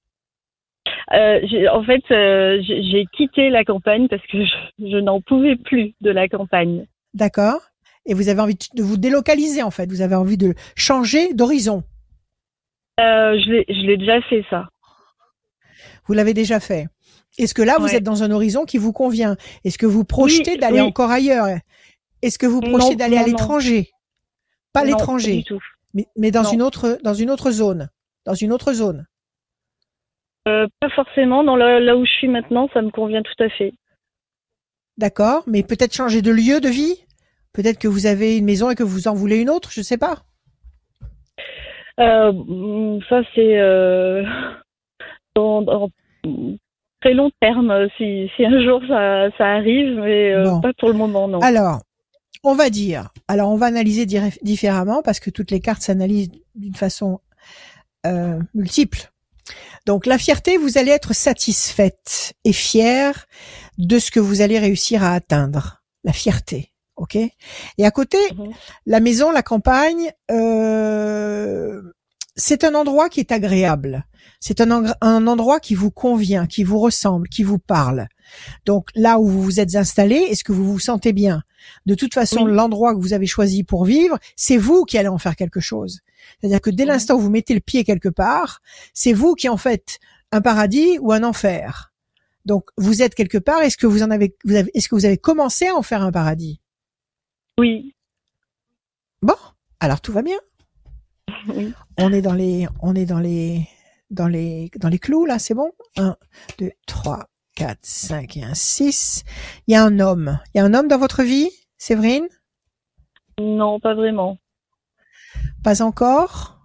Euh, 1.12 1.40
en 1.72 1.84
fait, 1.84 2.02
euh, 2.10 2.60
j'ai 2.66 3.06
quitté 3.16 3.48
la 3.50 3.64
campagne 3.64 4.08
parce 4.08 4.22
que 4.26 4.44
je, 4.44 4.54
je 4.78 4.96
n'en 4.98 5.20
pouvais 5.20 5.56
plus 5.56 5.94
de 6.00 6.10
la 6.10 6.28
campagne. 6.28 6.86
D'accord 7.14 7.60
Et 8.06 8.14
vous 8.14 8.28
avez 8.28 8.40
envie 8.40 8.58
de 8.74 8.82
vous 8.82 8.96
délocaliser 8.96 9.62
en 9.62 9.70
fait. 9.70 9.86
Vous 9.88 10.02
avez 10.02 10.14
envie 10.16 10.36
de 10.36 10.54
changer 10.74 11.32
d'horizon. 11.34 11.82
Euh, 12.98 13.38
je 13.38 13.86
l'ai 13.86 13.96
déjà 13.96 14.20
fait, 14.22 14.44
ça. 14.50 14.68
Vous 16.06 16.14
l'avez 16.14 16.34
déjà 16.34 16.60
fait. 16.60 16.86
Est-ce 17.38 17.52
que 17.54 17.62
là, 17.62 17.76
vous 17.78 17.94
êtes 17.94 18.02
dans 18.02 18.22
un 18.22 18.30
horizon 18.30 18.64
qui 18.64 18.78
vous 18.78 18.92
convient? 18.92 19.36
Est-ce 19.64 19.76
que 19.76 19.84
vous 19.86 20.04
projetez 20.04 20.52
Oui, 20.52 20.58
d'aller 20.58 20.80
oui. 20.80 20.86
encore 20.86 21.10
ailleurs? 21.10 21.46
Est-ce 22.22 22.38
que 22.38 22.46
vous 22.46 22.60
projetez 22.60 22.96
d'aller 22.96 23.18
à 23.18 23.24
l'étranger? 23.24 23.90
Pas 24.72 24.84
l'étranger, 24.84 25.44
mais, 25.94 26.06
mais 26.16 26.30
dans 26.30 26.42
Non. 26.42 26.52
une 26.52 26.62
autre 26.62 26.98
dans 27.02 27.14
une 27.14 27.30
autre 27.30 27.50
zone. 27.50 27.90
Dans 28.24 28.34
une 28.34 28.52
autre 28.52 28.72
zone. 28.72 29.06
Euh, 30.46 30.66
pas 30.80 30.90
forcément. 30.90 31.44
Dans 31.44 31.56
là 31.56 31.96
où 31.96 32.04
je 32.04 32.10
suis 32.10 32.28
maintenant, 32.28 32.68
ça 32.72 32.82
me 32.82 32.90
convient 32.90 33.22
tout 33.22 33.42
à 33.42 33.48
fait. 33.48 33.74
D'accord 34.98 35.42
Mais 35.46 35.62
peut-être 35.62 35.94
changer 35.94 36.22
de 36.22 36.30
lieu 36.30 36.60
de 36.60 36.68
vie? 36.68 37.04
Peut-être 37.52 37.78
que 37.78 37.88
vous 37.88 38.06
avez 38.06 38.36
une 38.38 38.44
maison 38.44 38.70
et 38.70 38.74
que 38.74 38.82
vous 38.82 39.08
en 39.08 39.14
voulez 39.14 39.38
une 39.38 39.50
autre, 39.50 39.70
je 39.72 39.82
sais 39.82 39.98
pas. 39.98 40.22
Euh, 41.98 43.00
ça, 43.08 43.22
c'est 43.34 43.58
euh, 43.58 44.22
dans, 45.34 45.62
dans 45.62 45.90
très 47.00 47.14
long 47.14 47.30
terme, 47.40 47.88
si, 47.96 48.30
si 48.36 48.44
un 48.44 48.62
jour 48.62 48.82
ça, 48.88 49.30
ça 49.38 49.46
arrive, 49.54 49.98
mais 50.00 50.42
Bon. 50.44 50.60
pas 50.60 50.72
pour 50.78 50.88
le 50.88 50.94
moment, 50.94 51.28
non. 51.28 51.40
Alors, 51.40 51.80
on 52.42 52.54
va 52.54 52.70
dire, 52.70 53.08
alors 53.28 53.50
on 53.50 53.56
va 53.56 53.66
analyser 53.66 54.06
différemment 54.42 55.02
parce 55.02 55.20
que 55.20 55.30
toutes 55.30 55.50
les 55.50 55.60
cartes 55.60 55.82
s'analysent 55.82 56.30
d'une 56.54 56.74
façon 56.74 57.20
euh, 58.06 58.38
multiple. 58.54 59.10
Donc 59.86 60.04
la 60.06 60.18
fierté, 60.18 60.56
vous 60.56 60.78
allez 60.78 60.90
être 60.90 61.14
satisfaite 61.14 62.34
et 62.44 62.52
fière 62.52 63.26
de 63.78 63.98
ce 63.98 64.10
que 64.10 64.20
vous 64.20 64.40
allez 64.40 64.58
réussir 64.58 65.02
à 65.04 65.12
atteindre. 65.12 65.82
La 66.04 66.12
fierté, 66.12 66.72
ok? 66.96 67.14
Et 67.16 67.86
à 67.86 67.90
côté, 67.92 68.18
Mhm. 68.36 68.52
la 68.86 69.00
maison, 69.00 69.30
la 69.30 69.42
campagne, 69.42 70.10
euh, 70.30 71.80
c'est 72.34 72.64
un 72.64 72.74
endroit 72.74 73.08
qui 73.08 73.20
est 73.20 73.32
agréable. 73.32 74.04
C'est 74.40 74.60
un, 74.60 75.26
endroit 75.26 75.60
qui 75.60 75.74
vous 75.74 75.90
convient, 75.90 76.46
qui 76.46 76.62
vous 76.64 76.78
ressemble, 76.78 77.28
qui 77.28 77.42
vous 77.42 77.58
parle. 77.58 78.08
Donc 78.66 78.88
là 78.94 79.18
où 79.18 79.26
vous 79.26 79.42
vous 79.42 79.60
êtes 79.60 79.76
installé, 79.76 80.16
est-ce 80.16 80.44
que 80.44 80.52
vous 80.52 80.70
vous 80.70 80.78
sentez 80.80 81.12
bien? 81.12 81.42
De 81.86 81.94
toute 81.94 82.12
façon, 82.12 82.44
Oui. 82.44 82.52
l'endroit 82.52 82.94
que 82.94 83.00
vous 83.00 83.12
avez 83.14 83.26
choisi 83.26 83.64
pour 83.64 83.84
vivre, 83.84 84.18
c'est 84.36 84.56
vous 84.58 84.84
qui 84.84 84.98
allez 84.98 85.08
en 85.08 85.18
faire 85.18 85.36
quelque 85.36 85.60
chose. 85.60 86.00
C'est-à-dire 86.40 86.60
que 86.60 86.70
dès 86.70 86.84
Mhm. 86.84 86.90
l'instant 86.90 87.14
où 87.16 87.20
vous 87.20 87.30
mettez 87.30 87.54
le 87.54 87.60
pied 87.60 87.84
quelque 87.84 88.08
part, 88.08 88.60
c'est 88.94 89.12
vous 89.12 89.34
qui 89.34 89.48
en 89.48 89.56
faites 89.56 89.98
un 90.32 90.40
paradis 90.40 90.98
ou 91.00 91.12
un 91.12 91.22
enfer. 91.22 91.92
Donc 92.44 92.70
vous 92.76 93.02
êtes 93.02 93.14
quelque 93.14 93.38
part. 93.38 93.62
Est-ce 93.62 93.76
que 93.76 93.86
vous 93.86 94.02
en 94.02 94.10
avez, 94.10 94.36
vous 94.44 94.54
avez 94.54 94.70
est-ce 94.74 94.88
que 94.88 94.94
vous 94.94 95.04
avez 95.06 95.18
commencé 95.18 95.66
à 95.66 95.74
en 95.74 95.82
faire 95.82 96.02
un 96.02 96.12
paradis? 96.12 96.60
Oui. 97.58 97.94
Bon, 99.22 99.34
alors 99.80 100.00
tout 100.00 100.12
va 100.12 100.22
bien. 100.22 100.38
Oui. 101.48 101.72
On 101.98 102.12
est 102.12 102.22
dans 102.22 102.34
les, 102.34 102.66
on 102.82 102.94
est 102.94 103.04
dans 103.06 103.18
les, 103.18 103.66
dans 104.10 104.28
les, 104.28 104.70
dans 104.76 104.88
les 104.88 104.98
clous 104.98 105.26
là, 105.26 105.38
c'est 105.38 105.54
bon? 105.54 105.72
1, 105.96 106.16
2, 106.58 106.70
3, 106.86 107.28
4, 107.56 107.78
5 107.82 108.36
et 108.36 108.44
un 108.44 108.54
6. 108.54 109.24
Il 109.66 109.72
y 109.72 109.76
a 109.76 109.82
un 109.84 109.98
homme. 110.00 110.38
Il 110.54 110.58
y 110.58 110.60
a 110.60 110.64
un 110.64 110.74
homme 110.74 110.86
dans 110.88 110.98
votre 110.98 111.22
vie, 111.22 111.50
Séverine? 111.78 112.28
Non, 113.40 113.80
pas 113.80 113.94
vraiment. 113.94 114.38
Pas 115.66 115.82
encore? 115.82 116.60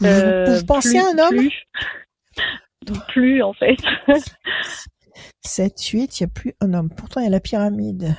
Vous, 0.00 0.06
Euh, 0.06 0.58
vous 0.58 0.66
pensez 0.66 0.90
plus- 0.90 0.98
à 0.98 1.06
un 1.08 1.18
homme? 1.18 1.36
plus. 1.38 1.52
Plus, 3.08 3.42
en 3.42 3.54
fait. 3.54 3.78
7, 5.40 5.80
8, 5.82 6.20
il 6.20 6.24
n'y 6.24 6.26
a 6.26 6.28
plus 6.28 6.52
un 6.60 6.74
homme. 6.74 6.90
Pourtant, 6.90 7.22
il 7.22 7.24
y 7.24 7.26
a 7.26 7.30
la 7.30 7.40
pyramide. 7.40 8.14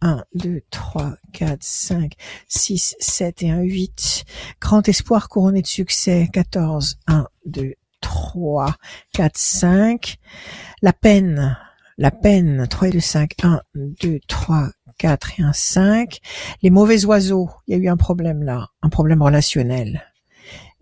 1, 0.00 0.24
2, 0.32 0.62
3, 0.70 1.16
4, 1.34 1.62
5, 1.62 2.14
6, 2.48 2.96
7 2.98 3.42
et 3.42 3.50
un 3.50 3.60
8. 3.60 4.24
Grand 4.58 4.88
espoir 4.88 5.28
couronné 5.28 5.60
de 5.60 5.66
succès. 5.66 6.30
14, 6.32 6.98
1, 7.08 7.26
2, 7.44 7.74
3, 8.00 8.74
4, 9.12 9.36
5. 9.36 10.16
La 10.80 10.94
peine. 10.94 11.58
La 11.98 12.10
peine. 12.10 12.66
3 12.68 12.88
et 12.88 12.92
2, 12.92 13.00
5. 13.00 13.32
1, 13.42 13.60
2, 13.74 14.18
3, 14.28 14.70
4 15.00 15.40
et 15.40 15.42
un 15.42 15.52
5. 15.54 16.20
Les 16.62 16.68
mauvais 16.68 17.06
oiseaux. 17.06 17.48
Il 17.66 17.72
y 17.72 17.80
a 17.80 17.82
eu 17.82 17.88
un 17.88 17.96
problème 17.96 18.42
là. 18.42 18.68
Un 18.82 18.90
problème 18.90 19.22
relationnel. 19.22 20.04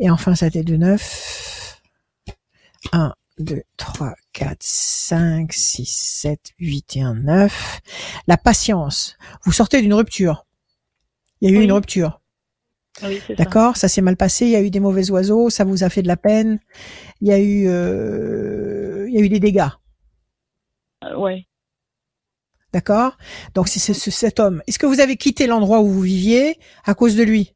Et 0.01 0.11
enfin, 0.11 0.35
ça 0.35 0.47
a 0.47 0.49
été 0.49 0.65
de 0.65 0.77
9. 0.77 1.81
1, 2.93 3.15
2, 3.39 3.63
3, 3.77 4.15
4, 4.33 4.57
5, 4.61 5.53
6, 5.53 5.87
7, 5.87 6.41
8 6.59 6.97
et 6.97 7.03
un 7.03 7.15
9. 7.15 7.81
La 8.27 8.37
patience. 8.37 9.17
Vous 9.45 9.53
sortez 9.53 9.81
d'une 9.83 9.95
rupture. 9.95 10.47
Il 11.41 11.49
y 11.49 11.53
a 11.53 11.55
eu 11.55 11.59
Oui. 11.61 11.65
une 11.67 11.73
rupture. 11.73 12.21
Oui, 13.05 13.21
c'est 13.25 13.37
ça. 13.37 13.45
D'accord 13.45 13.77
Ça 13.77 13.87
s'est 13.87 14.01
mal 14.03 14.17
passé. 14.17 14.47
Il 14.47 14.51
y 14.51 14.57
a 14.57 14.63
eu 14.63 14.71
des 14.71 14.81
mauvais 14.81 15.11
oiseaux. 15.13 15.49
Ça 15.51 15.63
vous 15.63 15.85
a 15.85 15.89
fait 15.91 16.03
de 16.03 16.09
la 16.09 16.17
peine. 16.17 16.59
Il 17.21 17.29
y 17.29 17.33
a 17.33 17.39
eu, 17.39 17.69
euh, 17.69 19.07
il 19.09 19.15
y 19.15 19.19
a 19.19 19.21
eu 19.21 19.29
des 19.29 19.39
dégâts. 19.41 19.69
Euh, 21.05 21.17
Ouais. 21.17 21.47
D'accord? 22.73 23.17
Donc 23.55 23.69
c'est 23.69 23.79
ce- 23.81 23.95
ce- 23.95 24.11
cet 24.11 24.41
homme. 24.41 24.63
Est-ce 24.67 24.79
que 24.79 24.87
vous 24.87 25.01
avez 25.01 25.17
quitté 25.17 25.47
l'endroit 25.47 25.81
où 25.81 25.89
vous 25.89 26.03
viviez 26.03 26.59
à 26.85 26.95
cause 26.95 27.17
de 27.17 27.23
lui? 27.23 27.55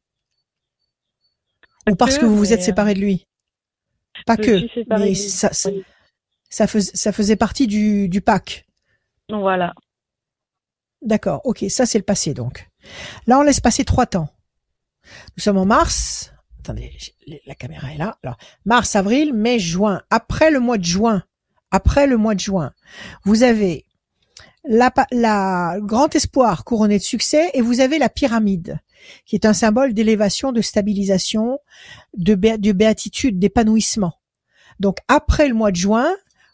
Ou 1.89 1.95
parce 1.95 2.15
que, 2.15 2.21
que 2.21 2.25
vous 2.25 2.37
vous 2.37 2.53
êtes 2.53 2.61
euh, 2.61 2.65
séparé 2.65 2.93
de 2.93 2.99
lui? 2.99 3.27
Pas 4.25 4.37
que. 4.37 4.61
Mais 4.89 5.07
lui. 5.07 5.15
ça, 5.15 5.51
ça, 5.53 5.69
Oui. 5.69 5.83
ça 6.49 6.65
faisait, 6.67 6.91
ça 6.95 7.11
faisait 7.11 7.35
partie 7.35 7.67
du, 7.67 8.07
du 8.09 8.21
pack. 8.21 8.65
Voilà. 9.29 9.73
D'accord, 11.01 11.41
ok, 11.43 11.65
ça 11.69 11.85
c'est 11.85 11.97
le 11.97 12.03
passé 12.05 12.33
donc. 12.33 12.69
Là, 13.27 13.37
on 13.39 13.41
laisse 13.41 13.59
passer 13.59 13.83
trois 13.83 14.05
temps. 14.05 14.29
Nous 15.35 15.41
sommes 15.43 15.57
en 15.57 15.65
mars. 15.65 16.31
Attendez, 16.59 16.95
la 17.45 17.55
caméra 17.55 17.91
est 17.93 17.97
là. 17.97 18.17
Alors, 18.23 18.37
mars, 18.65 18.95
avril, 18.95 19.33
mai, 19.33 19.59
juin. 19.59 20.01
Après 20.09 20.49
le 20.49 20.61
mois 20.61 20.77
de 20.77 20.85
juin, 20.85 21.23
après 21.71 22.07
le 22.07 22.15
mois 22.15 22.35
de 22.35 22.39
juin, 22.39 22.71
vous 23.25 23.43
avez 23.43 23.85
la, 24.63 24.91
la 25.11 25.77
grand 25.79 26.15
espoir 26.15 26.63
couronné 26.63 26.97
de 26.97 27.03
succès 27.03 27.51
et 27.53 27.61
vous 27.61 27.81
avez 27.81 27.99
la 27.99 28.09
pyramide, 28.09 28.79
qui 29.25 29.35
est 29.35 29.45
un 29.45 29.53
symbole 29.53 29.93
d'élévation, 29.93 30.51
de 30.51 30.61
stabilisation, 30.61 31.59
de, 32.15 32.35
bé- 32.35 32.57
de 32.57 32.71
béatitude, 32.71 33.39
d'épanouissement. 33.39 34.13
Donc, 34.79 34.97
après 35.07 35.47
le 35.47 35.53
mois 35.53 35.71
de 35.71 35.75
juin, 35.75 36.09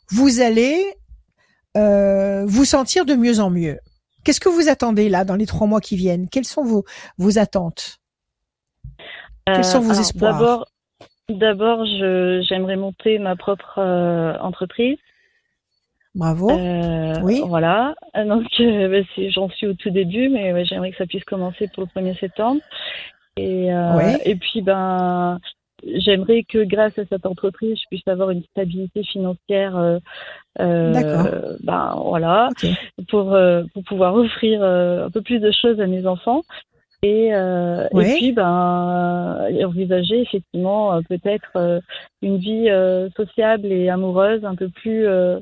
vous 0.09 0.41
allez 0.41 0.83
euh, 1.77 2.45
vous 2.47 2.65
sentir 2.65 3.05
de 3.05 3.13
mieux 3.13 3.39
en 3.39 3.49
mieux. 3.49 3.79
Qu'est-ce 4.23 4.39
que 4.39 4.49
vous 4.49 4.69
attendez 4.69 5.07
là 5.07 5.23
dans 5.23 5.35
les 5.35 5.45
trois 5.45 5.67
mois 5.67 5.79
qui 5.79 5.95
viennent? 5.95 6.27
Quelles 6.29 6.45
sont 6.45 6.63
vos, 6.63 6.83
vos 7.17 7.37
attentes? 7.37 7.99
Quels 9.45 9.63
sont 9.63 9.79
vos 9.79 9.91
alors, 9.91 10.01
espoirs? 10.01 10.65
D'abord, 11.29 11.85
j'aimerais 11.85 12.75
monter 12.75 13.19
ma 13.19 13.35
propre 13.35 13.77
euh, 13.77 14.37
entreprise. 14.39 14.97
Bravo. 16.19 16.49
Euh, 16.51 17.13
Oui. 17.23 17.41
Voilà. 17.47 17.95
Donc, 18.13 18.45
euh, 18.59 18.89
bah, 18.89 19.07
j'en 19.29 19.49
suis 19.49 19.67
au 19.67 19.73
tout 19.73 19.89
début, 19.89 20.27
mais 20.29 20.51
ouais, 20.53 20.65
j'aimerais 20.65 20.91
que 20.91 20.97
ça 20.97 21.05
puisse 21.05 21.23
commencer 21.23 21.67
pour 21.73 21.83
le 21.83 21.87
1er 22.01 22.19
septembre. 22.19 22.61
Et, 23.37 23.73
euh, 23.73 23.97
Oui. 23.97 24.17
et 24.25 24.35
puis, 24.35 24.61
ben, 24.61 25.39
j'aimerais 25.85 26.43
que 26.43 26.63
grâce 26.65 26.97
à 26.99 27.05
cette 27.05 27.25
entreprise, 27.25 27.77
je 27.77 27.87
puisse 27.89 28.07
avoir 28.07 28.31
une 28.31 28.43
stabilité 28.43 29.01
financière. 29.03 29.77
euh, 29.77 29.97
euh, 30.59 30.91
D'accord. 30.93 31.55
Ben, 31.63 31.95
voilà. 32.03 32.49
Ok. 32.51 32.69
pour, 33.07 33.33
euh, 33.33 33.63
pour 33.73 33.83
pouvoir 33.85 34.13
offrir 34.15 34.61
un 34.61 35.09
peu 35.09 35.21
plus 35.21 35.39
de 35.39 35.51
choses 35.51 35.79
à 35.79 35.87
mes 35.87 36.05
enfants. 36.05 36.41
Et, 37.01 37.33
euh, 37.33 37.87
Ouais. 37.93 38.11
et 38.11 38.15
puis, 38.17 38.31
ben, 38.33 39.47
envisager 39.63 40.19
effectivement 40.19 40.95
euh, 40.95 40.99
peut-être 41.07 41.51
euh, 41.55 41.79
une 42.21 42.35
vie 42.37 42.69
euh, 42.69 43.09
sociable 43.15 43.67
et 43.71 43.87
amoureuse 43.89 44.43
un 44.43 44.55
peu 44.55 44.67
plus, 44.67 45.07
euh, 45.07 45.39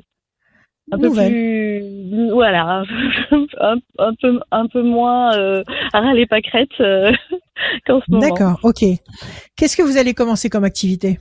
un 0.92 0.98
peu 0.98 1.06
Nouvelle. 1.08 1.32
plus, 1.32 2.30
voilà, 2.32 2.82
un, 3.60 3.76
un 3.98 4.14
peu, 4.20 4.40
un 4.50 4.66
peu 4.66 4.82
moins 4.82 5.36
euh, 5.36 5.62
à 5.92 6.00
râler 6.00 6.26
pâquerette 6.26 6.80
euh, 6.80 7.12
qu'en 7.86 8.00
ce 8.00 8.10
moment. 8.10 8.26
D'accord. 8.26 8.60
Ok. 8.62 8.84
Qu'est-ce 9.56 9.76
que 9.76 9.82
vous 9.82 9.98
allez 9.98 10.14
commencer 10.14 10.48
comme 10.48 10.64
activité? 10.64 11.18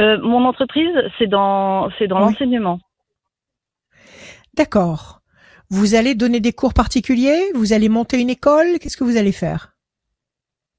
Euh, 0.00 0.18
mon 0.22 0.44
entreprise, 0.44 0.94
c'est 1.18 1.26
dans, 1.26 1.90
c'est 1.98 2.06
dans 2.06 2.18
Oui. 2.24 2.32
l'enseignement. 2.32 2.78
D'accord. 4.56 5.20
Vous 5.70 5.94
allez 5.94 6.14
donner 6.14 6.40
des 6.40 6.52
cours 6.52 6.72
particuliers? 6.74 7.40
Vous 7.54 7.72
allez 7.72 7.88
monter 7.88 8.18
une 8.20 8.30
école? 8.30 8.78
Qu'est-ce 8.80 8.96
que 8.96 9.04
vous 9.04 9.16
allez 9.16 9.32
faire? 9.32 9.74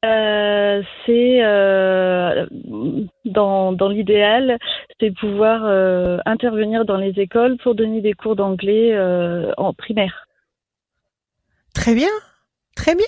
Euh, 0.05 0.81
c'est 1.05 1.43
euh, 1.43 2.45
dans, 3.25 3.73
dans 3.73 3.89
l'idéal, 3.89 4.57
c'est 4.99 5.11
pouvoir 5.11 5.65
euh, 5.65 6.19
intervenir 6.25 6.85
dans 6.85 6.95
les 6.95 7.19
écoles 7.19 7.57
pour 7.57 7.75
donner 7.75 7.99
des 8.01 8.13
cours 8.13 8.37
d'anglais 8.37 8.93
euh, 8.93 9.51
en 9.57 9.73
primaire. 9.73 10.25
Très 11.73 11.95
bien. 11.95 12.09
Très 12.75 12.95
bien. 12.95 13.05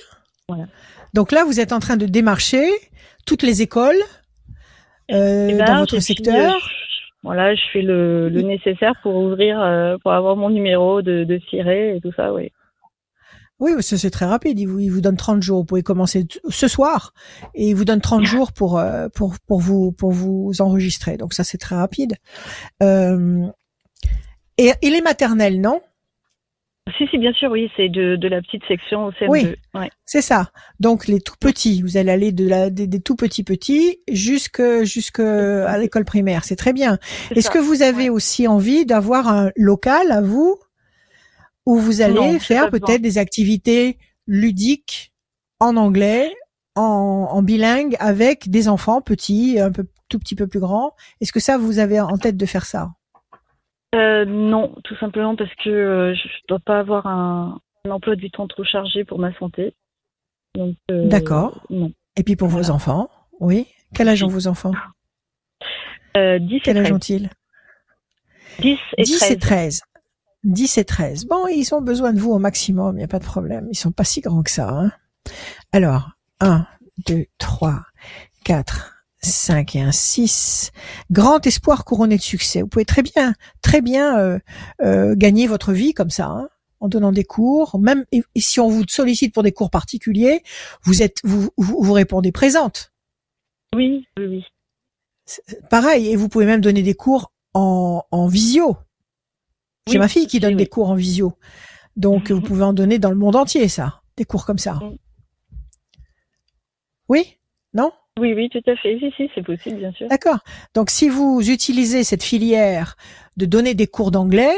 Voilà. 0.49 0.65
Donc 1.13 1.31
là, 1.31 1.45
vous 1.45 1.61
êtes 1.61 1.71
en 1.71 1.79
train 1.79 1.95
de 1.95 2.05
démarcher 2.05 2.67
toutes 3.25 3.43
les 3.43 3.61
écoles 3.61 4.01
euh, 5.11 5.47
Et 5.47 5.53
dans 5.53 5.65
là, 5.65 5.79
votre 5.79 5.99
secteur. 5.99 6.55
euh, 6.55 6.59
voilà, 7.23 7.55
je 7.55 7.61
fais 7.71 7.81
le, 7.81 8.27
le 8.27 8.41
nécessaire 8.41 8.95
pour 9.01 9.15
ouvrir, 9.15 9.61
euh, 9.61 9.97
pour 10.01 10.11
avoir 10.11 10.35
mon 10.35 10.49
numéro 10.49 11.01
de, 11.01 11.23
de 11.23 11.39
ciré 11.49 11.95
et 11.95 12.01
tout 12.01 12.11
ça, 12.17 12.33
oui. 12.33 12.51
Oui, 13.61 13.71
c'est 13.81 14.09
très 14.09 14.25
rapide. 14.25 14.59
Il 14.59 14.65
vous, 14.65 14.79
il 14.79 14.89
vous 14.89 15.01
donne 15.01 15.15
30 15.15 15.43
jours. 15.43 15.59
Vous 15.59 15.65
pouvez 15.65 15.83
commencer 15.83 16.25
ce 16.49 16.67
soir 16.67 17.13
et 17.53 17.69
il 17.69 17.75
vous 17.75 17.85
donne 17.85 18.01
30 18.01 18.25
jours 18.25 18.53
pour, 18.53 18.79
euh, 18.79 19.07
pour, 19.13 19.35
pour, 19.47 19.59
vous, 19.59 19.91
pour 19.91 20.11
vous 20.11 20.51
enregistrer. 20.59 21.15
Donc 21.15 21.33
ça, 21.33 21.43
c'est 21.43 21.59
très 21.59 21.75
rapide. 21.75 22.15
Euh, 22.81 23.45
et, 24.57 24.71
et 24.81 24.89
les 24.89 25.01
maternelles, 25.01 25.61
non? 25.61 25.79
Si, 26.97 27.07
si, 27.11 27.19
bien 27.19 27.31
sûr, 27.33 27.51
oui, 27.51 27.69
c'est 27.77 27.89
de, 27.89 28.15
de 28.15 28.27
la 28.27 28.41
petite 28.41 28.63
section 28.67 29.05
au 29.05 29.11
CM2. 29.11 29.29
Oui. 29.29 29.47
Ouais. 29.75 29.91
C'est 30.05 30.23
ça. 30.23 30.49
Donc 30.79 31.07
les 31.07 31.21
tout 31.21 31.35
petits, 31.39 31.83
vous 31.83 31.97
allez 31.97 32.11
aller 32.11 32.31
de 32.31 32.47
la, 32.47 32.71
des, 32.71 32.87
des 32.87 32.99
tout 32.99 33.15
petits 33.15 33.43
petits 33.43 33.99
jusque 34.11 34.63
jusque 34.83 35.19
à 35.19 35.77
l'école 35.77 36.05
primaire. 36.05 36.43
C'est 36.43 36.55
très 36.55 36.73
bien. 36.73 36.97
Est-ce 37.35 37.51
que 37.51 37.59
vous 37.59 37.83
avez 37.83 38.09
aussi 38.09 38.47
envie 38.47 38.87
d'avoir 38.87 39.27
un 39.27 39.51
local 39.55 40.11
à 40.11 40.21
vous? 40.21 40.57
Où 41.65 41.77
vous 41.77 42.01
allez 42.01 42.13
Non, 42.15 42.39
faire 42.39 42.69
peut-être 42.69 43.01
des 43.01 43.17
activités 43.17 43.97
ludiques 44.27 45.11
en 45.59 45.77
anglais, 45.77 46.33
en, 46.75 47.27
en 47.31 47.41
bilingue 47.43 47.95
avec 47.99 48.49
des 48.49 48.67
enfants 48.67 49.01
petits, 49.01 49.59
un 49.59 49.71
peu 49.71 49.85
tout 50.09 50.19
petit 50.19 50.35
peu 50.35 50.47
plus 50.47 50.59
grands. 50.59 50.93
Est-ce 51.21 51.31
que 51.31 51.39
ça 51.39 51.57
vous 51.57 51.79
avez 51.79 51.99
en 51.99 52.17
tête 52.17 52.37
de 52.37 52.45
faire 52.45 52.65
ça? 52.65 52.89
Euh, 53.93 54.23
non, 54.25 54.73
tout 54.83 54.95
simplement 54.97 55.35
parce 55.35 55.53
que 55.63 55.69
euh, 55.69 56.15
je 56.15 56.27
ne 56.27 56.47
dois 56.47 56.59
pas 56.59 56.79
avoir 56.79 57.05
un, 57.07 57.59
un 57.85 57.91
emploi 57.91 58.15
du 58.15 58.31
temps 58.31 58.47
trop 58.47 58.63
chargé 58.63 59.03
pour 59.03 59.19
ma 59.19 59.33
santé. 59.37 59.73
Euh, 60.57 60.71
D'accord. 60.89 61.61
Non. 61.69 61.91
Et 62.17 62.23
puis 62.23 62.35
pour 62.35 62.47
vos 62.47 62.69
enfants, 62.71 63.09
oui. 63.39 63.67
Quel 63.93 64.07
âge 64.09 64.23
ont 64.23 64.27
vos 64.27 64.47
enfants? 64.47 64.71
Euh, 66.17 66.39
10 66.39 66.55
et 66.55 66.59
Quel 66.61 66.77
âge 66.77 66.85
13. 66.87 66.95
ont-ils? 66.95 67.29
10 68.59 68.77
et 68.97 69.03
10 69.03 69.17
13. 69.19 69.31
et 69.31 69.37
13. 69.37 69.81
10 70.43 70.77
et 70.77 70.85
13. 70.85 71.25
Bon, 71.25 71.47
ils 71.47 71.73
ont 71.73 71.81
besoin 71.81 72.13
de 72.13 72.19
vous 72.19 72.31
au 72.31 72.39
maximum, 72.39 72.95
il 72.95 72.99
n'y 72.99 73.03
a 73.03 73.07
pas 73.07 73.19
de 73.19 73.25
problème. 73.25 73.67
Ils 73.71 73.77
sont 73.77 73.91
pas 73.91 74.03
si 74.03 74.21
grands 74.21 74.43
que 74.43 74.51
ça. 74.51 74.69
Hein. 74.69 74.91
Alors, 75.71 76.11
1, 76.39 76.65
2, 77.07 77.25
3, 77.37 77.81
4, 78.43 79.05
5 79.21 79.75
et 79.75 79.81
un 79.81 79.91
6. 79.91 80.71
Grand 81.11 81.45
espoir 81.45 81.85
couronné 81.85 82.17
de 82.17 82.21
succès. 82.21 82.61
Vous 82.61 82.67
pouvez 82.67 82.85
très 82.85 83.03
bien, 83.03 83.33
très 83.61 83.81
bien 83.81 84.17
euh, 84.19 84.39
euh, 84.81 85.15
gagner 85.15 85.47
votre 85.47 85.73
vie 85.73 85.93
comme 85.93 86.09
ça, 86.09 86.27
hein, 86.27 86.49
en 86.79 86.87
donnant 86.87 87.11
des 87.11 87.23
cours. 87.23 87.79
Même 87.79 88.05
et, 88.11 88.23
et 88.35 88.41
si 88.41 88.59
on 88.59 88.69
vous 88.69 88.83
sollicite 88.87 89.33
pour 89.33 89.43
des 89.43 89.51
cours 89.51 89.69
particuliers, 89.69 90.41
vous 90.83 91.03
êtes, 91.03 91.17
vous, 91.23 91.49
vous, 91.57 91.77
vous 91.81 91.93
répondez 91.93 92.31
présente. 92.31 92.91
Oui, 93.73 94.05
oui, 94.17 94.43
Pareil, 95.69 96.09
et 96.09 96.15
vous 96.15 96.29
pouvez 96.29 96.45
même 96.45 96.61
donner 96.61 96.83
des 96.83 96.93
cours 96.93 97.31
en, 97.53 98.03
en 98.11 98.27
visio. 98.27 98.75
J'ai 99.87 99.93
Oui, 99.93 99.99
ma 99.99 100.07
fille 100.07 100.27
qui 100.27 100.39
donne 100.39 100.51
oui. 100.51 100.57
des 100.57 100.67
cours 100.67 100.89
en 100.89 100.95
visio. 100.95 101.33
Donc, 101.95 102.31
vous 102.31 102.41
pouvez 102.41 102.63
en 102.63 102.73
donner 102.73 102.99
dans 102.99 103.09
le 103.09 103.15
monde 103.15 103.35
entier, 103.35 103.67
ça, 103.67 104.01
des 104.15 104.25
cours 104.25 104.45
comme 104.45 104.59
ça. 104.59 104.73
Mm. 104.75 104.97
Oui? 107.09 107.37
Non? 107.73 107.91
Oui, 108.19 108.33
oui, 108.33 108.49
tout 108.49 108.61
à 108.69 108.75
fait. 108.75 108.97
Si, 108.99 109.11
si, 109.17 109.29
c'est 109.33 109.43
possible, 109.43 109.77
bien 109.77 109.91
sûr. 109.93 110.07
D'accord. 110.07 110.39
Donc, 110.73 110.89
si 110.89 111.09
vous 111.09 111.41
utilisez 111.49 112.03
cette 112.03 112.23
filière 112.23 112.95
de 113.37 113.45
donner 113.45 113.73
des 113.73 113.87
cours 113.87 114.11
d'anglais, 114.11 114.53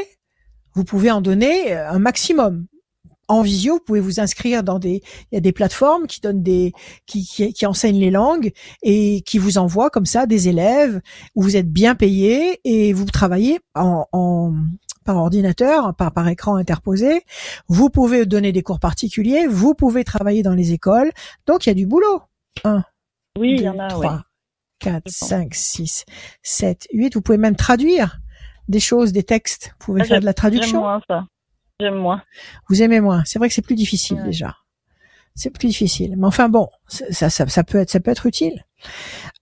vous 0.74 0.84
pouvez 0.84 1.10
en 1.10 1.20
donner 1.20 1.72
euh, 1.72 1.90
un 1.90 1.98
maximum. 1.98 2.66
En 3.26 3.40
visio, 3.40 3.74
vous 3.74 3.80
pouvez 3.80 4.00
vous 4.00 4.20
inscrire 4.20 4.62
dans 4.62 4.78
des, 4.78 5.00
il 5.32 5.34
y 5.34 5.38
a 5.38 5.40
des 5.40 5.52
plateformes 5.52 6.06
qui 6.06 6.20
donnent 6.20 6.42
des, 6.42 6.72
qui, 7.06 7.24
qui, 7.24 7.54
qui 7.54 7.64
enseignent 7.64 7.98
les 7.98 8.10
langues 8.10 8.52
et 8.82 9.22
qui 9.22 9.38
vous 9.38 9.56
envoient 9.56 9.88
comme 9.88 10.04
ça 10.04 10.26
des 10.26 10.48
élèves 10.48 11.00
où 11.34 11.42
vous 11.42 11.56
êtes 11.56 11.70
bien 11.70 11.94
payé 11.94 12.60
et 12.64 12.92
vous 12.92 13.06
travaillez 13.06 13.60
en, 13.74 14.04
en 14.12 14.52
par 15.04 15.16
ordinateur, 15.16 15.94
par, 15.94 16.12
par 16.12 16.26
écran 16.28 16.56
interposé. 16.56 17.22
Vous 17.68 17.90
pouvez 17.90 18.26
donner 18.26 18.52
des 18.52 18.62
cours 18.62 18.80
particuliers, 18.80 19.46
vous 19.46 19.74
pouvez 19.74 20.04
travailler 20.04 20.42
dans 20.42 20.54
les 20.54 20.72
écoles. 20.72 21.10
Donc, 21.46 21.66
il 21.66 21.68
y 21.68 21.72
a 21.72 21.74
du 21.74 21.86
boulot. 21.86 22.22
Un, 22.64 22.82
Oui, 23.38 23.52
il 23.52 23.60
y 23.60 23.62
deux, 23.64 23.68
en 23.68 23.78
a, 23.78 23.84
ouais. 23.84 23.88
trois, 24.06 24.22
quatre, 24.78 25.02
Je 25.10 25.18
pense. 25.18 25.28
cinq, 25.28 25.54
six, 25.54 26.04
sept, 26.42 26.86
huit. 26.92 27.14
Vous 27.14 27.20
pouvez 27.22 27.38
même 27.38 27.56
traduire 27.56 28.18
des 28.68 28.80
choses, 28.80 29.12
des 29.12 29.22
textes. 29.24 29.74
Vous 29.80 29.86
pouvez 29.86 30.00
Ah, 30.00 30.04
faire 30.04 30.14
j'aime- 30.16 30.20
de 30.22 30.24
la 30.26 30.30
J'aime 30.30 30.34
traduction. 30.36 30.80
moins 30.80 31.00
ça. 31.08 31.26
J'aime 31.80 31.96
moins. 31.96 32.22
Vous 32.68 32.82
aimez 32.82 33.00
moins. 33.00 33.22
C'est 33.26 33.38
vrai 33.38 33.48
que 33.48 33.54
c'est 33.54 33.62
plus 33.62 33.74
difficile 33.74 34.18
Ouais. 34.18 34.24
déjà. 34.24 34.56
C'est 35.34 35.50
plus 35.50 35.66
difficile. 35.66 36.14
Mais 36.16 36.26
enfin 36.28 36.48
bon, 36.48 36.68
ça, 36.86 37.28
ça, 37.28 37.46
ça 37.48 37.64
peut 37.64 37.78
être, 37.78 37.90
ça 37.90 37.98
peut 37.98 38.12
être 38.12 38.26
utile. 38.26 38.64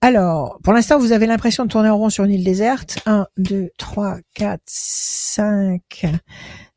Alors, 0.01 0.59
pour 0.63 0.73
l'instant, 0.73 0.99
vous 0.99 1.11
avez 1.11 1.25
l'impression 1.27 1.63
de 1.65 1.69
tourner 1.69 1.89
en 1.89 1.97
rond 1.97 2.09
sur 2.09 2.23
une 2.25 2.31
île 2.31 2.43
déserte. 2.43 2.99
1, 3.05 3.27
2, 3.37 3.69
3, 3.77 4.17
4, 4.35 4.61
5, 4.65 5.81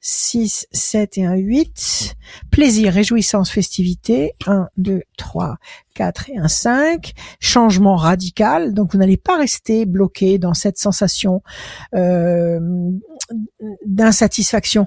6, 0.01 0.67
7 0.71 1.19
et 1.19 1.27
un 1.27 1.35
8. 1.35 2.15
Plaisir, 2.53 2.93
réjouissance, 2.93 3.51
festivité. 3.51 4.35
1, 4.47 4.69
2, 4.77 5.03
3, 5.17 5.57
4 5.95 6.31
et 6.31 6.39
un 6.39 6.49
5. 6.49 7.13
Changement 7.41 7.97
radical. 7.97 8.73
Donc, 8.75 8.93
vous 8.93 8.99
n'allez 8.99 9.17
pas 9.17 9.37
rester 9.37 9.87
bloqué 9.87 10.39
dans 10.39 10.55
cette 10.55 10.79
sensation 10.79 11.43
euh, 11.95 12.61
d'insatisfaction 13.85 14.87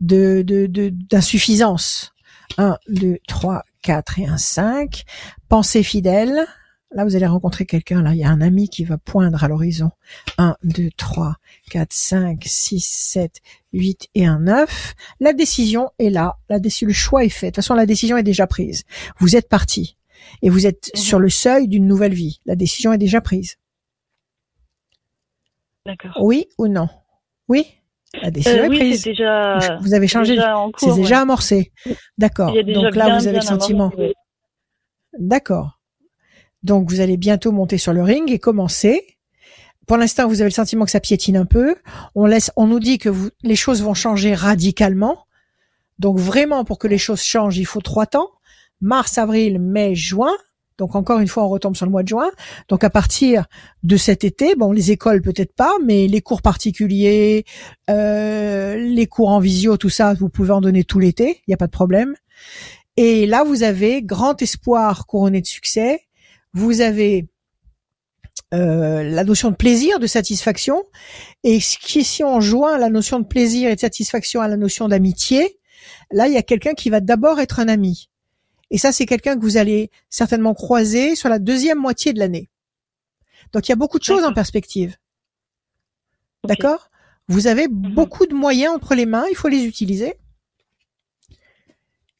de 0.00 0.42
de- 0.46 0.66
de- 0.66 0.90
d'insuffisance. 0.90 2.12
1, 2.58 2.76
2, 2.88 3.16
3, 3.26 3.62
4 3.82 4.18
et 4.20 4.26
un 4.26 4.36
5. 4.38 5.04
Pensée 5.48 5.82
fidèle. 5.82 6.46
Là, 6.94 7.04
vous 7.04 7.16
allez 7.16 7.26
rencontrer 7.26 7.64
quelqu'un. 7.64 8.02
Là, 8.02 8.12
il 8.12 8.18
y 8.18 8.24
a 8.24 8.28
un 8.30 8.40
ami 8.42 8.68
qui 8.68 8.84
va 8.84 8.98
poindre 8.98 9.42
à 9.42 9.48
l'horizon. 9.48 9.90
1, 10.36 10.56
2, 10.62 10.90
3, 10.96 11.36
4, 11.70 11.90
5, 11.92 12.42
6, 12.44 12.80
7, 12.84 13.40
8 13.72 14.08
et 14.14 14.26
un 14.26 14.40
9. 14.40 14.94
La 15.20 15.32
décision 15.32 15.90
est 15.98 16.10
là. 16.10 16.36
La 16.50 16.58
décision, 16.58 16.86
le 16.88 16.92
choix 16.92 17.24
est 17.24 17.30
fait. 17.30 17.46
De 17.46 17.50
toute 17.52 17.56
façon, 17.56 17.74
la 17.74 17.86
décision 17.86 18.16
est 18.18 18.22
déjà 18.22 18.46
prise. 18.46 18.84
Vous 19.18 19.36
êtes 19.36 19.48
parti. 19.48 19.96
Et 20.42 20.50
vous 20.50 20.66
êtes 20.66 20.90
Mhm. 20.94 21.00
sur 21.00 21.18
le 21.18 21.30
seuil 21.30 21.66
d'une 21.66 21.86
nouvelle 21.86 22.12
vie. 22.14 22.40
La 22.46 22.56
décision 22.56 22.92
est 22.92 22.98
déjà 22.98 23.20
prise. 23.20 23.56
D'accord. 25.86 26.16
Oui 26.22 26.46
ou 26.58 26.68
non? 26.68 26.88
Oui? 27.48 27.66
La 28.20 28.30
décision 28.30 28.60
Euh, 28.60 28.64
est 28.64 28.68
oui, 28.68 28.78
prise. 28.78 29.02
c'est 29.02 29.10
déjà. 29.10 29.78
Vous 29.80 29.94
avez 29.94 30.06
changé. 30.06 30.34
déjà 30.34 30.54
C'est 30.76 30.94
déjà 30.94 31.16
ouais. 31.16 31.22
amorcé. 31.22 31.72
D'accord. 32.18 32.52
Déjà 32.52 32.72
Donc 32.80 32.94
là, 32.94 33.06
bien, 33.06 33.18
vous 33.18 33.26
avez 33.26 33.36
le 33.38 33.42
sentiment. 33.42 33.86
avancé. 33.88 34.14
D'accord. 35.18 35.78
Donc 36.62 36.90
vous 36.90 37.00
allez 37.00 37.16
bientôt 37.16 37.52
monter 37.52 37.78
sur 37.78 37.92
le 37.92 38.02
ring 38.02 38.30
et 38.30 38.38
commencer. 38.38 39.16
Pour 39.86 39.96
l'instant, 39.96 40.28
vous 40.28 40.40
avez 40.40 40.50
le 40.50 40.54
sentiment 40.54 40.84
que 40.84 40.90
ça 40.90 41.00
piétine 41.00 41.36
un 41.36 41.44
peu. 41.44 41.74
On 42.14 42.26
laisse, 42.26 42.50
on 42.56 42.66
nous 42.66 42.80
dit 42.80 42.98
que 42.98 43.08
vous, 43.08 43.30
les 43.42 43.56
choses 43.56 43.82
vont 43.82 43.94
changer 43.94 44.34
radicalement. 44.34 45.26
Donc 45.98 46.18
vraiment, 46.18 46.64
pour 46.64 46.78
que 46.78 46.88
les 46.88 46.98
choses 46.98 47.22
changent, 47.22 47.58
il 47.58 47.66
faut 47.66 47.80
trois 47.80 48.06
temps. 48.06 48.30
Mars, 48.80 49.18
avril, 49.18 49.60
mai, 49.60 49.94
juin. 49.94 50.32
Donc 50.78 50.94
encore 50.94 51.18
une 51.18 51.28
fois, 51.28 51.44
on 51.44 51.48
retombe 51.48 51.76
sur 51.76 51.86
le 51.86 51.92
mois 51.92 52.02
de 52.02 52.08
juin. 52.08 52.30
Donc 52.68 52.84
à 52.84 52.90
partir 52.90 53.46
de 53.82 53.96
cet 53.96 54.24
été, 54.24 54.54
bon, 54.54 54.72
les 54.72 54.90
écoles 54.90 55.20
peut-être 55.20 55.54
pas, 55.54 55.74
mais 55.84 56.06
les 56.06 56.20
cours 56.20 56.42
particuliers, 56.42 57.44
euh, 57.90 58.76
les 58.76 59.06
cours 59.06 59.28
en 59.28 59.38
visio, 59.38 59.76
tout 59.76 59.90
ça, 59.90 60.14
vous 60.14 60.28
pouvez 60.28 60.52
en 60.52 60.60
donner 60.60 60.84
tout 60.84 60.98
l'été. 60.98 61.40
Il 61.46 61.50
n'y 61.50 61.54
a 61.54 61.58
pas 61.58 61.66
de 61.66 61.72
problème. 61.72 62.14
Et 62.96 63.26
là, 63.26 63.44
vous 63.44 63.62
avez 63.62 64.02
grand 64.02 64.40
espoir 64.42 65.06
couronné 65.06 65.40
de 65.40 65.46
succès. 65.46 66.00
Vous 66.54 66.80
avez 66.80 67.28
euh, 68.52 69.02
la 69.02 69.24
notion 69.24 69.50
de 69.50 69.56
plaisir, 69.56 69.98
de 69.98 70.06
satisfaction. 70.06 70.84
Et 71.42 71.58
qui, 71.58 72.04
si 72.04 72.22
on 72.22 72.40
joint 72.40 72.78
la 72.78 72.90
notion 72.90 73.18
de 73.18 73.24
plaisir 73.24 73.70
et 73.70 73.74
de 73.74 73.80
satisfaction 73.80 74.40
à 74.40 74.48
la 74.48 74.56
notion 74.56 74.88
d'amitié, 74.88 75.58
là, 76.10 76.28
il 76.28 76.34
y 76.34 76.36
a 76.36 76.42
quelqu'un 76.42 76.74
qui 76.74 76.90
va 76.90 77.00
d'abord 77.00 77.40
être 77.40 77.60
un 77.60 77.68
ami. 77.68 78.10
Et 78.70 78.78
ça, 78.78 78.92
c'est 78.92 79.06
quelqu'un 79.06 79.36
que 79.36 79.42
vous 79.42 79.56
allez 79.56 79.90
certainement 80.10 80.54
croiser 80.54 81.14
sur 81.14 81.28
la 81.28 81.38
deuxième 81.38 81.78
moitié 81.78 82.12
de 82.12 82.18
l'année. 82.18 82.50
Donc, 83.52 83.68
il 83.68 83.70
y 83.70 83.72
a 83.72 83.76
beaucoup 83.76 83.98
de 83.98 84.04
choses 84.04 84.24
en 84.24 84.32
perspective. 84.32 84.96
D'accord? 86.44 86.90
Vous 87.28 87.46
avez 87.46 87.68
beaucoup 87.68 88.26
de 88.26 88.34
moyens 88.34 88.74
entre 88.74 88.94
les 88.94 89.06
mains, 89.06 89.24
il 89.30 89.36
faut 89.36 89.48
les 89.48 89.64
utiliser. 89.64 90.14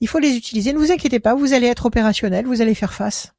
Il 0.01 0.09
faut 0.09 0.19
les 0.19 0.37
utiliser. 0.37 0.73
Ne 0.73 0.79
vous 0.79 0.93
inquiétez 0.93 1.21
pas, 1.21 1.35
vous 1.35 1.53
allez 1.53 1.67
être 1.67 1.87
opérationnel, 1.87 2.47
vous 2.47 2.61
allez 2.61 2.75
faire 2.75 2.93
face. 2.93 3.35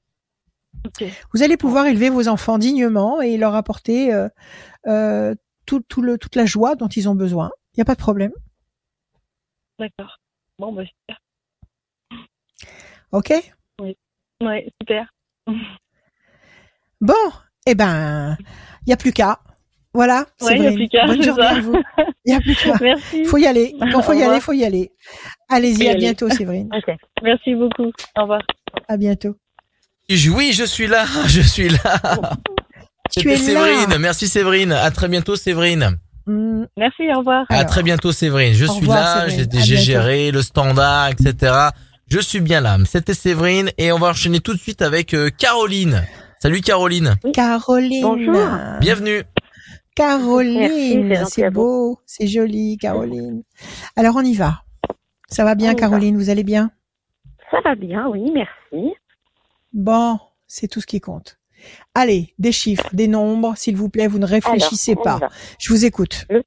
Vous 1.33 1.43
allez 1.43 1.57
pouvoir 1.57 1.85
élever 1.85 2.09
vos 2.09 2.27
enfants 2.27 2.57
dignement 2.57 3.21
et 3.21 3.37
leur 3.37 3.55
apporter 3.55 4.13
euh, 4.13 4.27
euh, 4.87 5.33
tout, 5.65 5.81
tout 5.87 6.01
le, 6.01 6.17
toute 6.17 6.35
la 6.35 6.45
joie 6.45 6.75
dont 6.75 6.87
ils 6.87 7.07
ont 7.09 7.15
besoin. 7.15 7.51
Il 7.73 7.79
n'y 7.79 7.81
a 7.81 7.85
pas 7.85 7.95
de 7.95 7.99
problème. 7.99 8.31
D'accord. 9.79 10.17
Bon, 10.59 10.71
bah, 10.73 10.83
super. 10.85 11.19
OK 13.11 13.33
Ouais, 14.41 14.67
super. 14.81 15.13
Bon, 16.99 17.13
eh 17.65 17.75
ben, 17.75 18.37
il 18.81 18.87
n'y 18.87 18.93
a 18.93 18.97
plus 18.97 19.13
qu'à. 19.13 19.39
Voilà. 19.93 20.25
Ouais, 20.41 20.55
il 20.55 20.61
n'y 20.61 20.67
a 20.67 20.71
plus 20.73 20.87
qu'à. 20.89 21.05
Bonne 21.05 21.17
c'est 21.21 21.27
journée 21.27 21.43
ça. 21.43 21.49
à 21.51 21.59
vous. 21.61 21.75
Il 22.25 22.31
n'y 22.31 22.33
a 22.33 22.39
plus 22.41 22.55
qu'à. 22.55 22.77
Merci. 22.81 23.25
Faut 23.25 23.37
y 23.37 23.45
aller. 23.45 23.75
Quand 23.91 24.01
faut 24.01 24.11
Au 24.11 24.15
y 24.15 24.23
aller, 24.23 24.39
faut 24.41 24.53
y 24.53 24.63
aller. 24.65 24.91
Allez-y, 25.49 25.87
à 25.87 25.91
aller. 25.91 25.99
bientôt, 25.99 26.29
Séverine. 26.29 26.69
Ok. 26.75 26.95
Merci 27.21 27.55
beaucoup. 27.55 27.91
Au 28.17 28.21
revoir. 28.21 28.41
À 28.87 28.97
bientôt. 28.97 29.35
Je- 30.15 30.29
Oui, 30.31 30.51
je 30.53 30.63
suis 30.63 30.87
là, 30.87 31.05
je 31.27 31.41
suis 31.41 31.69
là. 31.69 32.01
Tu 33.11 33.29
es 33.29 33.37
C'était 33.37 33.53
là. 33.53 33.59
Séverine, 33.67 33.97
merci 33.99 34.27
Séverine. 34.27 34.71
À 34.71 34.89
très 34.91 35.07
bientôt 35.07 35.35
Séverine. 35.35 35.97
Hmm, 36.25 36.63
Merci, 36.77 37.03
au 37.13 37.19
revoir. 37.19 37.45
À 37.49 37.55
Alors. 37.57 37.65
très 37.69 37.83
bientôt 37.83 38.11
Séverine. 38.11 38.53
Je 38.53 38.65
Au 38.65 38.69
suis 38.71 38.81
revoir, 38.81 39.25
là, 39.25 39.29
Séverine. 39.29 39.49
j'ai 39.65 39.77
géré 39.77 40.31
le 40.31 40.41
standard, 40.41 41.09
etc. 41.09 41.53
Je 42.07 42.19
suis 42.19 42.39
bien 42.39 42.61
là. 42.61 42.77
C'était 42.85 43.13
Séverine 43.13 43.71
et 43.77 43.91
on 43.91 43.99
va 43.99 44.07
enchaîner 44.09 44.39
tout 44.39 44.53
de 44.53 44.59
suite 44.59 44.81
avec 44.81 45.13
euh, 45.13 45.29
Caroline. 45.37 46.03
Salut 46.39 46.61
Caroline. 46.61 47.15
Caroline. 47.33 48.01
Bonjour. 48.03 48.47
Bienvenue. 48.79 49.23
Caroline, 49.95 51.07
Merci, 51.07 51.33
c'est 51.41 51.49
beau, 51.51 51.99
c'est 52.07 52.25
joli, 52.27 52.77
Caroline. 52.81 53.43
Alors 53.95 54.15
on 54.15 54.21
y 54.23 54.33
va. 54.33 54.61
Ça 55.27 55.43
va 55.43 55.53
bien, 55.55 55.69
On 55.69 55.71
y 55.71 55.75
va. 55.75 55.79
Caroline, 55.79 56.17
vous 56.17 56.29
allez 56.31 56.43
bien? 56.43 56.71
Ça 57.51 57.57
va 57.63 57.75
bien, 57.75 58.07
oui, 58.07 58.31
merci. 58.33 58.93
Bon, 59.73 60.19
c'est 60.47 60.67
tout 60.67 60.81
ce 60.81 60.85
qui 60.85 61.01
compte. 61.01 61.39
Allez, 61.95 62.33
des 62.39 62.51
chiffres, 62.51 62.89
des 62.93 63.07
nombres, 63.07 63.55
s'il 63.57 63.75
vous 63.75 63.89
plaît, 63.89 64.07
vous 64.07 64.19
ne 64.19 64.25
réfléchissez 64.25 64.95
Alors, 65.03 65.19
pas. 65.19 65.29
Je 65.59 65.73
vous 65.73 65.85
écoute. 65.85 66.25
Le 66.29 66.43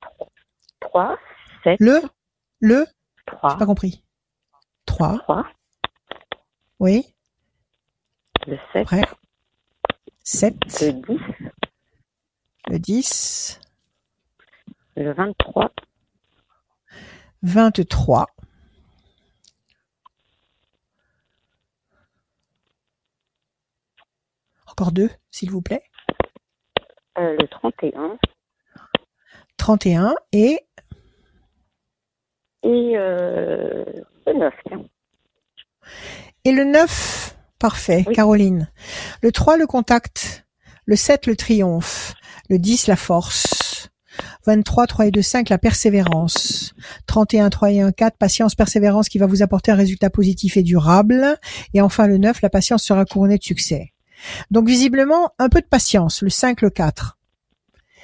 3, 0.80 1.18
7, 1.64 1.76
Le, 1.80 2.00
le, 2.60 2.86
j'ai 2.86 3.36
3, 3.36 3.58
pas 3.58 3.66
compris. 3.66 4.04
3, 4.84 5.18
3, 5.18 5.46
oui, 6.78 7.14
le 8.46 8.58
7, 8.72 8.82
après. 8.82 9.03
7, 10.22 10.54
le 10.82 10.92
10, 10.92 11.18
le 12.68 12.78
10, 12.78 13.61
le 14.96 15.12
23, 15.14 15.70
23. 17.42 18.26
Encore 24.78 24.92
deux, 24.92 25.08
s'il 25.30 25.50
vous 25.50 25.62
plaît. 25.62 25.82
euh, 27.18 27.34
le 27.40 27.48
31 27.48 28.18
31 29.57 30.14
et 30.32 30.61
et 32.62 32.92
euh, 32.96 33.84
le 34.26 34.32
9. 34.34 34.54
tiens. 34.68 34.84
Et 36.44 36.53
le 36.53 36.64
9, 36.64 37.38
parfait, 37.58 38.04
Oui. 38.07 38.14
Caroline. 38.14 38.70
Le 39.22 39.32
3, 39.32 39.57
le 39.57 39.66
contact. 39.66 40.46
Le 40.84 40.94
7, 40.94 41.26
le 41.26 41.36
triomphe. 41.36 42.12
Le 42.50 42.58
10, 42.58 42.86
la 42.88 42.96
force. 42.96 43.88
23, 44.46 44.86
3 44.86 45.07
et 45.07 45.11
2, 45.11 45.22
5, 45.22 45.48
la 45.48 45.57
persévérance. 45.58 46.74
31, 47.07 47.48
3 47.48 47.70
et 47.70 47.80
1, 47.80 47.92
4, 47.92 48.18
patience, 48.18 48.54
persévérance 48.54 49.08
qui 49.08 49.16
va 49.16 49.26
vous 49.26 49.42
apporter 49.42 49.72
un 49.72 49.76
résultat 49.76 50.11
positif 50.11 50.58
et 50.58 50.62
durable. 50.62 51.38
Et 51.72 51.80
enfin, 51.80 52.07
le 52.07 52.18
9, 52.18 52.42
la 52.42 52.50
patience 52.50 52.82
sera 52.82 53.07
couronnée 53.07 53.38
de 53.38 53.42
succès. 53.42 53.94
Donc, 54.51 54.67
visiblement, 54.67 55.30
un 55.38 55.49
peu 55.49 55.61
de 55.61 55.67
patience. 55.67 56.22
Le 56.22 56.30
5, 56.30 56.63
le 56.63 56.71
4 56.71 57.18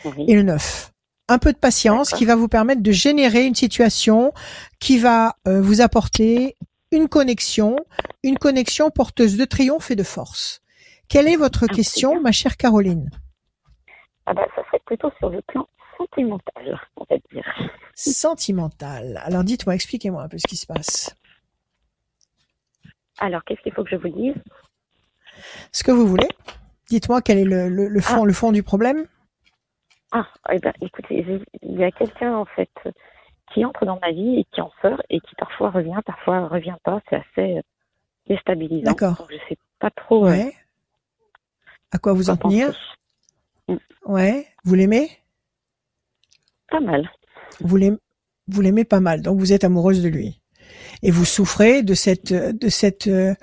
Oui. 0.05 0.25
et 0.29 0.35
le 0.35 0.43
9. 0.43 0.93
un 1.29 1.39
peu 1.39 1.53
de 1.53 1.59
patience 1.59 2.11
qui 2.11 2.25
va 2.27 2.37
vous 2.37 2.49
permettre 2.49 2.83
de 2.83 2.93
générer 2.93 3.47
une 3.47 3.55
situation 3.55 4.33
qui 4.81 4.99
va 4.99 5.37
euh, 5.49 5.63
vous 5.63 5.81
apporter 5.81 6.57
une 6.91 7.09
connexion, 7.09 7.77
une 8.23 8.37
connexion 8.39 8.91
porteuse 8.91 9.37
de 9.39 9.45
triomphe 9.47 9.91
et 9.91 9.97
de 9.97 10.03
force. 10.03 10.61
Quelle 11.09 11.29
est 11.29 11.37
votre 11.37 11.65
Ah, 11.71 11.75
question, 11.75 12.13
bien. 12.13 12.21
ma 12.23 12.33
chère 12.33 12.57
Caroline? 12.59 13.11
Ah 14.27 14.35
bah, 14.35 14.47
ça 14.55 14.63
serait 14.67 14.81
plutôt 14.85 15.11
sur 15.19 15.31
le 15.31 15.41
plan 15.43 15.67
sentimental, 15.97 16.79
on 16.97 17.05
va 17.09 17.17
dire. 17.33 17.71
Sentimentale. 17.95 19.21
Alors 19.25 19.43
dites-moi, 19.45 19.75
expliquez-moi 19.75 20.23
un 20.25 20.29
peu 20.29 20.37
ce 20.39 20.47
qui 20.47 20.57
se 20.57 20.67
passe. 20.67 21.15
Alors, 23.19 23.43
qu'est-ce 23.45 23.61
qu'il 23.63 23.73
faut 23.73 23.85
que 23.85 23.91
je 23.91 23.97
vous 23.97 24.09
dise? 24.09 24.35
Ce 25.73 25.83
que 25.85 25.91
vous 25.91 26.07
voulez. 26.07 26.29
Dites-moi 26.89 27.23
quel 27.23 27.39
est 27.39 27.45
le, 27.45 27.69
le, 27.69 27.89
le 27.89 28.01
fond, 28.01 28.25
le 28.25 28.33
fond 28.33 28.53
du 28.53 28.63
problème. 28.63 29.07
Ah, 30.13 30.27
eh 30.51 30.59
ben, 30.59 30.73
écoutez, 30.81 31.25
il 31.63 31.79
y 31.79 31.85
a 31.85 31.91
quelqu'un, 31.91 32.35
en 32.35 32.45
fait, 32.45 32.71
qui 33.53 33.65
entre 33.65 33.87
dans 33.87 33.99
ma 34.01 34.13
vie 34.13 34.41
et 34.41 34.47
qui 34.53 34.61
en 34.61 34.71
sort 34.83 35.01
et 35.09 35.21
qui 35.21 35.35
parfois 35.37 35.71
revient, 35.71 36.01
parfois 36.05 36.49
revient 36.49 36.77
pas. 36.85 37.01
C'est 37.09 37.17
assez 37.17 37.59
euh, 37.59 37.63
déstabilisant. 38.29 38.91
D'accord. 38.91 39.27
Je 39.31 39.37
sais 39.49 39.59
pas 39.79 39.91
trop 39.91 40.27
euh. 40.27 40.51
À 41.93 41.99
quoi 41.99 42.13
vous 42.13 42.29
en 42.29 42.37
tenir? 42.37 42.75
Ouais. 44.05 44.47
Vous 44.65 44.75
l'aimez? 44.75 45.11
Pas 46.69 46.81
mal. 46.81 47.11
Vous 47.61 47.77
l'aimez, 47.77 47.99
vous 48.49 48.61
l'aimez 48.63 48.85
pas 48.85 49.01
mal, 49.01 49.21
donc 49.23 49.39
vous 49.39 49.53
êtes 49.53 49.63
amoureuse 49.63 50.03
de 50.03 50.09
lui. 50.09 50.41
Et 51.03 51.11
vous 51.11 51.25
souffrez 51.25 51.83
de 51.83 51.95
cette, 51.95 52.33
de 52.33 52.69
cette, 52.69 53.07
euh, 53.07 53.35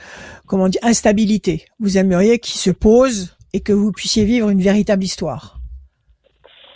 comment 0.45 0.69
dire, 0.69 0.81
instabilité. 0.83 1.65
Vous 1.79 1.97
aimeriez 1.97 2.39
qu'il 2.39 2.59
se 2.59 2.71
pose 2.71 3.35
et 3.53 3.61
que 3.61 3.73
vous 3.73 3.91
puissiez 3.91 4.25
vivre 4.25 4.49
une 4.49 4.61
véritable 4.61 5.03
histoire. 5.03 5.59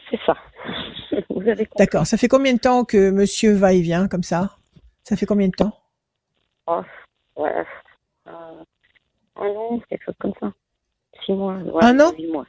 C'est 0.09 0.19
ça. 0.25 0.35
vous 1.29 1.41
avez 1.41 1.65
compris. 1.65 1.77
D'accord. 1.77 2.05
Ça 2.05 2.17
fait 2.17 2.27
combien 2.27 2.53
de 2.53 2.59
temps 2.59 2.85
que 2.85 3.11
monsieur 3.11 3.53
va 3.53 3.73
et 3.73 3.81
vient 3.81 4.07
comme 4.07 4.23
ça? 4.23 4.57
Ça 5.03 5.15
fait 5.15 5.25
combien 5.25 5.47
de 5.47 5.53
temps? 5.53 5.77
Oh, 6.67 6.81
ouais. 7.37 7.51
Euh, 8.27 8.31
un 9.35 9.47
an, 9.47 9.81
quelque 9.89 10.05
chose 10.05 10.15
comme 10.19 10.33
ça. 10.39 10.51
Six 11.25 11.33
mois. 11.33 11.55
ouais, 11.57 11.83
Un 11.83 11.99
an? 11.99 12.11
Huit 12.17 12.31
mois. 12.31 12.45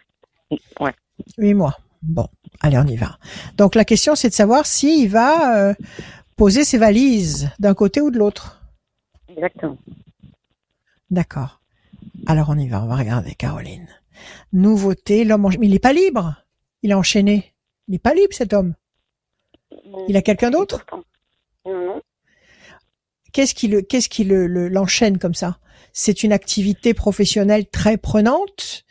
Ouais. 0.81 0.93
Huit 1.39 1.55
mois. 1.55 1.76
Bon, 2.02 2.28
allez, 2.60 2.76
on 2.76 2.86
y 2.86 2.97
va. 2.97 3.18
Donc 3.56 3.74
la 3.74 3.85
question, 3.85 4.14
c'est 4.14 4.28
de 4.28 4.35
savoir 4.35 4.66
s'il 4.66 5.09
va 5.09 5.56
euh, 5.70 5.74
poser 6.36 6.65
ses 6.65 6.78
valises 6.78 7.51
d'un 7.59 7.74
côté 7.74 8.01
ou 8.01 8.11
de 8.11 8.19
l'autre. 8.19 8.61
Exactement. 9.28 9.78
D'accord. 11.11 11.61
Alors 12.27 12.48
on 12.51 12.59
y 12.59 12.69
va, 12.69 12.82
on 12.82 12.86
va 12.86 12.97
regarder 12.97 13.35
Caroline. 13.35 13.89
Nouveauté, 14.52 15.24
l'homme, 15.24 15.44
en... 15.47 15.51
mais 15.51 15.66
il 15.66 15.73
n'est 15.73 15.78
pas 15.78 15.93
libre. 15.93 16.36
Il 16.82 16.90
est 16.90 16.94
enchaîné. 16.94 17.55
Il 17.89 17.93
n'est 17.93 17.98
pas 17.98 18.15
libre 18.15 18.32
cet 18.32 18.52
homme. 18.52 18.74
Il 20.09 20.16
a 20.16 20.23
quelqu'un 20.23 20.51
d'autre? 20.51 20.85
Pourtant. 20.86 21.05
Non, 21.66 21.86
non. 21.86 22.02
Qu'est-ce 23.32 23.55
qui 23.55 23.69
le, 23.69 23.82
qu'est-ce 23.82 24.09
qui 24.09 24.24
le, 24.24 24.47
le- 24.47 24.69
l'enchaîne 24.69 25.19
comme 25.19 25.35
ça? 25.35 25.59
C'est 25.93 26.23
une 26.23 26.32
activité 26.32 26.94
professionnelle 26.94 27.66
très 27.69 27.97
prenante? 27.97 28.85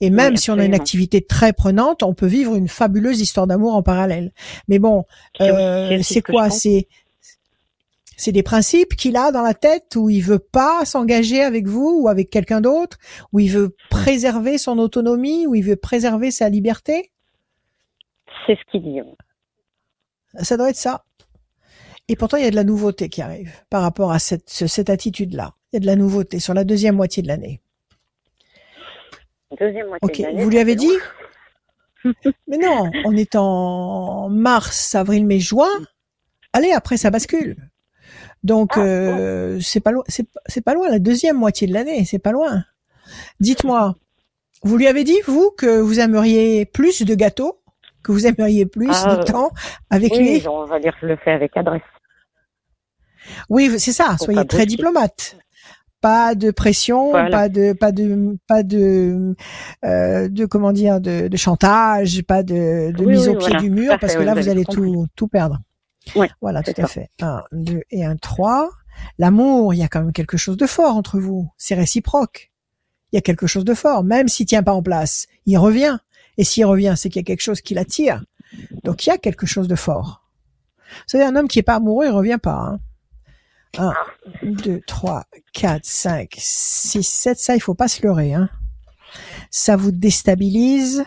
Et 0.00 0.10
même 0.10 0.32
Oui, 0.34 0.38
si 0.38 0.50
on 0.50 0.58
a 0.58 0.64
une 0.64 0.74
activité 0.74 1.22
très 1.24 1.52
prenante, 1.52 2.02
on 2.02 2.14
peut 2.14 2.26
vivre 2.26 2.54
une 2.56 2.68
fabuleuse 2.68 3.20
histoire 3.20 3.46
d'amour 3.46 3.74
en 3.74 3.82
parallèle. 3.82 4.32
Mais 4.68 4.78
bon, 4.78 5.04
C'est- 5.38 5.50
euh, 5.50 6.02
c'est- 6.02 6.22
quoi? 6.22 6.50
C'est 6.50 6.88
c'est 8.16 8.30
des 8.32 8.44
principes 8.44 8.94
qu'il 8.94 9.16
a 9.16 9.32
dans 9.32 9.42
la 9.42 9.54
tête 9.54 9.96
où 9.96 10.08
il 10.08 10.20
veut 10.20 10.38
pas 10.38 10.84
s'engager 10.84 11.42
avec 11.42 11.66
vous 11.66 11.98
ou 12.02 12.08
avec 12.08 12.30
quelqu'un 12.30 12.60
d'autre, 12.60 12.96
où 13.32 13.40
il 13.40 13.50
veut 13.50 13.74
préserver 13.90 14.56
son 14.56 14.78
autonomie, 14.78 15.48
où 15.48 15.56
il 15.56 15.64
veut 15.64 15.74
préserver 15.76 16.30
sa 16.30 16.48
liberté? 16.48 17.10
C'est 18.46 18.54
ce 18.56 18.70
qu'il 18.70 18.82
dit. 18.82 19.00
Ça 20.40 20.56
doit 20.56 20.70
être 20.70 20.76
ça. 20.76 21.04
Et 22.08 22.14
pourtant, 22.16 22.36
il 22.36 22.44
y 22.44 22.46
a 22.46 22.50
de 22.50 22.56
la 22.56 22.64
nouveauté 22.64 23.08
qui 23.08 23.20
arrive 23.20 23.52
par 23.68 23.82
rapport 23.82 24.12
à 24.12 24.18
cette, 24.20 24.48
ce- 24.48 24.66
cette 24.68 24.90
attitude-là. 24.90 25.54
Il 25.72 25.76
y 25.76 25.78
a 25.78 25.80
de 25.80 25.86
la 25.86 25.96
nouveauté 25.96 26.38
sur 26.38 26.54
la 26.54 26.62
deuxième 26.64 26.94
moitié 26.96 27.22
de 27.22 27.28
l'année. 27.28 27.60
Deuxième 29.58 29.88
moitié 29.88 30.00
Ok, 30.02 30.18
de 30.18 30.22
l'année, 30.22 30.42
vous 30.44 30.50
lui 30.50 30.58
avez 30.58 30.74
dit. 30.74 30.92
Mais 32.48 32.58
non, 32.58 32.90
on 33.04 33.16
est 33.16 33.34
en 33.36 34.28
mars, 34.28 34.94
avril, 34.94 35.24
mai, 35.26 35.40
juin. 35.40 35.68
Allez, 36.52 36.72
après 36.72 36.96
ça 36.96 37.10
bascule. 37.10 37.56
Donc 38.42 38.72
Ah, 38.74 38.80
euh, 38.80 39.58
c'est 39.60 39.80
pas 39.80 39.90
loin, 39.90 40.04
c'est 40.08 40.60
pas- 40.62 40.74
loin 40.74 40.88
la 40.90 40.98
deuxième 40.98 41.36
moitié 41.38 41.66
de 41.66 41.72
l'année, 41.72 42.04
c'est 42.04 42.18
pas 42.18 42.32
loin. 42.32 42.64
Dites-moi, 43.40 43.94
vous 44.62 44.76
lui 44.76 44.86
avez 44.86 45.04
dit 45.04 45.18
vous 45.26 45.50
que 45.50 45.80
vous 45.80 45.98
aimeriez 46.00 46.66
plus 46.66 47.02
de 47.02 47.14
gâteaux, 47.14 47.60
que 48.02 48.12
vous 48.12 48.26
aimeriez 48.26 48.66
plus 48.66 48.90
Ah, 48.92 49.16
de 49.16 49.22
temps 49.22 49.50
avec 49.90 50.12
Oui, 50.12 50.18
lui? 50.40 50.48
on 50.48 50.66
va 50.66 50.78
dire 50.78 50.92
que 50.92 50.98
je 51.02 51.06
le 51.06 51.16
fais 51.16 51.32
avec 51.32 51.56
adresse. 51.56 51.80
Oui, 53.48 53.78
c'est 53.78 53.92
ça. 53.92 54.16
Faut 54.18 54.26
Soyez 54.26 54.46
très 54.46 54.66
diplomate. 54.66 55.36
Pas 56.04 56.34
de 56.34 56.50
pression, 56.50 57.08
Voilà. 57.12 57.30
pas 57.30 57.48
de, 57.48 57.72
pas 57.72 57.90
de, 57.90 58.36
pas 58.46 58.62
de, 58.62 59.34
euh, 59.86 60.28
de 60.28 60.44
comment 60.44 60.72
dire, 60.72 61.00
de, 61.00 61.28
de 61.28 61.36
chantage, 61.38 62.22
pas 62.24 62.42
de, 62.42 62.92
de 62.92 63.04
Oui, 63.04 63.12
mise 63.14 63.26
oui, 63.28 63.34
au 63.34 63.38
pied 63.38 63.48
voilà. 63.48 63.60
du 63.62 63.70
mur, 63.70 63.98
parce 63.98 64.12
que 64.12 64.18
oui, 64.18 64.26
là 64.26 64.34
vous 64.34 64.50
allez 64.50 64.64
compris. 64.64 64.82
tout, 64.92 65.06
tout 65.16 65.28
perdre. 65.28 65.60
Ouais, 66.14 66.28
voilà, 66.42 66.62
tout 66.62 66.74
à 66.76 66.86
fait. 66.86 67.08
Un, 67.22 67.42
deux 67.52 67.80
et 67.90 68.04
un 68.04 68.16
trois. 68.16 68.68
L'amour, 69.18 69.72
il 69.72 69.78
y 69.78 69.82
a 69.82 69.88
quand 69.88 70.02
même 70.02 70.12
quelque 70.12 70.36
chose 70.36 70.58
de 70.58 70.66
fort 70.66 70.94
entre 70.94 71.18
vous. 71.18 71.48
C'est 71.56 71.74
réciproque. 71.74 72.52
Il 73.12 73.16
y 73.16 73.18
a 73.18 73.22
quelque 73.22 73.46
chose 73.46 73.64
de 73.64 73.72
fort, 73.72 74.04
même 74.04 74.28
s'il 74.28 74.44
tient 74.44 74.62
pas 74.62 74.74
en 74.74 74.82
place, 74.82 75.26
il 75.46 75.56
revient. 75.56 75.96
Et 76.36 76.44
s'il 76.44 76.66
revient, 76.66 76.92
c'est 76.98 77.08
qu'il 77.08 77.20
y 77.20 77.24
a 77.24 77.26
quelque 77.26 77.40
chose 77.40 77.62
qui 77.62 77.72
l'attire. 77.72 78.22
Donc 78.82 79.06
il 79.06 79.08
y 79.08 79.12
a 79.12 79.16
quelque 79.16 79.46
chose 79.46 79.68
de 79.68 79.74
fort. 79.74 80.22
Vous 80.90 81.02
savez, 81.06 81.24
un 81.24 81.34
homme 81.34 81.48
qui 81.48 81.58
est 81.60 81.62
pas 81.62 81.76
amoureux, 81.76 82.04
il 82.06 82.10
revient 82.10 82.38
pas. 82.42 82.56
Hein. 82.74 82.80
Un, 83.78 83.92
2, 84.42 84.80
3, 84.86 85.24
4, 85.52 85.84
5, 85.84 86.34
6, 86.36 87.02
7. 87.02 87.38
Ça, 87.38 87.54
il 87.56 87.60
faut 87.60 87.74
pas 87.74 87.88
se 87.88 88.02
leurrer. 88.02 88.34
Hein. 88.34 88.48
Ça 89.50 89.76
vous 89.76 89.92
déstabilise. 89.92 91.04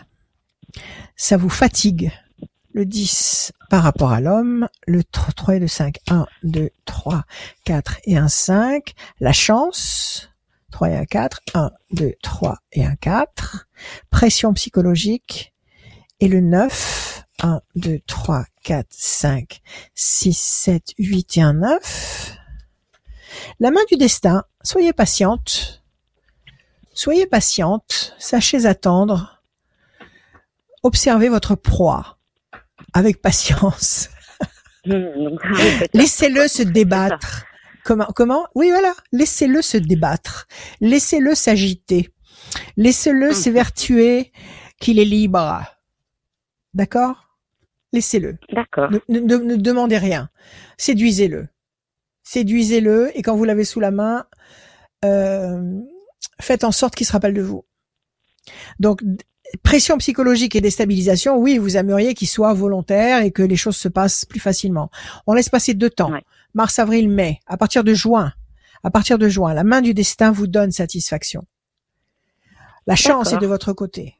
Ça 1.16 1.36
vous 1.36 1.48
fatigue. 1.48 2.12
Le 2.72 2.84
10 2.84 3.52
par 3.70 3.82
rapport 3.82 4.12
à 4.12 4.20
l'homme. 4.20 4.68
Le 4.86 5.02
3 5.04 5.56
et 5.56 5.58
le 5.58 5.68
5. 5.68 5.98
1, 6.08 6.26
2, 6.42 6.70
3, 6.84 7.24
4 7.64 7.98
et 8.04 8.16
un 8.16 8.28
5. 8.28 8.92
La 9.20 9.32
chance. 9.32 10.30
3 10.70 10.90
et 10.90 10.96
un 10.96 11.04
4. 11.04 11.40
1, 11.54 11.70
2, 11.92 12.14
3 12.22 12.58
et 12.72 12.84
un 12.84 12.96
4. 12.96 13.66
Pression 14.10 14.52
psychologique. 14.54 15.54
Et 16.20 16.28
le 16.28 16.40
9. 16.40 17.24
1, 17.40 17.60
2, 17.76 18.00
3, 18.06 18.44
4, 18.64 18.86
5, 18.90 19.60
6, 19.94 20.36
7, 20.36 20.94
8 20.98 21.36
et 21.36 21.42
un 21.42 21.52
9. 21.54 22.37
La 23.60 23.70
main 23.70 23.80
du 23.90 23.96
destin, 23.96 24.44
soyez 24.62 24.92
patiente. 24.92 25.82
Soyez 26.94 27.26
patiente, 27.26 28.14
sachez 28.18 28.66
attendre. 28.66 29.42
Observez 30.82 31.28
votre 31.28 31.54
proie 31.54 32.18
avec 32.92 33.20
patience. 33.22 34.08
Laissez-le 35.94 36.48
se 36.48 36.62
débattre. 36.62 37.44
Comment 37.84 38.06
Comment? 38.14 38.46
Oui, 38.54 38.70
voilà. 38.70 38.94
Laissez-le 39.12 39.62
se 39.62 39.76
débattre. 39.76 40.46
Laissez-le 40.80 41.34
s'agiter. 41.34 42.10
Laissez-le 42.76 43.28
Mhm. 43.28 43.32
s'évertuer 43.34 44.32
qu'il 44.80 44.98
est 44.98 45.04
libre. 45.04 45.62
D'accord? 46.74 47.28
Laissez-le. 47.92 48.38
D'accord. 48.52 48.90
Ne- 49.08 49.20
ne 49.36 49.56
demandez 49.56 49.98
rien. 49.98 50.28
Séduisez-le. 50.76 51.48
Séduisez-le 52.28 53.10
et 53.14 53.22
quand 53.22 53.34
vous 53.34 53.44
l'avez 53.44 53.64
sous 53.64 53.80
la 53.80 53.90
main, 53.90 54.26
euh, 55.02 55.80
faites 56.38 56.62
en 56.62 56.72
sorte 56.72 56.94
qu'il 56.94 57.06
se 57.06 57.12
rappelle 57.12 57.32
de 57.32 57.40
vous. 57.40 57.64
Donc, 58.78 59.02
pression 59.62 59.96
psychologique 59.96 60.54
et 60.54 60.60
déstabilisation, 60.60 61.38
oui, 61.38 61.56
vous 61.56 61.78
aimeriez 61.78 62.12
qu'il 62.12 62.28
soit 62.28 62.52
volontaire 62.52 63.22
et 63.22 63.30
que 63.30 63.42
les 63.42 63.56
choses 63.56 63.78
se 63.78 63.88
passent 63.88 64.26
plus 64.26 64.40
facilement. 64.40 64.90
On 65.26 65.32
laisse 65.32 65.48
passer 65.48 65.72
deux 65.72 65.88
temps. 65.88 66.12
Ouais. 66.12 66.22
Mars, 66.52 66.78
avril, 66.78 67.08
mai. 67.08 67.40
À 67.46 67.56
partir 67.56 67.82
de 67.82 67.94
juin, 67.94 68.34
à 68.84 68.90
partir 68.90 69.16
de 69.16 69.26
juin, 69.26 69.54
la 69.54 69.64
main 69.64 69.80
du 69.80 69.94
destin 69.94 70.30
vous 70.30 70.48
donne 70.48 70.70
satisfaction. 70.70 71.46
La 72.86 72.94
chance 72.94 73.32
est 73.32 73.38
de 73.38 73.46
votre 73.46 73.72
côté. 73.72 74.16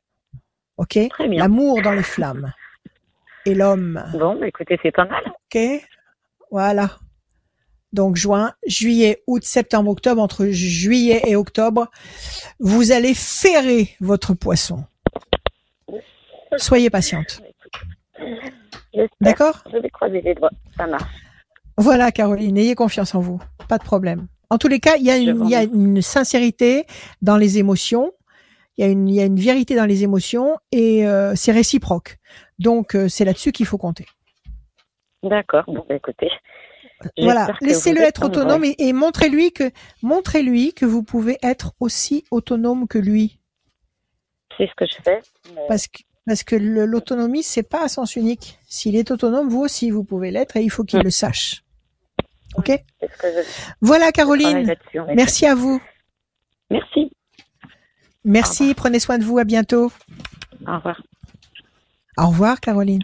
OK? 0.79 0.99
L'amour 1.19 1.83
dans 1.83 1.93
les 1.93 2.03
flammes. 2.03 2.55
Et 3.45 3.55
l'homme. 3.55 4.03
Bon, 4.15 4.35
bah, 4.41 4.49
écoutez, 4.49 4.79
c'est 4.83 4.93
pas 4.93 5.05
mal. 5.05 5.25
OK? 5.27 5.59
Voilà. 6.51 6.89
Donc 7.93 8.17
juin, 8.17 8.53
juillet, 8.67 9.23
août, 9.27 9.45
septembre, 9.45 9.91
octobre, 9.91 10.21
entre 10.21 10.47
juillet 10.47 11.23
et 11.27 11.37
octobre, 11.37 11.91
vous 12.61 12.93
allez 12.93 13.15
ferrer 13.15 13.97
votre 14.01 14.35
poisson. 14.35 14.85
Soyez 16.57 16.91
patiente. 16.91 17.43
D'accord? 19.21 19.63
Je 19.73 19.79
vais 19.79 19.91
croiser 19.91 20.21
les 20.21 20.35
doigts. 20.35 20.51
Ça 20.77 20.87
marche. 20.87 21.11
Voilà, 21.77 22.11
Caroline, 22.11 22.59
ayez 22.59 22.75
confiance 22.75 23.15
en 23.15 23.21
vous. 23.21 23.41
Pas 23.69 23.79
de 23.79 23.85
problème. 23.85 24.27
En 24.51 24.59
tous 24.59 24.69
les 24.69 24.81
cas, 24.81 24.97
il 24.97 25.05
y 25.05 25.11
a 25.11 25.17
une, 25.17 25.33
vous 25.33 25.45
il 25.45 25.51
y 25.51 25.55
a 25.55 25.63
une 25.63 26.03
sincérité 26.03 26.87
dans 27.23 27.37
les 27.37 27.59
émotions. 27.59 28.13
Il 28.77 28.85
y 28.85 28.89
a 28.89 28.91
une, 28.91 29.09
il 29.09 29.15
y 29.15 29.21
a 29.21 29.25
une 29.25 29.39
vérité 29.39 29.77
dans 29.77 29.85
les 29.87 30.03
émotions 30.05 30.57
et 30.73 31.07
euh, 31.07 31.35
c'est 31.37 31.53
réciproque. 31.53 32.19
Donc 32.59 32.95
euh, 32.95 33.09
c'est 33.09 33.25
là-dessus 33.25 33.53
qu'il 33.53 33.67
faut 33.67 33.79
compter. 33.79 34.07
D'accord. 35.23 35.65
Bon, 35.67 35.85
bah, 35.89 35.97
écoutez. 35.97 36.31
Voilà, 37.19 37.55
laissez-le 37.61 38.01
être 38.01 38.25
autonome 38.25 38.65
et, 38.65 38.75
et 38.79 38.93
montrez-lui 38.93 39.53
que 39.53 39.71
montrez-lui 40.03 40.73
que 40.73 40.85
vous 40.87 41.03
pouvez 41.03 41.39
être 41.43 41.73
aussi 41.81 42.25
autonome 42.31 42.89
que 42.89 42.99
lui. 42.99 43.39
C'est 44.57 44.67
ce 44.69 44.75
que 44.77 44.85
je 44.87 45.01
fais. 45.05 45.21
mais 45.55 45.63
Parce 45.69 45.87
que 45.87 45.99
parce 46.27 46.43
que 46.43 46.57
l'autonomie 46.57 47.43
c'est 47.43 47.63
pas 47.63 47.85
à 47.85 47.89
sens 47.89 48.17
unique. 48.17 48.59
S'il 48.69 48.97
est 48.97 49.11
autonome, 49.11 49.49
vous 49.49 49.61
aussi 49.61 49.91
vous 49.91 50.05
pouvez 50.05 50.31
l'être 50.31 50.57
et 50.57 50.63
il 50.63 50.71
faut 50.71 50.85
qu'il 50.85 50.99
Mm. 50.99 51.05
le 51.05 51.11
sache. 51.11 51.63
Ok 52.57 52.73
je 53.01 53.07
Voilà 53.81 54.11
Caroline. 54.13 54.75
Merci 55.15 55.47
à 55.47 55.55
vous. 55.55 55.81
Merci. 56.71 57.11
Merci. 58.25 58.75
Prenez 58.75 58.99
soin 58.99 59.19
de 59.19 59.25
vous. 59.25 59.39
À 59.39 59.45
bientôt. 59.45 59.91
Au 60.67 60.77
revoir. 60.77 61.01
Au 62.19 62.27
revoir 62.27 62.61
Caroline. 62.61 63.03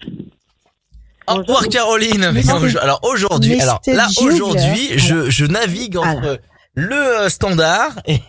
Au 1.26 1.34
revoir 1.34 1.68
Caroline. 1.68 2.30
Mais 2.32 2.42
Non, 2.42 2.62
alors 2.80 3.00
aujourd'hui, 3.02 3.60
alors 3.60 3.80
là 3.86 4.06
aujourd'hui, 4.20 4.98
je, 4.98 5.30
je 5.30 5.46
navigue 5.46 5.96
entre 5.96 6.08
Alors. 6.24 6.36
le 6.74 6.96
euh, 7.24 7.28
standard 7.28 7.92
et 8.06 8.20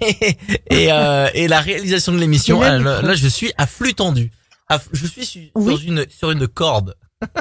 et, 0.70 0.92
euh, 0.92 1.28
et 1.34 1.48
la 1.48 1.60
réalisation 1.60 2.14
de 2.14 2.20
l'émission. 2.20 2.62
Ah, 2.62 2.78
Là, 2.78 3.16
je 3.16 3.28
suis 3.28 3.52
à 3.58 3.68
flux 3.68 3.94
tendu. 3.94 4.32
À 4.70 4.80
je 4.94 5.06
suis 5.08 5.52
Oui. 5.56 5.78
sur 5.78 5.88
une 5.88 6.06
sur 6.10 6.32
une 6.32 6.48
corde. 6.48 6.96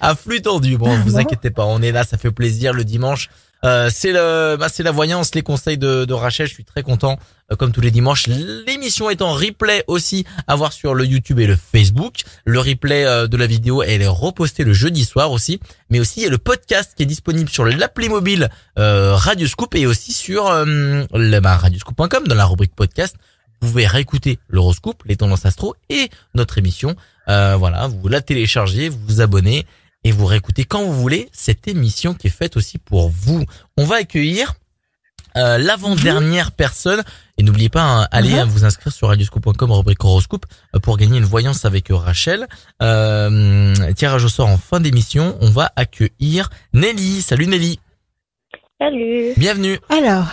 à 0.00 0.14
flux 0.14 0.42
tendu. 0.42 0.76
Bon, 0.76 0.94
vous 1.00 1.12
Bon. 1.12 1.18
inquiétez 1.18 1.50
pas, 1.50 1.64
on 1.66 1.80
est 1.82 1.92
là, 1.92 2.04
ça 2.04 2.16
fait 2.18 2.30
plaisir 2.30 2.72
le 2.72 2.84
dimanche. 2.84 3.28
Euh, 3.64 3.90
c'est 3.92 4.12
le, 4.12 4.56
bah, 4.58 4.68
c'est 4.70 4.82
la 4.82 4.90
voyance, 4.90 5.34
les 5.34 5.42
conseils 5.42 5.78
de, 5.78 6.04
de 6.04 6.14
Rachel. 6.14 6.46
Je 6.46 6.54
suis 6.54 6.64
très 6.64 6.82
content, 6.82 7.18
euh, 7.52 7.56
comme 7.56 7.72
tous 7.72 7.80
les 7.80 7.90
dimanches. 7.90 8.26
L'émission 8.66 9.10
est 9.10 9.22
en 9.22 9.32
replay 9.34 9.84
aussi, 9.86 10.24
à 10.46 10.56
voir 10.56 10.72
sur 10.72 10.94
le 10.94 11.04
YouTube 11.04 11.38
et 11.40 11.46
le 11.46 11.56
Facebook. 11.56 12.22
Le 12.44 12.58
replay 12.58 13.04
euh, 13.04 13.26
de 13.26 13.36
la 13.36 13.46
vidéo, 13.46 13.82
elle 13.82 14.02
est 14.02 14.06
repostée 14.06 14.64
le 14.64 14.72
jeudi 14.72 15.04
soir 15.04 15.30
aussi, 15.30 15.60
mais 15.90 16.00
aussi 16.00 16.20
il 16.20 16.22
y 16.24 16.26
a 16.26 16.30
le 16.30 16.38
podcast 16.38 16.92
qui 16.96 17.02
est 17.02 17.06
disponible 17.06 17.50
sur 17.50 17.64
l'appli 17.64 18.08
mobile 18.08 18.48
euh, 18.78 19.14
Radio 19.14 19.46
Scoop 19.46 19.74
et 19.74 19.86
aussi 19.86 20.12
sur 20.12 20.48
euh, 20.48 21.04
le 21.12 21.40
bah, 21.40 21.56
radioscoop.com 21.56 22.26
dans 22.26 22.34
la 22.34 22.46
rubrique 22.46 22.74
podcast. 22.74 23.16
Vous 23.60 23.68
pouvez 23.68 23.86
réécouter 23.86 24.38
l'horoscope, 24.48 25.02
les 25.04 25.16
tendances 25.16 25.44
astro 25.44 25.74
et 25.90 26.08
notre 26.34 26.56
émission. 26.56 26.96
Voilà, 27.26 27.86
vous 27.86 28.08
la 28.08 28.22
téléchargez, 28.22 28.88
vous 28.88 28.98
vous 29.06 29.20
abonnez 29.20 29.64
et 30.04 30.12
vous 30.12 30.26
réécoutez 30.26 30.64
quand 30.64 30.82
vous 30.82 30.92
voulez 30.94 31.28
cette 31.32 31.68
émission 31.68 32.14
qui 32.14 32.28
est 32.28 32.30
faite 32.30 32.56
aussi 32.56 32.78
pour 32.78 33.08
vous. 33.10 33.44
On 33.76 33.84
va 33.84 33.96
accueillir 33.96 34.54
euh, 35.36 35.58
l'avant-dernière 35.58 36.50
personne 36.52 37.02
et 37.38 37.42
n'oubliez 37.44 37.68
pas, 37.68 37.82
hein, 37.82 38.08
allez 38.10 38.34
Mhm. 38.34 38.48
vous 38.48 38.64
inscrire 38.64 38.92
sur 38.92 39.08
radioscope.com 39.08 39.70
rubrique 39.70 40.02
horoscope 40.04 40.44
euh, 40.74 40.80
pour 40.80 40.96
gagner 40.96 41.18
une 41.18 41.24
voyance 41.24 41.64
avec 41.64 41.90
euh, 41.90 41.94
Rachel. 41.96 42.48
Euh, 42.82 43.92
tirage 43.92 44.24
au 44.24 44.28
sort 44.28 44.48
en 44.48 44.58
fin 44.58 44.80
d'émission, 44.80 45.36
on 45.40 45.50
va 45.50 45.70
accueillir 45.76 46.50
Nelly. 46.72 47.22
Salut 47.22 47.46
Nelly, 47.46 47.78
Salut. 48.80 49.34
bienvenue. 49.36 49.78
Alors 49.88 50.26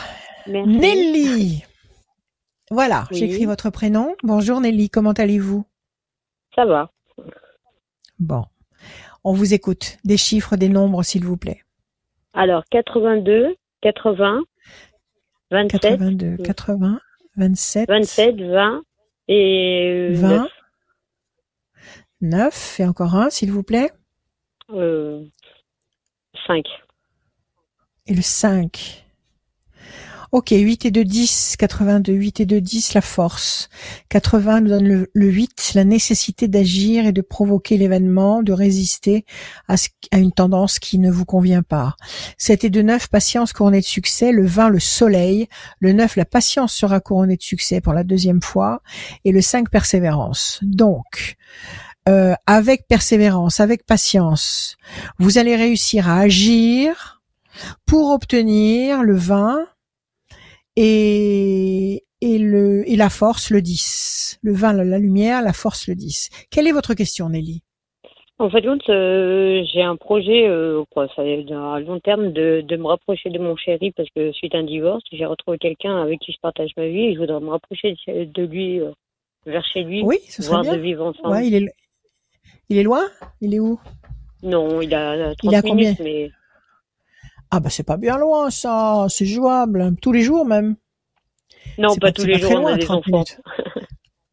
Merci. 0.48 0.70
Nelly. 0.80 1.64
Voilà, 2.72 3.08
Oui. 3.12 3.20
j'écris 3.20 3.46
votre 3.46 3.70
prénom. 3.70 4.16
Bonjour 4.24 4.60
Nelly, 4.62 4.90
comment 4.90 5.12
allez-vous? 5.12 5.66
Ça 6.56 6.66
va. 6.66 6.90
Bon, 8.20 8.46
on 9.28 9.34
vous 9.34 9.54
écoute. 9.54 9.98
Des 10.06 10.16
chiffres, 10.16 10.56
des 10.56 10.70
nombres, 10.70 11.04
s'il 11.04 11.26
vous 11.26 11.36
plaît. 11.36 11.62
Alors, 12.34 12.64
82, 12.72 13.56
80, 13.82 14.44
27, 15.52 15.82
82, 15.82 16.38
80, 16.38 17.02
27, 17.36 17.90
27, 17.90 18.42
20 18.42 18.84
et 19.28 20.10
20, 20.14 20.30
9. 20.30 20.52
9, 22.22 22.80
et 22.80 22.86
encore 22.86 23.16
un, 23.16 23.30
s'il 23.30 23.52
vous 23.52 23.64
plaît. 23.64 23.92
Euh, 24.72 25.26
5. 26.48 26.66
Et 28.06 28.14
le 28.14 28.22
5. 28.22 29.07
Ok, 30.32 30.50
8 30.52 30.86
et 30.86 30.92
2, 30.92 31.04
10, 31.06 31.56
82, 31.58 32.12
8 32.14 32.40
et 32.42 32.46
2, 32.46 32.60
10, 32.60 32.94
la 32.94 33.02
force. 33.02 33.70
80 34.10 34.62
nous 34.62 34.70
donne 34.70 34.88
le, 34.88 35.10
le 35.14 35.28
8, 35.32 35.72
la 35.76 35.86
nécessité 35.86 36.48
d'agir 36.50 37.06
et 37.06 37.12
de 37.14 37.22
provoquer 37.22 37.78
l'événement, 37.78 38.44
de 38.44 38.52
résister 38.52 39.26
à, 39.70 39.78
ce- 39.78 39.88
à 40.12 40.18
une 40.18 40.34
tendance 40.34 40.80
qui 40.80 41.00
ne 41.00 41.10
vous 41.10 41.24
convient 41.26 41.64
pas. 41.64 41.96
7 42.38 42.66
et 42.66 42.70
2, 42.70 42.82
9, 42.82 43.08
patience 43.08 43.54
couronnée 43.54 43.80
de 43.80 43.86
succès. 43.86 44.32
Le 44.34 44.46
20, 44.46 44.70
le 44.70 44.80
soleil. 44.80 45.48
Le 45.80 45.94
9, 45.94 46.18
la 46.18 46.26
patience 46.26 46.74
sera 46.74 47.00
couronnée 47.00 47.38
de 47.38 47.42
succès 47.44 47.80
pour 47.80 47.94
la 47.94 48.04
deuxième 48.04 48.42
fois. 48.42 48.82
Et 49.24 49.32
le 49.32 49.42
5, 49.42 49.70
persévérance. 49.70 50.60
Donc, 50.62 51.36
euh, 52.10 52.34
avec 52.46 52.88
persévérance, 52.88 53.60
avec 53.62 53.86
patience, 53.86 54.76
vous 55.20 55.38
allez 55.38 55.56
réussir 55.56 56.10
à 56.10 56.20
agir 56.20 57.22
pour 57.86 58.12
obtenir 58.12 59.04
le 59.04 59.16
20 59.16 59.66
et, 60.78 62.04
et, 62.22 62.38
le, 62.38 62.90
et 62.90 62.96
la 62.96 63.10
force, 63.10 63.50
le 63.50 63.62
10. 63.62 64.40
Le 64.44 64.54
20, 64.54 64.74
la, 64.84 65.00
lumière, 65.00 65.42
la 65.42 65.52
force, 65.54 65.88
le 65.88 65.96
10. 65.96 66.30
Quelle 66.52 66.68
est 66.68 66.72
votre 66.72 66.94
question, 66.94 67.30
Nelly? 67.30 67.64
En 68.40 68.52
fait, 68.52 68.64
euh, 68.90 69.64
j'ai 69.74 69.82
un 69.82 69.96
projet, 69.96 70.48
euh, 70.48 70.84
quoi, 70.92 71.08
ça 71.16 71.24
à 71.24 71.80
long 71.80 72.00
terme, 72.00 72.32
de, 72.32 72.62
de 72.62 72.78
me 72.78 72.86
rapprocher 72.86 73.32
de 73.32 73.40
mon 73.40 73.56
chéri 73.56 73.92
parce 73.94 74.08
que 74.16 74.32
suite 74.32 74.54
à 74.54 74.60
un 74.60 74.64
divorce, 74.64 75.02
j'ai 75.12 75.26
retrouvé 75.26 75.58
quelqu'un 75.58 76.00
avec 76.00 76.20
qui 76.20 76.32
je 76.32 76.38
partage 76.40 76.70
ma 76.78 76.86
vie 76.88 77.06
et 77.06 77.14
je 77.16 77.20
voudrais 77.20 77.40
me 77.40 77.50
rapprocher 77.50 77.96
de 78.08 78.26
de 78.26 78.44
lui, 78.44 78.80
euh, 78.80 78.92
vers 79.48 79.66
chez 79.66 79.84
lui, 79.84 80.04
Oui, 80.04 80.18
ce 80.30 80.44
serait 80.44 80.54
voir 80.54 80.62
bien. 80.62 80.76
de 80.76 80.80
vivre 80.80 81.06
ensemble. 81.08 81.30
Ouais, 81.30 81.48
il 81.48 81.56
est, 81.56 81.74
il 82.70 82.78
est 82.78 82.84
loin? 82.84 83.08
Il 83.42 83.56
est 83.56 83.60
où? 83.60 83.80
Non, 84.44 84.82
il 84.82 84.94
a 84.94 85.34
30 85.34 85.52
Il 85.52 85.56
a 85.56 85.62
combien 85.64 85.86
minutes, 85.96 86.02
mais 86.04 86.30
Ah 87.52 87.60
bah 87.60 87.70
c'est 87.70 87.84
pas 87.86 87.98
bien 87.98 88.18
loin, 88.18 88.50
ça. 88.50 89.06
C'est 89.10 89.26
jouable. 89.26 89.96
Tous 90.02 90.12
les 90.12 90.22
jours 90.22 90.46
même. 90.46 90.76
non, 91.78 91.90
pas, 91.96 92.08
pas- 92.08 92.12
tous 92.12 92.26
les 92.26 92.34
pas 92.34 92.40
jours, 92.40 92.52
on 92.52 92.60
loin, 92.60 92.74
a 92.74 92.78
des 92.78 92.84
30 92.84 92.98
enfants. 93.00 93.12
minutes. 93.12 93.40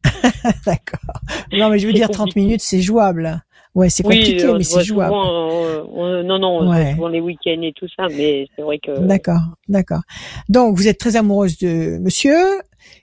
D'accord. 0.65 1.21
Non, 1.53 1.69
mais 1.69 1.79
je 1.79 1.87
veux 1.87 1.93
dire 1.93 2.09
30 2.09 2.27
compliqué. 2.27 2.39
minutes, 2.41 2.61
c'est 2.61 2.81
jouable. 2.81 3.41
Ouais, 3.73 3.89
c'est 3.89 4.03
compliqué, 4.03 4.47
on 4.47 4.57
mais 4.57 4.63
c'est 4.63 4.83
jouable. 4.83 5.11
souvent, 5.13 5.65
euh, 5.65 5.83
on- 5.91 6.23
non, 6.23 6.39
non, 6.39 6.59
on 6.59 6.69
Ouais. 6.71 6.91
souvent 6.93 7.09
les 7.09 7.19
week-ends 7.19 7.61
et 7.61 7.73
tout 7.73 7.87
ça, 7.95 8.07
mais 8.09 8.47
c'est 8.55 8.61
vrai 8.61 8.79
que 8.79 8.99
D'accord, 8.99 9.41
d'accord. 9.67 9.99
Donc, 10.47 10.77
vous 10.77 10.87
êtes 10.87 10.97
très 10.97 11.17
amoureuse 11.17 11.57
de 11.57 11.97
monsieur 11.99 12.37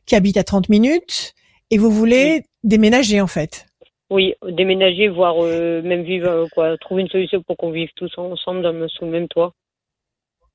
qui 0.06 0.14
habite 0.14 0.38
à 0.38 0.44
30 0.44 0.68
minutes 0.70 1.34
et 1.70 1.76
vous 1.76 1.90
voulez 1.90 2.44
déménager, 2.64 3.20
en 3.20 3.26
fait. 3.26 3.66
oui, 4.10 4.34
déménager, 4.50 5.08
voire 5.08 5.34
euh, 5.40 5.82
même 5.82 6.02
vivre, 6.04 6.28
euh, 6.28 6.46
quoi, 6.54 6.76
trouver 6.78 7.02
une 7.02 7.08
solution 7.08 7.42
pour 7.42 7.56
qu'on 7.58 7.70
vive 7.70 7.88
tous 7.96 8.10
ensemble 8.16 8.62
dans 8.62 8.88
sous 8.88 9.04
le 9.04 9.10
même 9.10 9.28
toit. 9.28 9.52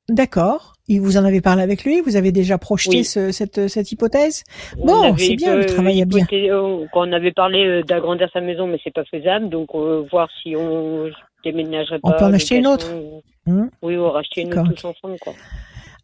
D'accord. 0.10 0.74
Et 0.90 1.00
vous 1.00 1.18
en 1.18 1.26
avez 1.26 1.42
parlé 1.42 1.62
avec 1.62 1.84
lui? 1.84 2.00
Vous 2.00 2.16
avez 2.16 2.32
déjà 2.32 2.58
projeté 2.58 2.98
Oui. 3.00 3.04
ce- 3.04 3.32
cette, 3.32 3.68
cette 3.68 3.92
hypothèse? 3.92 4.44
On 4.80 4.86
Bon, 4.86 5.18
c'est 5.18 5.36
bien, 5.36 5.54
euh, 5.56 5.62
vous 5.62 5.66
travaillez 5.74 6.06
bien. 6.06 6.26
euh, 6.32 6.86
Quand 6.94 7.08
on 7.08 7.12
avait 7.12 7.34
parlé 7.34 7.66
euh, 7.66 7.84
d'agrandir 7.84 8.30
sa 8.32 8.40
maison, 8.40 8.68
mais 8.68 8.80
c'est 8.84 8.94
pas 8.94 9.04
faisable, 9.04 9.50
donc 9.50 9.68
euh, 9.76 10.06
voir 10.10 10.30
si 10.42 10.56
on 10.56 11.10
déménagerait 11.44 12.00
On 12.04 12.12
pas. 12.12 12.18
peut 12.18 12.26
en 12.26 12.34
acheter 12.34 12.56
une 12.56 12.68
ou- 12.68 13.22
Hum. 13.48 13.70
Oui, 13.82 13.96
ou 13.98 14.10
racheter 14.10 14.42
une 14.42 14.58
autre 14.58 14.74
tous 14.74 14.86
ensemble, 14.88 15.18
quoi. 15.22 15.34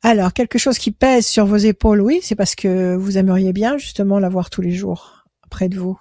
Alors, 0.02 0.34
quelque 0.34 0.58
chose 0.58 0.78
qui 0.78 0.92
pèse 0.92 1.26
sur 1.26 1.46
vos 1.46 1.56
épaules, 1.58 2.02
oui, 2.02 2.20
c'est 2.22 2.36
parce 2.36 2.56
que 2.56 2.96
vous 2.96 3.18
aimeriez 3.18 3.54
bien 3.54 3.78
justement 3.78 4.20
l'avoir 4.20 4.50
tous 4.50 4.62
les 4.62 4.72
jours 4.72 5.24
près 5.50 5.70
de 5.70 5.78
vous. 5.78 5.98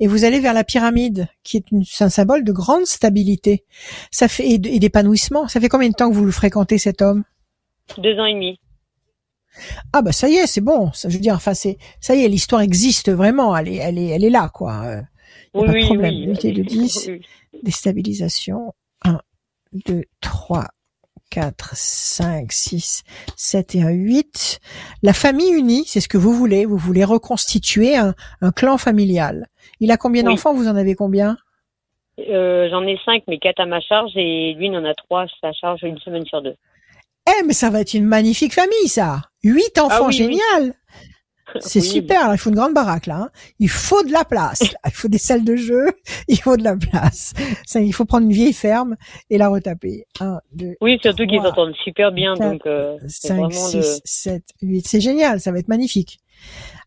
Et 0.00 0.06
vous 0.06 0.24
allez 0.24 0.40
vers 0.40 0.54
la 0.54 0.64
pyramide, 0.64 1.28
qui 1.42 1.56
est 1.56 1.70
une- 1.70 1.84
un 2.00 2.08
symbole 2.08 2.44
de 2.44 2.52
grande 2.52 2.86
stabilité. 2.86 3.64
Ça 4.10 4.28
fait 4.28 4.48
et 4.48 4.58
d'épanouissement. 4.58 5.48
Ça 5.48 5.60
fait 5.60 5.68
combien 5.68 5.88
de 5.88 5.94
temps 5.94 6.10
que 6.10 6.14
vous 6.14 6.24
le 6.24 6.32
fréquentez 6.32 6.78
cet 6.78 7.02
homme? 7.02 7.24
Deux 7.98 8.18
ans 8.18 8.26
et 8.26 8.34
demi. 8.34 8.60
Ah 9.92 10.02
bah 10.02 10.12
ça 10.12 10.28
y 10.28 10.34
est, 10.34 10.46
c'est 10.46 10.60
bon. 10.60 10.92
Ça, 10.92 11.08
je 11.08 11.14
veux 11.14 11.20
dire, 11.20 11.34
enfin 11.34 11.54
c'est 11.54 11.78
ça 12.00 12.14
y 12.14 12.22
est, 12.24 12.28
l'histoire 12.28 12.60
existe 12.60 13.10
vraiment. 13.10 13.56
Elle 13.56 13.68
est, 13.68 13.76
elle 13.76 13.98
est, 13.98 14.06
elle 14.08 14.24
est 14.24 14.30
là 14.30 14.50
quoi. 14.52 14.82
Euh, 14.84 15.00
Oui, 15.54 15.66
pas 15.66 15.72
de 15.72 15.78
oui, 15.78 15.84
problème. 15.86 16.14
oui. 16.14 16.22
Unité 16.24 16.52
de 16.52 16.62
10. 16.64 17.06
Oui. 17.08 17.22
déstabilisation. 17.62 18.74
1, 19.04 19.20
2, 19.86 20.02
3, 20.20 20.66
4, 21.30 21.72
5, 21.76 22.52
6, 22.52 23.02
7 23.36 23.74
et 23.74 23.82
un 23.82 23.90
8. 23.90 24.60
La 25.02 25.12
famille 25.12 25.50
unie, 25.52 25.84
c'est 25.86 26.00
ce 26.00 26.08
que 26.08 26.18
vous 26.18 26.32
voulez. 26.34 26.64
Vous 26.64 26.76
voulez 26.78 27.04
reconstituer 27.04 27.96
un, 27.96 28.14
un 28.40 28.52
clan 28.52 28.78
familial. 28.78 29.46
Il 29.80 29.90
a 29.90 29.96
combien 29.96 30.22
Oui. 30.24 30.30
d'enfants? 30.30 30.54
Vous 30.54 30.68
en 30.68 30.76
avez 30.76 30.94
combien? 30.94 31.36
Euh, 32.18 32.68
J'en 32.70 32.82
ai 32.86 32.98
cinq, 33.04 33.22
mais 33.28 33.38
quatre 33.38 33.60
à 33.60 33.66
ma 33.66 33.80
charge, 33.80 34.12
et 34.16 34.54
lui, 34.54 34.66
il 34.66 34.76
en 34.76 34.84
a 34.84 34.94
trois 34.94 35.22
à 35.22 35.26
sa 35.40 35.52
charge 35.52 35.82
une 35.82 35.98
semaine 35.98 36.24
sur 36.26 36.42
deux. 36.42 36.56
Eh, 37.28 37.44
mais 37.44 37.52
ça 37.52 37.70
va 37.70 37.80
être 37.80 37.94
une 37.94 38.06
magnifique 38.06 38.54
famille, 38.54 38.88
ça. 38.88 39.22
Huit 39.44 39.78
enfants, 39.78 40.06
oui, 40.08 40.16
oui. 40.26 40.38
génial. 40.40 40.74
C'est 41.60 41.80
Oui, 41.80 41.86
super, 41.86 42.28
là, 42.28 42.34
il 42.34 42.38
faut 42.38 42.50
une 42.50 42.56
grande 42.56 42.74
baraque 42.74 43.06
là. 43.06 43.16
hein. 43.22 43.30
Il 43.58 43.70
faut 43.70 44.02
de 44.02 44.12
la 44.12 44.24
place. 44.24 44.60
là. 44.72 44.78
Il 44.86 44.90
faut 44.92 45.08
des 45.08 45.16
salles 45.18 45.44
de 45.44 45.56
jeu. 45.56 45.86
Il 46.28 46.36
faut 46.38 46.56
de 46.58 46.62
la 46.64 46.76
place. 46.76 47.32
Ça, 47.64 47.80
il 47.80 47.94
faut 47.94 48.04
prendre 48.04 48.26
une 48.26 48.32
vieille 48.32 48.52
ferme 48.52 48.96
et 49.30 49.38
la 49.38 49.48
retaper. 49.48 50.04
Un, 50.20 50.40
deux, 50.52 50.74
Oui, 50.82 50.98
surtout 51.02 51.26
qu'ils 51.26 51.38
Trois, 51.38 51.48
s'entendent 51.50 51.74
super 51.84 52.12
bien, 52.12 52.34
donc 52.34 52.66
euh, 52.66 52.98
c'est 53.08 53.28
5, 53.28 53.34
vraiment 53.36 53.50
6, 53.50 53.76
de... 53.76 53.82
7, 54.04 54.42
8. 54.60 54.86
C'est 54.86 55.00
génial, 55.00 55.40
ça 55.40 55.50
va 55.50 55.58
être 55.58 55.68
magnifique. 55.68 56.18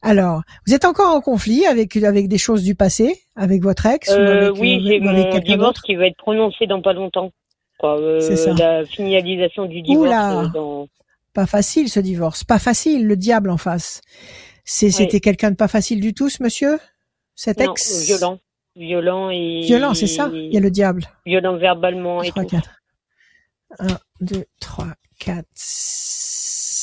Alors, 0.01 0.41
vous 0.65 0.73
êtes 0.73 0.85
encore 0.85 1.13
en 1.13 1.21
conflit 1.21 1.65
avec 1.65 1.95
avec 1.97 2.27
des 2.27 2.37
choses 2.39 2.63
du 2.63 2.73
passé, 2.75 3.21
avec 3.35 3.61
votre 3.61 3.85
ex 3.85 4.09
ou 4.09 4.13
Euh, 4.13 4.47
avec, 4.49 4.59
oui, 4.61 4.77
euh, 4.77 4.87
j'ai 4.87 4.99
mon 4.99 5.39
divorce 5.39 5.79
qui 5.81 5.95
va 5.95 6.07
être 6.07 6.17
prononcé 6.17 6.65
dans 6.67 6.81
pas 6.81 6.93
longtemps. 6.93 7.31
Quoi, 7.77 7.99
euh, 7.99 8.19
C'est 8.19 8.35
ça. 8.35 8.53
La 8.53 8.85
finalisation 8.85 9.65
du 9.65 9.81
divorce 9.81 10.07
Oula. 10.07 10.39
euh, 10.41 10.47
dans... 10.49 10.87
Pas 11.33 11.45
facile 11.45 11.87
ce 11.89 11.99
divorce, 11.99 12.43
pas 12.43 12.59
facile, 12.59 13.05
le 13.07 13.15
diable 13.15 13.49
en 13.51 13.57
face. 13.57 14.01
C'était 14.65 15.19
quelqu'un 15.19 15.51
de 15.51 15.55
pas 15.55 15.67
facile 15.67 15.99
du 16.01 16.13
tout 16.13 16.29
ce 16.29 16.41
monsieur? 16.43 16.79
Cet 17.35 17.59
Non, 17.59 17.71
ex? 17.71 18.05
violent. 18.05 18.39
Violent 18.75 19.29
et... 19.29 19.61
Violent, 19.61 19.93
c'est 19.93 20.07
ça 20.07 20.29
Il 20.33 20.53
y 20.53 20.57
a 20.57 20.59
le 20.59 20.71
diable. 20.71 21.05
Violent 21.25 21.57
verbalement 21.57 22.21
et 22.23 22.29
3, 22.29 22.43
tout. 22.43 22.49
4. 22.49 22.69
1, 23.79 23.87
2, 24.21 24.45
3, 24.59 24.87
4, 25.19 25.45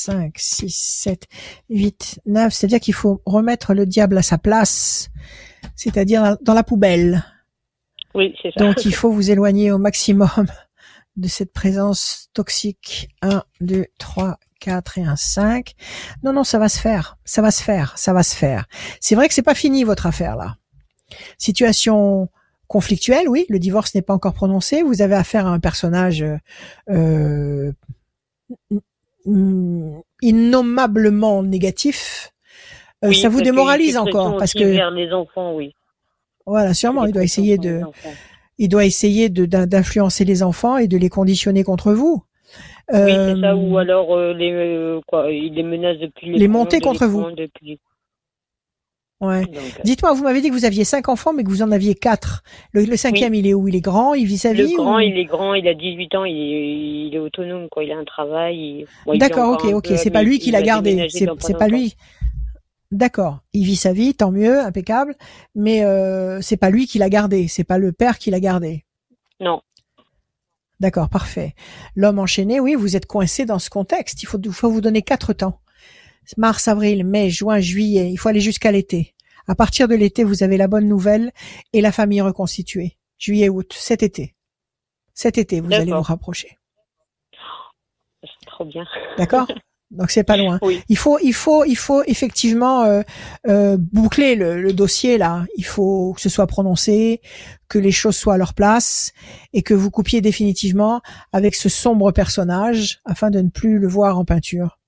5, 0.09 0.33
6, 0.37 0.75
7, 1.03 1.27
8, 1.69 2.19
9. 2.25 2.53
C'est-à-dire 2.53 2.79
qu'il 2.79 2.93
faut 2.93 3.21
remettre 3.25 3.73
le 3.73 3.85
diable 3.85 4.17
à 4.17 4.21
sa 4.21 4.37
place, 4.37 5.09
c'est-à-dire 5.75 6.37
dans 6.41 6.53
la 6.53 6.63
poubelle. 6.63 7.23
Oui, 8.15 8.35
c'est 8.41 8.51
ça. 8.51 8.63
Donc 8.63 8.85
il 8.85 8.93
faut 8.95 9.11
vous 9.11 9.31
éloigner 9.31 9.71
au 9.71 9.77
maximum 9.77 10.47
de 11.15 11.27
cette 11.27 11.53
présence 11.53 12.29
toxique. 12.33 13.09
1, 13.21 13.43
2, 13.61 13.85
3, 13.97 14.37
4 14.59 14.97
et 14.97 15.03
un 15.03 15.15
5. 15.15 15.73
Non, 16.23 16.33
non, 16.33 16.43
ça 16.43 16.59
va 16.59 16.69
se 16.69 16.79
faire. 16.79 17.17
Ça 17.25 17.41
va 17.41 17.51
se 17.51 17.63
faire. 17.63 17.97
Ça 17.97 18.13
va 18.13 18.23
se 18.23 18.35
faire. 18.35 18.65
C'est 18.99 19.15
vrai 19.15 19.27
que 19.27 19.33
c'est 19.33 19.41
pas 19.41 19.55
fini 19.55 19.83
votre 19.83 20.05
affaire 20.05 20.35
là. 20.35 20.55
Situation 21.37 22.29
conflictuelle, 22.67 23.27
oui. 23.27 23.45
Le 23.49 23.59
divorce 23.59 23.95
n'est 23.95 24.01
pas 24.01 24.13
encore 24.13 24.33
prononcé. 24.33 24.83
Vous 24.83 25.01
avez 25.01 25.15
affaire 25.15 25.47
à 25.47 25.49
un 25.49 25.59
personnage 25.59 26.23
euh, 26.89 27.71
mm, 28.69 28.77
innommablement 30.21 31.43
négatif. 31.43 32.31
Euh, 33.03 33.09
Oui, 33.09 33.15
ça 33.15 33.29
vous 33.29 33.41
démoralise 33.41 33.97
encore 33.97 34.37
parce 34.37 34.53
que 34.53 34.63
vers 34.63 34.91
les 34.91 35.11
enfants, 35.13 35.53
oui. 35.55 35.73
voilà, 36.45 36.73
sûrement, 36.73 37.05
il 37.05 37.13
doit 37.13 37.23
essayer 37.23 37.57
de 37.57 37.79
les 37.79 38.11
il 38.61 38.67
doit 38.67 38.83
essayer 38.83 39.29
de 39.29 39.45
d'in- 39.45 39.67
d'influencer 39.67 40.25
les 40.25 40.43
enfants 40.43 40.75
et 40.77 40.87
de 40.89 40.97
les 40.97 41.07
conditionner 41.07 41.63
contre 41.63 41.93
vous. 41.93 42.23
Oui, 42.91 42.97
c'est 43.05 43.39
ça, 43.39 43.51
Euh, 43.51 43.55
ou 43.55 43.77
alors 43.77 44.13
euh, 44.15 44.33
les 44.33 44.51
euh, 44.51 44.99
quoi, 45.07 45.31
il 45.31 45.53
les 45.53 45.63
menace 45.63 45.97
depuis 45.97 46.33
Les 46.37 46.47
monter 46.49 46.79
de 46.79 46.83
contre 46.83 47.05
vous. 47.05 47.31
Depuis... 47.31 47.79
ouais. 49.21 49.43
Euh, 49.43 49.59
Dites-moi, 49.83 50.13
vous 50.13 50.23
m'avez 50.23 50.41
dit 50.41 50.49
que 50.49 50.53
vous 50.53 50.65
aviez 50.65 50.83
cinq 50.83 51.09
enfants, 51.09 51.33
mais 51.33 51.43
que 51.43 51.49
vous 51.49 51.61
en 51.61 51.71
aviez 51.71 51.95
quatre. 51.95 52.43
Le, 52.71 52.83
le 52.83 52.97
cinquième, 52.97 53.33
il 53.33 53.47
est 53.47 53.53
où? 53.53 53.67
Il 53.67 53.75
est 53.75 53.81
grand, 53.81 54.13
il 54.13 54.25
vit 54.25 54.37
sa 54.37 54.53
le 54.53 54.63
vie 54.63 54.73
grand, 54.75 54.97
ou- 54.97 54.99
il 54.99 55.17
est 55.17 55.25
grand, 55.25 55.53
il 55.53 55.67
a 55.67 55.73
18 55.73 56.15
ans, 56.15 56.25
il 56.25 56.35
est, 56.35 57.07
il 57.07 57.15
est 57.15 57.19
autonome, 57.19 57.67
quoi. 57.69 57.83
Il 57.83 57.91
a 57.91 57.97
un 57.97 58.05
travail. 58.05 58.85
bon, 59.05 59.17
D'accord, 59.17 59.53
ok, 59.53 59.65
ok. 59.73 59.87
C'est 59.97 60.09
pas 60.11 60.23
lui 60.23 60.39
qui 60.39 60.51
l'a 60.51 60.61
gardé. 60.61 61.07
C'est 61.09 61.57
pas 61.57 61.67
lui. 61.67 61.95
D'accord. 62.91 63.39
Il 63.53 63.65
vit 63.65 63.75
sa 63.75 63.93
vie, 63.93 64.15
tant 64.15 64.31
mieux, 64.31 64.59
impeccable. 64.61 65.15
Mais 65.53 65.83
euh, 65.85 66.41
c'est 66.41 66.57
pas 66.57 66.71
lui 66.71 66.87
qui 66.87 66.97
l'a 66.97 67.09
gardé. 67.09 67.47
C'est 67.47 67.63
pas 67.63 67.77
le 67.77 67.91
père 67.91 68.17
qui 68.17 68.31
l'a 68.31 68.39
gardé. 68.39 68.83
Non. 69.39 69.61
D'accord, 70.79 71.09
parfait. 71.09 71.53
L'homme 71.95 72.19
enchaîné, 72.19 72.59
oui, 72.59 72.73
vous 72.75 72.95
êtes 72.95 73.05
coincé 73.05 73.45
dans 73.45 73.59
ce 73.59 73.69
contexte. 73.69 74.23
Il 74.23 74.25
faut, 74.25 74.39
il 74.43 74.51
faut 74.51 74.71
vous 74.71 74.81
donner 74.81 75.01
quatre 75.01 75.33
temps. 75.33 75.59
Mars, 76.37 76.67
avril, 76.67 77.05
mai, 77.05 77.29
juin, 77.29 77.59
juillet. 77.59 78.11
Il 78.11 78.17
faut 78.17 78.29
aller 78.29 78.39
jusqu'à 78.39 78.71
l'été. 78.71 79.15
À 79.47 79.55
partir 79.55 79.87
de 79.87 79.95
l'été, 79.95 80.23
vous 80.23 80.43
avez 80.43 80.57
la 80.57 80.67
bonne 80.67 80.87
nouvelle 80.87 81.31
et 81.73 81.81
la 81.81 81.91
famille 81.91 82.21
reconstituée. 82.21 82.97
Juillet, 83.17 83.49
août, 83.49 83.75
cet 83.77 84.03
été. 84.03 84.35
Cet 85.13 85.37
été, 85.37 85.59
vous 85.59 85.73
allez 85.73 85.91
vous 85.91 86.01
rapprocher. 86.01 86.57
C'est 88.21 88.45
trop 88.45 88.65
bien. 88.65 88.85
D'accord? 89.17 89.47
Donc 89.91 90.11
c'est 90.11 90.23
pas 90.23 90.37
loin. 90.37 90.59
Oui. 90.61 90.83
Il 90.87 90.97
faut, 90.97 91.17
il 91.19 91.33
faut, 91.33 91.65
il 91.65 91.75
faut 91.75 92.03
effectivement 92.03 92.83
euh, 92.83 93.01
euh, 93.47 93.75
boucler 93.79 94.35
le, 94.35 94.61
le 94.61 94.71
dossier 94.71 95.17
là. 95.17 95.45
Il 95.57 95.65
faut 95.65 96.13
que 96.13 96.21
ce 96.21 96.29
soit 96.29 96.45
prononcé, 96.45 97.21
que 97.69 97.79
les 97.79 97.91
choses 97.91 98.15
soient 98.15 98.35
à 98.35 98.37
leur 98.37 98.53
place 98.53 99.13
et 99.51 99.63
que 99.63 99.73
vous 99.73 99.89
coupiez 99.89 100.21
définitivement 100.21 101.01
avec 101.33 101.55
ce 101.55 101.69
sombre 101.69 102.11
personnage 102.11 103.01
afin 103.03 103.31
de 103.31 103.41
ne 103.41 103.49
plus 103.49 103.79
le 103.79 103.87
voir 103.87 104.19
en 104.19 104.25
peinture. 104.25 104.78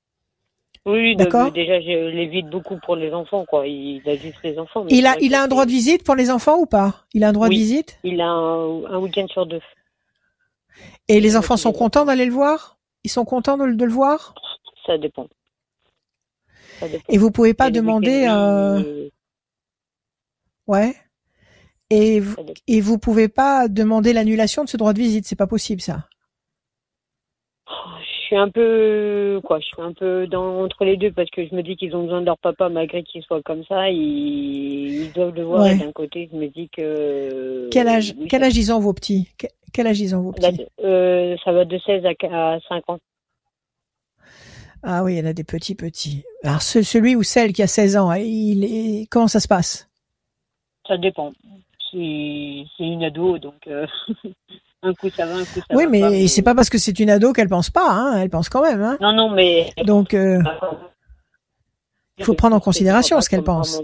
Oui, 0.86 1.16
D'accord. 1.16 1.52
déjà, 1.52 1.80
je 1.80 2.10
l'évite 2.10 2.48
beaucoup 2.50 2.78
pour 2.84 2.96
les 2.96 3.14
enfants, 3.14 3.46
quoi. 3.46 3.68
Il 3.68 4.02
a 4.10 4.16
juste 4.16 4.38
les 4.44 4.58
enfants. 4.58 4.84
mais 4.84 4.92
Il 4.92 5.06
a, 5.06 5.16
il 5.20 5.36
a 5.36 5.44
un 5.44 5.48
droit 5.48 5.66
de 5.66 5.72
visite 5.72 6.04
pour 6.04 6.16
les 6.16 6.32
enfants 6.32 6.58
ou 6.58 6.66
pas? 6.66 7.06
Il 7.14 7.24
a 7.24 7.30
un 7.30 7.34
droit 7.34 7.50
Oui. 7.50 7.56
de 7.56 7.60
visite? 7.62 8.00
Il 8.04 8.20
a 8.20 8.28
un, 8.28 8.86
un 8.86 8.98
week-end 8.98 9.28
sur 9.28 9.46
deux. 9.46 9.62
et 11.08 11.20
les 11.20 11.38
enfants 11.38 11.58
sont 11.58 11.72
contents 11.74 12.06
d'aller 12.06 12.26
le 12.26 12.32
voir? 12.32 12.80
Ils 13.04 13.12
sont 13.12 13.26
contents 13.26 13.58
de, 13.58 13.64
le- 13.66 13.76
de 13.76 13.86
le 13.86 13.92
voir? 13.92 14.34
Ça 14.88 14.98
dépend. 14.98 15.28
Ça 16.80 16.88
dépend. 16.90 17.04
Et 17.14 17.18
vous 17.20 17.30
pouvez 17.30 17.54
pas 17.54 17.70
demander, 17.70 18.26
euh, 18.28 18.82
oui, 18.82 19.12
ouais. 20.68 20.96
Et 21.92 22.20
vous, 22.22 22.36
et 22.68 22.82
vous 22.82 22.98
pouvez 22.98 23.28
pas 23.28 23.68
demander 23.68 24.14
l'annulation 24.14 24.64
de 24.64 24.70
ce 24.70 24.78
droit 24.78 24.94
de 24.94 25.00
visite, 25.00 25.28
c'est 25.28 25.36
pas 25.36 25.46
possible 25.48 25.82
ça? 25.82 26.08
Je 28.32 28.38
suis 28.38 28.42
un 28.42 28.50
peu, 28.50 29.42
quoi, 29.44 29.60
je 29.60 29.66
suis 29.66 29.82
un 29.82 29.92
peu 29.92 30.26
dans, 30.26 30.62
entre 30.64 30.86
les 30.86 30.96
deux 30.96 31.12
parce 31.12 31.30
que 31.32 31.46
je 31.46 31.54
me 31.54 31.62
dis 31.64 31.76
qu'ils 31.76 31.94
ont 31.98 32.04
besoin 32.04 32.22
de 32.22 32.28
leur 32.28 32.38
papa 32.38 32.70
malgré 32.70 33.04
qu'ils 33.04 33.24
soient 33.24 33.42
comme 33.42 33.66
ça. 33.66 33.90
Ils, 33.90 35.02
ils 35.04 35.12
doivent 35.12 35.36
le 35.36 35.44
voir. 35.44 35.64
Ouais. 35.64 35.76
Et 35.76 35.80
d'un 35.80 35.92
côté, 35.92 36.30
je 36.32 36.38
me 36.38 36.48
dis 36.48 36.70
que. 36.70 37.68
Quel 37.74 37.90
âge, 37.90 38.14
oui, 38.18 38.28
quel 38.30 38.42
âge 38.44 38.56
ils 38.56 38.72
ont 38.72 38.80
vos 38.80 38.94
petits? 38.94 39.28
Que- 39.38 39.48
Quel 39.74 39.86
âge 39.86 40.00
ils 40.00 40.16
ont 40.16 40.22
vos 40.22 40.32
là, 40.40 40.50
petits? 40.50 40.66
euh, 40.82 41.36
ça 41.44 41.52
va 41.52 41.66
de 41.66 41.78
16 41.78 42.06
à, 42.06 42.54
à 42.54 42.60
5 42.70 42.90
ans. 42.90 43.00
Ah 44.82 45.04
oui, 45.04 45.16
il 45.16 45.20
y 45.20 45.22
en 45.22 45.30
a 45.30 45.34
des 45.34 45.44
petits 45.44 45.76
petits. 45.76 46.24
Alors 46.46 46.62
ce- 46.62 46.84
celui 46.84 47.18
ou 47.18 47.24
celle 47.24 47.52
qui 47.52 47.62
a 47.64 47.68
16 47.68 47.98
ans, 47.98 48.14
il 48.14 48.64
est 48.64 49.08
comment 49.12 49.28
ça 49.28 49.42
se 49.42 49.48
passe? 49.50 49.90
Ça 50.88 50.96
dépend. 50.96 51.34
C'est 51.92 52.64
c'est 52.78 52.86
une 52.86 53.04
ado, 53.04 53.38
donc 53.40 53.68
euh, 53.68 53.86
un 54.84 54.94
coup 54.94 55.10
ça 55.16 55.26
va, 55.26 55.36
un 55.36 55.46
coup 55.46 55.60
ça 55.60 55.66
Oui, 55.76 55.84
va 55.86 55.90
mais 55.90 56.28
c'est 56.28 56.42
pas 56.42 56.56
parce 56.56 56.70
que 56.70 56.78
c'est 56.78 57.00
une 57.00 57.10
ado 57.10 57.34
qu'elle 57.34 57.50
pense 57.50 57.70
pas, 57.70 57.88
hein, 57.90 58.20
elle 58.22 58.30
pense 58.30 58.50
quand 58.50 58.62
même. 58.64 58.82
Hein. 58.82 58.98
Non, 59.02 59.14
non, 59.14 59.30
mais. 59.30 59.72
Donc 59.86 60.14
euh, 60.14 60.40
Il 62.18 62.26
faut 62.26 62.34
prendre 62.34 62.56
en 62.56 62.60
considération 62.60 63.20
ce 63.22 63.30
qu'elle 63.30 63.44
pense. 63.44 63.82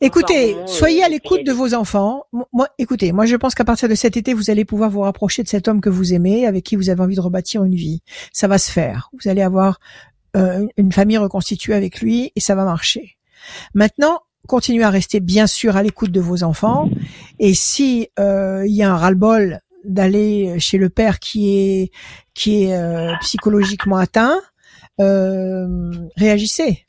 Écoutez, 0.00 0.56
soyez 0.66 1.04
à 1.04 1.08
l'écoute 1.08 1.44
de 1.44 1.52
vos 1.52 1.74
enfants. 1.74 2.24
Mo- 2.32 2.46
Moi, 2.52 2.68
écoutez, 2.78 3.12
moi 3.12 3.26
je 3.26 3.36
pense 3.36 3.54
qu'à 3.54 3.64
partir 3.64 3.88
de 3.88 3.94
cet 3.94 4.16
été, 4.16 4.32
vous 4.34 4.50
allez 4.50 4.64
pouvoir 4.64 4.88
vous 4.90 5.00
rapprocher 5.02 5.42
de 5.42 5.48
cet 5.48 5.68
homme 5.68 5.80
que 5.80 5.90
vous 5.90 6.14
aimez, 6.14 6.46
avec 6.46 6.64
qui 6.64 6.74
vous 6.76 6.90
avez 6.90 7.00
envie 7.02 7.16
de 7.16 7.20
rebâtir 7.20 7.62
une 7.64 7.74
vie. 7.74 8.02
Ça 8.32 8.48
va 8.48 8.58
se 8.58 8.70
faire. 8.70 9.10
Vous 9.12 9.28
allez 9.30 9.42
avoir 9.42 9.78
euh, 10.36 10.66
une 10.76 10.90
famille 10.92 11.18
reconstituée 11.18 11.74
avec 11.74 12.00
lui 12.00 12.32
et 12.34 12.40
ça 12.40 12.54
va 12.54 12.64
marcher. 12.64 13.16
Maintenant, 13.74 14.20
continuez 14.48 14.84
à 14.84 14.90
rester 14.90 15.20
bien 15.20 15.46
sûr 15.46 15.76
à 15.76 15.82
l'écoute 15.82 16.10
de 16.10 16.20
vos 16.20 16.42
enfants. 16.44 16.88
Et 17.38 17.52
si 17.54 18.08
euh, 18.18 18.64
il 18.66 18.72
y 18.74 18.82
a 18.82 18.90
un 18.92 18.96
ras-le-bol 18.96 19.60
d'aller 19.84 20.58
chez 20.58 20.78
le 20.78 20.88
père 20.88 21.18
qui 21.18 21.56
est 21.56 21.90
qui 22.34 22.64
est 22.64 22.74
euh, 22.74 23.12
psychologiquement 23.20 23.96
atteint, 23.96 24.40
euh, 25.00 25.90
réagissez. 26.16 26.86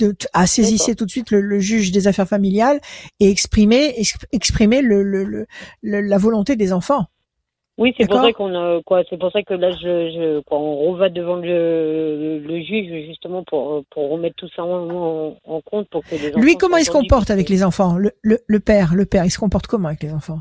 De, 0.00 0.14
ah, 0.32 0.46
saisissez 0.46 0.94
tout 0.94 1.04
de 1.04 1.10
suite 1.10 1.30
le, 1.30 1.40
le 1.42 1.60
juge 1.60 1.92
des 1.92 2.08
affaires 2.08 2.26
familiales 2.26 2.80
et 3.20 3.28
exprimez 3.30 3.90
exp- 4.00 4.24
exprimez 4.32 4.80
le, 4.80 5.02
le, 5.02 5.24
le- 5.24 5.46
la 5.82 6.18
volonté 6.18 6.56
des 6.56 6.72
enfants. 6.72 7.06
Oui, 7.78 7.94
c'est 7.96 8.06
pour 8.06 8.20
ça 8.20 8.32
qu'on 8.32 8.54
a 8.54 8.80
quoi. 8.84 9.02
C'est 9.08 9.18
pour 9.18 9.32
ça 9.32 9.42
que 9.42 9.54
là, 9.54 9.70
je, 9.72 10.10
je 10.10 10.40
quoi, 10.40 10.58
on 10.58 10.94
va 10.94 11.08
devant 11.08 11.36
le, 11.36 12.38
le, 12.38 12.62
juge 12.62 13.06
justement 13.06 13.44
pour 13.44 13.84
pour 13.90 14.10
remettre 14.10 14.36
tout 14.36 14.48
ça 14.54 14.62
en, 14.62 14.90
en, 14.90 15.38
en 15.44 15.60
compte 15.62 15.88
pour 15.88 16.02
que 16.04 16.14
les 16.14 16.28
enfants. 16.30 16.40
Lui, 16.40 16.56
comment 16.56 16.76
il 16.76 16.84
se 16.84 16.90
comporte 16.90 17.30
avec 17.30 17.48
les 17.48 17.64
enfants? 17.64 17.96
Le, 17.96 18.12
le, 18.22 18.40
le 18.46 18.60
père, 18.60 18.94
le 18.94 19.06
père, 19.06 19.24
il 19.24 19.30
se 19.30 19.38
comporte 19.38 19.66
comment 19.66 19.88
avec 19.88 20.02
les 20.02 20.12
enfants? 20.12 20.40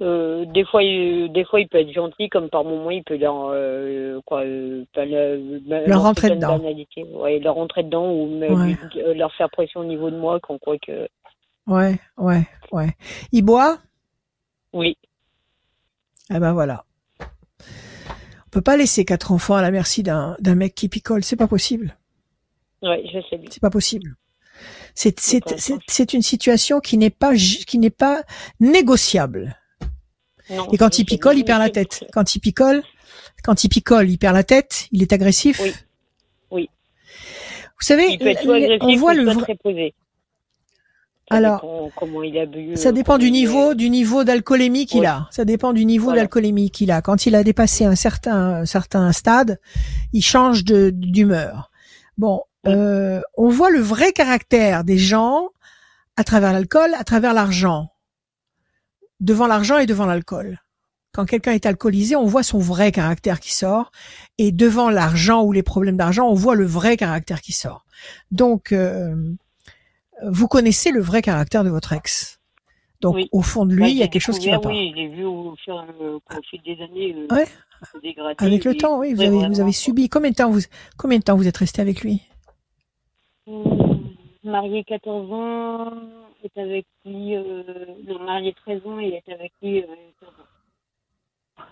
Euh, 0.00 0.44
des 0.46 0.64
fois, 0.64 0.82
il, 0.82 1.32
des 1.32 1.44
fois, 1.44 1.60
il 1.60 1.68
peut 1.68 1.78
être 1.78 1.92
gentil, 1.92 2.28
comme 2.28 2.50
par 2.50 2.64
moments, 2.64 2.90
il 2.90 3.02
peut 3.04 3.16
leur 3.16 3.48
euh, 3.50 4.20
quoi, 4.26 4.40
euh, 4.42 4.84
le- 4.96 5.60
Leur 5.68 5.86
leur 5.86 6.02
rentrer 6.02 6.30
dedans. 6.30 6.58
banalité. 6.58 7.04
Ouais, 7.04 7.38
leur 7.38 7.54
rentrer 7.54 7.82
dedans 7.82 8.10
ou 8.12 8.26
même 8.38 8.52
Ouais. 8.54 8.76
lui- 8.94 9.02
euh, 9.02 9.14
leur 9.14 9.32
faire 9.34 9.48
pression 9.50 9.80
au 9.80 9.84
niveau 9.84 10.10
de 10.10 10.16
moi, 10.16 10.38
qu'on 10.40 10.58
quoi 10.58 10.76
que. 10.78 11.08
Ouais, 11.66 11.98
ouais, 12.18 12.46
ouais. 12.72 12.90
Il 13.32 13.42
boit? 13.42 13.78
Oui, 14.72 14.96
Eh 16.30 16.38
ben 16.38 16.52
voilà. 16.52 16.84
On 17.20 18.50
peut 18.50 18.60
pas 18.60 18.76
laisser 18.76 19.04
quatre 19.04 19.32
enfants 19.32 19.54
à 19.56 19.62
la 19.62 19.70
merci 19.70 20.02
d'un 20.02 20.36
d'un 20.40 20.54
mec 20.54 20.74
qui 20.74 20.88
picole, 20.88 21.24
c'est 21.24 21.36
pas 21.36 21.48
possible. 21.48 21.96
ouais, 22.82 23.02
je 23.12 23.18
sais 23.28 23.36
bien. 23.38 23.48
C'est 23.50 23.60
pas 23.60 23.70
possible. 23.70 24.14
C'est 24.94 26.12
une 26.14 26.22
situation 26.22 26.80
qui 26.80 26.96
n'est 26.98 27.10
pas 27.10 27.34
qui 27.34 27.78
n'est 27.78 27.90
pas 27.90 28.22
négociable. 28.60 29.56
Non, 30.50 30.68
Et 30.72 30.76
quand 30.78 30.98
il 30.98 31.04
picole, 31.04 31.38
il 31.38 31.44
perd 31.44 31.60
la 31.60 31.70
tête. 31.70 32.04
Quand 32.12 32.34
il 32.34 32.40
picole, 32.40 32.82
quand 33.42 33.64
il 33.64 33.68
picole, 33.68 34.08
il 34.10 34.18
perd 34.18 34.34
la 34.34 34.44
tête. 34.44 34.86
Il 34.92 35.02
est 35.02 35.12
agressif. 35.12 35.60
Oui. 35.62 35.72
Oui. 36.50 36.70
Vous 37.78 37.84
savez, 37.86 38.18
on 38.80 38.96
voit 38.96 39.14
le 39.14 39.24
vrai. 39.24 39.92
Ça 41.28 41.36
Alors, 41.38 41.60
dépend 41.60 41.90
comment 41.96 42.22
il 42.22 42.38
a 42.38 42.46
bu. 42.46 42.76
Ça 42.76 42.90
euh, 42.90 42.92
dépend 42.92 43.18
du 43.18 43.26
est- 43.26 43.30
niveau, 43.32 43.74
du 43.74 43.90
niveau 43.90 44.22
d'alcoolémie 44.22 44.86
qu'il 44.86 45.00
Ouais. 45.00 45.06
a. 45.06 45.26
Ça 45.32 45.44
dépend 45.44 45.72
du 45.72 45.84
niveau 45.84 46.04
Voilà. 46.06 46.20
d'alcoolémie 46.20 46.70
qu'il 46.70 46.92
a. 46.92 47.02
Quand 47.02 47.26
il 47.26 47.34
a 47.34 47.42
dépassé 47.42 47.84
un 47.84 47.96
certain, 47.96 48.60
un 48.60 48.64
certain 48.64 49.10
stade, 49.10 49.58
il 50.12 50.22
change 50.22 50.62
de 50.62 50.90
d'humeur. 50.90 51.72
Bon, 52.16 52.42
euh, 52.68 53.20
on 53.36 53.48
voit 53.48 53.70
le 53.70 53.80
vrai 53.80 54.12
caractère 54.12 54.84
des 54.84 54.98
gens 54.98 55.48
à 56.16 56.22
travers 56.22 56.52
l'alcool, 56.52 56.94
à 56.94 57.02
travers 57.02 57.34
l'argent, 57.34 57.90
devant 59.20 59.46
l'argent 59.46 59.78
et 59.78 59.86
devant 59.86 60.06
l'alcool. 60.06 60.60
Quand 61.12 61.24
quelqu'un 61.24 61.52
est 61.52 61.64
alcoolisé, 61.66 62.14
on 62.16 62.26
voit 62.26 62.42
son 62.42 62.58
vrai 62.58 62.92
caractère 62.92 63.40
qui 63.40 63.52
sort, 63.54 63.90
et 64.36 64.52
devant 64.52 64.90
l'argent 64.90 65.42
ou 65.44 65.52
les 65.52 65.62
problèmes 65.62 65.96
d'argent, 65.96 66.28
on 66.28 66.34
voit 66.34 66.54
le 66.54 66.66
vrai 66.66 66.96
caractère 66.98 67.40
qui 67.40 67.52
sort. 67.52 67.86
Donc, 68.30 68.72
euh, 68.72 69.14
vous 70.28 70.46
connaissez 70.48 70.90
le 70.90 71.00
vrai 71.00 71.22
caractère 71.22 71.64
de 71.64 71.70
votre 71.70 71.92
ex. 71.94 72.40
Donc, 73.00 73.14
Oui. 73.16 73.28
au 73.32 73.42
fond 73.42 73.64
de 73.66 73.74
lui, 73.74 73.90
il 73.90 73.96
y 73.96 74.02
a 74.02 74.08
quelque 74.08 74.22
chose 74.22 74.38
qui 74.38 74.50
va 74.50 74.58
pas. 74.58 74.68
Oui, 74.70 74.92
j'ai 74.94 75.08
vu 75.08 75.24
au 75.24 75.54
fur, 75.64 75.84
des 76.64 76.82
années. 76.82 77.14
euh, 77.14 77.34
Ouais. 77.34 77.46
dégrader, 78.02 78.34
Avec 78.44 78.64
le 78.64 78.76
temps, 78.76 78.98
oui, 78.98 79.12
vous 79.14 79.20
avez, 79.20 79.30
vraiment, 79.36 79.48
vous 79.54 79.60
avez 79.60 79.72
subi. 79.72 80.08
Combien 80.08 80.30
de 80.30 80.34
temps 80.36 80.50
vous, 80.50 80.60
combien 80.96 81.18
de 81.18 81.22
temps 81.24 81.36
vous 81.36 81.46
êtes 81.46 81.56
resté 81.58 81.80
avec 81.82 82.02
lui? 82.02 82.22
Hum, 83.46 84.10
Marié 84.44 84.84
14 84.84 85.30
ans, 85.32 85.90
est 86.46 86.60
avec 86.60 86.86
lui, 87.04 87.36
euh, 87.36 87.62
non, 88.06 88.18
marié 88.24 88.52
13 88.54 88.86
ans 88.86 88.98
et 89.00 89.22
est 89.26 89.32
avec 89.32 89.52
lui 89.62 89.82
euh, 89.82 89.86
15 90.20 90.28
ans. 90.28 91.62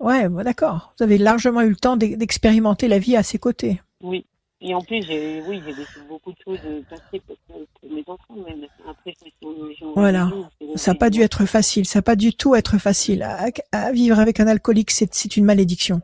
Ouais, 0.00 0.28
bon, 0.28 0.42
d'accord. 0.44 0.92
Vous 0.98 1.04
avez 1.04 1.18
largement 1.18 1.60
eu 1.62 1.70
le 1.70 1.76
temps 1.76 1.96
d'e- 1.96 2.16
d'expérimenter 2.16 2.88
la 2.88 2.98
vie 2.98 3.16
à 3.16 3.22
ses 3.22 3.38
côtés. 3.38 3.80
Oui. 4.02 4.26
Et 4.60 4.74
en 4.74 4.80
plus, 4.80 5.02
j'ai, 5.02 5.42
oui, 5.42 5.60
j'ai 5.64 5.72
laissé 5.72 6.00
beaucoup 6.08 6.32
de 6.32 6.38
choses 6.44 6.58
euh, 6.64 6.82
passer 6.88 7.20
pour, 7.26 7.36
pour 7.46 7.92
mes 7.92 8.02
enfants, 8.06 8.34
même. 8.46 8.66
Après, 8.88 9.14
je 9.20 9.26
me 9.26 9.30
suis 9.30 9.62
engagée 9.62 9.84
en 9.84 9.92
Voilà. 9.92 10.30
Ça 10.76 10.92
n'a 10.92 10.98
pas 10.98 11.10
dû 11.10 11.20
être 11.20 11.44
facile. 11.44 11.84
Ça 11.86 11.98
n'a 11.98 12.02
pas 12.02 12.16
du 12.16 12.34
tout 12.34 12.54
être 12.54 12.78
facile. 12.78 13.22
À, 13.22 13.46
à 13.72 13.92
vivre 13.92 14.18
avec 14.18 14.40
un 14.40 14.46
alcoolique, 14.46 14.90
c'est 14.90 15.36
une 15.36 15.44
malédiction. 15.44 16.00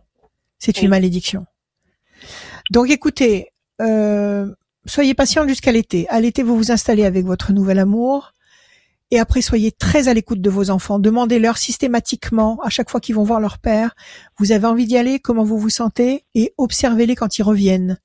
C'est 0.59 0.82
une 0.82 0.89
malédiction. 0.90 1.47
Donc, 2.70 2.90
écoutez, 2.90 3.48
euh, 3.81 4.55
soyez 4.86 5.15
patiente 5.15 5.48
jusqu'à 5.48 5.73
l'été. 5.73 6.09
À 6.09 6.20
l'été, 6.20 6.43
vous 6.43 6.57
vous 6.57 6.70
installez 6.73 7.05
avec 7.05 7.24
votre 7.24 7.52
nouvel 7.52 7.78
amour. 7.78 8.32
Et 9.12 9.19
après, 9.19 9.43
soyez 9.43 9.73
très 9.73 10.07
à 10.09 10.15
l'écoute 10.15 10.40
de 10.40 10.51
vos 10.51 10.70
enfants. 10.70 10.98
Demandez-leur 11.01 11.59
systématiquement, 11.59 12.61
à 12.62 12.69
chaque 12.70 12.90
fois 12.90 13.01
qu'ils 13.01 13.16
vont 13.16 13.24
voir 13.24 13.40
leur 13.40 13.59
père, 13.59 13.94
vous 14.39 14.52
avez 14.52 14.66
envie 14.66 14.86
d'y 14.86 14.97
aller, 14.97 15.19
comment 15.19 15.43
vous 15.43 15.59
vous 15.59 15.69
sentez, 15.70 16.24
et 16.36 16.55
observez-les 16.59 17.16
quand 17.16 17.39
ils 17.39 17.43
reviennent. 17.43 17.98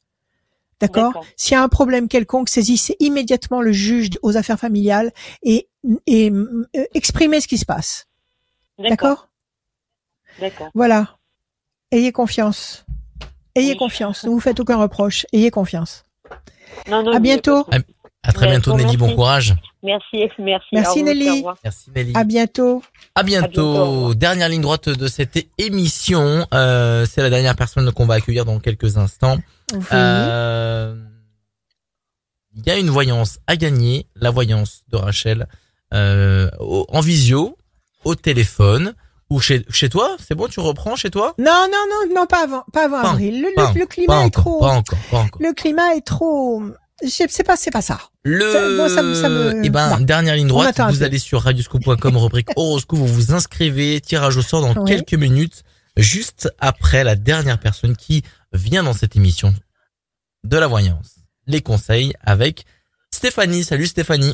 D'accord? 0.79 1.23
S'il 1.37 1.53
y 1.53 1.55
a 1.55 1.63
un 1.63 1.69
problème 1.69 2.07
quelconque, 2.07 2.49
saisissez 2.49 2.97
immédiatement 2.99 3.61
le 3.61 3.71
juge 3.71 4.09
aux 4.23 4.35
affaires 4.35 4.59
familiales 4.59 5.11
et, 5.43 5.69
et 6.07 6.31
euh, 6.31 6.65
exprimez 6.93 7.39
ce 7.39 7.47
qui 7.47 7.57
se 7.57 7.65
passe. 7.65 8.07
D'accord? 8.79 9.29
D'accord. 10.39 10.69
Voilà. 10.73 11.17
Ayez 11.91 12.11
confiance. 12.11 12.85
Ayez 13.53 13.71
Oui. 13.71 13.77
confiance. 13.77 14.23
Ne 14.25 14.31
vous 14.31 14.39
faites 14.39 14.59
aucun 14.59 14.75
reproche. 14.77 15.25
Ayez 15.31 15.51
confiance. 15.51 16.03
Non, 16.89 17.03
non, 17.03 17.13
À 17.13 17.19
bientôt. 17.19 17.65
À 18.23 18.31
très 18.33 18.47
bientôt, 18.47 18.75
Nelly. 18.75 18.97
Bon 18.97 19.13
courage. 19.13 19.53
Merci, 19.83 20.27
merci. 20.39 20.65
Merci, 20.73 21.03
Nelly. 21.03 21.43
Merci, 21.63 21.91
Nelly. 21.95 22.13
À 22.15 22.23
bientôt. 22.23 22.81
À 23.13 23.21
bientôt. 23.23 24.15
Dernière 24.15 24.49
ligne 24.49 24.61
droite 24.61 24.89
de 24.89 25.07
cette 25.07 25.37
émission. 25.59 26.47
Euh, 26.53 27.05
c'est 27.05 27.21
la 27.21 27.29
dernière 27.29 27.55
personne 27.55 27.91
qu'on 27.91 28.07
va 28.07 28.15
accueillir 28.15 28.45
dans 28.45 28.59
quelques 28.59 28.97
instants. 28.97 29.37
Oui. 29.73 29.79
Euh, 29.93 30.95
Il 32.57 32.65
y 32.65 32.71
a 32.71 32.77
une 32.77 32.89
voyance 32.89 33.39
à 33.47 33.57
gagner, 33.57 34.07
la 34.15 34.31
voyance 34.31 34.83
de 34.89 34.95
Rachel, 34.97 35.45
euh, 35.93 36.49
au- 36.59 36.85
en 36.89 37.01
visio, 37.01 37.57
au 38.05 38.15
téléphone 38.15 38.93
ou 39.29 39.39
chez, 39.39 39.65
chez 39.69 39.89
toi. 39.89 40.15
C'est 40.25 40.35
bon, 40.35 40.47
tu 40.47 40.59
reprends 40.59 40.95
chez 40.95 41.09
toi? 41.09 41.33
Non, 41.37 41.45
non, 41.71 42.07
non, 42.09 42.15
non, 42.15 42.25
pas 42.25 42.43
avant, 42.43 42.63
pas 42.71 42.85
avant 42.85 43.01
Pas- 43.01 43.11
avril. 43.11 43.41
Le, 43.41 43.53
pas- 43.55 43.71
le- 43.73 43.79
le 43.79 43.85
Pas 43.85 43.93
climat 43.93 44.13
est 44.21 44.25
encore, 44.25 44.43
trop. 44.43 44.59
pas 44.59 44.67
encore, 44.73 44.99
pas 45.11 45.17
encore. 45.19 45.41
Le 45.41 45.53
climat 45.53 45.95
est 45.95 46.05
trop. 46.05 46.63
je 47.03 47.09
sais- 47.09 47.27
C'est 47.29 47.43
pas, 47.43 47.57
c'est 47.57 47.71
pas 47.71 47.81
ça. 47.81 47.99
Le, 48.23 48.77
moi, 48.77 48.87
ça 48.89 49.01
me- 49.03 49.13
ça 49.13 49.29
me- 49.29 49.61
eh 49.65 49.69
ben, 49.69 49.97
bon. 49.97 50.03
dernière 50.05 50.35
ligne 50.35 50.45
On 50.45 50.49
droite, 50.49 50.79
vous 50.89 51.03
allez 51.03 51.19
sur 51.19 51.41
radioscoop.com, 51.41 52.17
rubrique 52.17 52.49
horoscope, 52.55 52.99
vous 52.99 53.07
vous 53.07 53.33
inscrivez, 53.33 53.99
tirage 54.01 54.37
au 54.37 54.41
sort 54.41 54.61
dans 54.61 54.81
Oui. 54.81 54.89
quelques 54.89 55.13
minutes, 55.13 55.63
juste 55.97 56.49
après 56.59 57.03
la 57.03 57.15
dernière 57.15 57.59
personne 57.59 57.95
qui 57.97 58.23
vient 58.53 58.83
dans 58.83 58.93
cette 58.93 59.15
émission 59.15 59.53
de 60.43 60.57
la 60.57 60.67
voyance. 60.67 61.15
Les 61.47 61.61
conseils 61.61 62.13
avec 62.23 62.65
Stéphanie. 63.11 63.63
Salut 63.63 63.87
Stéphanie. 63.87 64.33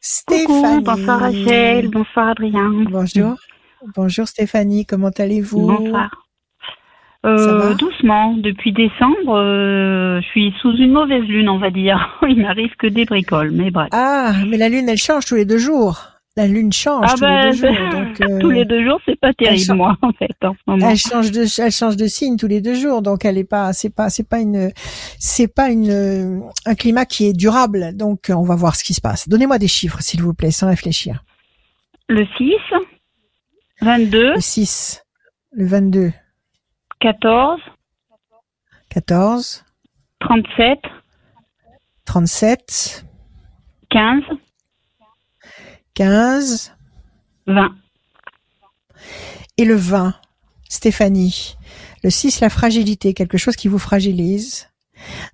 Stéphanie. 0.00 0.46
Coucou, 0.46 0.80
bonsoir 0.82 1.20
Rachel, 1.20 1.88
bonsoir 1.88 2.28
Adrien. 2.28 2.70
Bonjour. 2.90 3.36
Bonjour 3.94 4.26
Stéphanie, 4.26 4.84
comment 4.86 5.10
allez-vous? 5.16 5.66
Bonsoir. 5.66 6.10
Ça 7.22 7.28
Euh, 7.30 7.58
va? 7.70 7.74
doucement, 7.74 8.34
depuis 8.36 8.72
décembre, 8.72 9.34
euh, 9.36 10.20
je 10.20 10.26
suis 10.28 10.52
sous 10.60 10.72
une 10.76 10.92
mauvaise 10.92 11.24
lune, 11.24 11.48
on 11.48 11.58
va 11.58 11.70
dire. 11.70 12.18
Il 12.28 12.40
m'arrive 12.42 12.74
que 12.78 12.86
des 12.86 13.04
bricoles, 13.04 13.50
mais 13.50 13.70
bref. 13.70 13.88
Ah, 13.92 14.32
mais 14.48 14.56
la 14.56 14.68
lune, 14.68 14.88
elle 14.88 14.96
change 14.98 15.24
tous 15.26 15.34
les 15.34 15.44
deux 15.44 15.58
jours. 15.58 16.00
La 16.36 16.46
lune 16.46 16.72
change 16.72 17.06
Ah 17.08 17.14
tous 17.14 17.20
ben, 17.20 17.50
les 17.50 17.58
deux 17.58 17.74
jours. 17.74 17.90
Donc, 17.92 18.20
euh, 18.20 18.38
tous 18.40 18.50
les 18.50 18.64
deux 18.64 18.84
jours, 18.84 19.00
c'est 19.06 19.18
pas 19.18 19.32
terrible, 19.32 19.74
moi, 19.74 19.96
en 20.02 20.12
fait, 20.12 20.30
en 20.44 20.52
ce 20.52 20.58
moment. 20.66 20.88
elle 20.88 20.96
change 20.98 21.32
de, 21.32 21.44
elle 21.62 21.72
change 21.72 21.96
de 21.96 22.06
signe 22.06 22.36
tous 22.36 22.46
les 22.46 22.60
deux 22.60 22.74
jours. 22.74 23.02
Donc, 23.02 23.24
elle 23.24 23.38
est 23.38 23.44
pas, 23.44 23.72
c'est 23.72 23.94
pas, 23.94 24.08
c'est 24.10 24.28
pas 24.28 24.38
une, 24.40 24.70
c'est 25.18 25.52
pas 25.52 25.70
une, 25.70 25.90
euh, 25.90 26.40
un 26.66 26.74
climat 26.74 27.06
qui 27.06 27.26
est 27.26 27.32
durable. 27.32 27.96
Donc, 27.96 28.30
on 28.30 28.42
va 28.42 28.54
voir 28.54 28.76
ce 28.76 28.84
qui 28.84 28.94
se 28.94 29.00
passe. 29.00 29.28
Donnez-moi 29.28 29.58
des 29.58 29.68
chiffres, 29.68 29.98
s'il 30.00 30.22
vous 30.22 30.34
plaît, 30.34 30.50
sans 30.52 30.68
réfléchir. 30.68 31.24
Le 32.08 32.24
6, 32.38 32.52
22, 33.82 34.34
Le 34.34 34.40
6, 34.40 35.04
le 35.52 35.66
22, 35.66 36.12
14, 37.00 37.60
14, 38.88 39.64
37, 40.20 40.78
37, 42.06 43.04
15, 43.90 44.22
15 45.94 46.74
20. 47.46 47.74
et 49.58 49.64
le 49.64 49.74
20. 49.74 50.14
Stéphanie. 50.68 51.56
Le 52.02 52.10
6, 52.10 52.40
la 52.40 52.50
fragilité, 52.50 53.14
quelque 53.14 53.38
chose 53.38 53.56
qui 53.56 53.68
vous 53.68 53.78
fragilise. 53.78 54.68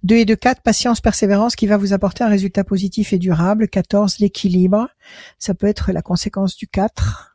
2 0.02 0.16
et 0.16 0.24
2, 0.24 0.36
4, 0.36 0.62
patience, 0.62 1.00
persévérance 1.00 1.56
qui 1.56 1.66
va 1.66 1.76
vous 1.76 1.92
apporter 1.92 2.24
un 2.24 2.28
résultat 2.28 2.64
positif 2.64 3.12
et 3.12 3.18
durable. 3.18 3.68
14, 3.68 4.18
l'équilibre. 4.18 4.88
Ça 5.38 5.54
peut 5.54 5.68
être 5.68 5.92
la 5.92 6.02
conséquence 6.02 6.56
du 6.56 6.66
4. 6.66 7.31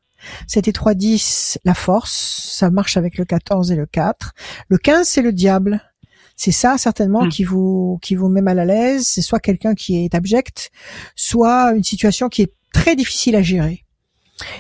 7 0.48 0.68
et 0.68 0.74
3, 0.74 0.94
10, 0.94 1.60
la 1.66 1.74
force. 1.74 2.52
Ça 2.58 2.70
marche 2.70 2.98
avec 2.98 3.18
le 3.18 3.26
14 3.26 3.72
et 3.72 3.76
le 3.76 3.86
4. 3.86 4.34
Le 4.70 4.78
15, 4.78 5.08
c'est 5.08 5.22
le 5.22 5.32
diable. 5.32 5.82
C'est 6.36 6.52
ça, 6.52 6.78
certainement, 6.78 7.26
Mm. 7.26 7.30
qui 7.30 7.44
vous, 7.44 8.00
qui 8.02 8.16
vous 8.16 8.30
met 8.30 8.42
mal 8.42 8.60
à 8.60 8.66
l'aise. 8.66 9.06
C'est 9.08 9.22
soit 9.22 9.40
quelqu'un 9.40 9.74
qui 9.74 10.04
est 10.04 10.14
abject, 10.14 10.72
soit 11.16 11.74
une 11.74 11.84
situation 11.84 12.30
qui 12.30 12.44
est 12.44 12.54
très 12.74 12.96
difficile 12.96 13.36
à 13.36 13.42
gérer. 13.42 13.84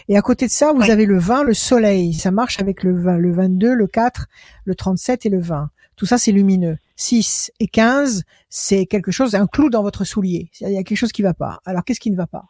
Et 0.08 0.18
à 0.18 0.22
côté 0.24 0.48
de 0.48 0.52
ça, 0.52 0.74
vous 0.74 0.90
avez 0.90 1.06
le 1.06 1.20
20, 1.20 1.44
le 1.44 1.54
soleil. 1.54 2.14
Ça 2.16 2.32
marche 2.32 2.60
avec 2.60 2.82
le 2.84 3.00
20, 3.00 3.18
le 3.18 3.32
22, 3.32 3.76
le 3.76 3.86
4, 3.86 4.26
le 4.66 4.74
37 4.74 5.28
et 5.28 5.30
le 5.30 5.40
20. 5.40 5.70
Tout 5.96 6.08
ça, 6.08 6.18
c'est 6.18 6.32
lumineux. 6.32 6.78
6 6.96 7.52
et 7.60 7.68
15, 7.68 8.24
c'est 8.50 8.88
quelque 8.88 9.12
chose, 9.12 9.36
un 9.36 9.46
clou 9.46 9.70
dans 9.70 9.84
votre 9.84 10.04
soulier. 10.04 10.50
Il 10.62 10.70
y 10.72 10.78
a 10.78 10.84
quelque 10.84 10.98
chose 10.98 11.12
qui 11.12 11.22
va 11.22 11.36
pas. 11.36 11.60
Alors, 11.66 11.84
qu'est-ce 11.84 12.00
qui 12.00 12.10
ne 12.10 12.16
va 12.18 12.26
pas? 12.26 12.46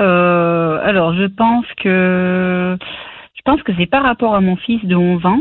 Euh, 0.00 0.80
alors, 0.82 1.14
je 1.14 1.24
pense 1.24 1.66
que 1.82 2.76
je 3.34 3.42
pense 3.44 3.62
que 3.62 3.72
c'est 3.76 3.86
par 3.86 4.02
rapport 4.02 4.34
à 4.34 4.40
mon 4.40 4.56
fils 4.56 4.84
de 4.84 4.96
11 4.96 5.24
ans 5.26 5.40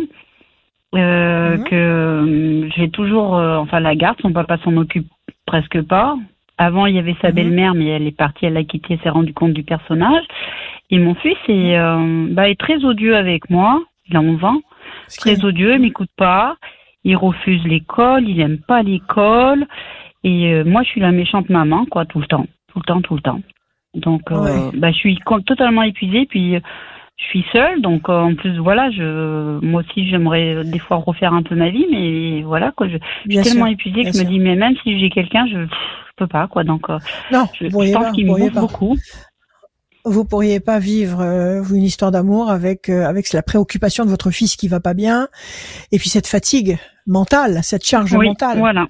euh, 0.96 1.58
Mhm. 1.58 1.64
que 1.64 1.76
euh, 1.76 2.70
j'ai 2.76 2.90
toujours, 2.90 3.36
euh, 3.38 3.58
enfin, 3.58 3.80
la 3.80 3.96
garde. 3.96 4.18
Son 4.22 4.32
papa 4.32 4.58
s'en 4.64 4.76
occupe 4.78 5.08
presque 5.48 5.82
pas. 5.82 6.16
Avant, 6.60 6.86
il 6.86 6.96
y 6.96 7.00
avait 7.00 7.16
sa 7.22 7.30
Mhm. 7.30 7.36
belle-mère, 7.36 7.74
mais 7.74 7.88
elle 7.88 8.06
est 8.06 8.16
partie, 8.16 8.46
elle 8.46 8.54
l'a 8.54 8.64
quitté, 8.64 8.94
elle 8.94 9.00
s'est 9.00 9.10
rendu 9.10 9.34
compte 9.34 9.54
du 9.54 9.64
personnage. 9.64 10.24
Et 10.92 11.00
mon 11.00 11.16
fils 11.16 11.38
est, 11.48 11.78
euh, 11.80 12.28
bah, 12.30 12.48
est 12.48 12.60
très 12.60 12.84
odieux 12.86 13.16
avec 13.16 13.50
moi. 13.50 13.82
Il 14.08 14.16
a 14.18 14.22
11 14.22 14.44
ans, 14.44 14.62
très 15.18 15.44
odieux, 15.44 15.74
il 15.76 15.82
m'écoute 15.82 16.12
pas. 16.16 16.58
Il 17.04 17.18
refuse 17.18 17.64
l'école, 17.66 18.30
il 18.30 18.40
aime 18.40 18.60
pas 18.60 18.84
l'école. 18.84 19.66
Et 20.24 20.64
moi, 20.64 20.84
je 20.84 20.90
suis 20.90 21.02
la 21.02 21.12
méchante 21.12 21.50
maman, 21.50 21.86
quoi, 21.86 22.06
tout 22.06 22.20
le 22.20 22.28
temps, 22.28 22.46
tout 22.72 22.80
le 22.80 22.84
temps, 22.86 23.02
tout 23.02 23.16
le 23.16 23.22
temps. 23.22 23.42
Donc, 23.94 24.22
euh, 24.32 24.72
bah, 24.76 24.92
je 24.92 24.98
suis 24.98 25.20
totalement 25.46 25.84
épuisée, 25.84 26.26
puis 26.28 26.56
euh, 26.56 26.60
je 27.18 27.24
suis 27.26 27.46
seule, 27.54 27.82
donc 27.82 28.10
euh, 28.10 28.14
en 28.22 28.34
plus, 28.36 28.58
voilà, 28.58 28.90
je, 28.92 29.60
moi 29.64 29.84
aussi, 29.88 30.10
j'aimerais 30.10 30.64
des 30.64 30.80
fois 30.80 30.98
refaire 30.98 31.34
un 31.34 31.44
peu 31.44 31.56
ma 31.56 31.70
vie, 31.70 31.86
mais 31.92 32.42
voilà, 32.42 32.72
quoi, 32.76 32.88
je, 32.88 32.98
je 33.30 33.36
suis 33.40 33.44
tellement 33.44 33.66
sûr. 33.66 33.74
épuisée 33.74 34.04
que 34.04 34.12
je 34.18 34.24
me 34.24 34.28
dis, 34.28 34.40
mais 34.40 34.56
même 34.56 34.74
si 34.84 35.00
j'ai 35.00 35.10
quelqu'un, 35.12 35.46
je, 35.48 35.60
pff, 35.60 35.70
je 35.70 36.12
peux 36.18 36.28
pas, 36.28 36.48
quoi. 36.48 36.64
Donc, 36.64 36.90
euh, 36.90 36.98
Non, 37.32 37.46
je, 37.60 37.66
je 37.68 37.94
pense 37.94 38.12
qu'il 38.16 38.26
me 38.26 38.50
pas. 38.52 38.62
beaucoup. 38.62 38.98
vous 40.06 40.26
pourriez 40.26 40.60
pas 40.60 40.80
vivre 40.80 41.22
une 41.72 41.84
histoire 41.84 42.12
d'amour 42.12 42.50
avec 42.50 42.90
avec 42.90 43.32
la 43.32 43.42
préoccupation 43.44 44.04
de 44.06 44.10
votre 44.10 44.32
fils 44.32 44.56
qui 44.58 44.68
va 44.68 44.80
pas 44.82 44.94
bien 44.94 45.28
et 45.94 45.98
puis 46.00 46.10
cette 46.10 46.28
fatigue 46.28 46.78
mentale, 47.08 47.60
cette 47.64 47.86
charge 47.86 48.14
Oui, 48.14 48.28
mentale. 48.28 48.58
voilà. 48.58 48.88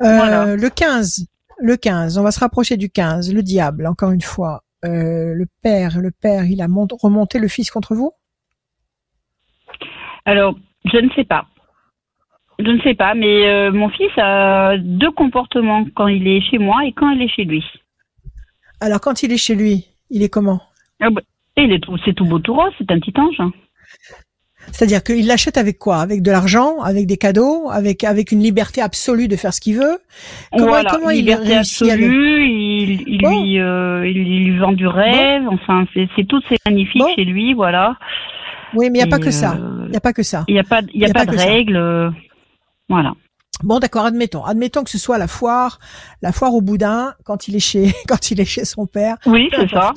Voilà. 0.00 0.54
Le 0.56 0.68
15, 0.68 1.26
le 1.64 1.76
15, 1.78 2.18
on 2.18 2.22
va 2.22 2.30
se 2.30 2.40
rapprocher 2.40 2.76
du 2.76 2.90
15, 2.90 3.32
le 3.32 3.42
diable, 3.42 3.86
encore 3.86 4.10
une 4.12 4.20
fois. 4.20 4.62
Euh, 4.84 5.32
le 5.34 5.46
père, 5.62 5.98
le 5.98 6.10
père, 6.10 6.44
il 6.44 6.60
a 6.60 6.68
mont- 6.68 6.86
remonté 7.00 7.38
le 7.38 7.48
fils 7.48 7.70
contre 7.70 7.94
vous? 7.94 8.12
Alors, 10.26 10.54
je 10.84 10.98
ne 10.98 11.08
sais 11.16 11.24
pas. 11.24 11.46
Je 12.58 12.70
ne 12.70 12.80
sais 12.82 12.94
pas, 12.94 13.14
mais 13.14 13.48
euh, 13.48 13.72
mon 13.72 13.88
fils 13.88 14.10
a 14.18 14.76
deux 14.78 15.10
comportements 15.10 15.84
quand 15.96 16.06
il 16.06 16.28
est 16.28 16.40
chez 16.42 16.58
moi 16.58 16.84
et 16.84 16.92
quand 16.92 17.10
il 17.10 17.22
est 17.22 17.28
chez 17.28 17.44
lui. 17.44 17.64
Alors 18.80 19.00
quand 19.00 19.22
il 19.22 19.32
est 19.32 19.38
chez 19.38 19.54
lui, 19.54 19.86
il 20.10 20.22
est 20.22 20.28
comment? 20.28 20.60
Ah 21.00 21.10
bah, 21.10 21.22
il 21.56 21.72
est 21.72 21.80
tout, 21.80 21.96
c'est 22.04 22.12
tout 22.12 22.26
beau 22.26 22.38
tout 22.38 22.54
rose, 22.54 22.72
c'est 22.78 22.90
un 22.92 23.00
petit 23.00 23.18
ange. 23.18 23.40
hein. 23.40 23.52
C'est-à-dire 24.72 25.02
qu'il 25.04 25.26
l'achète 25.26 25.56
avec 25.56 25.78
quoi? 25.78 25.98
Avec 25.98 26.22
de 26.22 26.30
l'argent, 26.30 26.80
avec 26.80 27.06
des 27.06 27.16
cadeaux, 27.16 27.68
avec 27.70 28.04
avec 28.04 28.32
une 28.32 28.40
liberté 28.40 28.80
absolue 28.80 29.28
de 29.28 29.36
faire 29.36 29.52
ce 29.54 29.60
qu'il 29.60 29.76
veut? 29.76 29.98
Comment, 30.52 30.66
voilà, 30.66 30.90
comment 30.90 31.10
il 31.10 31.32
réussit 31.32 31.88
à 31.88 31.96
le- 31.96 32.04
absolue, 32.04 32.46
il, 32.48 33.04
il 33.08 33.18
Bon. 33.22 33.42
lui, 33.42 33.60
euh, 33.60 34.06
il, 34.08 34.16
il 34.16 34.44
lui 34.50 34.58
vend 34.58 34.72
du 34.72 34.86
rêve, 34.86 35.42
enfin, 35.48 35.86
c'est, 35.94 36.08
tout, 36.26 36.40
c'est 36.48 36.58
magnifique 36.66 37.00
Bon. 37.00 37.14
chez 37.14 37.24
lui, 37.24 37.54
voilà. 37.54 37.96
Oui, 38.74 38.90
mais 38.90 38.98
il 38.98 39.02
n'y 39.02 39.08
a 39.08 39.10
pas 39.10 39.18
que 39.20 39.30
ça. 39.30 39.52
euh, 39.52 39.82
Il 39.86 39.90
n'y 39.90 39.96
a 39.96 40.00
pas 40.00 40.12
que 40.12 40.22
ça. 40.24 40.44
Il 40.48 40.54
n'y 40.54 40.60
a 40.60 40.64
pas, 40.64 40.80
il 40.92 41.00
y 41.00 41.04
a 41.04 41.12
pas, 41.12 41.26
de 41.26 41.36
règles, 41.36 41.76
euh, 41.76 42.10
voilà. 42.88 43.12
Bon, 43.62 43.78
d'accord, 43.78 44.04
admettons. 44.04 44.44
Admettons 44.44 44.82
que 44.82 44.90
ce 44.90 44.98
soit 44.98 45.16
la 45.16 45.28
foire, 45.28 45.78
la 46.22 46.32
foire 46.32 46.52
au 46.54 46.60
boudin 46.60 47.14
quand 47.24 47.46
il 47.46 47.54
est 47.54 47.60
chez 47.60 47.92
quand 48.08 48.30
il 48.32 48.40
est 48.40 48.44
chez 48.44 48.64
son 48.64 48.86
père. 48.86 49.16
Oui, 49.26 49.48
c'est 49.54 49.70
ça. 49.70 49.92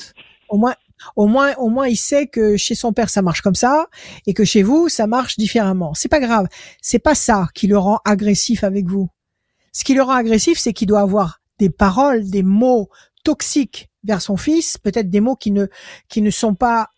Au 0.49 0.57
moins, 0.57 0.73
au 1.15 1.27
moins, 1.27 1.53
au 1.55 1.69
moins, 1.69 1.87
il 1.87 1.95
sait 1.97 2.27
que 2.27 2.57
chez 2.57 2.75
son 2.75 2.93
père 2.93 3.09
ça 3.09 3.21
marche 3.21 3.41
comme 3.41 3.55
ça 3.55 3.87
et 4.25 4.33
que 4.33 4.43
chez 4.43 4.63
vous 4.63 4.89
ça 4.89 5.07
marche 5.07 5.37
différemment. 5.37 5.93
C'est 5.93 6.09
pas 6.09 6.19
grave. 6.19 6.47
C'est 6.81 6.99
pas 6.99 7.15
ça 7.15 7.47
qui 7.53 7.67
le 7.67 7.77
rend 7.77 7.99
agressif 8.05 8.63
avec 8.63 8.85
vous. 8.87 9.09
Ce 9.71 9.83
qui 9.83 9.93
le 9.93 10.01
rend 10.01 10.13
agressif, 10.13 10.57
c'est 10.57 10.73
qu'il 10.73 10.87
doit 10.87 11.01
avoir 11.01 11.39
des 11.59 11.69
paroles, 11.69 12.29
des 12.29 12.43
mots 12.43 12.89
toxiques 13.23 13.89
vers 14.03 14.21
son 14.21 14.37
fils, 14.37 14.77
peut-être 14.77 15.09
des 15.09 15.19
mots 15.21 15.35
qui 15.35 15.51
ne 15.51 15.67
qui 16.09 16.21
ne 16.21 16.31
sont 16.31 16.55
pas 16.55 16.89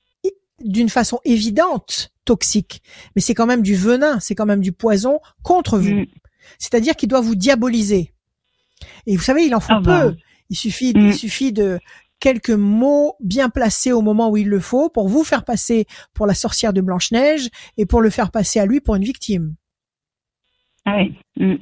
d'une 0.64 0.90
façon 0.90 1.20
évidente 1.24 2.12
toxiques, 2.26 2.82
mais 3.16 3.22
c'est 3.22 3.34
quand 3.34 3.46
même 3.46 3.62
du 3.64 3.76
venin, 3.76 4.20
c'est 4.20 4.36
quand 4.36 4.46
même 4.46 4.62
du 4.62 4.72
poison 4.72 5.20
contre 5.42 5.80
vous. 5.80 6.02
Mm. 6.02 6.06
C'est-à-dire 6.58 6.96
qu'il 6.96 7.10
doit 7.10 7.22
vous 7.22 7.36
diaboliser. 7.36 8.14
Et 9.08 9.16
vous 9.18 9.24
savez, 9.24 9.46
il 9.46 9.56
en 9.56 9.60
faut 9.60 9.74
Ah 9.74 9.80
bah. 9.82 10.02
peu. 10.10 10.16
Il 10.50 10.58
suffit, 10.58 10.94
Mm. 10.94 11.08
il 11.08 11.14
suffit 11.16 11.52
de 11.54 11.80
quelques 12.20 12.50
mots 12.50 13.16
bien 13.20 13.50
placés 13.50 13.91
au 13.91 14.02
moment 14.02 14.30
où 14.30 14.38
il 14.38 14.48
le 14.50 14.60
faut 14.60 14.90
pour 14.90 15.08
vous 15.08 15.24
faire 15.24 15.44
passer 15.46 15.86
pour 16.14 16.28
la 16.28 16.34
sorcière 16.34 16.74
de 16.74 16.82
Blanche-Neige 16.82 17.50
et 17.78 17.86
pour 17.86 18.02
le 18.02 18.10
faire 18.10 18.32
passer 18.32 18.60
à 18.60 18.66
lui 18.66 18.82
pour 18.82 18.96
une 18.96 19.04
victime. 19.04 19.56
Ah 20.86 20.98
oui. 20.98 21.16
Mm. 21.38 21.52
Oui, 21.52 21.60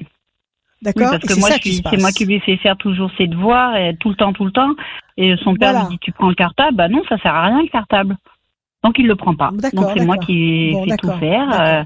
D'accord 0.83 1.11
parce 1.11 1.23
Et 1.23 1.27
que 1.27 1.39
moi, 1.39 1.49
c'est 1.91 1.97
moi 1.99 2.11
qui 2.11 2.25
lui 2.25 2.39
fais 2.39 2.55
faire 2.57 2.77
toujours 2.77 3.09
ses 3.17 3.25
devoirs, 3.27 3.75
et 3.75 3.95
tout 3.99 4.09
le 4.09 4.15
temps, 4.15 4.31
tout 4.31 4.45
le 4.45 4.51
temps. 4.51 4.75
Et 5.17 5.35
son 5.43 5.55
père 5.55 5.71
Voilà. 5.71 5.87
lui 5.87 5.95
dit, 5.95 5.99
tu 5.99 6.11
prends 6.11 6.29
le 6.29 6.35
cartable, 6.35 6.77
bah 6.77 6.87
non, 6.87 7.01
ça 7.09 7.17
sert 7.17 7.33
à 7.33 7.47
rien 7.47 7.63
le 7.63 7.67
cartable. 7.67 8.15
Donc 8.83 8.99
il 8.99 9.07
le 9.07 9.15
prend 9.15 9.35
pas. 9.35 9.49
D'accord, 9.53 9.85
Donc 9.85 9.91
c'est 9.97 10.05
moi 10.05 10.17
qui 10.17 10.71
Bon, 10.73 10.85
fais 10.85 10.97
tout 10.97 11.11
faire. 11.13 11.85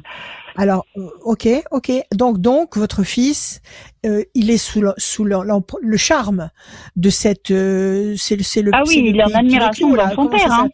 Alors, 0.57 0.85
ok, 1.23 1.47
ok. 1.71 1.91
Donc, 2.13 2.39
donc, 2.39 2.77
votre 2.77 3.03
fils, 3.03 3.61
euh, 4.05 4.23
il 4.35 4.49
est 4.49 4.57
sous 4.57 4.81
le, 4.81 4.93
sous 4.97 5.23
le, 5.23 5.35
le 5.81 5.97
charme 5.97 6.49
de 6.95 7.09
cette, 7.09 7.51
euh, 7.51 8.15
c'est 8.17 8.35
le, 8.35 8.43
c'est 8.43 8.61
le. 8.61 8.71
Ah 8.73 8.83
oui, 8.85 9.01
le 9.01 9.07
il 9.09 9.19
est 9.19 9.23
en 9.23 9.33
admiration 9.33 9.87
Pinocchio, 9.89 9.95
là. 9.95 10.11
son 10.15 10.27
père, 10.27 10.51
hein. 10.51 10.69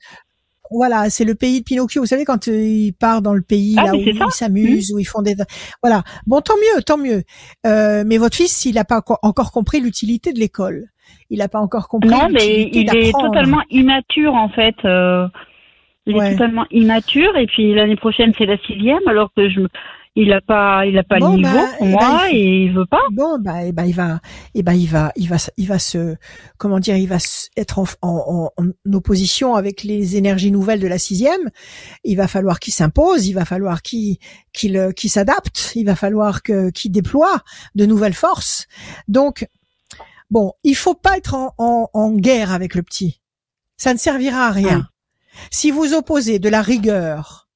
Voilà, 0.69 1.09
c'est 1.09 1.23
le 1.23 1.33
pays 1.33 1.59
de 1.59 1.63
Pinocchio. 1.63 2.01
Vous 2.01 2.07
savez 2.07 2.25
quand 2.25 2.49
euh, 2.49 2.61
il 2.61 2.91
part 2.93 3.21
dans 3.21 3.33
le 3.33 3.41
pays 3.41 3.75
Ah, 3.77 3.85
là 3.85 3.91
où 3.95 4.03
ça. 4.03 4.11
ils 4.11 4.31
s'amusent, 4.31 4.91
où 4.91 4.99
ils 4.99 5.05
font 5.05 5.21
des, 5.21 5.35
voilà. 5.81 6.03
Bon, 6.25 6.41
tant 6.41 6.55
mieux, 6.57 6.83
tant 6.83 6.97
mieux. 6.97 7.23
Euh, 7.65 8.03
mais 8.05 8.17
votre 8.17 8.35
fils, 8.35 8.65
il 8.65 8.75
n'a 8.75 8.83
pas 8.83 9.01
encore- 9.21 9.51
compris 9.53 9.79
l'utilité 9.79 10.33
de 10.33 10.39
l'école. 10.39 10.87
Il 11.29 11.39
n'a 11.39 11.47
pas 11.47 11.59
encore 11.59 11.87
compris 11.87 12.09
Non, 12.09 12.27
mais 12.29 12.69
il 12.73 12.89
est 12.93 13.11
totalement 13.13 13.61
immature 13.69 14.33
en 14.33 14.49
fait. 14.49 14.75
euh, 14.83 15.27
il 16.07 16.15
Ouais. 16.15 16.29
est 16.29 16.31
totalement 16.33 16.65
immature 16.71 17.35
et 17.37 17.45
puis 17.45 17.73
l'année 17.75 17.95
prochaine 17.97 18.33
c'est 18.37 18.45
la 18.45 18.57
sixième 18.59 19.07
alors 19.07 19.29
que 19.35 19.49
je, 19.49 19.59
me- 19.59 19.69
il 20.19 20.33
a 20.33 20.41
pas, 20.41 20.83
il 20.87 20.97
a 20.97 21.03
pas 21.03 21.19
Bon, 21.19 21.29
le 21.33 21.35
niveau 21.37 21.49
bah, 21.53 21.67
pour 21.77 21.85
eh 21.87 21.91
ben, 21.91 21.99
moi 21.99 22.21
il 22.31 22.35
et 22.37 22.63
il 22.63 22.73
veut 22.73 22.87
pas. 22.87 23.01
Bon, 23.11 23.37
bah, 23.39 23.65
eh 23.65 23.71
ben, 23.71 23.85
il 23.85 23.93
va, 23.93 24.19
eh 24.55 24.63
ben, 24.63 24.73
il 24.73 24.87
va, 24.87 25.11
il 25.15 25.29
va, 25.29 25.35
il 25.57 25.67
va 25.67 25.77
se, 25.77 26.15
comment 26.57 26.79
dire, 26.79 26.95
il 26.97 27.07
va 27.07 27.17
être 27.55 27.77
en, 27.77 27.85
en, 28.01 28.49
en- 28.57 28.93
opposition 28.95 29.53
avec 29.53 29.83
les 29.83 30.15
énergies 30.17 30.51
nouvelles 30.51 30.79
de 30.79 30.87
la 30.87 30.97
sixième. 30.97 31.51
Il 32.03 32.15
va 32.17 32.27
falloir 32.27 32.59
qu'il 32.59 32.73
s'impose, 32.73 33.27
il 33.27 33.33
va 33.33 33.45
falloir 33.45 33.83
qu'il, 33.83 34.17
qu'il, 34.53 34.75
euh, 34.77 34.91
qu'il 34.91 35.11
s'adapte, 35.11 35.73
il 35.75 35.85
va 35.85 35.95
falloir 35.95 36.41
que, 36.41 36.71
qu'il 36.71 36.91
déploie 36.91 37.43
de 37.75 37.85
nouvelles 37.85 38.15
forces. 38.15 38.65
Donc, 39.07 39.45
bon, 40.31 40.53
il 40.63 40.75
faut 40.75 40.95
pas 40.95 41.17
être 41.17 41.35
en, 41.35 41.53
en, 41.59 41.89
en 41.93 42.11
guerre 42.13 42.51
avec 42.53 42.73
le 42.73 42.81
petit. 42.81 43.21
Ça 43.77 43.93
ne 43.93 43.99
servira 43.99 44.47
à 44.47 44.51
rien. 44.51 44.87
Si 45.51 45.71
vous 45.71 45.93
opposez 45.93 46.39
de 46.39 46.49
la 46.49 46.61
rigueur 46.61 47.47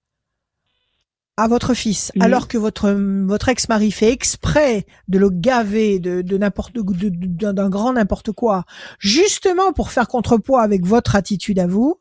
à 1.37 1.47
votre 1.47 1.73
fils, 1.73 2.11
Mhm. 2.15 2.21
alors 2.23 2.47
que 2.47 2.57
votre 2.57 2.91
votre 2.91 3.49
ex-mari 3.49 3.91
fait 3.91 4.11
exprès 4.11 4.85
de 5.07 5.17
le 5.17 5.29
gaver 5.29 5.99
de, 5.99 6.21
de 6.21 6.37
n'importe 6.37 6.73
d'un 6.75 7.69
grand 7.69 7.93
n'importe 7.93 8.31
quoi, 8.31 8.63
justement 8.99 9.73
pour 9.73 9.89
faire 9.91 10.07
contrepoids 10.07 10.61
avec 10.61 10.85
votre 10.85 11.15
attitude 11.15 11.57
à 11.59 11.67
vous, 11.67 11.99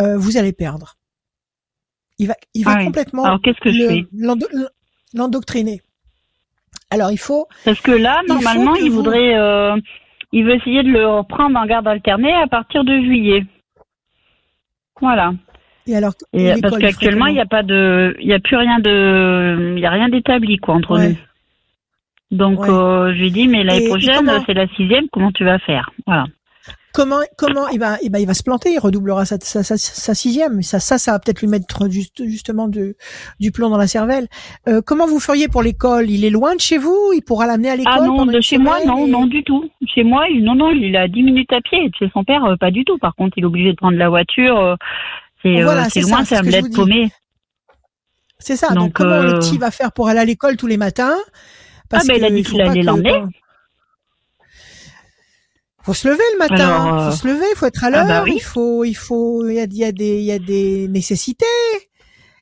euh, 0.00 0.16
vous 0.16 0.36
allez 0.36 0.52
perdre. 0.52 0.96
Il 2.18 2.28
va 2.28 2.34
il 2.54 2.64
va 2.64 2.72
Ah 2.72 2.78
oui. 2.78 2.84
complètement 2.86 3.24
Alors 3.24 3.40
qu'est-ce 3.42 3.60
que 3.60 3.70
je 3.70 3.78
le- 3.78 3.88
fais? 3.88 4.06
l'endo- 4.16 4.48
l'endoctriner. 5.14 5.82
Alors 6.90 7.10
il 7.12 7.18
faut 7.18 7.46
Parce 7.64 7.80
que 7.80 7.92
là 7.92 8.22
normalement 8.26 8.74
il 8.74 8.90
vous- 8.90 8.96
voudrait, 8.96 9.36
euh, 9.38 9.76
il 10.32 10.44
veut 10.44 10.56
essayer 10.56 10.82
de 10.82 10.88
le 10.90 11.06
reprendre 11.06 11.58
en 11.58 11.66
garde 11.66 11.86
alternée 11.86 12.32
à 12.32 12.46
partir 12.48 12.84
de 12.84 12.94
juillet. 13.00 13.44
Voilà. 15.02 15.32
et 15.86 15.96
alors 15.96 16.12
Et 16.32 16.60
parce 16.62 16.78
qu'actuellement 16.78 17.26
il 17.26 17.34
n'y 17.34 17.40
a 17.40 17.46
pas 17.46 17.62
de, 17.62 18.16
il 18.20 18.26
y 18.28 18.32
a 18.32 18.38
plus 18.38 18.56
rien 18.56 18.78
de, 18.78 19.74
il 19.76 19.80
y 19.80 19.86
a 19.86 19.90
rien 19.90 20.08
d'établi 20.08 20.56
quoi 20.56 20.74
entre 20.76 20.96
Ouais. 20.98 21.08
nous. 21.10 21.16
Donc 22.38 22.60
Ouais. 22.60 22.70
euh, 22.70 23.12
je 23.14 23.18
lui 23.20 23.30
dis 23.30 23.48
mais 23.48 23.62
l'année 23.64 23.88
prochaine 23.88 24.30
c'est 24.46 24.54
la 24.54 24.66
sixième, 24.68 25.08
comment 25.12 25.32
tu 25.32 25.44
vas 25.44 25.58
faire? 25.58 25.90
Voilà. 26.06 26.24
Comment, 26.94 27.20
comment 27.38 27.68
il 27.68 27.78
va, 27.80 27.96
eh 28.02 28.10
ben, 28.10 28.18
il 28.18 28.26
va 28.26 28.34
se 28.34 28.42
planter, 28.42 28.70
il 28.72 28.78
redoublera 28.78 29.24
sa, 29.24 29.38
sa, 29.40 29.62
sa, 29.62 29.76
sa 29.78 30.14
sixième. 30.14 30.60
Ça, 30.62 30.78
ça, 30.78 30.98
ça 30.98 31.12
va 31.12 31.18
peut-être 31.20 31.40
lui 31.40 31.48
mettre 31.48 31.88
juste, 31.88 32.22
justement 32.26 32.68
du, 32.68 32.94
du 33.40 33.50
plomb 33.50 33.70
dans 33.70 33.78
la 33.78 33.86
cervelle. 33.86 34.28
Euh, 34.68 34.82
comment 34.84 35.06
vous 35.06 35.18
feriez 35.18 35.48
pour 35.48 35.62
l'école? 35.62 36.10
Il 36.10 36.24
est 36.24 36.30
loin 36.30 36.54
de 36.54 36.60
chez 36.60 36.76
vous? 36.76 37.12
Il 37.14 37.22
pourra 37.22 37.46
l'amener 37.46 37.70
à 37.70 37.76
l'école 37.76 37.92
Ah 37.96 38.04
non, 38.06 38.26
de 38.26 38.40
chez 38.42 38.58
moi, 38.58 38.84
non, 38.84 39.06
et- 39.06 39.10
non 39.10 39.26
du 39.26 39.42
tout. 39.42 39.70
Chez 39.86 40.02
moi, 40.04 40.28
il, 40.28 40.44
non, 40.44 40.54
non, 40.54 40.70
il 40.70 40.94
a 40.96 41.08
10 41.08 41.22
minutes 41.22 41.52
à 41.52 41.62
pied. 41.62 41.88
De 41.88 41.94
chez 41.98 42.10
son 42.12 42.24
père, 42.24 42.44
euh, 42.44 42.56
pas 42.56 42.70
du 42.70 42.84
tout. 42.84 42.98
Par 42.98 43.14
contre, 43.14 43.38
il 43.38 43.44
est 43.44 43.46
obligé 43.46 43.70
de 43.72 43.76
prendre 43.76 43.96
la 43.96 44.10
voiture. 44.10 44.58
euh, 44.60 44.74
c'est 45.42 45.60
euh, 45.60 45.64
Voilà, 45.64 45.88
loin, 45.96 46.24
ça, 46.26 46.42
bled 46.42 46.60
vous 46.62 46.68
dis. 46.68 46.76
paumé. 46.76 47.10
C'est 48.38 48.56
ça. 48.56 48.68
Donc, 48.68 48.76
Donc, 48.78 48.92
comment 48.92 49.22
le 49.22 49.38
petit 49.38 49.56
va 49.56 49.70
faire 49.70 49.92
pour 49.92 50.08
aller 50.08 50.20
à 50.20 50.24
l'école 50.24 50.56
tous 50.56 50.66
les 50.66 50.76
matins? 50.76 51.16
Parce 51.88 52.04
Ah, 52.04 52.12
ben, 52.12 52.18
il 52.18 52.24
a 52.24 52.30
dit 52.30 52.42
qu'il 52.42 52.60
allait 52.60 52.82
l'emmener. 52.82 53.22
Faut 55.84 55.94
se 55.94 56.06
lever 56.08 56.22
le 56.34 56.38
matin. 56.38 56.68
Alors, 56.68 57.00
euh, 57.00 57.10
faut 57.10 57.16
se 57.16 57.26
lever, 57.26 57.44
faut 57.56 57.66
être 57.66 57.82
à 57.84 57.86
ah, 57.88 57.90
l'heure. 57.90 58.06
bah 58.06 58.22
oui. 58.24 58.34
Il 58.36 58.40
faut, 58.42 58.84
il 58.84 58.94
faut, 58.94 59.46
il 59.48 59.54
y 59.54 59.60
a, 59.60 59.66
y 59.68 59.84
a 59.84 59.92
des, 59.92 60.18
il 60.18 60.24
y 60.24 60.32
a 60.32 60.38
des 60.38 60.86
nécessités. 60.88 61.44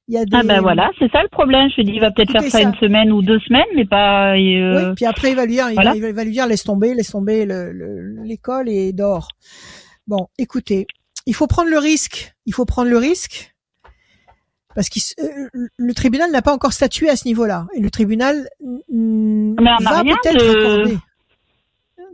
Il 0.08 0.14
y 0.14 0.18
a 0.18 0.24
des. 0.24 0.36
Ah 0.36 0.42
ben 0.42 0.60
voilà, 0.60 0.90
c'est 0.98 1.10
ça 1.12 1.22
le 1.22 1.28
problème. 1.28 1.68
Je 1.76 1.82
dis, 1.82 1.92
il 1.92 2.00
va 2.00 2.10
peut-être 2.10 2.32
faire 2.32 2.42
ça, 2.42 2.50
ça. 2.50 2.62
une 2.62 2.74
semaine 2.74 3.12
ou 3.12 3.22
deux 3.22 3.38
semaines, 3.40 3.66
mais 3.76 3.86
pas. 3.86 4.32
Oui, 4.32 4.60
euh, 4.60 4.92
puis 4.94 5.06
après 5.06 5.30
il 5.30 5.36
va 5.36 5.46
lui 5.46 5.52
dire, 5.52 5.66
il, 5.70 5.74
voilà. 5.74 5.90
va, 5.90 5.96
il 5.96 6.02
va- 6.02 6.08
il 6.08 6.14
va 6.14 6.24
lui 6.24 6.32
dire 6.32 6.46
laisse 6.46 6.64
tomber, 6.64 6.94
laisse 6.94 7.10
tomber 7.12 7.46
le- 7.46 7.72
le- 7.72 8.22
l'école 8.24 8.68
et 8.68 8.92
dors. 8.92 9.28
Bon, 10.08 10.26
écoutez, 10.38 10.86
il 11.26 11.34
faut 11.34 11.46
prendre 11.46 11.70
le 11.70 11.78
risque. 11.78 12.34
Il 12.44 12.52
faut 12.52 12.64
prendre 12.64 12.90
le 12.90 12.98
risque 12.98 13.54
parce 14.74 14.88
que 14.88 14.98
le 15.76 15.94
tribunal 15.94 16.30
n'a 16.32 16.42
pas 16.42 16.52
encore 16.52 16.72
statué 16.72 17.08
à 17.08 17.16
ce 17.16 17.26
niveau-là 17.26 17.66
et 17.74 17.80
le 17.80 17.90
tribunal 17.90 18.48
Mais 18.88 19.54
va 19.80 20.02
peut-être 20.02 20.44
de- 20.44 20.58
accorder. 20.58 20.98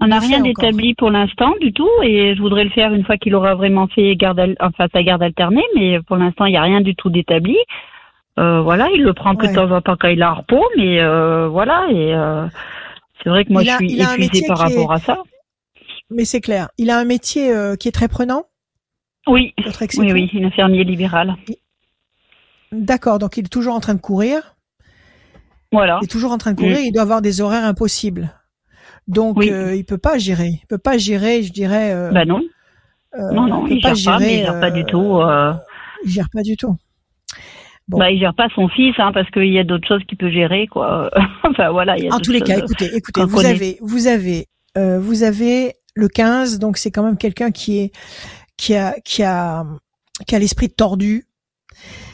On 0.00 0.08
n'a 0.08 0.18
rien 0.18 0.40
d'établi 0.40 0.94
pour 0.94 1.10
l'instant 1.10 1.54
du 1.60 1.72
tout, 1.72 1.88
et 2.02 2.34
je 2.36 2.40
voudrais 2.40 2.64
le 2.64 2.70
faire 2.70 2.92
une 2.92 3.04
fois 3.04 3.16
qu'il 3.16 3.34
aura 3.34 3.54
vraiment 3.54 3.86
fait 3.88 4.14
garde, 4.16 4.54
enfin 4.60 4.86
sa 4.92 5.02
garde 5.02 5.22
alternée, 5.22 5.64
mais 5.74 6.00
pour 6.02 6.16
l'instant 6.16 6.44
il 6.44 6.50
n'y 6.52 6.56
a 6.58 6.62
rien 6.62 6.80
du 6.82 6.94
tout 6.94 7.08
d'établi. 7.10 7.56
Euh, 8.38 8.60
voilà, 8.60 8.88
il 8.94 9.02
le 9.02 9.14
prend 9.14 9.34
que 9.34 9.46
Ouais. 9.46 9.54
temps 9.54 9.70
en 9.70 9.80
temps 9.80 9.96
quand 9.98 10.08
il 10.08 10.22
a 10.22 10.28
un 10.30 10.34
repos, 10.34 10.62
mais 10.76 11.00
euh, 11.00 11.48
voilà, 11.48 11.86
et 11.90 12.12
euh, 12.14 12.46
c'est 13.22 13.30
vrai 13.30 13.46
que 13.46 13.52
moi 13.52 13.62
je 13.64 13.70
suis 13.76 14.00
épuisée 14.02 14.46
par 14.46 14.60
est- 14.60 14.74
rapport 14.76 14.92
à 14.92 14.98
ça. 14.98 15.22
Mais 16.10 16.24
c'est 16.26 16.42
clair, 16.42 16.68
il 16.76 16.90
a 16.90 16.98
un 16.98 17.04
métier 17.04 17.50
euh, 17.50 17.76
qui 17.76 17.88
est 17.88 17.92
très 17.92 18.08
prenant. 18.08 18.44
Oui, 19.26 19.54
oui, 19.98 20.12
oui, 20.12 20.30
une 20.34 20.44
infirmier 20.44 20.84
libéral. 20.84 21.34
D'accord, 22.70 23.18
donc 23.18 23.36
il 23.38 23.46
est 23.46 23.48
toujours 23.48 23.74
en 23.74 23.80
train 23.80 23.94
de 23.94 24.00
courir. 24.00 24.54
Voilà. 25.72 25.98
Il 26.02 26.04
est 26.04 26.08
toujours 26.10 26.32
en 26.32 26.38
train 26.38 26.52
de 26.52 26.58
courir. 26.58 26.76
Mm. 26.76 26.84
Il 26.84 26.92
doit 26.92 27.02
avoir 27.02 27.22
des 27.22 27.40
horaires 27.40 27.64
impossibles. 27.64 28.30
Donc 29.08 29.36
Oui. 29.38 29.50
euh, 29.50 29.74
il 29.74 29.84
peut 29.84 29.98
pas 29.98 30.18
gérer. 30.18 30.60
Il 30.62 30.66
peut 30.68 30.78
pas 30.78 30.98
gérer, 30.98 31.42
je 31.42 31.52
dirais. 31.52 31.92
euh, 31.92 32.10
Bah 32.10 32.24
non. 32.24 32.40
euh, 33.14 33.30
non, 33.32 33.46
non, 33.46 33.66
il 33.68 33.80
pas 33.80 33.94
gère 33.94 34.14
pas, 34.14 34.18
mais 34.20 34.26
il 34.26 34.30
gérer, 34.40 34.42
gère 34.44 34.60
pas 34.60 34.66
euh, 34.66 34.70
du 34.70 34.84
tout. 34.84 35.16
euh, 35.20 35.52
Il 36.04 36.10
gère 36.10 36.28
pas 36.32 36.42
du 36.42 36.56
tout. 36.56 36.76
Bon. 37.88 37.98
Bah, 37.98 38.10
il 38.10 38.18
gère 38.18 38.34
pas 38.34 38.48
son 38.54 38.68
fils, 38.68 38.94
hein, 38.98 39.12
parce 39.14 39.30
qu'il 39.30 39.52
y 39.52 39.60
a 39.60 39.64
d'autres 39.64 39.86
choses 39.86 40.02
qu'il 40.08 40.18
peut 40.18 40.30
gérer, 40.30 40.66
quoi. 40.66 41.08
enfin, 41.44 41.70
voilà. 41.70 41.96
Il 41.96 42.04
y 42.04 42.08
a 42.08 42.14
En 42.14 42.18
tous 42.18 42.32
les 42.32 42.40
cas, 42.40 42.58
écoutez, 42.58 42.96
écoutez, 42.96 43.24
vous 43.24 43.36
connaît. 43.36 43.50
avez, 43.50 43.78
vous 43.80 44.08
avez, 44.08 44.48
euh, 44.76 44.98
vous 44.98 45.22
avez 45.22 45.74
le 45.94 46.08
15, 46.08 46.58
donc 46.58 46.78
c'est 46.78 46.90
quand 46.90 47.04
même 47.04 47.16
quelqu'un 47.16 47.52
qui 47.52 47.78
est, 47.78 47.92
qui 48.56 48.74
a, 48.74 48.96
qui 49.04 49.22
a, 49.22 49.64
qui 50.26 50.34
a 50.34 50.38
l'esprit 50.40 50.68
tordu. 50.68 51.26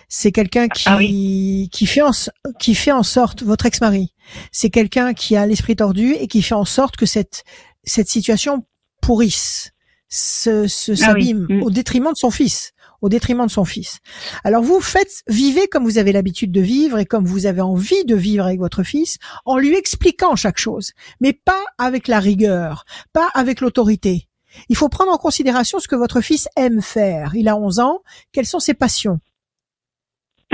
C'est 0.08 0.30
quelqu'un 0.30 0.68
qui, 0.68 0.84
Ah 0.86 0.98
qui 0.98 1.86
fait 1.86 2.02
en, 2.02 2.10
qui 2.58 2.74
fait 2.74 2.92
en 2.92 3.02
sorte, 3.02 3.42
votre 3.42 3.64
ex-mari, 3.64 4.11
c'est 4.50 4.70
quelqu'un 4.70 5.14
qui 5.14 5.36
a 5.36 5.46
l'esprit 5.46 5.76
tordu 5.76 6.12
et 6.14 6.28
qui 6.28 6.42
fait 6.42 6.54
en 6.54 6.64
sorte 6.64 6.96
que 6.96 7.06
cette, 7.06 7.44
cette 7.84 8.08
situation 8.08 8.64
pourrisse, 9.00 9.70
se, 10.08 10.66
se 10.68 10.92
Ah 10.92 10.96
s'abîme 10.96 11.46
Mm. 11.48 11.62
au 11.62 11.70
détriment 11.70 12.12
de 12.12 12.16
son 12.18 12.30
fils, 12.30 12.72
au 13.00 13.08
détriment 13.08 13.46
de 13.46 13.50
son 13.50 13.64
fils. 13.64 13.98
Alors 14.44 14.62
vous 14.62 14.80
faites, 14.80 15.22
vivez 15.26 15.66
comme 15.68 15.84
vous 15.84 15.98
avez 15.98 16.12
l'habitude 16.12 16.52
de 16.52 16.60
vivre 16.60 16.98
et 16.98 17.06
comme 17.06 17.24
vous 17.24 17.46
avez 17.46 17.62
envie 17.62 18.04
de 18.04 18.14
vivre 18.14 18.44
avec 18.44 18.60
votre 18.60 18.82
fils, 18.82 19.16
en 19.46 19.56
lui 19.58 19.74
expliquant 19.74 20.36
chaque 20.36 20.58
chose, 20.58 20.92
mais 21.20 21.32
pas 21.32 21.64
avec 21.78 22.08
la 22.08 22.20
rigueur, 22.20 22.84
pas 23.12 23.28
avec 23.34 23.60
l'autorité. 23.60 24.28
Il 24.68 24.76
faut 24.76 24.90
prendre 24.90 25.10
en 25.12 25.16
considération 25.18 25.78
ce 25.80 25.88
que 25.88 25.96
votre 25.96 26.20
fils 26.20 26.46
aime 26.56 26.82
faire. 26.82 27.34
Il 27.34 27.48
a 27.48 27.56
11 27.56 27.78
ans. 27.80 28.00
Quelles 28.32 28.44
sont 28.46 28.60
ses 28.60 28.74
passions? 28.74 29.18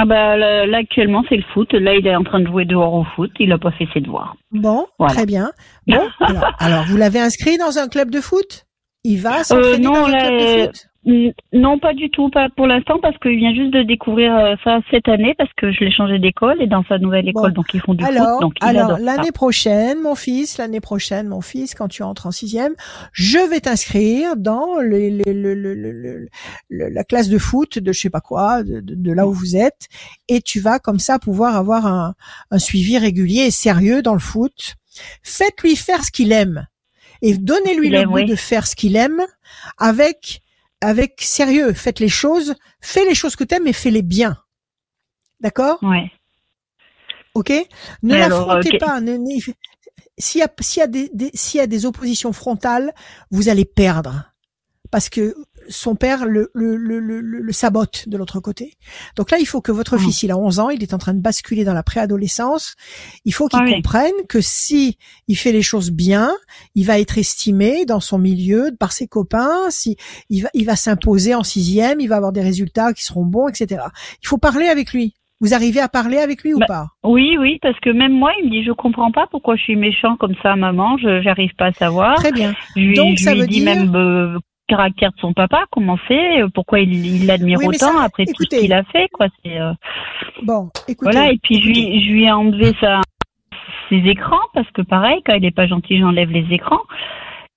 Ah 0.00 0.04
bah, 0.04 0.36
là, 0.36 0.64
là, 0.64 0.78
actuellement, 0.78 1.24
c'est 1.28 1.36
le 1.36 1.42
foot. 1.52 1.72
Là, 1.72 1.94
il 1.96 2.06
est 2.06 2.14
en 2.14 2.22
train 2.22 2.38
de 2.40 2.46
jouer 2.46 2.64
dehors 2.64 2.94
au 2.94 3.04
foot. 3.16 3.32
Il 3.40 3.50
a 3.52 3.58
pas 3.58 3.72
fait 3.72 3.88
ses 3.92 4.00
devoirs. 4.00 4.36
Bon, 4.52 4.86
Voilà. 4.98 5.12
très 5.14 5.26
bien. 5.26 5.50
Bon, 5.88 5.98
alors, 6.20 6.52
alors 6.60 6.84
vous 6.84 6.96
l'avez 6.96 7.18
inscrit 7.20 7.58
dans 7.58 7.78
un 7.78 7.88
club 7.88 8.10
de 8.10 8.20
foot? 8.20 8.64
Il 9.04 9.20
va 9.20 9.42
s'entraîner 9.44 9.78
non, 9.84 9.92
dans 9.92 10.06
un 10.06 10.10
club 10.12 10.32
de 10.32 10.44
euh, 10.44 10.66
foot? 10.66 10.86
Non, 11.55 11.78
pas 11.78 11.94
du 11.94 12.10
tout, 12.10 12.28
pas 12.28 12.48
pour 12.55 12.66
l'instant, 12.66 12.98
parce 13.01 13.16
qu'il 13.18 13.36
vient 13.36 13.55
juste 13.55 13.72
de 13.72 13.82
découvrir 13.82 14.36
euh, 14.36 14.56
ça 14.62 14.80
cette 14.90 15.09
année, 15.09 15.35
parce 15.39 15.51
que 15.56 15.72
je 15.72 15.80
l'ai 15.80 15.90
changé 15.90 16.18
d'école 16.18 16.60
et 16.60 16.66
dans 16.66 16.85
sa 16.85 16.98
nouvelle 16.98 17.26
école, 17.26 17.55
donc 17.55 17.72
ils 17.72 17.80
font 17.80 17.94
du 17.94 18.05
alors, 18.05 18.32
foot, 18.32 18.40
donc 18.43 18.55
il 18.60 18.66
alors 18.66 18.98
l'année 18.98 19.32
prochaine, 19.32 20.01
mon 20.02 20.14
fils, 20.14 20.59
l'année 20.59 20.80
prochaine, 20.80 21.28
mon 21.28 21.40
fils, 21.40 21.74
quand 21.74 21.89
tu 21.89 22.02
entres 22.02 22.26
en 22.26 22.30
sixième, 22.30 22.74
je 23.12 23.39
vais 23.48 23.60
t'inscrire 23.60 24.36
dans 24.36 24.78
les- 24.80 25.10
les- 25.10 25.32
le- 25.32 26.28
la 26.68 27.05
classe 27.05 27.30
de 27.30 27.39
foot 27.39 27.78
de 27.78 27.90
je 27.93 27.98
sais 28.01 28.10
pas 28.10 28.20
quoi, 28.20 28.62
de, 28.62 28.80
de- 28.80 28.94
de 28.94 29.12
là 29.12 29.26
où 29.26 29.32
vous 29.32 29.56
êtes, 29.56 29.89
et 30.28 30.43
tu 30.43 30.60
vas 30.60 30.78
comme 30.78 30.98
ça 30.98 31.18
pouvoir 31.18 31.56
avoir 31.56 31.86
un, 31.86 32.14
un 32.51 32.59
suivi 32.59 32.98
régulier 32.98 33.44
et 33.47 33.51
sérieux 33.51 34.02
dans 34.02 34.12
le 34.12 34.18
foot. 34.20 34.74
Faites-lui 35.22 35.74
faire 35.76 36.05
ce 36.05 36.10
qu'il 36.10 36.32
aime 36.32 36.66
et 37.22 37.35
donnez-lui 37.36 37.89
le 37.89 38.05
goût 38.05 38.14
oui. 38.16 38.26
de 38.26 38.35
faire 38.36 38.66
ce 38.66 38.76
qu'il 38.76 38.94
aime 38.97 39.22
avec 39.78 40.40
avec 40.80 41.20
sérieux. 41.20 41.72
Faites 41.72 42.00
les 42.00 42.09
choses, 42.09 42.55
fais 42.80 43.05
les 43.05 43.14
choses 43.14 43.36
que 43.36 43.44
t'aimes 43.44 43.66
et 43.66 43.72
fais-les 43.72 44.02
bien. 44.02 44.36
D'accord? 45.40 45.78
Ouais. 45.82 46.10
Ok? 47.34 47.52
Ne 48.02 48.16
l'affrontez 48.16 48.78
pas. 48.78 49.00
y 49.00 50.40
y 50.40 50.42
s'il 51.34 51.59
y 51.59 51.62
a 51.62 51.66
des 51.66 51.86
oppositions 51.86 52.32
frontales, 52.32 52.92
vous 53.30 53.48
allez 53.48 53.64
perdre. 53.64 54.32
Parce 54.90 55.09
que 55.09 55.34
son 55.68 55.94
père 55.94 56.24
le, 56.26 56.50
le, 56.54 56.76
le, 56.76 56.98
le, 57.00 57.52
sabote 57.52 58.08
de 58.08 58.16
l'autre 58.16 58.40
côté. 58.40 58.74
Donc 59.16 59.30
là, 59.30 59.38
il 59.38 59.46
faut 59.46 59.60
que 59.60 59.72
votre 59.72 59.96
Mm. 59.96 60.00
fils, 60.00 60.22
il 60.22 60.30
a 60.30 60.38
11 60.38 60.58
ans, 60.60 60.70
il 60.70 60.82
est 60.82 60.94
en 60.94 60.98
train 60.98 61.14
de 61.14 61.20
basculer 61.20 61.64
dans 61.64 61.74
la 61.74 61.82
préadolescence. 61.82 62.74
Il 63.24 63.32
faut 63.34 63.48
qu'il 63.48 63.60
Ah 63.60 63.64
oui. 63.66 63.74
comprenne 63.74 64.12
que 64.28 64.40
si 64.40 64.96
il 65.28 65.36
fait 65.36 65.52
les 65.52 65.62
choses 65.62 65.90
bien, 65.90 66.32
il 66.74 66.84
va 66.86 66.98
être 66.98 67.18
estimé 67.18 67.84
dans 67.84 68.00
son 68.00 68.18
milieu 68.18 68.70
par 68.78 68.92
ses 68.92 69.06
copains. 69.06 69.70
Si 69.70 69.96
il 70.30 70.42
va, 70.42 70.48
il 70.54 70.64
va 70.66 70.76
s'imposer 70.76 71.34
en 71.34 71.42
sixième, 71.42 72.00
il 72.00 72.08
va 72.08 72.16
avoir 72.16 72.32
des 72.32 72.42
résultats 72.42 72.92
qui 72.92 73.04
seront 73.04 73.24
bons, 73.24 73.48
etc. 73.48 73.82
Il 74.22 74.26
faut 74.28 74.38
parler 74.38 74.66
avec 74.68 74.92
lui. 74.92 75.14
Vous 75.40 75.54
arrivez 75.54 75.78
à 75.78 75.88
parler 75.88 76.18
avec 76.18 76.42
lui 76.42 76.52
ou 76.52 76.58
Bah, 76.58 76.66
pas? 76.66 76.86
Oui, 77.04 77.36
oui, 77.38 77.60
parce 77.62 77.78
que 77.78 77.90
même 77.90 78.10
moi, 78.12 78.32
il 78.40 78.46
me 78.46 78.50
dit, 78.50 78.64
je 78.64 78.72
comprends 78.72 79.12
pas 79.12 79.28
pourquoi 79.30 79.54
je 79.54 79.62
suis 79.62 79.76
méchant 79.76 80.16
comme 80.16 80.34
ça, 80.42 80.56
maman, 80.56 80.98
je 80.98 81.22
j'arrive 81.22 81.54
pas 81.56 81.66
à 81.66 81.72
savoir. 81.72 82.16
Très 82.16 82.32
bien. 82.32 82.54
Je 82.74 82.94
Donc, 82.96 83.18
je 83.18 83.22
ça 83.22 83.34
lui 83.34 83.42
veut 83.42 83.46
dis 83.46 83.60
dire- 83.60 83.64
même 83.76 83.94
euh, 83.94 84.36
caractère 84.68 85.10
de 85.12 85.18
son 85.20 85.32
papa, 85.32 85.64
comment 85.72 85.98
c'est, 86.06 86.42
euh, 86.42 86.48
pourquoi 86.54 86.80
il 86.80 87.26
l'admire 87.26 87.58
Oui, 87.58 87.66
autant 87.68 87.92
ça, 87.92 88.02
après 88.04 88.24
tout 88.26 88.44
ce 88.44 88.56
qu'il 88.60 88.72
a 88.72 88.84
fait, 88.84 89.08
quoi. 89.12 89.26
C'est 89.44 89.58
euh, 89.58 89.72
Bon, 90.42 90.70
écoutez. 90.86 91.10
voilà. 91.12 91.32
Et 91.32 91.38
puis 91.42 91.60
je 91.60 91.66
lui, 91.66 92.04
je 92.06 92.12
lui 92.12 92.24
ai 92.24 92.30
enlevé 92.30 92.72
sa, 92.80 93.00
ses 93.88 93.96
écrans 93.96 94.36
parce 94.54 94.70
que 94.70 94.82
pareil, 94.82 95.20
quand 95.26 95.34
il 95.34 95.44
est 95.44 95.50
pas 95.54 95.66
gentil, 95.66 95.98
j'enlève 95.98 96.30
les 96.30 96.46
écrans. 96.54 96.82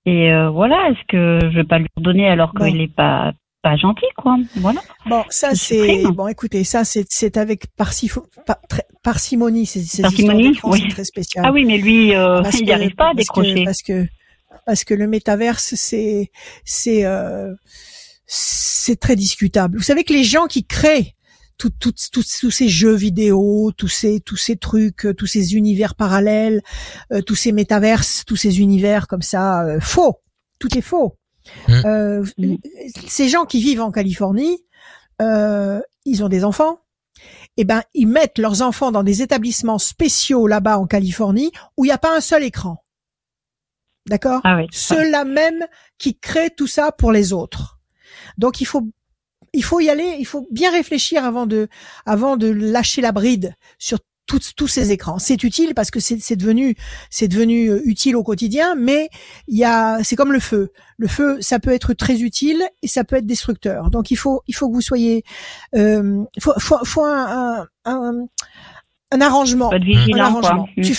Et 0.06 0.32
euh, 0.32 0.50
voilà, 0.50 0.88
est-ce 0.90 1.04
que 1.06 1.38
je 1.50 1.54
vais 1.56 1.64
pas 1.64 1.78
lui 1.78 1.86
redonner 1.96 2.26
alors 2.28 2.52
qu'il 2.54 2.80
est 2.80 2.92
pas 2.92 3.32
pas 3.62 3.76
gentil, 3.76 4.06
quoi. 4.16 4.36
Voilà. 4.56 4.80
Bon, 5.06 5.22
ça 5.28 5.50
c'est 5.54 6.02
bon. 6.12 6.26
Écoutez, 6.26 6.64
ça 6.64 6.82
c'est 6.82 7.04
c'est 7.08 7.36
avec 7.36 7.66
parsifo- 7.78 8.24
par- 8.44 8.60
très- 8.68 8.82
parcimonie. 9.04 9.66
Ces, 9.66 9.78
ces 9.78 9.84
histoires 10.02 10.10
Parcimonie, 10.10 10.58
oui. 10.64 10.80
c'est 10.82 10.88
très 10.88 11.04
spécial. 11.04 11.44
Ah 11.46 11.52
oui, 11.52 11.64
mais 11.64 11.78
lui, 11.78 12.12
euh, 12.12 12.42
Parce 12.42 12.58
il 12.60 12.66
que- 12.66 12.70
n'arrive 12.72 12.96
pas 12.96 13.10
à 13.10 13.14
parce 13.14 13.28
que- 13.28 13.40
décrocher. 13.40 13.64
parce 13.64 13.82
que 13.82 14.04
parce 14.66 14.84
que 14.84 14.94
le 14.94 15.06
métaverse 15.06 15.74
c'est 15.76 16.30
c'est 16.64 17.04
euh, 17.04 17.54
c'est 18.26 18.98
très 18.98 19.16
discutable. 19.16 19.76
Vous 19.78 19.82
savez 19.84 20.04
que 20.04 20.12
les 20.12 20.24
gens 20.24 20.46
qui 20.46 20.64
créent 20.64 21.14
tout, 21.58 21.70
tout, 21.70 21.92
tout- 22.12 22.22
tous 22.40 22.50
ces 22.50 22.68
jeux 22.68 22.94
vidéo, 22.94 23.72
tous 23.76 23.88
ces 23.88 24.20
tous 24.20 24.36
ces 24.36 24.56
trucs, 24.56 25.06
tous 25.16 25.26
ces 25.26 25.54
univers 25.54 25.94
parallèles, 25.94 26.62
euh, 27.12 27.22
tous 27.22 27.34
ces 27.36 27.52
métaverses, 27.52 28.24
tous 28.26 28.36
ces 28.36 28.60
univers 28.60 29.06
comme 29.06 29.22
ça, 29.22 29.64
euh, 29.64 29.80
faux. 29.80 30.20
Tout 30.58 30.76
est 30.76 30.80
faux. 30.82 31.16
Mm. 31.68 31.72
Euh, 31.84 32.24
Mm. 32.38 32.54
Ces 33.06 33.28
gens 33.28 33.44
qui 33.44 33.60
vivent 33.60 33.80
en 33.82 33.90
Californie, 33.90 34.64
euh, 35.20 35.80
ils 36.04 36.24
ont 36.24 36.28
des 36.28 36.44
enfants. 36.44 36.78
Eh 37.56 37.64
ben, 37.64 37.82
ils 37.94 38.06
mettent 38.08 38.38
leurs 38.38 38.62
enfants 38.62 38.90
dans 38.90 39.02
des 39.04 39.22
établissements 39.22 39.78
spéciaux 39.78 40.46
là-bas 40.46 40.78
en 40.78 40.86
Californie 40.86 41.52
où 41.76 41.84
il 41.84 41.88
n'y 41.88 41.92
a 41.92 41.98
pas 41.98 42.16
un 42.16 42.20
seul 42.20 42.42
écran. 42.42 42.81
D'accord 44.08 44.40
Ah 44.44 44.56
oui. 44.56 44.66
Ceux-là 44.72 45.24
même 45.24 45.66
qui 45.98 46.18
créent 46.18 46.50
tout 46.50 46.66
ça 46.66 46.92
pour 46.92 47.12
les 47.12 47.32
autres. 47.32 47.78
Donc 48.38 48.60
il 48.60 48.64
faut 48.64 48.88
il 49.54 49.62
faut 49.62 49.80
y 49.80 49.90
aller, 49.90 50.16
il 50.18 50.24
faut 50.26 50.46
bien 50.50 50.70
réfléchir 50.70 51.24
avant 51.24 51.46
de 51.46 51.68
avant 52.06 52.36
de 52.36 52.48
lâcher 52.48 53.00
la 53.02 53.12
bride 53.12 53.54
sur 53.78 53.98
tous 54.26 54.54
tous 54.56 54.68
ces 54.68 54.92
écrans. 54.92 55.18
C'est 55.18 55.42
utile 55.44 55.74
parce 55.74 55.90
que 55.90 56.00
c'est 56.00 56.18
c'est 56.20 56.36
devenu 56.36 56.74
c'est 57.10 57.28
devenu 57.28 57.68
euh, 57.70 57.82
utile 57.84 58.16
au 58.16 58.22
quotidien, 58.22 58.74
mais 58.76 59.08
il 59.48 59.58
y 59.58 59.64
a 59.64 60.02
c'est 60.02 60.16
comme 60.16 60.32
le 60.32 60.40
feu. 60.40 60.72
Le 60.96 61.06
feu, 61.08 61.36
ça 61.40 61.58
peut 61.58 61.72
être 61.72 61.92
très 61.92 62.20
utile 62.20 62.62
et 62.82 62.88
ça 62.88 63.04
peut 63.04 63.16
être 63.16 63.26
destructeur. 63.26 63.90
Donc 63.90 64.10
il 64.10 64.16
faut 64.16 64.42
il 64.46 64.54
faut 64.54 64.68
que 64.68 64.74
vous 64.74 64.80
soyez 64.80 65.22
euh, 65.74 66.24
faut 66.40 66.54
faut, 66.58 66.78
faut 66.84 67.04
un, 67.04 67.66
un, 67.84 67.92
un, 67.92 68.26
un 69.10 69.20
arrangement 69.20 69.70
un 69.72 69.78
quoi. 70.40 70.64
Tu 70.82 70.94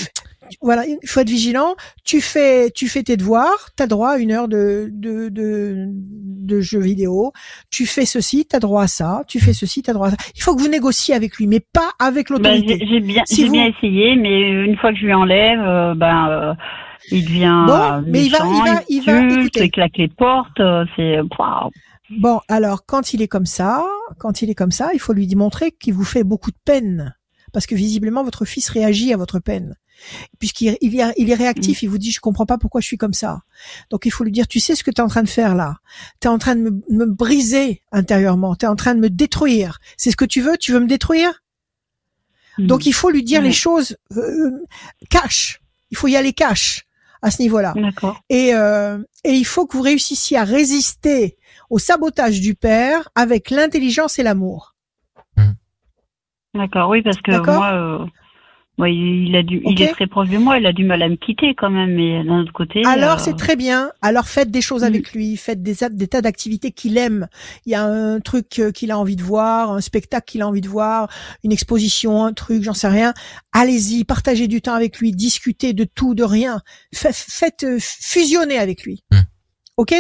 voilà, 0.61 0.85
il 0.85 0.97
faut 1.07 1.19
être 1.19 1.29
vigilant. 1.29 1.75
Tu 2.03 2.21
fais, 2.21 2.69
tu 2.71 2.87
fais 2.87 3.03
tes 3.03 3.17
devoirs. 3.17 3.69
T'as 3.75 3.87
droit 3.87 4.11
à 4.11 4.17
une 4.17 4.31
heure 4.31 4.47
de 4.47 4.89
de 4.91 5.29
de, 5.29 5.85
de 5.89 6.59
jeux 6.61 6.79
vidéo. 6.81 7.31
Tu 7.69 7.85
fais 7.85 8.05
ceci, 8.05 8.45
t'as 8.45 8.59
droit 8.59 8.83
à 8.83 8.87
ça. 8.87 9.23
Tu 9.27 9.39
fais 9.39 9.53
ceci, 9.53 9.81
t'as 9.83 9.93
droit 9.93 10.07
à 10.07 10.11
ça. 10.11 10.17
Il 10.35 10.41
faut 10.41 10.55
que 10.55 10.61
vous 10.61 10.67
négociez 10.69 11.13
avec 11.15 11.37
lui, 11.37 11.47
mais 11.47 11.59
pas 11.59 11.91
avec 11.99 12.29
Bah, 12.29 12.35
l'autorité. 12.37 12.77
j'ai 12.79 12.87
j'ai 12.87 12.99
bien, 12.99 13.23
Si 13.25 13.35
j'ai 13.41 13.45
vous- 13.47 13.53
bien 13.53 13.65
essayé, 13.67 14.15
mais 14.15 14.65
une 14.65 14.77
fois 14.77 14.91
que 14.91 14.99
je 14.99 15.05
lui 15.05 15.13
enlève, 15.13 15.59
euh, 15.61 15.95
ben, 15.95 16.27
euh, 16.29 16.53
il 17.11 17.25
devient 17.25 17.63
Bon, 17.67 18.03
mais 18.07 18.25
il 18.25 18.31
va- 18.31 18.43
méchant, 18.45 18.63
il 18.65 18.71
va- 18.71 18.81
il 18.89 19.01
va- 19.03 19.39
écoutez. 19.41 19.63
il 19.65 19.71
claque 19.71 19.97
les 19.97 20.07
portes, 20.07 20.59
euh, 20.59 20.85
c'est 20.95 21.17
waouh. 21.39 21.69
Bon, 22.19 22.39
alors 22.47 22.85
quand 22.85 23.13
il 23.13 23.21
est 23.21 23.27
comme 23.27 23.45
ça, 23.45 23.83
quand 24.19 24.41
il 24.41 24.49
est 24.49 24.55
comme 24.55 24.71
ça, 24.71 24.89
il 24.93 24.99
faut 24.99 25.13
lui 25.13 25.25
démontrer 25.25 25.71
qu'il 25.71 25.93
vous 25.93 26.03
fait 26.03 26.23
beaucoup 26.23 26.51
de 26.51 26.57
peine, 26.63 27.15
parce 27.53 27.65
que 27.65 27.75
visiblement 27.75 28.23
votre 28.23 28.45
fils 28.45 28.69
réagit 28.69 29.13
à 29.13 29.17
votre 29.17 29.39
peine, 29.39 29.75
puisqu'il 30.39 30.77
il 30.81 30.99
est, 30.99 31.13
il 31.17 31.29
est 31.29 31.35
réactif. 31.35 31.81
Mm. 31.81 31.85
Il 31.85 31.89
vous 31.89 31.97
dit 31.97 32.11
je 32.11 32.19
comprends 32.19 32.45
pas 32.45 32.57
pourquoi 32.57 32.81
je 32.81 32.87
suis 32.87 32.97
comme 32.97 33.13
ça. 33.13 33.41
Donc 33.89 34.05
il 34.05 34.11
faut 34.11 34.23
lui 34.23 34.31
dire 34.31 34.47
tu 34.47 34.59
sais 34.59 34.75
ce 34.75 34.83
que 34.83 34.91
tu 34.91 35.01
es 35.01 35.03
en 35.03 35.07
train 35.07 35.23
de 35.23 35.29
faire 35.29 35.55
là. 35.55 35.77
Tu 36.21 36.27
es 36.27 36.31
en 36.31 36.37
train 36.37 36.55
de 36.55 36.61
me, 36.61 36.71
me 36.89 37.05
briser 37.05 37.81
intérieurement. 37.91 38.55
Tu 38.55 38.65
es 38.65 38.69
en 38.69 38.75
train 38.75 38.95
de 38.95 38.99
me 38.99 39.09
détruire. 39.09 39.79
C'est 39.97 40.11
ce 40.11 40.15
que 40.15 40.25
tu 40.25 40.41
veux? 40.41 40.57
Tu 40.57 40.71
veux 40.71 40.79
me 40.79 40.87
détruire? 40.87 41.41
Donc 42.59 42.85
il 42.85 42.93
faut 42.93 43.09
lui 43.09 43.23
dire 43.23 43.41
les 43.41 43.51
choses 43.51 43.97
euh, 44.15 44.51
cash. 45.09 45.61
Il 45.89 45.97
faut 45.97 46.07
y 46.07 46.15
aller 46.15 46.33
cash 46.33 46.85
à 47.21 47.31
ce 47.31 47.41
niveau-là. 47.41 47.73
Et, 48.29 48.53
euh, 48.53 48.99
et 49.23 49.31
il 49.31 49.45
faut 49.45 49.65
que 49.65 49.75
vous 49.75 49.83
réussissiez 49.83 50.37
à 50.37 50.43
résister 50.43 51.37
au 51.69 51.79
sabotage 51.79 52.41
du 52.41 52.53
père 52.53 53.09
avec 53.15 53.49
l'intelligence 53.49 54.19
et 54.19 54.23
l'amour. 54.23 54.75
D'accord, 56.53 56.89
oui, 56.89 57.01
parce 57.01 57.19
que 57.19 57.31
moi, 57.31 57.73
euh, 57.73 58.05
ouais, 58.77 58.93
il 58.93 59.35
a 59.35 59.41
il 59.41 59.81
est 59.81 59.91
très 59.91 60.07
proche 60.07 60.29
de 60.29 60.37
moi, 60.37 60.57
il 60.57 60.65
a 60.65 60.73
du 60.73 60.83
mal 60.83 61.01
à 61.01 61.09
me 61.09 61.15
quitter 61.15 61.53
quand 61.55 61.69
même, 61.69 61.93
mais 61.95 62.23
d'un 62.23 62.39
autre 62.39 62.53
côté. 62.53 62.81
Alors 62.85 63.13
euh, 63.13 63.17
c'est 63.19 63.35
très 63.35 63.55
bien. 63.55 63.91
Alors 64.01 64.25
faites 64.27 64.49
des 64.51 64.61
choses 64.61 64.81
Mm. 64.81 64.85
avec 64.85 65.13
lui, 65.13 65.37
faites 65.37 65.61
des, 65.61 65.75
des 65.91 66.07
tas 66.07 66.21
d'activités 66.21 66.71
qu'il 66.71 66.97
aime. 66.97 67.27
Il 67.65 67.71
y 67.71 67.75
a 67.75 67.83
un 67.83 68.19
truc 68.19 68.59
euh, 68.59 68.71
qu'il 68.71 68.91
a 68.91 68.97
envie 68.97 69.15
de 69.15 69.23
voir, 69.23 69.71
un 69.71 69.81
spectacle 69.81 70.25
qu'il 70.31 70.41
a 70.41 70.47
envie 70.47 70.61
de 70.61 70.69
voir, 70.69 71.09
une 71.43 71.51
exposition, 71.51 72.23
un 72.25 72.33
truc, 72.33 72.63
j'en 72.63 72.73
sais 72.73 72.87
rien. 72.87 73.13
Allez-y, 73.51 74.03
partagez 74.03 74.47
du 74.47 74.61
temps 74.61 74.73
avec 74.73 74.99
lui, 74.99 75.11
discutez 75.11 75.73
de 75.73 75.83
tout, 75.83 76.15
de 76.15 76.23
rien. 76.23 76.61
Fa- 76.93 77.13
Faites 77.13 77.63
euh, 77.63 77.77
fusionner 77.79 78.57
avec 78.57 78.83
lui. 78.83 79.03
Mm. 79.11 79.17
Ok 79.77 79.91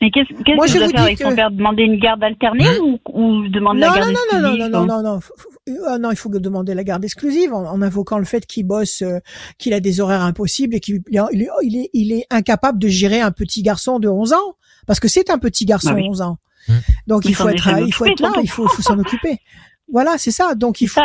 Mais 0.00 0.10
qu'est-ce 0.10 0.32
qu'est-ce 0.44 0.56
Moi, 0.56 0.66
que 0.66 0.72
je 0.72 0.74
je 0.74 0.78
dois 0.78 0.86
vous 0.86 0.92
faire 0.92 1.00
dis 1.02 1.06
avec 1.08 1.18
son 1.22 1.34
père? 1.34 1.50
Demander 1.50 1.82
une 1.82 1.98
garde 1.98 2.22
alternée 2.24 2.78
ou, 2.80 2.98
ou 3.12 3.48
demander 3.48 3.80
non, 3.80 3.88
la 3.88 3.94
garde 3.96 4.08
non, 4.12 4.20
non, 4.32 4.40
non, 4.40 4.56
non, 4.56 4.68
non, 4.68 4.86
non, 4.86 5.02
non, 5.02 5.02
non, 5.02 5.20
euh, 5.68 5.98
non, 5.98 6.10
il 6.10 6.16
faut 6.16 6.28
demander 6.30 6.74
la 6.74 6.84
garde 6.84 7.04
exclusive 7.04 7.52
en, 7.52 7.64
en 7.70 7.82
invoquant 7.82 8.18
le 8.18 8.24
fait 8.24 8.46
qu'il 8.46 8.66
bosse, 8.66 9.02
euh, 9.02 9.18
qu'il 9.58 9.74
a 9.74 9.80
des 9.80 10.00
horaires 10.00 10.22
impossibles 10.22 10.74
et 10.74 10.80
qu'il 10.80 11.02
il 11.10 11.42
est, 11.42 11.48
il 11.62 11.76
est, 11.76 11.90
il 11.92 12.12
est 12.12 12.26
incapable 12.30 12.78
de 12.78 12.88
gérer 12.88 13.20
un 13.20 13.30
petit 13.30 13.62
garçon 13.62 13.98
de 13.98 14.08
11 14.08 14.32
ans. 14.32 14.56
Parce 14.86 15.00
que 15.00 15.08
c'est 15.08 15.28
un 15.30 15.38
petit 15.38 15.66
garçon 15.66 15.90
Bah 15.90 15.96
oui. 15.96 16.04
de 16.04 16.08
11 16.08 16.22
ans. 16.22 16.38
Mmh. 16.68 16.72
Donc 17.06 17.24
il 17.26 17.34
faut 17.34 17.48
être, 17.48 17.62
jamais 17.62 17.84
il 17.86 17.92
faut 17.92 18.06
être 18.06 18.20
là, 18.20 18.28
tonton. 18.28 18.40
il 18.42 18.48
faut, 18.50 18.64
il 18.66 18.68
faut 18.74 18.82
s'en 18.82 18.98
occuper. 18.98 19.36
Voilà, 19.92 20.18
c'est 20.18 20.30
ça. 20.30 20.54
Donc 20.54 20.80
il 20.80 20.88
faut 20.88 21.00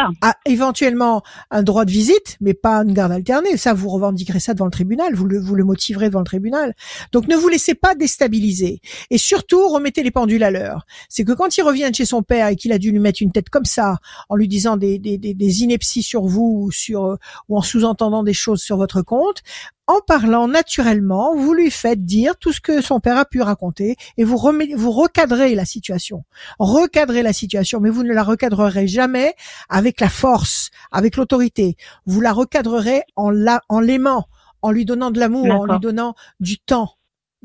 éventuellement 0.46 1.24
un 1.52 1.64
droit 1.64 1.86
de 1.86 1.92
visite, 1.92 2.38
mais 2.42 2.54
pas 2.54 2.78
une 2.78 2.94
garde 2.94 3.12
alternée. 3.12 3.58
Ça, 3.58 3.74
vous 3.74 3.90
revendiquerez 3.90 4.40
ça 4.40 4.54
devant 4.54 4.66
le 4.66 4.72
tribunal, 4.72 5.14
vous 5.16 5.26
le, 5.26 5.40
vous 5.40 5.56
le 5.56 5.64
motiverez 5.64 6.10
devant 6.10 6.20
le 6.20 6.26
tribunal. 6.26 6.76
Donc 7.12 7.28
ne 7.28 7.36
vous 7.36 7.48
laissez 7.48 7.74
pas 7.74 7.96
déstabiliser. 7.96 8.80
Et 9.10 9.18
surtout, 9.18 9.68
remettez 9.68 10.04
les 10.04 10.12
pendules 10.12 10.44
à 10.44 10.52
l'heure. 10.52 10.86
C'est 11.10 11.24
que 11.24 11.32
quand 11.32 11.58
il 11.58 11.64
revient 11.64 11.90
de 11.90 11.96
chez 11.96 12.06
son 12.06 12.22
père 12.22 12.48
et 12.48 12.56
qu'il 12.56 12.72
a 12.72 12.78
dû 12.78 12.92
lui 12.92 13.00
mettre 13.00 13.22
une 13.22 13.32
tête 13.32 13.50
comme 13.50 13.66
ça, 13.66 13.98
en 14.30 14.36
lui 14.36 14.48
disant 14.48 14.78
des, 14.78 15.00
des, 15.00 15.18
des, 15.18 15.34
des 15.34 15.64
inepties 15.64 16.04
sur 16.04 16.24
vous 16.26 16.66
ou, 16.66 16.72
sur, 16.72 17.06
euh, 17.06 17.18
ou 17.50 17.58
en 17.58 17.62
sous-entendant 17.62 18.24
des 18.24 18.34
choses 18.34 18.62
sur 18.62 18.78
votre 18.78 19.02
compte, 19.02 19.42
en 19.88 20.00
parlant 20.02 20.48
naturellement, 20.48 21.36
vous 21.36 21.54
lui 21.54 21.70
faites 21.70 22.06
dire 22.06 22.38
tout 22.38 22.52
ce 22.52 22.60
que 22.60 22.82
son 22.82 23.00
père 23.00 23.18
a 23.18 23.26
pu 23.26 23.42
raconter 23.42 23.96
et 24.18 24.24
vous, 24.24 24.38
remet, 24.38 24.74
vous 24.76 24.92
recadrez 24.92 25.54
la 25.56 25.66
situation. 25.66 26.24
Recadrez 26.60 27.22
la 27.22 27.34
situation, 27.34 27.80
mais 27.80 27.90
vous 27.90 28.04
ne 28.04 28.14
la 28.14 28.24
recadrerez 28.24 28.88
jamais 28.88 29.36
avec 29.70 30.00
la 30.00 30.10
force, 30.10 30.72
avec 30.92 31.18
l'autorité. 31.18 31.76
Vous 32.06 32.22
la 32.22 32.34
recadrerez 32.34 33.04
en 33.16 33.30
la, 33.30 33.62
en 33.70 33.80
l'aimant, 33.80 34.26
en 34.62 34.72
lui 34.72 34.86
donnant 34.86 35.12
de 35.12 35.20
l'amour, 35.20 35.46
en 35.46 35.66
lui 35.66 35.80
donnant 35.80 36.16
du 36.40 36.58
temps. 36.58 36.95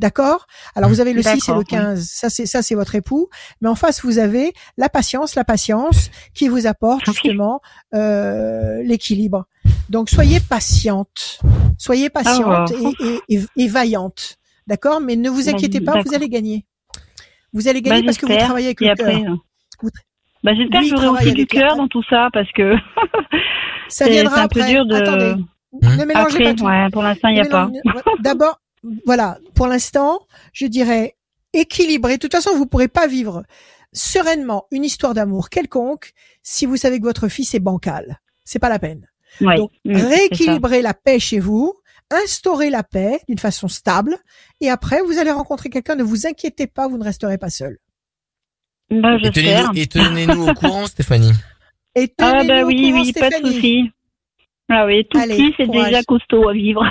D'accord? 0.00 0.46
Alors 0.74 0.88
vous 0.88 1.00
avez 1.00 1.12
le 1.12 1.20
6 1.22 1.28
et 1.28 1.32
le 1.32 1.36
D'accord, 1.38 1.58
oui. 1.58 1.64
15, 1.66 2.08
ça 2.10 2.30
c'est 2.30 2.46
ça 2.46 2.62
c'est 2.62 2.74
votre 2.74 2.94
époux, 2.94 3.28
mais 3.60 3.68
en 3.68 3.74
face 3.74 4.02
vous 4.02 4.18
avez 4.18 4.54
la 4.78 4.88
patience, 4.88 5.34
la 5.34 5.44
patience 5.44 6.10
qui 6.32 6.48
vous 6.48 6.66
apporte 6.66 7.04
justement 7.04 7.60
euh, 7.94 8.82
l'équilibre. 8.82 9.44
Donc 9.90 10.08
soyez 10.08 10.40
patiente, 10.40 11.40
soyez 11.76 12.08
patiente 12.08 12.72
Ah, 12.72 12.92
et, 13.00 13.06
et, 13.28 13.36
et, 13.36 13.44
et 13.56 13.68
vaillante, 13.68 14.38
d'accord? 14.66 15.02
Mais 15.02 15.16
ne 15.16 15.28
vous 15.28 15.50
inquiétez 15.50 15.82
pas, 15.82 16.00
vous 16.02 16.14
allez 16.14 16.30
gagner. 16.30 16.64
Vous 17.52 17.68
allez 17.68 17.82
Bah, 17.82 17.90
gagner 17.90 18.04
parce 18.06 18.16
que 18.16 18.24
vous 18.26 18.38
travaillez 18.38 18.68
avec 18.68 18.80
le 18.80 18.94
cœur. 18.94 19.36
Vous- 19.82 19.90
bah, 20.42 20.52
j'espère 20.56 20.80
que 20.80 20.86
j'aurai 20.88 21.08
aussi 21.08 21.32
du 21.34 21.46
cœur 21.46 21.76
dans 21.76 21.88
tout 21.88 22.02
ça 22.08 22.28
parce 22.32 22.50
que 22.52 22.74
Ça 23.90 24.08
viendra 24.08 24.40
un 24.42 24.48
peu 24.48 24.60
après. 24.60 24.72
dur 24.72 24.86
de. 24.86 24.94
Attendez, 24.94 25.34
ne 25.82 26.04
mélangez 26.06 26.14
Après, 26.36 26.44
pas 26.44 26.54
tout. 26.54 26.64
ouais, 26.64 26.88
pour 26.90 27.02
l'instant, 27.02 27.28
il 27.28 27.34
n'y 27.34 27.40
a 27.40 27.44
pas. 27.44 27.68
D'abord, 28.20 28.58
voilà, 29.06 29.38
pour 29.54 29.66
l'instant, 29.66 30.20
je 30.52 30.66
dirais 30.66 31.16
équilibré. 31.52 32.14
De 32.14 32.18
toute 32.20 32.32
façon, 32.34 32.56
vous 32.56 32.66
pourrez 32.66 32.88
pas 32.88 33.06
vivre 33.06 33.44
sereinement 33.92 34.66
une 34.70 34.84
histoire 34.84 35.14
d'amour 35.14 35.48
quelconque 35.50 36.12
si 36.42 36.64
vous 36.66 36.76
savez 36.76 36.98
que 37.00 37.04
votre 37.04 37.28
fils 37.28 37.54
est 37.54 37.60
bancal. 37.60 38.20
C'est 38.44 38.58
pas 38.60 38.68
la 38.68 38.78
peine. 38.78 39.06
Ouais. 39.40 39.56
Donc, 39.56 39.70
ça. 39.86 39.92
rééquilibrer 40.08 40.82
la 40.82 40.94
paix 40.94 41.18
chez 41.18 41.38
vous, 41.40 41.74
instaurer 42.10 42.70
la 42.70 42.82
paix 42.82 43.20
d'une 43.28 43.38
façon 43.38 43.68
stable, 43.68 44.16
et 44.60 44.70
après, 44.70 45.02
vous 45.02 45.18
allez 45.18 45.30
rencontrer 45.30 45.70
quelqu'un. 45.70 45.94
Ne 45.96 46.02
vous 46.02 46.26
inquiétez 46.26 46.66
pas, 46.66 46.88
vous 46.88 46.98
ne 46.98 47.04
resterez 47.04 47.38
pas 47.38 47.50
seul. 47.50 47.78
Bah, 48.90 49.16
Et 49.22 49.30
tenez-nous 49.30 49.72
et 49.76 49.86
tenez-nous 49.86 50.48
au 50.48 50.54
courant, 50.54 50.86
Stéphanie. 50.86 51.32
Et 51.94 52.12
Ah 52.18 52.42
tenez-nous 52.42 52.48
bah 52.48 52.62
au 52.64 52.66
oui, 52.66 52.90
courant, 52.90 53.02
oui, 53.02 53.12
pas 53.12 53.28
de 53.30 53.34
Stéphanie. 53.36 53.54
souci. 53.54 53.90
Ah 54.70 54.86
oui, 54.86 55.04
tout 55.10 55.18
Allez, 55.18 55.34
petit, 55.36 55.54
c'est 55.56 55.70
déjà 55.70 56.02
costaud 56.04 56.48
à 56.48 56.52
vivre. 56.52 56.82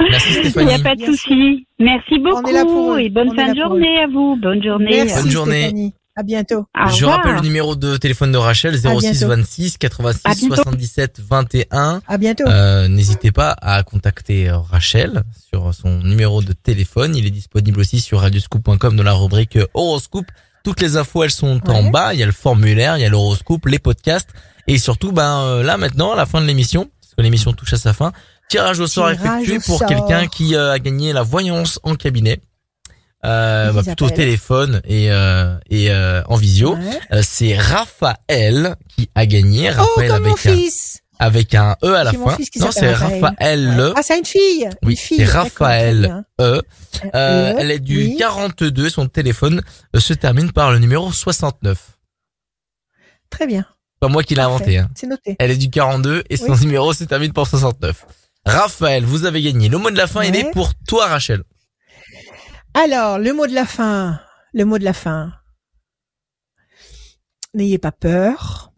Merci 0.00 0.28
Il 0.34 0.42
n'y 0.42 0.50
Stéphanie. 0.50 0.74
a 0.74 0.78
pas 0.80 0.94
de 0.96 1.04
souci. 1.04 1.66
Merci 1.78 2.18
beaucoup 2.18 2.42
On 2.44 2.48
est 2.48 2.52
là 2.52 2.64
pour 2.64 2.92
eux. 2.94 3.00
et 3.00 3.08
bonne 3.10 3.30
On 3.30 3.34
fin 3.34 3.52
de 3.52 3.58
journée 3.58 3.98
à 4.00 4.06
vous. 4.06 4.36
Bonne 4.40 4.62
journée. 4.62 4.90
Merci 5.04 5.22
Bonne 5.22 5.30
journée. 5.30 5.60
Stéphanie. 5.62 5.94
À 6.16 6.22
bientôt. 6.22 6.58
Au 6.78 6.86
Je 6.88 6.92
revoir. 7.04 7.16
rappelle 7.16 7.34
le 7.34 7.40
numéro 7.40 7.74
de 7.74 7.96
téléphone 7.96 8.30
de 8.30 8.36
Rachel 8.36 8.76
06 8.76 8.80
bientôt. 9.00 9.28
26 9.28 9.74
À 9.74 9.78
86 9.78 10.40
bientôt. 10.48 10.56
77 10.62 11.20
21. 11.28 12.00
À 12.06 12.18
bientôt. 12.18 12.44
Euh, 12.46 12.86
N'hésitez 12.86 13.32
pas 13.32 13.56
à 13.60 13.82
contacter 13.82 14.48
Rachel 14.50 15.22
sur 15.50 15.74
son 15.74 15.98
numéro 16.04 16.40
de 16.42 16.52
téléphone. 16.52 17.16
Il 17.16 17.26
est 17.26 17.30
disponible 17.30 17.80
aussi 17.80 18.00
sur 18.00 18.20
radioscoop.com 18.20 18.94
dans 18.94 19.02
la 19.02 19.12
rubrique 19.14 19.58
horoscope. 19.74 20.26
Toutes 20.62 20.80
les 20.80 20.96
infos, 20.96 21.24
elles 21.24 21.30
sont 21.30 21.60
en 21.68 21.90
bas. 21.90 22.14
Il 22.14 22.20
y 22.20 22.22
a 22.22 22.26
le 22.26 22.32
formulaire, 22.32 22.96
il 22.96 23.00
y 23.00 23.04
a 23.04 23.08
l'horoscope, 23.08 23.66
les 23.66 23.80
podcasts. 23.80 24.30
Et 24.66 24.78
surtout, 24.78 25.12
ben 25.12 25.40
euh, 25.42 25.62
là 25.62 25.76
maintenant, 25.76 26.12
à 26.12 26.16
la 26.16 26.26
fin 26.26 26.40
de 26.40 26.46
l'émission, 26.46 26.90
parce 27.00 27.14
que 27.16 27.22
l'émission 27.22 27.52
touche 27.52 27.74
à 27.74 27.78
sa 27.78 27.92
fin, 27.92 28.12
tirage 28.48 28.80
au 28.80 28.86
sort 28.86 29.10
Tirage 29.10 29.42
effectué 29.42 29.58
au 29.58 29.60
pour 29.60 29.86
quelqu'un 29.86 30.26
qui 30.26 30.54
euh, 30.54 30.72
a 30.72 30.78
gagné 30.78 31.12
la 31.12 31.22
voyance 31.22 31.78
en 31.82 31.94
cabinet. 31.94 32.40
Euh, 33.24 33.72
bah, 33.72 33.82
plutôt 33.82 34.06
au 34.06 34.10
téléphone 34.10 34.82
et, 34.84 35.10
euh, 35.10 35.56
et 35.70 35.90
euh, 35.90 36.22
en 36.26 36.36
visio. 36.36 36.74
Ouais. 36.74 37.00
Euh, 37.12 37.22
c'est 37.22 37.56
Raphaël 37.56 38.76
qui 38.88 39.08
a 39.14 39.24
gagné. 39.24 39.70
Oh, 39.70 39.80
Raphaël 39.80 40.20
mon 40.20 40.34
avec 40.34 40.46
un, 40.46 40.56
avec 41.18 41.54
un 41.54 41.76
E 41.82 41.94
à 41.94 42.04
la 42.04 42.12
fin. 42.12 42.36
Non, 42.56 42.70
c'est 42.70 42.92
Raphaël. 42.92 43.22
Raphaël 43.22 43.92
Ah, 43.96 44.02
c'est 44.02 44.18
une 44.18 44.26
fille. 44.26 44.68
Oui, 44.82 44.92
une 44.92 44.96
fille. 44.98 45.24
Raphaël. 45.24 46.24
E. 46.38 46.42
Euh, 46.42 46.62
E, 47.14 47.54
elle 47.58 47.70
est 47.70 47.78
du 47.78 47.96
oui. 47.96 48.16
42. 48.18 48.90
Son 48.90 49.06
téléphone 49.08 49.62
se 49.96 50.12
termine 50.12 50.52
par 50.52 50.70
le 50.70 50.78
numéro 50.78 51.10
69. 51.10 51.78
Très 53.30 53.46
bien. 53.46 53.64
Pas 54.04 54.10
moi 54.10 54.22
qui 54.22 54.34
l'ai 54.34 54.42
inventé. 54.42 54.76
Hein. 54.76 54.90
C'est 54.94 55.06
noté. 55.06 55.34
Elle 55.38 55.50
est 55.50 55.56
du 55.56 55.70
42 55.70 56.24
et 56.28 56.36
son 56.36 56.52
Oui. 56.52 56.60
numéro 56.66 56.92
se 56.92 57.04
termine 57.04 57.32
par 57.32 57.46
69. 57.46 58.04
Raphaël, 58.44 59.02
vous 59.02 59.24
avez 59.24 59.40
gagné. 59.40 59.70
Le 59.70 59.78
mot 59.78 59.90
de 59.90 59.96
la 59.96 60.06
fin, 60.06 60.22
il 60.22 60.36
est 60.36 60.50
pour 60.50 60.74
toi, 60.86 61.06
Rachel. 61.06 61.42
Alors, 62.74 63.18
le 63.18 63.32
mot 63.32 63.46
de 63.46 63.54
la 63.54 63.64
fin. 63.64 64.20
Le 64.52 64.66
mot 64.66 64.76
de 64.76 64.84
la 64.84 64.92
fin. 64.92 65.32
N'ayez 67.54 67.78
pas 67.78 67.92
peur. 67.92 68.74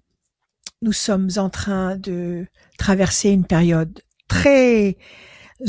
Nous 0.80 0.92
sommes 0.92 1.28
en 1.38 1.50
train 1.50 1.96
de 1.96 2.46
traverser 2.78 3.30
une 3.30 3.46
période 3.46 3.98
très 4.28 4.96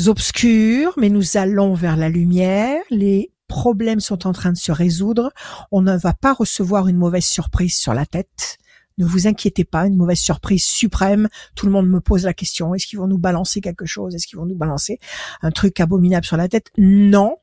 obscure, 0.06 0.92
mais 0.98 1.08
nous 1.08 1.36
allons 1.36 1.74
vers 1.74 1.96
la 1.96 2.08
lumière. 2.08 2.80
Les 2.90 3.32
problèmes 3.48 3.98
sont 3.98 4.24
en 4.24 4.32
train 4.32 4.52
de 4.52 4.56
se 4.56 4.70
résoudre. 4.70 5.32
On 5.72 5.82
ne 5.82 5.96
va 5.96 6.12
pas 6.14 6.32
recevoir 6.32 6.86
une 6.86 6.96
mauvaise 6.96 7.26
surprise 7.26 7.74
sur 7.76 7.92
la 7.92 8.06
tête. 8.06 8.58
Ne 8.98 9.06
vous 9.06 9.26
inquiétez 9.26 9.64
pas, 9.64 9.86
une 9.86 9.96
mauvaise 9.96 10.18
surprise 10.18 10.64
suprême. 10.64 11.28
Tout 11.54 11.66
le 11.66 11.72
monde 11.72 11.88
me 11.88 12.00
pose 12.00 12.24
la 12.24 12.34
question, 12.34 12.74
est-ce 12.74 12.86
qu'ils 12.86 12.98
vont 12.98 13.06
nous 13.06 13.18
balancer 13.18 13.60
quelque 13.60 13.86
chose? 13.86 14.14
Est-ce 14.14 14.26
qu'ils 14.26 14.38
vont 14.38 14.46
nous 14.46 14.56
balancer 14.56 14.98
un 15.40 15.50
truc 15.50 15.80
abominable 15.80 16.26
sur 16.26 16.36
la 16.36 16.48
tête? 16.48 16.70
Non. 16.76 17.36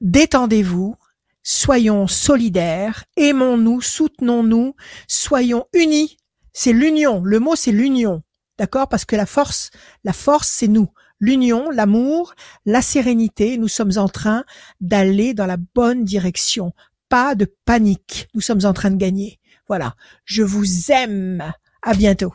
Détendez-vous, 0.00 0.96
soyons 1.42 2.06
solidaires, 2.06 3.04
aimons-nous, 3.16 3.80
soutenons-nous, 3.80 4.74
soyons 5.08 5.66
unis. 5.72 6.16
C'est 6.52 6.72
l'union. 6.72 7.22
Le 7.22 7.38
mot, 7.40 7.56
c'est 7.56 7.72
l'union. 7.72 8.22
D'accord? 8.58 8.88
Parce 8.88 9.04
que 9.04 9.16
la 9.16 9.26
force, 9.26 9.70
la 10.04 10.12
force, 10.12 10.48
c'est 10.48 10.68
nous. 10.68 10.88
L'union, 11.18 11.70
l'amour, 11.70 12.34
la 12.64 12.82
sérénité. 12.82 13.58
Nous 13.58 13.68
sommes 13.68 13.92
en 13.96 14.08
train 14.08 14.44
d'aller 14.80 15.34
dans 15.34 15.46
la 15.46 15.56
bonne 15.56 16.04
direction. 16.04 16.72
Pas 17.08 17.34
de 17.34 17.46
panique. 17.64 18.28
Nous 18.34 18.40
sommes 18.40 18.64
en 18.64 18.72
train 18.72 18.90
de 18.90 18.96
gagner. 18.96 19.38
Voilà. 19.68 19.94
Je 20.24 20.42
vous 20.42 20.90
aime. 20.92 21.52
À 21.82 21.94
bientôt. 21.94 22.32